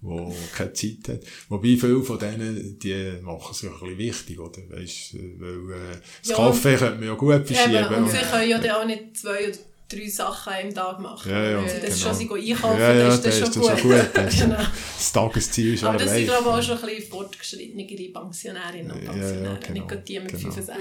die 0.03 0.33
keine 0.55 0.73
Zeit 0.73 1.09
hat. 1.09 1.21
Wobei 1.49 1.77
viele 1.77 2.03
von 2.03 2.19
denen, 2.19 2.79
die 2.79 3.13
machen 3.23 3.55
sich 3.55 3.69
ein 3.71 3.79
bisschen 3.79 3.99
wichtig, 3.99 4.39
oder? 4.41 4.61
Weisst, 4.71 5.15
weil, 5.15 5.73
äh, 5.73 5.97
das 6.21 6.31
Ja. 6.31 6.37
Kaffee 6.37 6.77
könnte 6.77 6.95
man 6.99 7.05
ja 7.09 7.15
gut 7.15 7.47
verschieben. 7.47 7.75
Eben, 7.77 7.95
und 7.95 8.03
und- 8.05 8.11
sie 8.11 8.17
können 8.19 8.51
ja 8.51 8.59
dann 8.59 8.71
auch 8.73 8.87
nicht 8.87 9.17
zwei 9.17 9.49
oder 9.49 9.59
drei 9.89 10.09
Sachen 10.09 10.53
einem 10.53 10.75
Tag 10.75 10.99
machen. 11.01 11.31
Ja, 11.31 11.51
ja, 11.51 11.69
sie 11.69 11.81
das 11.81 11.95
genau. 11.95 11.97
schon 11.97 12.15
sie 12.15 12.29
gehen 12.29 12.57
einkaufen, 12.57 12.81
Ja, 12.81 12.93
ja, 12.95 13.09
ist 13.15 13.25
das 13.27 13.39
schon 13.39 13.49
ist 13.49 13.55
gut. 13.59 13.69
das 13.71 13.81
schon 13.81 13.91
gut. 13.91 14.01
Das 14.15 14.35
ist- 14.35 14.41
genau. 14.43 14.57
das 14.57 15.13
Tagesziel 15.13 15.75
ist 15.75 15.85
Aber 15.85 15.99
das 15.99 16.11
sind, 16.13 16.25
glaube 16.27 16.43
ich, 16.43 16.55
auch 16.55 16.63
schon 16.63 16.79
ein 16.79 16.87
bisschen 16.97 17.11
fortgeschrittenere 17.11 18.09
Pensionärinnen 18.13 18.91
und 18.93 18.99
Ja, 18.99 19.05
ja, 19.05 19.13
Pensionäre, 19.13 19.59
genau, 19.61 19.73
nicht 19.73 19.89
gerade 19.89 20.03
die 20.03 20.21
mit 20.21 20.29
genau. 20.29 20.41
65. 20.53 20.75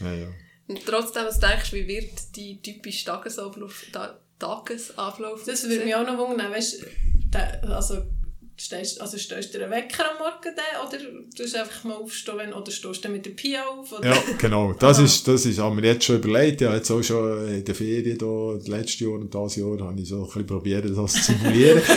Ja. 0.00 0.06
Ja, 0.06 0.14
ja. 0.14 0.26
Und 0.68 0.86
trotzdem, 0.86 1.24
was 1.24 1.38
denkst 1.40 1.70
du, 1.70 1.76
wie 1.76 1.86
wird 1.88 2.10
die 2.36 2.60
typische 2.62 3.04
Tagesablauf, 3.06 3.84
Ta 3.92 4.18
Tagesablauf 4.38 5.44
Das 5.44 5.62
würde 5.68 5.84
mich 5.84 5.94
auch 5.94 6.06
noch 6.06 6.18
wundern, 6.18 6.50
weißt 6.50 6.82
du, 7.30 7.68
also 7.72 8.02
stehst, 8.56 9.00
also 9.00 9.18
stehst 9.18 9.54
du 9.54 9.62
einen 9.62 9.70
Wecker 9.70 10.04
am 10.10 10.18
Morgen 10.18 10.54
dann, 10.54 10.86
oder 10.86 10.98
tust 11.36 11.54
du 11.54 11.60
einfach 11.60 11.84
mal 11.84 11.94
aufstehen, 11.94 12.38
wenn, 12.38 12.52
oder 12.52 12.70
stehst 12.70 13.04
du 13.04 13.08
mit 13.08 13.24
der 13.26 13.30
Pia 13.30 13.64
auf? 13.64 13.92
Oder? 13.92 14.10
Ja, 14.10 14.22
genau. 14.38 14.72
Das 14.74 14.98
ist, 14.98 15.26
das 15.26 15.46
ist, 15.46 15.58
haben 15.58 15.80
wir 15.80 15.90
jetzt 15.90 16.04
schon 16.04 16.16
überlegt. 16.16 16.60
Ja, 16.60 16.74
jetzt 16.74 16.90
auch 16.90 17.02
schon 17.02 17.48
in 17.48 17.64
der 17.64 17.74
Ferien 17.74 18.18
da, 18.18 18.54
das 18.56 18.68
letzte 18.68 19.04
Jahr 19.04 19.14
und 19.14 19.34
das 19.34 19.56
Jahr, 19.56 19.78
habe 19.80 20.00
ich 20.00 20.08
so 20.08 20.20
ein 20.20 20.26
bisschen 20.26 20.46
probiert, 20.46 20.84
das 20.84 21.12
zu 21.12 21.32
simulieren. 21.32 21.82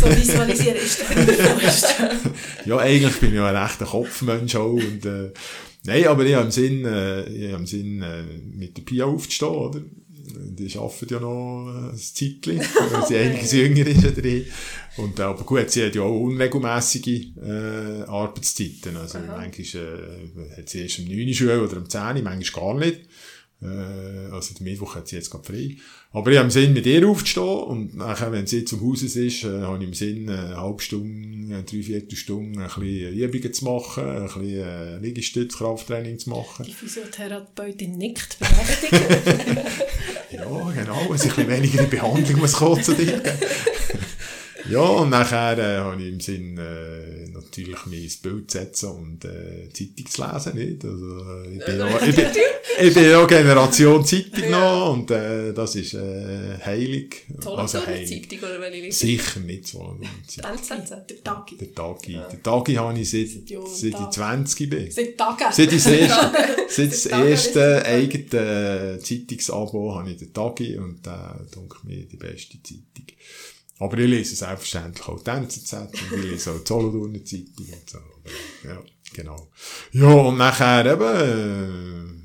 So 0.00 0.08
visualisieren 0.10 0.76
ist 0.76 1.00
vorstellen. 1.02 2.18
ja, 2.66 2.76
eigentlich 2.78 3.20
bin 3.20 3.30
ich 3.30 3.36
ja 3.36 3.46
ein 3.46 3.56
rechter 3.56 3.84
Kopfmensch 3.84 4.56
auch 4.56 4.72
und, 4.72 5.06
äh, 5.06 5.30
nein, 5.84 6.08
aber 6.08 6.24
ich 6.24 6.34
habe 6.34 6.46
im 6.46 6.50
Sinn, 6.50 6.84
äh, 6.84 7.22
ich 7.28 7.52
habe 7.52 7.60
im 7.60 7.66
Sinn, 7.66 8.02
äh, 8.02 8.22
mit 8.56 8.76
der 8.76 8.82
Pia 8.82 9.04
aufzustehen, 9.04 9.50
oder? 9.50 9.80
Die 10.34 10.78
arbeiten 10.78 11.14
ja 11.14 11.20
noch 11.20 11.68
äh, 11.68 11.90
ein 11.90 11.96
Zeitchen, 11.96 12.58
weil 12.90 13.06
sie 13.06 13.16
einiges 13.16 13.52
jünger 13.52 13.86
ist 13.86 14.04
ich. 14.18 14.46
Und, 14.96 15.18
äh, 15.18 15.22
aber 15.22 15.44
gut, 15.44 15.70
sie 15.70 15.86
hat 15.86 15.94
ja 15.94 16.02
auch 16.02 16.20
unregelmässige 16.20 17.10
äh, 17.40 18.02
Arbeitszeiten. 18.08 18.96
Also 18.96 19.18
manchmal 19.18 19.82
äh, 19.82 20.56
hat 20.56 20.68
sie 20.68 20.82
erst 20.82 20.98
um 21.00 21.06
9 21.06 21.26
Uhr 21.28 21.34
Schule 21.34 21.62
oder 21.62 21.76
um 21.78 21.88
10 21.88 22.00
Uhr, 22.00 22.22
manchmal 22.22 22.64
gar 22.64 22.74
nicht. 22.78 23.00
Äh, 23.62 24.32
also 24.32 24.54
den 24.54 24.64
Mittwoch 24.64 24.96
hat 24.96 25.08
sie 25.08 25.16
jetzt 25.16 25.30
gerade 25.30 25.44
frei. 25.44 25.76
Aber 26.12 26.30
ich 26.30 26.36
habe 26.36 26.46
im 26.46 26.50
Sinn, 26.50 26.72
mit 26.72 26.86
ihr 26.86 27.06
aufzustehen 27.08 27.44
und 27.44 27.96
nachher, 27.96 28.32
wenn 28.32 28.46
sie 28.46 28.64
zum 28.64 28.80
Haus 28.80 29.02
ist, 29.02 29.16
äh, 29.16 29.62
habe 29.62 29.78
ich 29.78 29.88
im 29.88 29.94
Sinn, 29.94 30.28
äh, 30.28 30.32
eine 30.32 30.56
halbe 30.60 30.82
Stunde, 30.82 31.54
eine 31.54 31.64
Dreiviertelstunde 31.64 32.60
ein 32.60 32.66
bisschen 32.66 33.14
Übungen 33.14 33.52
zu 33.52 33.64
machen, 33.64 34.04
ein 34.04 34.22
bisschen 34.24 34.44
äh, 34.44 34.98
Liegestütz, 34.98 35.56
Krafttraining 35.56 36.18
zu 36.18 36.30
machen. 36.30 36.64
Die 36.66 36.72
Physiotherapeutin 36.72 37.96
nickt 37.98 38.38
berechtigt. 38.38 38.92
Ja, 40.32 40.46
genau, 40.70 41.12
es 41.12 41.24
ein 41.24 41.28
bisschen 41.28 41.48
weniger 41.48 41.82
in 41.82 41.90
Behandlung 41.90 42.40
muss 42.40 42.54
kommen 42.54 42.82
zu 42.82 42.94
dir. 42.94 43.22
Ja, 44.70 44.80
und 44.80 45.10
nachher 45.10 45.58
äh, 45.58 45.78
habe 45.78 46.02
ich 46.02 46.08
im 46.08 46.20
Sinn, 46.20 46.58
äh, 46.58 47.28
natürlich 47.28 47.86
mir 47.86 48.00
ins 48.00 48.16
Bild 48.16 48.50
zu 48.50 48.58
setzen 48.58 48.90
und 48.90 49.24
äh, 49.24 49.68
Zeitung 49.72 50.06
zu 50.06 50.22
lesen, 50.22 50.54
nicht? 50.56 50.84
Also, 50.84 51.18
äh, 51.18 51.56
ich, 51.56 51.64
bin 51.64 51.78
ja, 51.78 52.00
ich, 52.00 52.16
bin, 52.16 52.26
ich 52.80 52.94
bin 52.94 53.04
ja 53.04 53.24
Generation 53.26 54.04
Zeitung 54.04 54.50
noch 54.50 54.92
und 54.92 55.10
äh, 55.10 55.52
das 55.52 55.74
ist 55.76 55.94
äh, 55.94 56.58
heilig. 56.64 57.26
Also 57.44 57.86
heilig. 57.86 58.08
Zeitung 58.08 58.48
oder 58.48 58.60
welche? 58.60 58.92
Sicher 58.92 59.40
nicht 59.40 59.66
so. 59.66 59.98
Der 60.36 61.22
Tagi. 61.24 61.56
Der 61.56 61.74
Tagi. 61.74 62.12
Der 62.12 62.42
Tagi 62.42 62.74
habe 62.74 62.98
ich 62.98 63.10
seit, 63.10 63.28
Seit 63.28 63.84
ich 63.84 63.92
Tag. 63.92 64.12
20 64.12 64.70
bin. 64.70 64.90
Seit 64.90 65.18
Tagen. 65.18 65.52
Seit 65.52 65.72
ich 65.72 65.82
das 65.82 65.86
erste, 65.92 66.32
seit 66.68 66.92
das 66.92 67.06
erste 67.06 67.84
eigene 67.84 68.98
Zeitungsabo 69.02 69.94
habe 69.94 70.10
ich 70.10 70.18
den 70.18 70.32
Tagi 70.32 70.76
und 70.76 71.00
da 71.02 71.38
äh, 71.40 71.54
denke 71.54 71.76
mir 71.84 72.04
die 72.04 72.16
beste 72.16 72.62
Zeitung. 72.62 73.06
Aber 73.82 73.98
ich 73.98 74.08
lese 74.08 74.36
selbstverständlich 74.36 75.06
auch 75.08 75.22
die 75.22 75.30
NZZ 75.30 75.72
und 75.72 75.90
ich 76.18 76.30
lese 76.30 76.50
auch 76.52 76.58
die 76.60 76.66
Solothurner 76.66 77.24
Zeitung 77.24 77.66
und 77.72 77.90
so. 77.90 77.98
Ja, 78.68 78.82
genau. 79.12 79.48
Ja, 79.92 80.06
und 80.12 80.38
nachher 80.38 80.86
eben, 80.86 82.18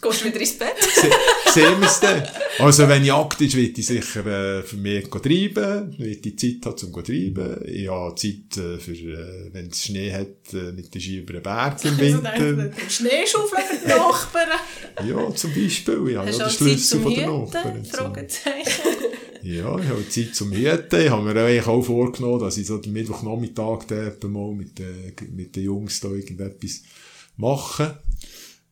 Gehst 0.00 0.20
du 0.20 0.24
wieder 0.26 0.38
ins 0.40 0.56
Bett? 0.56 0.76
Se- 0.80 1.10
sehen 1.52 1.80
wir 1.80 1.88
es 1.88 1.98
dann. 1.98 2.22
Also, 2.60 2.86
wenn 2.88 3.04
Jagd 3.04 3.40
ist, 3.40 3.56
will 3.56 3.72
ich 3.76 3.84
sicher 3.84 4.24
äh, 4.58 4.62
für 4.62 4.76
mich 4.76 5.08
treiben, 5.08 5.98
will 5.98 6.20
ich 6.24 6.38
Zeit 6.38 6.64
haben 6.66 6.76
zum 6.78 6.92
treiben. 6.92 7.60
Ich 7.66 7.88
habe 7.88 8.14
Zeit 8.14 8.56
äh, 8.58 8.78
für, 8.78 8.92
äh, 8.92 9.52
wenn 9.52 9.66
es 9.70 9.82
Schnee 9.82 10.12
hat, 10.12 10.52
äh, 10.54 10.70
mit 10.70 10.94
den 10.94 11.00
Ski 11.00 11.18
über 11.18 11.32
den 11.32 11.42
Berg 11.42 11.84
im 11.84 11.90
Also 11.90 12.00
Winter. 12.00 12.70
Schneeschaufeln 12.88 13.62
für 13.64 13.76
die 13.84 13.88
Nachbarn. 13.88 14.48
Ja, 15.04 15.34
zum 15.34 15.52
Beispiel. 15.52 16.08
Ich 16.10 16.16
habe 16.16 16.28
Hast 16.28 16.38
ja 16.38 16.46
den 16.46 16.52
Schlüssel 16.56 17.00
von 17.00 17.12
Hüten? 17.12 17.42
Nachbarn. 17.44 17.84
Fragezeichen. 17.84 18.82
Ja, 19.48 19.78
ich 19.78 19.88
habe 19.88 20.06
Zeit 20.10 20.34
zum 20.34 20.52
Hüten. 20.52 21.00
Ich 21.00 21.08
habe 21.08 21.22
mir 21.22 21.40
eigentlich 21.40 21.66
auch 21.66 21.80
vorgenommen, 21.80 22.40
dass 22.40 22.58
ich 22.58 22.66
so 22.66 22.76
den 22.76 22.92
Mittwochnachmittag 22.92 23.90
etwa 23.90 24.28
mal 24.28 24.52
mit, 24.52 24.78
den 24.78 25.14
mit 25.34 25.56
den 25.56 25.64
Jungs 25.64 26.00
da 26.00 26.10
irgendetwas 26.10 26.82
mache. 27.38 27.98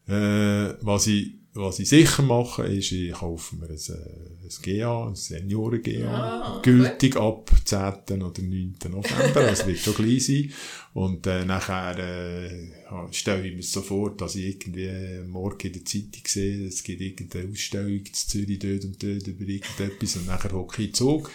Äh, 0.06 0.74
was 0.82 1.06
ich, 1.06 1.32
was 1.54 1.78
ich 1.78 1.88
sicher 1.88 2.22
mache, 2.22 2.64
ist, 2.64 2.92
ich 2.92 3.10
kaufe 3.12 3.56
mir 3.56 3.70
ein, 3.70 3.76
äh, 3.76 4.44
ein 4.44 4.78
GA, 4.78 5.08
ein 5.08 5.14
Senioren-GA. 5.14 6.08
Ah, 6.08 6.60
gültig 6.62 7.16
ab 7.16 7.50
10. 7.64 8.22
oder 8.22 8.42
9. 8.42 8.74
November. 8.90 9.32
Das 9.46 9.66
wird 9.66 9.78
schon 9.78 9.94
gleich 9.94 10.26
sein. 10.26 10.52
Und, 10.96 11.26
äh, 11.26 11.44
nachher, 11.44 11.98
äh, 11.98 12.70
stelle 13.10 13.46
ich 13.46 13.54
mir 13.54 13.62
so 13.62 13.82
vor, 13.82 14.16
dass 14.16 14.34
ich 14.34 14.46
irgendwie 14.46 14.88
morgen 15.28 15.66
in 15.66 15.72
der 15.74 15.84
Zeitung 15.84 16.22
sehe, 16.26 16.68
es 16.68 16.82
gibt 16.82 17.02
irgendeine 17.02 17.50
Ausstellung 17.52 17.90
in 17.90 18.14
Zürich 18.14 18.58
dort 18.58 18.84
und 18.86 19.02
dort 19.02 19.26
über 19.26 19.46
irgendetwas 19.46 20.16
und 20.16 20.26
nachher 20.26 20.52
hocke 20.52 20.80
ich 20.80 20.88
in 20.88 20.94
Zug 20.94 21.30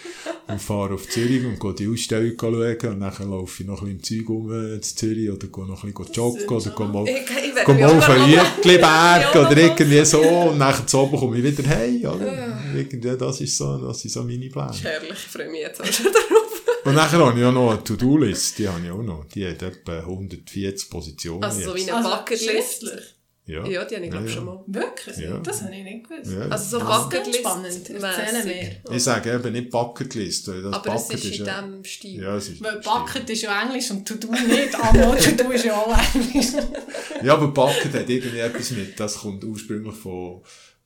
und 0.48 0.60
fahre 0.60 0.94
auf 0.94 1.08
Zürich 1.08 1.44
und 1.44 1.60
gehe 1.60 1.74
die 1.74 1.86
Ausstellung 1.86 2.32
schauen 2.40 2.92
und 2.92 2.98
nachher 2.98 3.26
laufe 3.26 3.62
ich 3.62 3.68
noch 3.68 3.82
ein 3.82 3.96
bisschen 3.98 4.18
im 4.18 4.26
Zeug 4.26 4.30
um 4.30 4.52
äh, 4.52 4.74
in 4.74 4.82
Zürich 4.82 5.30
oder 5.30 5.46
gehe 5.46 5.66
noch 5.66 5.84
ein 5.84 5.94
bisschen 5.94 6.12
joggen 6.12 6.48
oder 6.48 6.70
gehe 6.70 6.88
mal, 6.88 7.08
Ich, 7.08 7.64
gehe 7.64 7.74
mal 7.76 7.98
auf 7.98 8.10
einen 8.10 8.32
Ja, 8.32 9.46
oder 9.46 9.56
irgendwie 9.56 10.04
so 10.04 10.22
und 10.22 10.58
nachher 10.58 10.88
zu 10.88 10.98
oben 10.98 11.16
komme 11.16 11.38
ich 11.38 11.44
wieder 11.44 11.68
hey, 11.68 12.04
oder? 12.04 12.60
Irgendwie, 12.74 13.16
das 13.16 13.40
ist 13.40 13.56
so, 13.56 13.78
das 13.78 14.00
sind 14.00 14.10
so 14.10 14.24
meine 14.24 14.48
Pläne. 14.48 14.74
Herrlich, 14.82 15.12
ich 15.12 15.18
freue 15.18 15.48
mich 15.48 15.60
jetzt 15.60 15.80
auch 15.80 15.86
schon 15.86 16.06
darauf. 16.06 16.41
Und 16.84 16.94
nachher 16.94 17.18
habe 17.24 17.38
ich 17.38 17.44
auch 17.44 17.52
noch 17.52 17.70
eine 17.72 17.84
To-Do-List, 17.84 18.58
die 18.58 18.68
habe 18.68 18.84
ich 18.84 18.90
auch 18.90 19.02
noch. 19.02 19.24
Die 19.26 19.46
hat 19.46 19.62
etwa 19.62 19.98
140 20.00 20.90
Positionen 20.90 21.44
Also 21.44 21.60
so 21.60 21.74
wie 21.76 21.82
eine 21.82 21.94
Also, 21.96 22.10
Bucketlist. 22.10 22.82
Ja, 23.44 23.66
Ja, 23.66 23.84
die 23.84 23.94
habe 23.96 24.04
ich 24.04 24.10
glaube 24.10 24.26
Ja, 24.26 24.32
schon 24.32 24.46
ja. 24.46 24.52
mal. 24.54 24.64
Wirklich? 24.68 25.16
Ja. 25.18 25.38
Das 25.38 25.62
habe 25.62 25.74
ich 25.74 25.82
nicht 25.82 26.08
gewusst. 26.08 26.30
Ja. 26.32 26.48
Also 26.48 26.78
so 26.78 26.84
Das 26.84 26.96
ist 26.96 27.02
Bucketlist. 27.10 27.38
spannend. 27.40 27.88
Mehr. 28.44 28.76
Ich 28.90 29.02
sage 29.02 29.32
eben 29.34 29.52
nicht 29.52 29.70
Bucketlist. 29.70 30.48
Das 30.48 30.64
Aber 30.64 30.94
es 30.94 31.02
Bucket 31.08 31.24
ist 31.24 31.38
in 31.38 31.44
ja, 31.44 31.60
diesem 31.62 31.84
Stil. 31.84 32.22
ja, 32.22 32.36
es 32.36 32.48
ist 32.48 32.62
Weil 32.62 32.80
Bucket 32.80 33.30
ist 33.30 33.42
ja 33.42 33.62
Englisch 33.62 33.90
und 33.90 34.06
To-Do 34.06 34.28
nicht. 34.30 34.74
Aber 34.74 35.16
To-Do 35.18 35.50
ist 35.50 35.64
ja 35.64 35.74
auch 35.76 36.14
Englisch. 36.14 36.46
Ja, 37.22 37.34
aber 37.34 37.48
Bucket 37.48 37.92
hat 37.94 38.08
irgendwie 38.08 38.38
etwas 38.38 38.70
mit, 38.72 38.98
das 38.98 39.16
kommt 39.18 39.44
ursprünglich 39.44 39.94
von, 39.96 40.42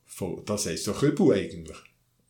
von 0.07 0.43
das 0.45 0.67
heisst 0.67 0.85
so 0.85 0.93
Kübel 0.93 1.33
eigentlich. 1.35 1.77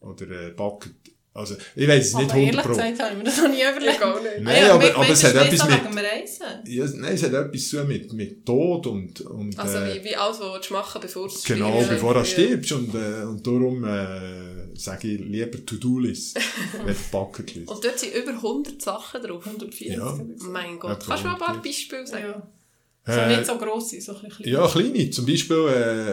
Oder 0.00 0.30
äh, 0.48 0.50
Bucket. 0.50 0.92
Also, 1.36 1.54
ich 1.74 1.86
weiß 1.86 2.06
es 2.06 2.14
nicht 2.14 2.30
Aber 2.30 2.38
ehrlich 2.40 2.56
100 2.58 2.64
Pro. 2.64 2.72
gesagt 2.74 3.00
habe 3.00 3.12
ich 3.12 3.18
mir 3.18 3.24
das 3.24 3.36
noch 3.36 3.48
nie 3.48 3.62
überlegt. 3.62 3.96
Ich 3.96 4.02
auch 4.02 4.22
nicht. 4.22 4.40
Nein, 4.40 4.64
aber, 4.70 4.96
aber 4.96 5.08
es 5.10 5.24
hat 5.24 5.34
etwas 5.34 5.68
mit, 5.68 5.84
dem 5.84 5.98
Reisen. 5.98 6.46
ja, 6.66 6.84
nein, 6.94 7.14
es 7.14 7.22
hat 7.22 7.32
etwas 7.34 7.68
zu 7.68 7.84
mit, 7.84 8.12
mit 8.12 8.46
Tod 8.46 8.86
und, 8.86 9.20
und 9.20 9.58
Also 9.58 9.78
äh, 9.78 9.94
wie, 10.00 10.04
wie 10.08 10.16
alles, 10.16 10.40
was 10.40 10.66
du 10.66 10.72
machen 10.74 11.00
bevor 11.00 11.28
du 11.28 11.34
Genau, 11.46 11.70
stirbst. 11.72 11.90
bevor 11.90 12.14
du 12.14 12.18
Ja. 12.20 12.24
stirbst. 12.24 12.72
Und, 12.72 12.94
äh, 12.94 13.24
und 13.24 13.46
darum 13.46 13.84
äh, 13.84 14.76
sage 14.78 15.08
ich 15.08 15.20
lieber 15.20 15.64
To-Do-List, 15.64 16.38
wenn 16.84 16.96
Bucketlist. 17.12 17.68
Und 17.70 17.84
dort 17.84 17.98
sind 17.98 18.14
über 18.14 18.30
100 18.32 18.80
Sachen 18.80 19.22
drauf. 19.22 19.44
140. 19.46 19.88
Ja. 19.96 20.18
Mein 20.50 20.78
Gott. 20.78 21.04
Kannst 21.06 21.22
du 21.24 21.28
mir 21.28 21.34
ein 21.34 21.38
paar 21.38 21.48
100. 21.48 21.64
Beispiele 21.64 22.06
sagen? 22.06 22.24
Ja. 22.28 22.42
So 23.08 23.20
Äh, 23.20 23.36
nicht 23.36 23.46
so 23.46 23.56
gross 23.56 23.90
sein, 23.90 24.00
so 24.00 24.12
ein 24.16 24.22
bisschen 24.22 24.44
klein. 24.44 24.52
Ja, 24.52 24.66
kleine. 24.68 25.10
Zum 25.10 25.26
Beispiel 25.26 25.68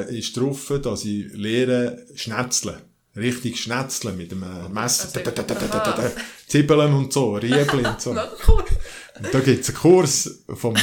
äh, 0.10 0.18
ist 0.20 0.38
drauf, 0.38 0.72
dass 0.84 1.06
ich 1.06 1.26
lehre 1.34 2.06
Schnetzeln. 2.14 2.76
Richtig 3.16 3.60
Schnetzeln 3.62 4.18
mit 4.18 4.32
dem 4.32 4.42
äh, 4.44 4.70
Messer. 4.70 5.08
Also. 5.16 6.16
Zibbeln 6.48 6.94
und 6.94 7.14
so, 7.14 7.36
Riebeln 7.36 7.86
und 7.86 8.02
so. 8.02 8.12
Und 9.16 9.32
da 9.32 9.40
gibt 9.42 9.62
es 9.62 9.70
einen 9.70 9.78
Kurs 9.78 10.40
vom... 10.56 10.74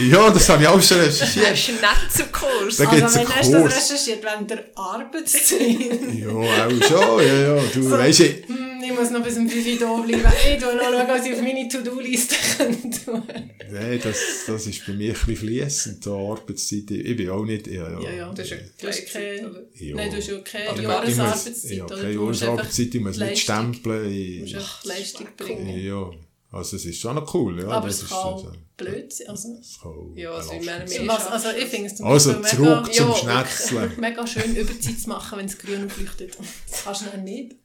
Ja, 0.00 0.30
das 0.30 0.48
habe 0.48 0.62
ich 0.64 0.68
auch 0.68 0.82
schon 0.82 0.98
Ein 0.98 1.04
recherchiert. 1.04 1.56
Schnetzelkurs. 1.56 2.76
Da 2.76 2.84
gibt's 2.86 3.02
also 3.04 3.18
einen 3.20 3.28
wenn 3.28 3.36
hast 3.36 3.48
du 3.48 3.52
das 3.52 3.62
Kurs. 3.62 3.90
recherchiert 3.92 4.24
während 4.24 4.50
der 4.50 4.64
Arbeitszeit? 4.74 6.14
Ja, 6.14 6.28
auch 6.28 6.88
schon. 6.88 7.24
Ja, 7.26 7.34
ja. 7.56 7.62
Du 7.72 7.88
weisst, 7.92 8.18
ich, 8.20 8.48
Hm, 8.48 8.67
ich 8.82 8.92
muss 8.92 9.10
noch 9.10 9.22
bis 9.22 9.36
um 9.36 9.48
5 9.48 9.66
Uhr 9.66 9.78
da 9.78 9.96
bleiben. 10.02 10.32
Ich 10.54 10.62
tue 10.62 10.74
noch 10.76 11.08
was 11.08 11.26
ich 11.26 11.32
auf 11.34 11.42
meine 11.42 11.68
To-Do-Liste 11.68 12.34
tun 12.58 12.90
kann. 13.26 13.50
Nein, 13.70 14.00
das, 14.02 14.18
das 14.46 14.66
ist 14.66 14.86
bei 14.86 14.92
mir 14.94 15.08
ein 15.08 15.12
bisschen 15.14 15.36
fliessend, 15.36 16.04
so 16.04 16.32
Arbeitszeit. 16.32 16.90
Ich 16.90 17.16
bin 17.16 17.30
auch 17.30 17.44
nicht... 17.44 17.66
Ja, 17.66 17.90
ja. 17.90 18.00
Ja, 18.00 18.10
ja. 18.12 18.32
Das 18.32 18.46
ist 18.46 18.50
ja 18.52 18.56
Du 18.80 18.86
hast 18.88 18.96
Gleitzeit, 19.06 19.12
keine? 19.12 19.66
Ja. 19.74 19.96
Nein, 19.96 20.10
du 20.10 20.16
hast 20.16 20.28
ja 20.28 20.38
keine 20.40 20.82
Jahresarbeitszeit. 20.82 21.70
Ja, 21.72 21.86
keine 21.86 22.14
Du 22.14 22.24
musst 22.26 22.40
Jahresarbeitszeit, 22.42 22.94
ich 22.94 23.00
muss 23.00 23.16
nicht 23.16 23.18
Leistung- 23.20 23.74
stempeln. 23.74 24.04
Du 24.04 24.10
Ich, 24.10 24.40
musst 24.40 24.54
einfach 24.54 24.84
Leistung 24.84 25.26
bringen. 25.36 25.78
ja, 25.84 26.10
also 26.50 26.76
es 26.76 26.84
ist 26.86 26.98
schon 26.98 27.14
noch 27.16 27.34
cool. 27.34 27.60
Ja, 27.60 27.68
Aber 27.68 27.86
das 27.88 27.96
es 27.96 28.02
ist 28.04 28.08
kann 28.08 28.18
auch 28.18 28.42
so- 28.44 28.52
blöd 28.78 29.12
sein. 29.12 29.26
Also, 29.28 29.48
auch 29.84 30.12
Ja, 30.16 30.30
also 30.32 30.52
ich 30.58 30.64
meine, 30.64 30.84
was, 31.08 31.26
also 31.26 31.48
ich 31.50 31.66
finde 31.66 31.86
es 31.88 31.96
zum 31.96 32.06
Also 32.06 32.32
zurück 32.32 32.42
mega, 32.52 32.90
zum 32.90 33.08
Ja, 33.10 33.14
Schnetzeln. 33.44 33.92
mega 34.00 34.26
schön 34.26 34.56
Überzeit 34.56 34.98
zu 34.98 35.08
machen, 35.10 35.38
wenn 35.38 35.44
es 35.46 35.58
grün 35.58 35.84
aufleuchtet. 35.84 36.38
Das 36.70 36.84
kannst 36.84 37.02
du 37.02 37.06
dann 37.10 37.24
nicht. 37.24 37.56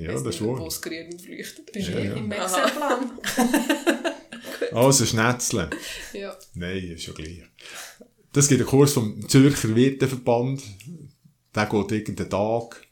Ja, 0.00 0.12
das 0.12 0.20
ist 0.22 0.26
nicht, 0.26 0.42
Wo 0.42 0.58
wahr. 0.58 0.66
es 0.66 0.80
grün 0.82 1.14
aufleuchtet. 1.14 1.72
Bist 1.72 1.88
Ja, 1.88 1.94
du 1.96 2.04
ja. 2.04 2.12
im 2.14 2.32
Aha. 2.32 2.44
Excel-Plan. 2.44 3.10
Also 4.72 5.06
Schnetzeln. 5.06 5.70
Ja. 6.12 6.36
Nein, 6.54 6.84
ist 6.92 7.06
ja 7.06 7.12
gleich. 7.12 7.42
Das 8.32 8.48
gibt 8.48 8.60
einen 8.60 8.68
Kurs 8.68 8.92
vom 8.92 9.26
Zürcher 9.28 9.74
Wirteverband. 9.74 10.62
Der 11.54 11.66
geht 11.66 11.92
irgendeinen 11.92 12.30
Tag. 12.30 12.86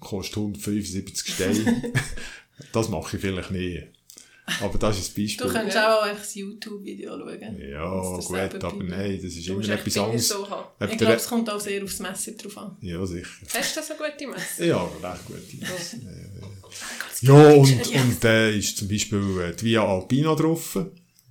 Kostet 0.00 0.36
175 0.38 1.34
Steine. 1.34 1.92
das 2.72 2.88
mache 2.88 3.16
ich 3.16 3.20
vielleicht 3.22 3.50
nie. 3.50 3.84
Aber 4.62 4.78
das 4.78 4.98
ist 4.98 5.10
ein 5.10 5.14
Du 5.14 5.22
Beispiel. 5.22 5.48
könntest 5.48 5.76
auch 5.78 6.02
einfach 6.02 6.24
ein 6.24 6.38
YouTube-Video 6.38 7.18
schauen. 7.18 7.60
Ja, 7.70 8.16
Das 8.16 8.26
gut, 8.26 8.64
aber 8.64 8.84
nein, 8.84 9.20
das 9.22 9.34
ist 9.34 9.48
Du 9.48 9.52
immer 9.54 9.68
etwas 9.68 9.98
anderes. 9.98 10.28
so 10.28 10.46
Ich 10.90 10.98
glaube, 10.98 11.14
es 11.14 11.26
kommt 11.28 11.50
auch 11.50 11.60
sehr 11.60 11.82
aufs 11.84 11.98
Messer 12.00 12.32
drauf 12.32 12.58
an. 12.58 12.76
Ja, 12.80 13.04
sicher. 13.06 13.28
Hast 13.54 13.76
du 13.76 13.80
so 13.82 13.94
gute 13.94 14.26
Messer? 14.26 14.64
Ja, 14.64 14.82
recht 15.02 15.26
gut. 15.26 15.36
Ja, 17.22 17.50
und, 17.52 17.86
und 17.86 18.24
äh, 18.24 18.56
ist 18.56 18.76
zum 18.78 18.88
Beispiel 18.88 19.40
äh, 19.40 19.54
die 19.56 19.64
Via 19.66 19.84
Alpina 19.84 20.34
drauf. 20.34 20.78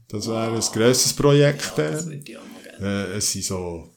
Das 0.10 0.28
wäre 0.28 0.54
ein 0.56 0.60
grosses 0.62 1.14
Projekt. 1.14 1.74
Ja, 1.78 1.84
Äh. 1.86 1.92
das 1.92 2.06
würde 2.06 2.22
ich 2.26 2.38
auch 2.38 2.42
mal 2.42 2.80
gerne. 2.80 3.08
Äh, 3.14 3.18
es 3.18 3.32
sind 3.32 3.46
so, 3.46 3.90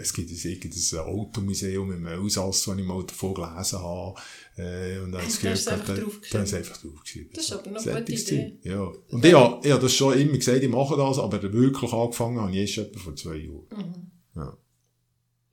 es 0.00 0.12
gibt 0.12 0.30
ein, 0.30 0.50
irgendein 0.50 0.98
Automuseum 1.00 1.92
im 1.92 2.06
Elsass, 2.06 2.64
das 2.64 2.78
ich 2.78 2.84
mal 2.84 3.04
davon 3.04 3.34
gelesen 3.34 3.78
habe. 3.78 4.14
Äh, 4.56 4.98
und 5.00 5.12
dann 5.12 5.20
ich 5.20 5.28
hast 5.28 5.38
du 5.38 5.42
gehört, 5.42 5.68
einfach 5.68 5.98
draufgeschrieben. 5.98 6.44
ich 6.44 6.52
es 6.52 6.54
einfach 6.54 6.76
draufgeschrieben. 6.76 7.30
Das 7.34 7.44
ist 7.44 7.52
aber 7.52 7.70
noch 7.70 7.86
eine 7.86 8.00
gute 8.00 8.12
gewesen. 8.12 8.58
Ja. 8.62 8.92
Und 9.10 9.24
ich 9.24 9.34
habe, 9.34 9.66
ich 9.66 9.72
habe 9.72 9.82
das 9.82 9.94
schon 9.94 10.18
immer 10.18 10.36
gesagt, 10.36 10.62
ich 10.62 10.68
mache 10.68 10.96
das, 10.96 11.18
aber 11.18 11.42
wirklich 11.42 11.92
angefangen 11.92 12.40
habe 12.40 12.50
ich 12.52 12.76
erst 12.76 12.78
etwa 12.78 13.00
vor 13.00 13.16
zwei 13.16 13.36
Jahren. 13.36 13.66
Ja. 13.70 13.94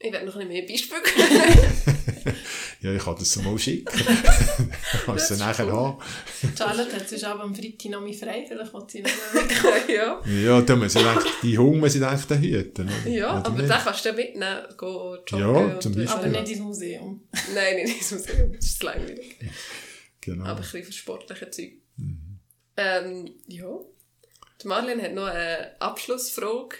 Ich 0.05 0.11
werde 0.11 0.25
noch 0.27 0.35
ein 0.35 0.47
bisschen 0.47 0.67
mehr 0.67 1.01
Beispiele 1.01 2.35
ja, 2.81 2.93
ich 2.93 3.03
kann 3.03 3.15
das 3.17 3.31
so 3.31 3.41
mal 3.41 3.57
schicken. 3.57 3.87
Kannst 5.05 5.31
du 5.31 5.35
nachher 5.35 5.65
cool. 5.65 5.73
haben. 5.73 5.97
Charlotte 6.55 6.95
hat 6.95 7.09
sonst 7.09 7.23
aber 7.23 7.41
am 7.43 7.55
Freitag 7.55 7.89
noch 7.89 8.01
mich 8.01 8.19
frei, 8.19 8.45
vielleicht 8.47 8.71
will 8.71 8.83
sie 8.87 9.01
noch 9.01 9.09
mal 9.33 9.47
geben. 9.47 9.95
ja. 9.95 10.21
Ja, 10.27 10.61
da 10.61 10.73
eigentlich, 10.75 11.33
die 11.41 11.57
Hunde 11.57 11.79
muss 11.79 11.95
ich 11.95 12.03
eigentlich 12.03 12.25
dann 12.27 12.39
hüten. 12.41 12.91
Ja, 13.07 13.39
Oder 13.39 13.45
aber 13.47 13.57
nicht? 13.57 13.71
den 13.73 13.77
kannst 13.79 14.05
du 14.05 14.13
mitnehmen, 14.13 14.63
gehen 14.77 15.17
joggen. 15.27 15.69
Ja, 15.69 15.79
zum 15.79 15.95
Beispiel. 15.95 16.07
Aber 16.07 16.27
nicht 16.27 16.51
ins 16.51 16.59
Museum. 16.59 17.27
Nein, 17.55 17.75
nicht 17.77 17.97
ins 17.97 18.11
Museum, 18.11 18.53
das 18.53 18.65
ist 18.65 18.79
zu 18.79 18.85
langweilig. 18.85 19.35
Genau. 20.21 20.43
Aber 20.45 20.51
ein 20.59 20.61
bisschen 20.61 20.83
für 20.83 20.93
sportliche 20.93 21.49
Zeug. 21.49 21.71
Ähm, 22.77 23.31
ja. 23.47 23.79
Die 24.61 24.67
Marlene 24.67 25.01
hat 25.01 25.13
noch 25.13 25.25
eine 25.25 25.81
Abschlussfrage 25.81 26.75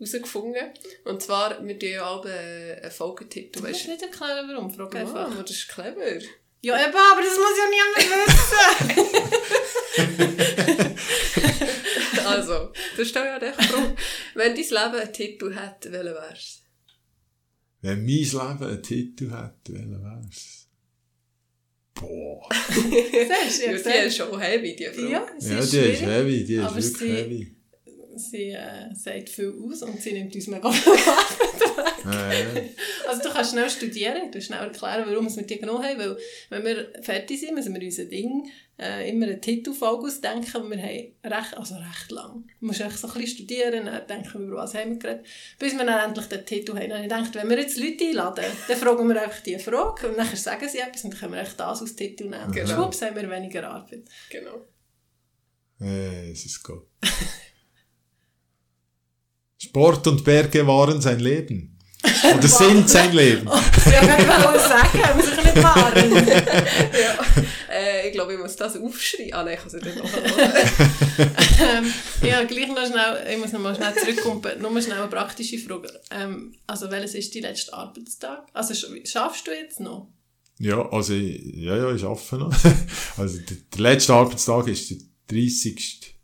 herausgefunden. 0.00 0.70
Und 1.04 1.22
zwar, 1.22 1.64
wir 1.66 1.78
tun 1.78 1.88
ja 1.90 2.02
alle 2.10 2.80
einen 2.82 2.90
Folgetitel. 2.90 3.58
Du 3.60 3.62
Weißt 3.64 3.72
musst 3.86 3.88
nicht 3.88 4.02
erklären, 4.02 4.48
warum. 4.52 4.70
Frag 4.72 4.94
einfach. 4.96 5.26
einfach, 5.26 5.42
das 5.42 5.50
ist 5.52 5.68
clever. 5.68 6.18
Ja, 6.62 6.76
eben, 6.82 6.94
aber 6.94 7.22
das 7.22 7.36
muss 7.38 7.56
ja 7.58 7.66
niemand 7.70 7.96
wissen. 8.96 10.20
Also, 12.26 12.72
du 12.96 13.04
stellst 13.04 13.16
ja 13.16 13.38
echt 13.38 13.62
Frage. 13.64 13.96
Wenn 14.34 14.54
dein 14.54 14.62
Leben 14.64 15.00
einen 15.02 15.12
Titel 15.12 15.52
hätte, 15.54 15.90
welcher 15.90 16.14
wär's? 16.14 16.62
Wenn 17.80 17.98
mein 18.00 18.06
Leben 18.06 18.34
einen 18.64 18.82
Titel 18.82 19.30
hätte, 19.30 19.72
welcher 19.74 20.00
wär's? 20.02 20.68
Boah. 21.94 22.48
Siehst 22.70 23.62
du, 23.62 23.66
Ja, 23.66 23.76
die 24.02 24.06
ist 24.06 24.16
schon 24.16 24.38
heavy, 24.40 24.76
die 24.76 24.84
Frage. 24.86 25.10
Ja, 25.10 25.26
sie 25.38 25.52
Ja, 25.52 25.58
ist 25.58 25.72
die 25.72 25.78
ist 25.78 26.02
heavy, 26.02 26.44
die 26.44 26.54
ist 26.54 26.64
aber 26.64 26.76
wirklich 26.76 26.96
sie- 26.98 27.12
heavy. 27.12 27.56
Sie 28.16 28.50
äh, 28.50 28.94
sagt 28.94 29.28
viel 29.28 29.54
aus 29.62 29.82
und 29.82 30.00
sie 30.00 30.12
nimmt 30.12 30.34
uns 30.34 30.46
mega 30.46 30.70
viel. 30.70 30.92
Ja, 32.04 32.32
ja. 32.32 32.62
Also 33.08 33.22
du 33.22 33.30
kannst 33.30 33.52
schnell 33.52 33.68
studieren, 33.68 34.30
du 34.30 34.40
schnell 34.40 34.60
erklären, 34.60 35.04
warum 35.06 35.24
wir 35.24 35.30
es 35.30 35.36
mit 35.36 35.50
dir 35.50 35.58
genommen 35.58 35.84
haben, 35.84 35.98
weil 35.98 36.16
wenn 36.48 36.64
wir 36.64 36.92
fertig 37.02 37.40
sind, 37.40 37.54
müssen 37.54 37.74
wir 37.74 37.82
unser 37.82 38.04
Ding 38.04 38.50
äh, 38.78 39.10
immer 39.10 39.26
einen 39.26 39.40
Titelfolge 39.40 40.06
ausdenken, 40.06 40.50
aber 40.54 40.70
wir 40.70 40.78
haben 40.82 41.12
recht, 41.24 41.56
also 41.56 41.74
recht 41.76 42.10
lang. 42.10 42.44
Du 42.60 42.66
musst 42.66 42.80
echt 42.80 42.98
so 42.98 43.08
ein 43.08 43.14
bisschen 43.14 43.36
studieren, 43.36 43.86
dann 43.86 44.06
denken 44.06 44.40
wir, 44.40 44.46
über 44.48 44.56
was 44.58 44.74
haben 44.74 44.92
wir 44.92 44.98
geredet, 44.98 45.26
bis 45.58 45.76
wir 45.76 45.84
dann 45.84 46.08
endlich 46.08 46.26
den 46.26 46.46
Titel 46.46 46.74
haben. 46.74 46.92
Und 46.92 47.02
ich 47.02 47.08
dachte, 47.08 47.38
wenn 47.38 47.50
wir 47.50 47.58
jetzt 47.58 47.78
Leute 47.78 48.04
einladen, 48.04 48.44
dann 48.68 48.76
fragen 48.78 49.08
wir 49.08 49.22
einfach 49.22 49.40
diese 49.40 49.58
Frage 49.58 50.08
und 50.08 50.18
dann 50.18 50.36
sagen 50.36 50.68
sie 50.68 50.78
etwas 50.78 51.04
und 51.04 51.12
dann 51.12 51.20
können 51.20 51.32
wir 51.34 51.40
echt 51.40 51.60
das 51.60 51.80
als 51.80 51.96
Titel 51.96 52.24
nehmen. 52.24 52.52
Genau. 52.52 52.74
Schwupps 52.74 53.02
haben 53.02 53.16
wir 53.16 53.30
weniger 53.30 53.68
Arbeit. 53.68 54.04
Genau. 54.30 54.66
Äh, 55.80 56.30
es 56.30 56.46
ist 56.46 56.62
gut. 56.62 56.86
Sport 59.62 60.06
und 60.06 60.24
Berge 60.24 60.66
waren 60.66 61.00
sein 61.00 61.20
Leben. 61.20 61.76
Oder 62.36 62.48
sind 62.48 62.88
sein 62.88 63.12
Leben. 63.12 63.46
Ja, 63.90 64.02
ich 64.18 64.44
wollte 64.44 64.68
sagen, 64.68 65.16
muss 65.16 65.26
ich 65.28 65.44
nicht 65.44 65.56
machen. 65.62 66.26
ja. 66.26 67.74
Äh, 67.74 68.06
ich 68.08 68.12
glaube, 68.12 68.34
ich 68.34 68.38
muss 68.38 68.56
das 68.56 68.76
aufschreiben. 68.76 69.32
Ah 69.34 69.42
nein, 69.42 69.54
ich 69.54 69.60
kann 69.60 69.80
es 69.80 69.84
nicht 69.84 69.96
noch 69.96 70.10
ähm, 71.60 71.92
ja, 72.22 72.44
gleich 72.44 72.68
noch 72.68 72.86
schnell, 72.86 73.26
ich 73.32 73.38
muss 73.38 73.52
noch 73.52 73.60
mal 73.60 73.74
schnell 73.74 73.94
zurückkommen, 73.94 74.42
nur 74.60 74.80
schnell 74.82 74.98
eine 74.98 75.08
praktische 75.08 75.58
Frage. 75.58 75.88
Ähm, 76.10 76.54
also 76.66 76.90
welches 76.90 77.14
ist 77.14 77.34
dein 77.34 77.42
letzter 77.42 77.74
Arbeitstag? 77.74 78.44
Also 78.52 78.74
sch- 78.74 79.06
schaffst 79.10 79.46
du 79.46 79.50
jetzt 79.50 79.80
noch? 79.80 80.08
Ja, 80.58 80.88
also, 80.90 81.14
ich- 81.14 81.42
ja, 81.56 81.76
ja, 81.76 81.94
ich 81.94 82.04
arbeite 82.04 82.36
noch. 82.38 82.54
Also, 83.16 83.38
der, 83.38 83.56
der 83.74 83.80
letzte 83.80 84.14
Arbeitstag 84.14 84.68
ist 84.68 84.90
der 84.90 84.98
30. 85.28 86.14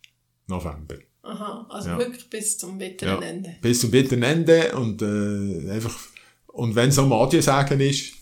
November. 0.47 0.97
Aha, 1.27 1.67
also 1.69 1.89
Ja. 1.91 1.99
wirklich 1.99 2.29
bis 2.31 2.57
zum 2.59 2.79
bitteren 2.79 3.21
Ja. 3.23 3.29
Ende. 3.29 3.57
Bis 3.61 3.81
zum 3.81 3.91
bitteren 3.91 4.23
Ende 4.23 4.73
und 4.77 5.03
äh, 5.03 5.71
einfach, 5.71 5.95
und 6.49 6.75
wenn 6.75 6.89
es 6.91 6.99
am 6.99 7.13
Adieu 7.13 7.41
sagen 7.43 7.81
ist, 7.81 8.13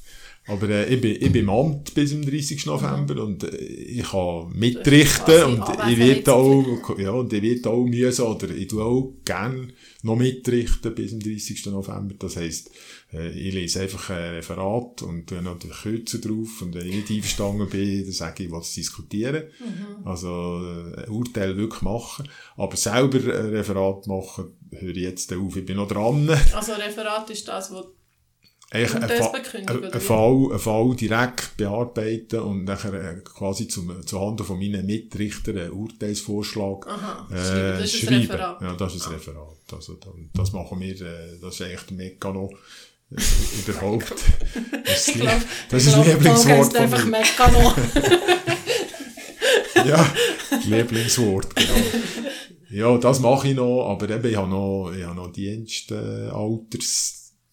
aber 0.47 0.69
äh, 0.69 0.95
ich, 0.95 1.01
bin, 1.01 1.13
ich 1.13 1.33
bin 1.33 1.45
im 1.45 1.51
Amt 1.51 1.95
bis 1.95 2.11
zum 2.11 2.23
30. 2.23 2.67
November 2.67 3.23
und 3.23 3.45
äh, 3.45 3.57
ich 3.57 4.11
kann 4.11 4.53
mitrichten 4.53 5.43
und 5.45 5.65
ich 5.89 5.99
werde 5.99 6.35
auch, 6.35 6.99
ja, 6.99 7.13
und 7.13 7.33
ich 7.33 7.43
werde 7.43 7.71
auch 7.71 7.85
müssen, 7.85 8.23
oder 8.27 8.51
ich 8.51 8.69
tue 8.69 8.85
auch 8.85 9.15
gerne 9.25 9.69
noch 10.03 10.17
mitrichten 10.17 10.95
bis 10.95 11.13
zum 11.13 11.21
30. 11.21 11.67
November. 11.67 12.15
Das 12.19 12.37
heisst, 12.37 12.71
äh, 13.15 13.31
ich 13.31 13.55
lese 13.55 13.81
einfach 13.81 14.11
ein 14.11 14.35
Referat 14.35 15.01
und 15.01 15.27
tue 15.27 15.41
den 15.41 15.71
Kürzer 15.71 16.19
drauf 16.19 16.61
und 16.61 16.75
wenn 16.75 16.89
ich 16.89 16.95
nicht 16.95 17.11
einverstanden 17.11 17.71
bin, 17.71 18.03
dann 18.03 18.13
sage 18.13 18.45
ich, 18.45 18.51
was 18.51 18.75
diskutieren. 18.75 19.45
Also 20.05 20.61
äh, 20.63 21.05
ein 21.05 21.11
Urteil 21.11 21.57
wirklich 21.57 21.81
machen. 21.81 22.29
Aber 22.57 22.77
selber 22.77 23.19
ein 23.19 23.47
Referat 23.49 24.07
machen, 24.07 24.53
höre 24.73 24.91
ich 24.91 25.03
jetzt 25.03 25.33
auf. 25.33 25.57
Ich 25.57 25.65
bin 25.65 25.77
noch 25.77 25.89
dran. 25.89 26.29
Also 26.55 26.73
Referat 26.73 27.31
ist 27.31 27.49
das, 27.49 27.73
was 27.73 27.87
Und 28.75 29.05
einen, 29.05 29.91
das? 29.93 30.05
Fall, 30.05 30.51
einen 30.51 30.59
Fall 30.59 30.97
direkt 30.97 31.57
bearbeiten 31.57 32.41
und 32.41 32.65
nachher 32.65 32.93
äh, 32.93 33.21
quasi 33.23 33.69
zum, 33.69 34.05
zuhanden 34.05 34.45
von 34.45 34.59
meinen 34.59 34.85
Mitrichtern 34.85 35.59
einen 35.59 35.71
Urteilsvorschlag 35.71 36.87
Aha, 36.89 37.29
äh, 37.31 37.37
schreiben. 37.37 37.79
Das 37.79 37.95
ist 37.95 38.09
ein. 38.09 38.15
Referat. 38.15 38.61
Ja, 38.63 38.75
das 38.75 38.95
ist 38.97 39.07
ein 39.07 39.13
Referat. 39.13 39.57
Also, 39.73 39.99
das 40.35 40.53
machen 40.53 40.81
wir, 40.81 41.01
äh, 41.01 41.39
das 41.41 41.55
ist 41.55 41.63
eigentlich 41.63 41.83
der 41.83 41.97
Mekano 41.97 42.51
äh, 43.13 43.21
überhaupt. 43.71 44.13
Das 44.85 45.09
ist, 45.09 45.17
Ich 45.17 45.23
das 45.23 45.45
das 45.69 45.87
ist 45.87 45.97
das 45.97 46.07
Lieblingswort 46.07 46.73
von 46.73 46.83
einfach. 46.83 47.05
Mekano. 47.05 47.75
Ja, 49.87 50.15
Lieblingswort, 50.65 51.55
genau. 51.55 51.75
Ja, 52.71 52.97
das 52.97 53.21
mache 53.21 53.49
ich 53.49 53.55
noch, 53.55 53.91
aber 53.91 54.09
eben, 54.09 54.27
ich 54.31 54.37
habe 54.37 54.49
noch, 54.49 54.93
ich 54.97 55.05
habe 55.05 55.15
noch 55.15 55.31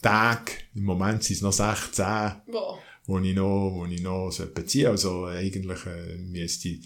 Dienstalterstage. 0.03 0.51
Im 0.75 0.83
Moment 0.83 1.23
sind 1.23 1.35
es 1.37 1.41
noch 1.41 1.53
16, 1.53 2.05
Wow. 2.47 2.79
wo 3.05 3.19
ich 3.19 3.35
noch, 3.35 3.71
wo 3.73 3.85
ich 3.85 4.01
noch 4.01 4.31
beziehen 4.53 4.87
Also 4.87 5.25
eigentlich 5.25 5.85
äh, 5.85 6.17
müsste 6.17 6.69
ich, 6.69 6.79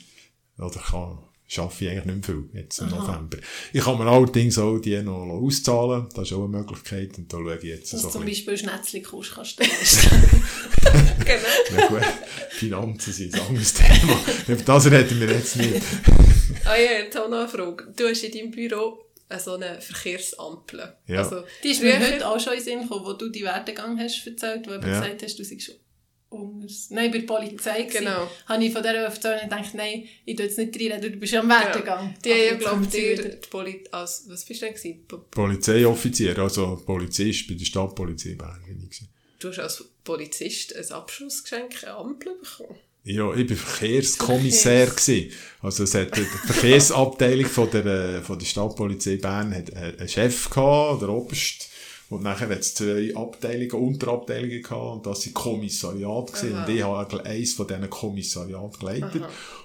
oder 0.57 0.79
kann, 0.79 1.19
schaffe 1.47 1.85
ich 1.85 1.91
eigentlich 1.91 2.05
nicht 2.15 2.27
mehr 2.27 2.35
viel 2.37 2.49
jetzt 2.61 2.79
im 2.79 2.89
November. 2.89 3.37
Ich 3.73 3.83
kann 3.83 3.97
mir 3.97 4.05
allerdings 4.07 4.57
auch 4.57 4.79
die 4.79 4.99
noch 5.01 5.13
auszahlen, 5.27 6.07
das 6.15 6.27
ist 6.29 6.33
auch 6.33 6.45
eine 6.45 6.57
Möglichkeit 6.57 7.17
und 7.17 7.31
da 7.31 7.37
schaue 7.37 7.57
ich 7.57 7.63
jetzt 7.63 7.93
Dass 7.93 8.01
so 8.01 8.09
zum 8.09 8.25
bisschen. 8.25 8.45
Beispiel 8.47 8.69
Schnetzli-Kurs 8.69 9.31
kannst 9.35 9.59
du 9.59 9.63
leisten. 9.67 10.09
Genau. 11.25 11.41
Na 11.75 11.87
gut, 11.87 12.03
Finanzen 12.51 13.11
sind 13.11 13.33
ein 13.33 13.41
anderes 13.41 13.73
Thema. 13.73 14.19
Über 14.47 14.61
das 14.61 14.85
reden 14.91 15.19
wir 15.19 15.31
jetzt 15.31 15.55
nicht. 15.55 15.81
Ah 16.63 16.75
ja, 16.75 16.99
jetzt 17.03 17.17
auch 17.17 17.27
noch 17.27 17.39
eine 17.39 17.47
Frage. 17.47 17.91
Du 17.97 18.07
hast 18.07 18.23
in 18.23 18.31
deinem 18.31 18.51
Büro 18.51 19.04
so 19.39 19.53
eine 19.53 19.81
Verkehrsampel. 19.81 20.93
Ja. 21.07 21.19
Also, 21.23 21.43
Die 21.63 21.69
ist 21.69 21.81
mir 21.81 21.99
heute 21.99 22.27
auch 22.27 22.39
schon 22.39 22.53
in 22.53 22.61
Sinn 22.61 22.81
gekommen, 22.83 23.05
wo 23.05 23.13
du 23.13 23.29
die 23.29 23.43
Werdegang 23.43 23.99
hast 23.99 24.25
erzählt, 24.25 24.67
wo 24.67 24.71
du 24.71 24.87
Ja. 24.87 24.99
gesagt 24.99 25.23
hast, 25.23 25.39
du 25.39 25.43
seist 25.43 25.63
schon 25.63 25.75
unters... 26.29 26.89
Nein, 26.89 27.11
bei 27.11 27.19
der 27.19 27.25
Polizei. 27.25 27.83
Genau. 27.83 28.29
Habe 28.45 28.63
ich 28.63 28.73
von 28.73 28.83
dieser 28.83 29.07
und 29.07 29.41
gedacht, 29.41 29.73
nein, 29.73 30.07
ich 30.25 30.35
tue 30.35 30.45
jetzt 30.45 30.57
nicht 30.57 30.75
reinreden, 30.75 31.13
du 31.13 31.19
bist 31.19 31.33
ja 31.33 31.39
am 31.41 31.49
Werdegang. 31.49 32.15
Die 32.23 32.31
haben 32.31 32.83
ich, 32.83 32.93
wieder. 32.93 33.29
die 33.29 33.47
Poli 33.47 33.83
als, 33.91 34.25
was 34.27 34.45
bist 34.45 34.61
du 34.61 34.65
denn 34.65 34.75
gewesen? 34.75 35.05
Polizeioffizier, 35.31 36.37
also 36.37 36.81
Polizist 36.85 37.47
bei 37.47 37.53
der 37.55 37.65
Stadtpolizei 37.65 38.35
Bern. 38.35 38.61
Du 39.39 39.49
hast 39.49 39.59
als 39.59 39.85
Polizist 40.03 40.75
ein 40.75 40.91
Abschlussgeschenk, 40.91 41.83
eine 41.83 41.93
Ampel 41.93 42.35
bekommen. 42.35 42.79
Ja, 43.05 43.35
ich 43.35 43.47
war 43.49 43.55
Verkehrskommissär. 43.55 44.87
gewesen. 44.87 45.31
Also 45.61 45.83
es 45.83 45.93
hat 45.93 46.17
die 46.17 46.21
Verkehrsabteilung 46.21 47.45
von 47.45 47.69
der, 47.69 47.85
äh, 47.85 48.21
von 48.21 48.39
der 48.39 48.45
Stadtpolizei 48.47 49.17
Bern 49.17 49.53
hat 49.53 49.69
äh, 49.69 49.93
einen 49.99 50.09
Chef 50.09 50.49
gehabt, 50.49 51.03
der 51.03 51.09
Oberst. 51.09 51.69
Und 52.09 52.23
nachher 52.23 52.49
hat 52.49 52.59
es 52.59 52.73
zwei 52.73 53.15
Abteilungen, 53.15 53.71
Unterabteilungen 53.71 54.61
gehabt, 54.61 54.95
und 54.95 55.05
das 55.05 55.21
sind 55.21 55.33
Kommissariate 55.33 56.33
gewesen. 56.33 56.55
Aha. 56.55 56.65
Und 56.65 56.75
ich 56.75 56.83
habe 56.83 57.25
eins 57.25 57.53
von 57.53 57.67
diesen 57.67 57.89
Kommissariaten 57.89 58.79
geleitet. 58.79 59.23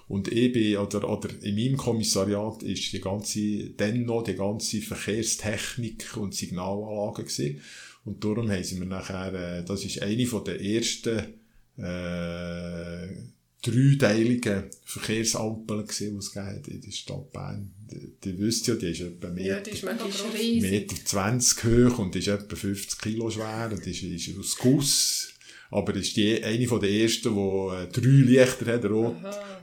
Und 0.09 0.29
ich 0.29 0.53
bin, 0.53 0.77
oder, 0.77 1.09
oder 1.09 1.29
in 1.43 1.55
meinem 1.55 1.77
Kommissariat 1.77 2.63
ist 2.63 2.93
die 2.93 3.01
ganze, 3.01 3.71
dann 3.77 4.05
noch 4.05 4.23
die 4.23 4.35
ganze 4.35 4.81
Verkehrstechnik 4.81 6.17
und 6.17 6.35
Signalanlagen 6.35 7.25
gewesen. 7.25 7.61
Und 8.05 8.25
darum 8.25 8.51
haben 8.51 8.65
sie 8.65 8.77
mir 8.77 8.87
nachher, 8.87 9.33
äh, 9.35 9.65
das 9.65 9.85
ist 9.85 10.03
eine 10.03 10.27
von 10.27 10.45
der 10.45 10.61
ersten, 10.61 11.40
äh, 11.83 13.09
dreiteiligen 13.63 14.65
Verkehrsampeln 14.85 15.87
gewesen, 15.87 16.13
die 16.13 16.19
es 16.19 16.35
hat 16.35 16.69
in 16.69 16.81
der 16.81 16.91
Stadt 16.91 17.33
Bern. 17.33 17.71
Die, 17.91 18.13
die 18.25 18.39
wisst 18.39 18.67
ja, 18.67 18.75
die 18.75 18.87
ist 18.87 19.01
etwa 19.01 19.29
Ja, 19.29 19.57
Meter, 19.57 19.71
die 19.71 20.59
ist. 20.59 20.63
Meter 20.63 20.97
20 21.05 21.65
hoch 21.65 21.99
und 21.99 22.17
ist 22.17 22.29
etwa 22.29 22.57
50 22.57 23.01
Kilo 23.01 23.31
schwer 23.31 23.71
und 23.71 23.87
ist, 23.87 24.03
ist 24.03 24.39
aus 24.39 24.57
Guss. 24.57 25.35
Aber 25.71 25.95
ist 25.95 26.17
die, 26.17 26.43
eine 26.43 26.67
von 26.67 26.81
den 26.81 26.93
ersten, 26.93 27.35
die 27.35 27.41
äh, 27.41 27.87
drei 27.89 28.43
Lichter 28.43 28.73
hat, 28.73 28.85
rot, 28.87 29.17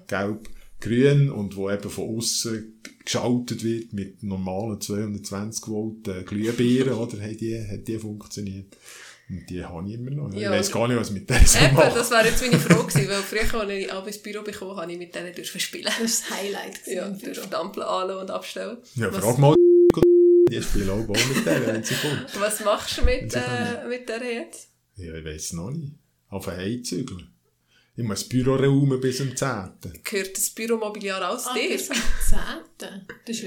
gelb, 0.08 0.50
grün 0.80 1.30
und 1.30 1.56
wo 1.56 1.70
eben 1.70 1.90
von 1.90 2.18
außen 2.18 2.82
geschaltet 3.04 3.64
wird 3.64 3.94
mit 3.94 4.22
normalen 4.24 4.80
220 4.80 5.68
Volt 5.68 6.08
äh, 6.08 6.24
Glühbirnen, 6.24 6.94
oder? 6.94 7.20
Hat 7.22 7.42
die, 7.42 7.60
hat 7.60 7.88
die 7.88 7.98
funktioniert. 7.98 8.78
Und 9.30 9.50
die 9.50 9.64
habe 9.64 9.86
ich 9.88 9.96
immer 9.96 10.12
noch. 10.12 10.34
Ja, 10.34 10.52
ich 10.54 10.60
weiss 10.60 10.68
und- 10.68 10.74
gar 10.74 10.88
nicht, 10.88 10.98
was 11.00 11.12
mit 11.12 11.30
der 11.30 11.46
so 11.46 11.60
Eben, 11.60 11.74
mache. 11.76 11.94
das 11.96 12.10
wäre 12.12 12.28
jetzt 12.28 12.42
meine 12.42 12.60
Frage 12.60 12.88
gewesen, 12.88 13.10
weil 13.10 13.22
früher, 13.22 13.60
als 13.62 13.72
ich 13.72 13.92
ab 13.92 14.08
ins 14.08 14.18
Büro 14.20 14.42
bekommen 14.44 14.78
habe 14.78 14.92
ich 14.92 14.98
mit 14.98 15.14
denen 15.14 15.34
dürfen 15.36 15.60
spielen. 15.60 15.84
Das 15.86 15.96
war 16.00 16.04
das 16.04 16.30
Highlight. 16.32 16.88
Ja, 16.88 17.06
im 17.08 17.18
Büro. 17.18 17.34
dürfen 17.34 17.50
die 17.50 17.56
Ampel 17.56 17.84
anlassen 17.84 18.22
und 18.22 18.32
abstellen. 18.32 18.78
Ja, 18.96 19.12
was, 19.14 19.24
frag 19.24 19.38
mal, 19.38 19.56
die 20.50 20.62
spielen 20.62 20.90
auch 20.90 21.06
Ball 21.06 21.22
mit 21.34 21.46
der, 21.46 21.68
wenn 21.68 21.84
sie 21.84 21.96
kommt. 21.96 22.40
was 22.40 22.64
machst 22.64 22.98
du 23.00 23.04
mit, 23.04 23.32
Sie 23.32 23.38
äh, 23.40 23.88
mit 23.90 24.08
der 24.08 24.24
jetzt? 24.24 24.70
Ja, 24.96 25.14
ich 25.16 25.26
weiss 25.26 25.52
noch 25.54 25.72
nicht. 25.72 25.94
Auf 26.30 26.48
einen 26.48 26.60
Heizügel. 26.60 27.18
Ich 28.00 28.04
muss 28.04 28.20
das 28.20 28.30
Büro 28.30 28.56
räumen 28.56 29.02
bis 29.02 29.18
zum 29.18 29.36
10. 29.36 29.50
Gehört 30.04 30.38
das 30.38 30.52
Büromobiliar 30.52 31.32
aus 31.32 31.48
Ah, 31.48 31.56
dir? 31.56 31.70
bis 31.70 31.88
zum 31.88 31.96
10. 31.96 33.08
Das 33.26 33.36
ist 33.36 33.42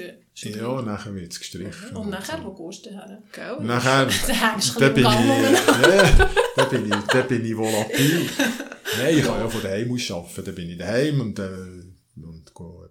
ja 0.45 0.51
Ja, 0.51 0.83
nachher 0.83 1.15
wird 1.15 1.31
es 1.33 1.39
gestrichen. 1.39 1.97
Und 1.97 2.11
nachher, 2.11 2.45
wo 2.45 2.53
gehst 2.53 2.85
du 2.85 2.91
her? 2.91 3.23
Gell? 3.33 3.53
Und 3.53 3.67
nachher, 3.67 4.07
Da 4.07 4.33
hängst 4.33 4.75
du 4.75 4.81
da 4.81 4.87
ein 4.89 4.95
bin 4.95 5.05
ich, 5.05 5.13
ja, 5.13 6.31
da 6.57 6.65
bin 6.65 6.85
ich, 6.85 6.95
da 7.07 7.21
bin 7.23 7.45
ich 7.47 7.57
volatil. 7.57 8.29
Nein, 8.99 9.19
ich 9.19 9.25
kann 9.25 9.39
ja 9.39 9.49
von 9.49 9.63
daheim 9.63 9.93
aus 9.93 10.11
arbeiten. 10.11 10.45
Da 10.45 10.51
bin 10.53 10.71
ich 10.71 10.79
daheim 10.79 11.21
und, 11.21 11.39
äh, 11.39 11.43
und 12.17 12.53
gehe 12.53 12.91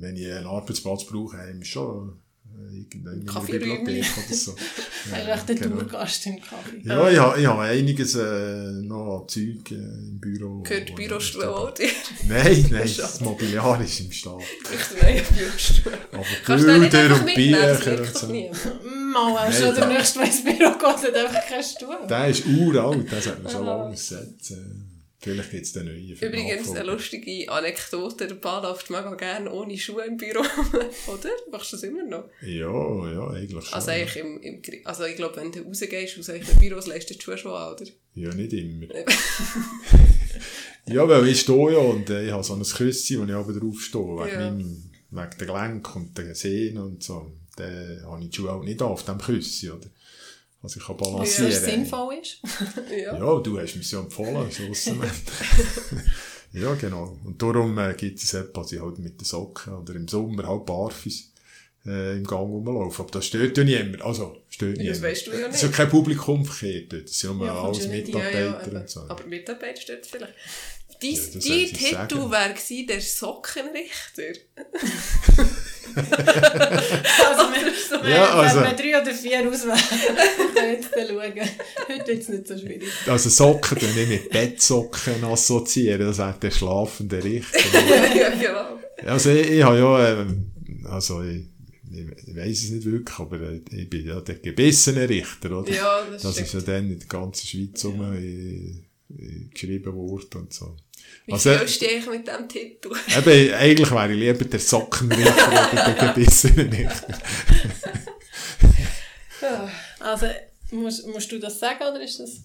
wenn 0.00 0.16
ich 0.16 0.32
einen 0.32 0.46
Arbeitsplatz 0.46 1.04
brauche, 1.04 1.36
heim 1.36 1.62
schon 1.64 2.22
irgendeine. 2.70 3.40
Bibliothek 3.46 4.04
oder 4.26 4.36
so. 4.36 4.52
Ist 5.04 5.28
echt 5.28 5.48
der 5.48 5.56
genau. 5.56 5.76
Tourgast 5.76 6.26
im 6.26 6.40
Kaffee. 6.40 6.80
Ja, 6.84 7.10
ich 7.10 7.18
habe, 7.18 7.40
ich 7.40 7.46
habe 7.46 7.62
einiges 7.62 8.14
äh, 8.14 8.72
noch 8.82 9.26
Zeug 9.28 9.70
äh, 9.70 9.74
im 9.74 10.18
Büro. 10.20 10.62
Gehört 10.62 10.94
Bürostuhl 10.94 11.44
auch 11.44 11.72
dir? 11.72 11.88
Nein, 12.28 12.66
nein, 12.70 12.90
das 12.96 13.20
Mobiliar 13.20 13.80
ist 13.80 14.00
im 14.00 14.12
Staat. 14.12 14.40
Ich 14.40 15.02
nein, 15.02 15.22
Bürostuhl. 15.36 15.92
Aber 16.12 16.56
Bilder 16.56 17.14
und 17.14 17.34
Bücher 17.34 17.98
und 17.98 18.16
so. 18.16 18.26
Mal, 18.28 19.32
Nein, 19.34 19.52
schon 19.52 19.74
der 19.74 19.86
nächste, 19.86 20.18
der 20.18 20.28
ins 20.28 20.44
Büro 20.44 20.56
geht, 20.56 20.82
hat 20.82 21.14
einfach 21.14 21.46
keinen 21.48 21.62
Stuhl. 21.62 22.06
Der 22.08 22.28
ist 22.28 22.46
uralt, 22.46 23.10
den 23.10 23.22
sollte 23.22 23.42
man 23.42 23.52
schon 23.52 23.66
lange 23.66 23.96
setzen. 23.96 24.97
Vielleicht 25.20 25.50
gibt 25.50 25.66
es 25.66 25.72
den 25.72 25.86
neuen. 25.86 26.08
Übrigens 26.10 26.70
eine 26.70 26.84
lustige 26.84 27.50
Anekdote. 27.50 28.28
Der 28.28 28.36
Paar 28.36 28.62
läuft 28.62 28.88
mega 28.88 29.12
gerne 29.16 29.50
ohne 29.52 29.76
Schuhe 29.76 30.04
im 30.04 30.16
Büro. 30.16 30.40
Oder? 31.08 31.30
Machst 31.50 31.72
du 31.72 31.76
das 31.76 31.82
immer 31.82 32.04
noch? 32.04 32.28
Ja, 32.40 33.12
ja, 33.12 33.28
eigentlich 33.30 33.64
schon. 33.64 33.74
Also, 33.74 33.90
eigentlich 33.90 34.16
im, 34.16 34.40
im, 34.40 34.62
also 34.84 35.04
ich 35.06 35.16
glaube, 35.16 35.34
wenn 35.36 35.50
du 35.50 35.62
rausgehst 35.62 36.18
aus 36.20 36.28
euren 36.28 36.58
Büros, 36.60 36.86
lässt 36.86 37.10
du 37.10 37.14
die 37.14 37.20
Schuhe 37.20 37.36
schon 37.36 37.52
an, 37.52 37.72
oder? 37.72 37.84
Ja, 38.14 38.32
nicht 38.32 38.52
immer. 38.52 38.86
ja, 40.86 41.08
weil 41.08 41.28
ich 41.28 41.40
stehe 41.40 41.72
ja 41.72 41.78
und 41.78 42.08
äh, 42.10 42.26
ich 42.26 42.32
habe 42.32 42.44
so 42.44 42.54
ein 42.54 42.62
Küsschen, 42.62 43.20
wo 43.20 43.24
ich 43.24 43.32
aber 43.32 43.52
drauf 43.52 43.80
stehe, 43.80 44.02
wegen, 44.04 44.28
Ja. 44.30 44.50
meinem, 44.50 44.90
wegen 45.10 45.30
der 45.38 45.46
Gelenk 45.46 45.96
und 45.96 46.16
der 46.16 46.34
Sehnen 46.34 46.78
und 46.78 47.02
so. 47.02 47.32
Dann 47.56 48.02
habe 48.06 48.22
ich 48.22 48.30
die 48.30 48.36
Schuhe 48.36 48.52
auch 48.52 48.62
nicht 48.62 48.80
an, 48.80 48.88
auf 48.88 49.04
dem 49.04 49.18
Küsschen, 49.18 49.72
oder? 49.72 49.86
Also 50.62 50.80
ich 50.80 50.86
kann 50.86 50.98
Was 50.98 51.08
balancieren. 51.10 51.52
sinnvoll 51.52 52.14
ist. 52.20 52.38
Ja. 52.90 53.16
Ja, 53.16 53.40
du 53.40 53.60
hast 53.60 53.76
mir 53.76 53.82
ja 53.82 54.00
empfohlen, 54.00 54.50
ja, 56.52 56.74
genau. 56.74 57.16
Und 57.24 57.40
darum 57.40 57.78
äh, 57.78 57.94
gibt 57.94 58.18
es 58.22 58.34
etwas, 58.34 58.66
dass 58.66 58.72
ich 58.72 58.80
halt 58.80 58.98
mit 58.98 59.20
den 59.20 59.24
Socken 59.24 59.74
oder 59.74 59.94
im 59.94 60.08
Sommer 60.08 60.46
halt 60.48 60.66
barfuß 60.66 61.32
äh, 61.86 62.16
im 62.16 62.24
Gang 62.26 62.50
rumlaufe. 62.50 63.02
Aber 63.02 63.10
das 63.12 63.26
stört 63.26 63.56
ja 63.56 63.64
niemand. 63.64 64.02
Also, 64.02 64.42
stört 64.48 64.76
Das 64.78 64.82
niemand. 64.82 65.02
weißt 65.02 65.26
du 65.26 65.30
ja 65.32 65.46
Es 65.48 65.54
ist 65.56 65.62
ja 65.62 65.68
nicht. 65.68 65.76
kein 65.76 65.88
Publikumverkehr 65.90 66.82
dort. 66.88 67.04
Das 67.04 67.18
sind 67.18 67.36
nur 67.38 67.46
Ja, 67.46 67.62
alles 67.62 67.84
ja 67.84 67.90
nicht- 67.90 68.08
Ja, 68.08 68.14
Mitarbeiter 68.18 68.40
ja, 68.40 68.66
eben. 68.66 68.76
und 68.76 68.90
so. 68.90 69.00
Aber 69.08 69.26
Mitarbeiter 69.26 69.80
stört 69.80 70.04
es 70.04 70.10
vielleicht. 70.10 70.34
Dein, 71.00 71.10
Ja, 71.12 71.20
das 71.20 71.30
dein 71.32 72.08
Titel 72.08 72.30
wäre 72.30 72.54
gewesen, 72.54 72.86
der 72.88 73.00
Sockenrichter. 73.00 74.22
Also, 75.96 77.42
wir, 77.52 78.02
wir, 78.02 78.10
Ja, 78.10 78.34
also- 78.34 78.60
wenn 78.60 78.64
wir 78.64 78.92
drei 78.92 79.02
oder 79.02 79.14
vier 79.14 79.48
auswählen, 79.48 79.78
können 80.54 80.72
jetzt 80.72 80.90
schauen. 80.94 81.48
Heute 81.88 82.06
wird 82.06 82.20
es 82.20 82.28
nicht 82.28 82.46
so 82.48 82.58
schwierig. 82.58 82.82
Also 83.06 83.28
Socken 83.30 83.78
tun 83.78 83.94
nicht 83.94 84.08
mit 84.08 84.30
Bettsocken 84.30 85.24
assoziieren, 85.24 86.06
das 86.06 86.18
hat 86.18 86.42
der 86.42 86.50
schlafende 86.50 87.22
Richter. 87.22 87.58
ja, 88.16 88.30
genau. 88.30 88.78
also 89.10 89.30
ich, 89.30 89.50
ich 89.50 89.62
habe 89.62 89.78
ja, 89.78 90.20
ähm, 90.20 90.50
also 90.84 91.22
ich, 91.22 91.44
ich, 91.90 92.28
ich 92.28 92.36
weiss 92.36 92.64
es 92.64 92.70
nicht 92.70 92.84
wirklich, 92.84 93.18
aber 93.18 93.40
äh, 93.40 93.60
ich 93.70 93.88
bin 93.88 94.06
ja 94.06 94.20
der 94.20 94.36
gebissene 94.36 95.08
Richter, 95.08 95.58
oder? 95.58 95.70
Ja, 95.72 96.02
das, 96.10 96.22
Das 96.22 96.32
stimmt. 96.32 96.46
ist 96.48 96.54
ja 96.54 96.60
dann 96.60 96.90
in 96.90 96.98
der 96.98 97.08
ganzen 97.08 97.46
Schweiz 97.46 97.84
äh, 97.84 97.88
äh, 97.88 99.48
geschrieben 99.52 99.94
worden 99.94 100.28
und 100.40 100.52
so. 100.52 100.76
Wie 101.28 101.32
Also, 101.34 101.50
du 101.54 101.66
dich 101.66 102.06
mit 102.06 102.26
diesem 102.26 102.48
Titel? 102.48 102.90
eben, 103.18 103.52
eigentlich 103.54 103.90
wäre 103.90 104.10
ich 104.12 104.18
lieber 104.18 104.44
der 104.46 104.58
Sockenrichter 104.60 105.48
oder 105.48 105.92
der 105.92 106.08
gebissene 106.14 106.72
Richter. 106.72 107.18
Also, 110.00 110.26
musst, 110.70 111.06
musst 111.06 111.30
du 111.30 111.38
das 111.38 111.58
sagen 111.60 111.82
oder 111.82 112.00
ist 112.02 112.18
das, 112.18 112.40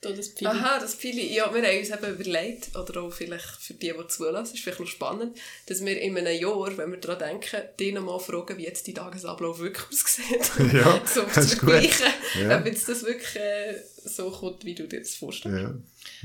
das? 0.00 0.32
Aha, 0.44 0.80
das 0.80 0.94
viele, 0.96 1.22
ja, 1.22 1.54
wir 1.54 1.62
haben 1.62 1.78
uns 1.78 1.88
eben 1.90 2.20
überlegt, 2.20 2.74
oder 2.76 3.02
auch 3.02 3.12
vielleicht 3.12 3.44
für 3.60 3.74
die, 3.74 3.92
die 3.96 4.08
zulassen, 4.08 4.54
ist 4.54 4.62
vielleicht 4.64 4.80
noch 4.80 4.88
spannend, 4.88 5.38
dass 5.66 5.84
wir 5.84 5.98
in 6.00 6.18
einem 6.18 6.36
Jahr, 6.40 6.76
wenn 6.76 6.90
wir 6.90 6.98
daran 6.98 7.20
denken, 7.40 7.62
die 7.78 7.92
nochmal 7.92 8.18
fragen, 8.18 8.58
wie 8.58 8.64
jetzt 8.64 8.88
die 8.88 8.92
Tagesablauf 8.94 9.60
wirklich 9.60 9.86
aussieht. 9.88 10.50
Ja, 10.74 11.00
so 11.06 11.20
um 11.22 11.26
das 11.32 11.34
zu 11.34 11.40
ist 11.54 11.60
gut. 11.60 11.70
vergleichen, 11.70 12.06
Ja. 12.42 12.58
ob 12.58 12.66
jetzt 12.66 12.88
das 12.88 13.04
wirklich 13.04 13.36
äh, 13.36 13.76
so 14.04 14.30
kommt, 14.32 14.64
wie 14.64 14.74
du 14.74 14.88
dir 14.88 14.98
das 14.98 15.14
vorstellst. 15.14 15.58
Ja, 15.62 15.74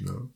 ja. 0.06 0.30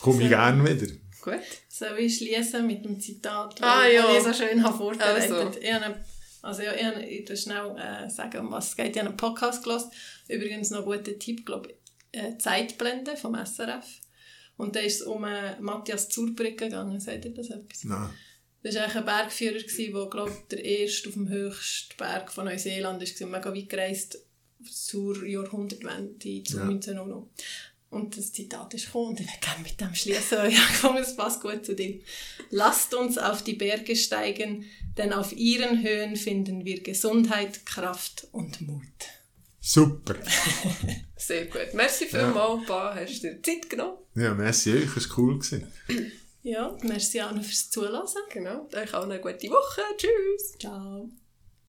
Komme 0.00 0.22
ich 0.22 0.28
gerne 0.28 0.64
wieder. 0.64 0.92
Gut. 1.22 1.40
Soll 1.68 1.98
ich 1.98 2.16
schließen 2.16 2.66
mit 2.66 2.84
dem 2.84 2.98
Zitat, 2.98 3.60
Ah, 3.60 3.84
das 3.84 3.92
ja. 3.92 4.16
ich 4.16 4.22
so 4.22 4.32
schön 4.32 4.62
habe 4.62 4.76
vorbereitet 4.76 5.30
Also. 5.32 5.58
Ich 5.60 5.72
habe, 5.72 5.96
also 6.42 6.62
ja, 6.62 6.74
ich, 6.74 6.84
habe, 6.84 7.02
ich 7.04 7.28
will 7.28 7.36
schnell 7.36 7.76
äh, 7.76 8.08
sagen, 8.08 8.38
um 8.38 8.50
was 8.50 8.68
es 8.70 8.76
geht. 8.76 8.92
Ich 8.92 8.98
habe 8.98 9.08
einen 9.08 9.16
Podcast 9.16 9.62
gelesen. 9.62 9.90
Übrigens 10.28 10.70
noch 10.70 10.80
ein 10.80 10.84
guter 10.86 11.18
Tipp, 11.18 11.44
glaube 11.44 11.70
ich, 12.12 12.18
äh, 12.20 12.38
Zeitblende 12.38 13.16
vom 13.16 13.34
SRF. 13.34 13.84
Und 14.56 14.76
da 14.76 14.80
ist 14.80 15.00
es 15.00 15.06
um 15.06 15.24
äh, 15.24 15.58
Matthias 15.60 16.08
Zurbrügge 16.08 16.56
gegangen. 16.66 17.00
Sagt 17.00 17.24
ihr 17.26 17.34
das 17.34 17.50
etwas? 17.50 17.84
Nein. 17.84 18.10
Das 18.62 18.74
war 18.74 18.82
eigentlich 18.84 18.96
ein 18.96 19.04
Bergführer, 19.06 19.58
der, 19.58 20.06
glaube 20.10 20.30
ich, 20.32 20.48
der 20.48 20.64
erste 20.64 21.08
auf 21.08 21.14
dem 21.14 21.28
höchsten 21.28 21.96
Berg 21.96 22.30
von 22.32 22.44
Neuseeland 22.44 23.00
war. 23.20 23.26
Mega 23.28 23.54
weit 23.54 23.68
gereist 23.70 24.18
zur 24.70 25.24
Jahrhundertwende, 25.26 26.42
zu 26.44 26.56
Ja. 26.58 26.64
1900. 26.64 27.28
Und 27.90 28.16
das 28.16 28.32
Zitat 28.32 28.72
ist 28.74 28.86
gekommen 28.86 29.10
und 29.10 29.20
ich 29.20 29.26
würde 29.26 29.40
gerne 29.40 29.62
mit 29.64 29.80
dem 29.80 29.94
schließen. 29.94 30.38
Ich 30.48 30.58
habe 30.58 30.68
gefunden, 30.68 31.02
es 31.02 31.16
passt 31.16 31.42
gut 31.42 31.66
zu 31.66 31.74
dir. 31.74 32.00
Lasst 32.50 32.94
uns 32.94 33.18
auf 33.18 33.42
die 33.42 33.54
Berge 33.54 33.96
steigen, 33.96 34.64
denn 34.96 35.12
auf 35.12 35.32
ihren 35.32 35.82
Höhen 35.82 36.14
finden 36.14 36.64
wir 36.64 36.82
Gesundheit, 36.82 37.66
Kraft 37.66 38.28
und 38.30 38.60
Mut. 38.60 38.84
Super. 39.60 40.14
Sehr 41.16 41.46
gut. 41.46 41.74
Merci 41.74 42.06
vielmals, 42.06 42.66
Pa, 42.66 42.94
hast 42.94 43.22
du 43.22 43.34
dir 43.34 43.42
Zeit 43.42 43.68
genommen. 43.68 43.98
Ja, 44.14 44.34
merci 44.34 44.72
euch, 44.72 44.96
es 44.96 45.10
war 45.10 45.18
cool. 45.18 45.38
Gewesen. 45.38 45.70
Ja, 46.42 46.76
merci 46.82 47.20
Anna 47.20 47.42
fürs 47.42 47.70
Zuhören. 47.70 48.06
Genau. 48.32 48.68
Euch 48.72 48.94
auch 48.94 49.04
eine 49.04 49.20
gute 49.20 49.48
Woche. 49.48 49.82
Tschüss. 49.96 50.58
Ciao. 50.58 51.10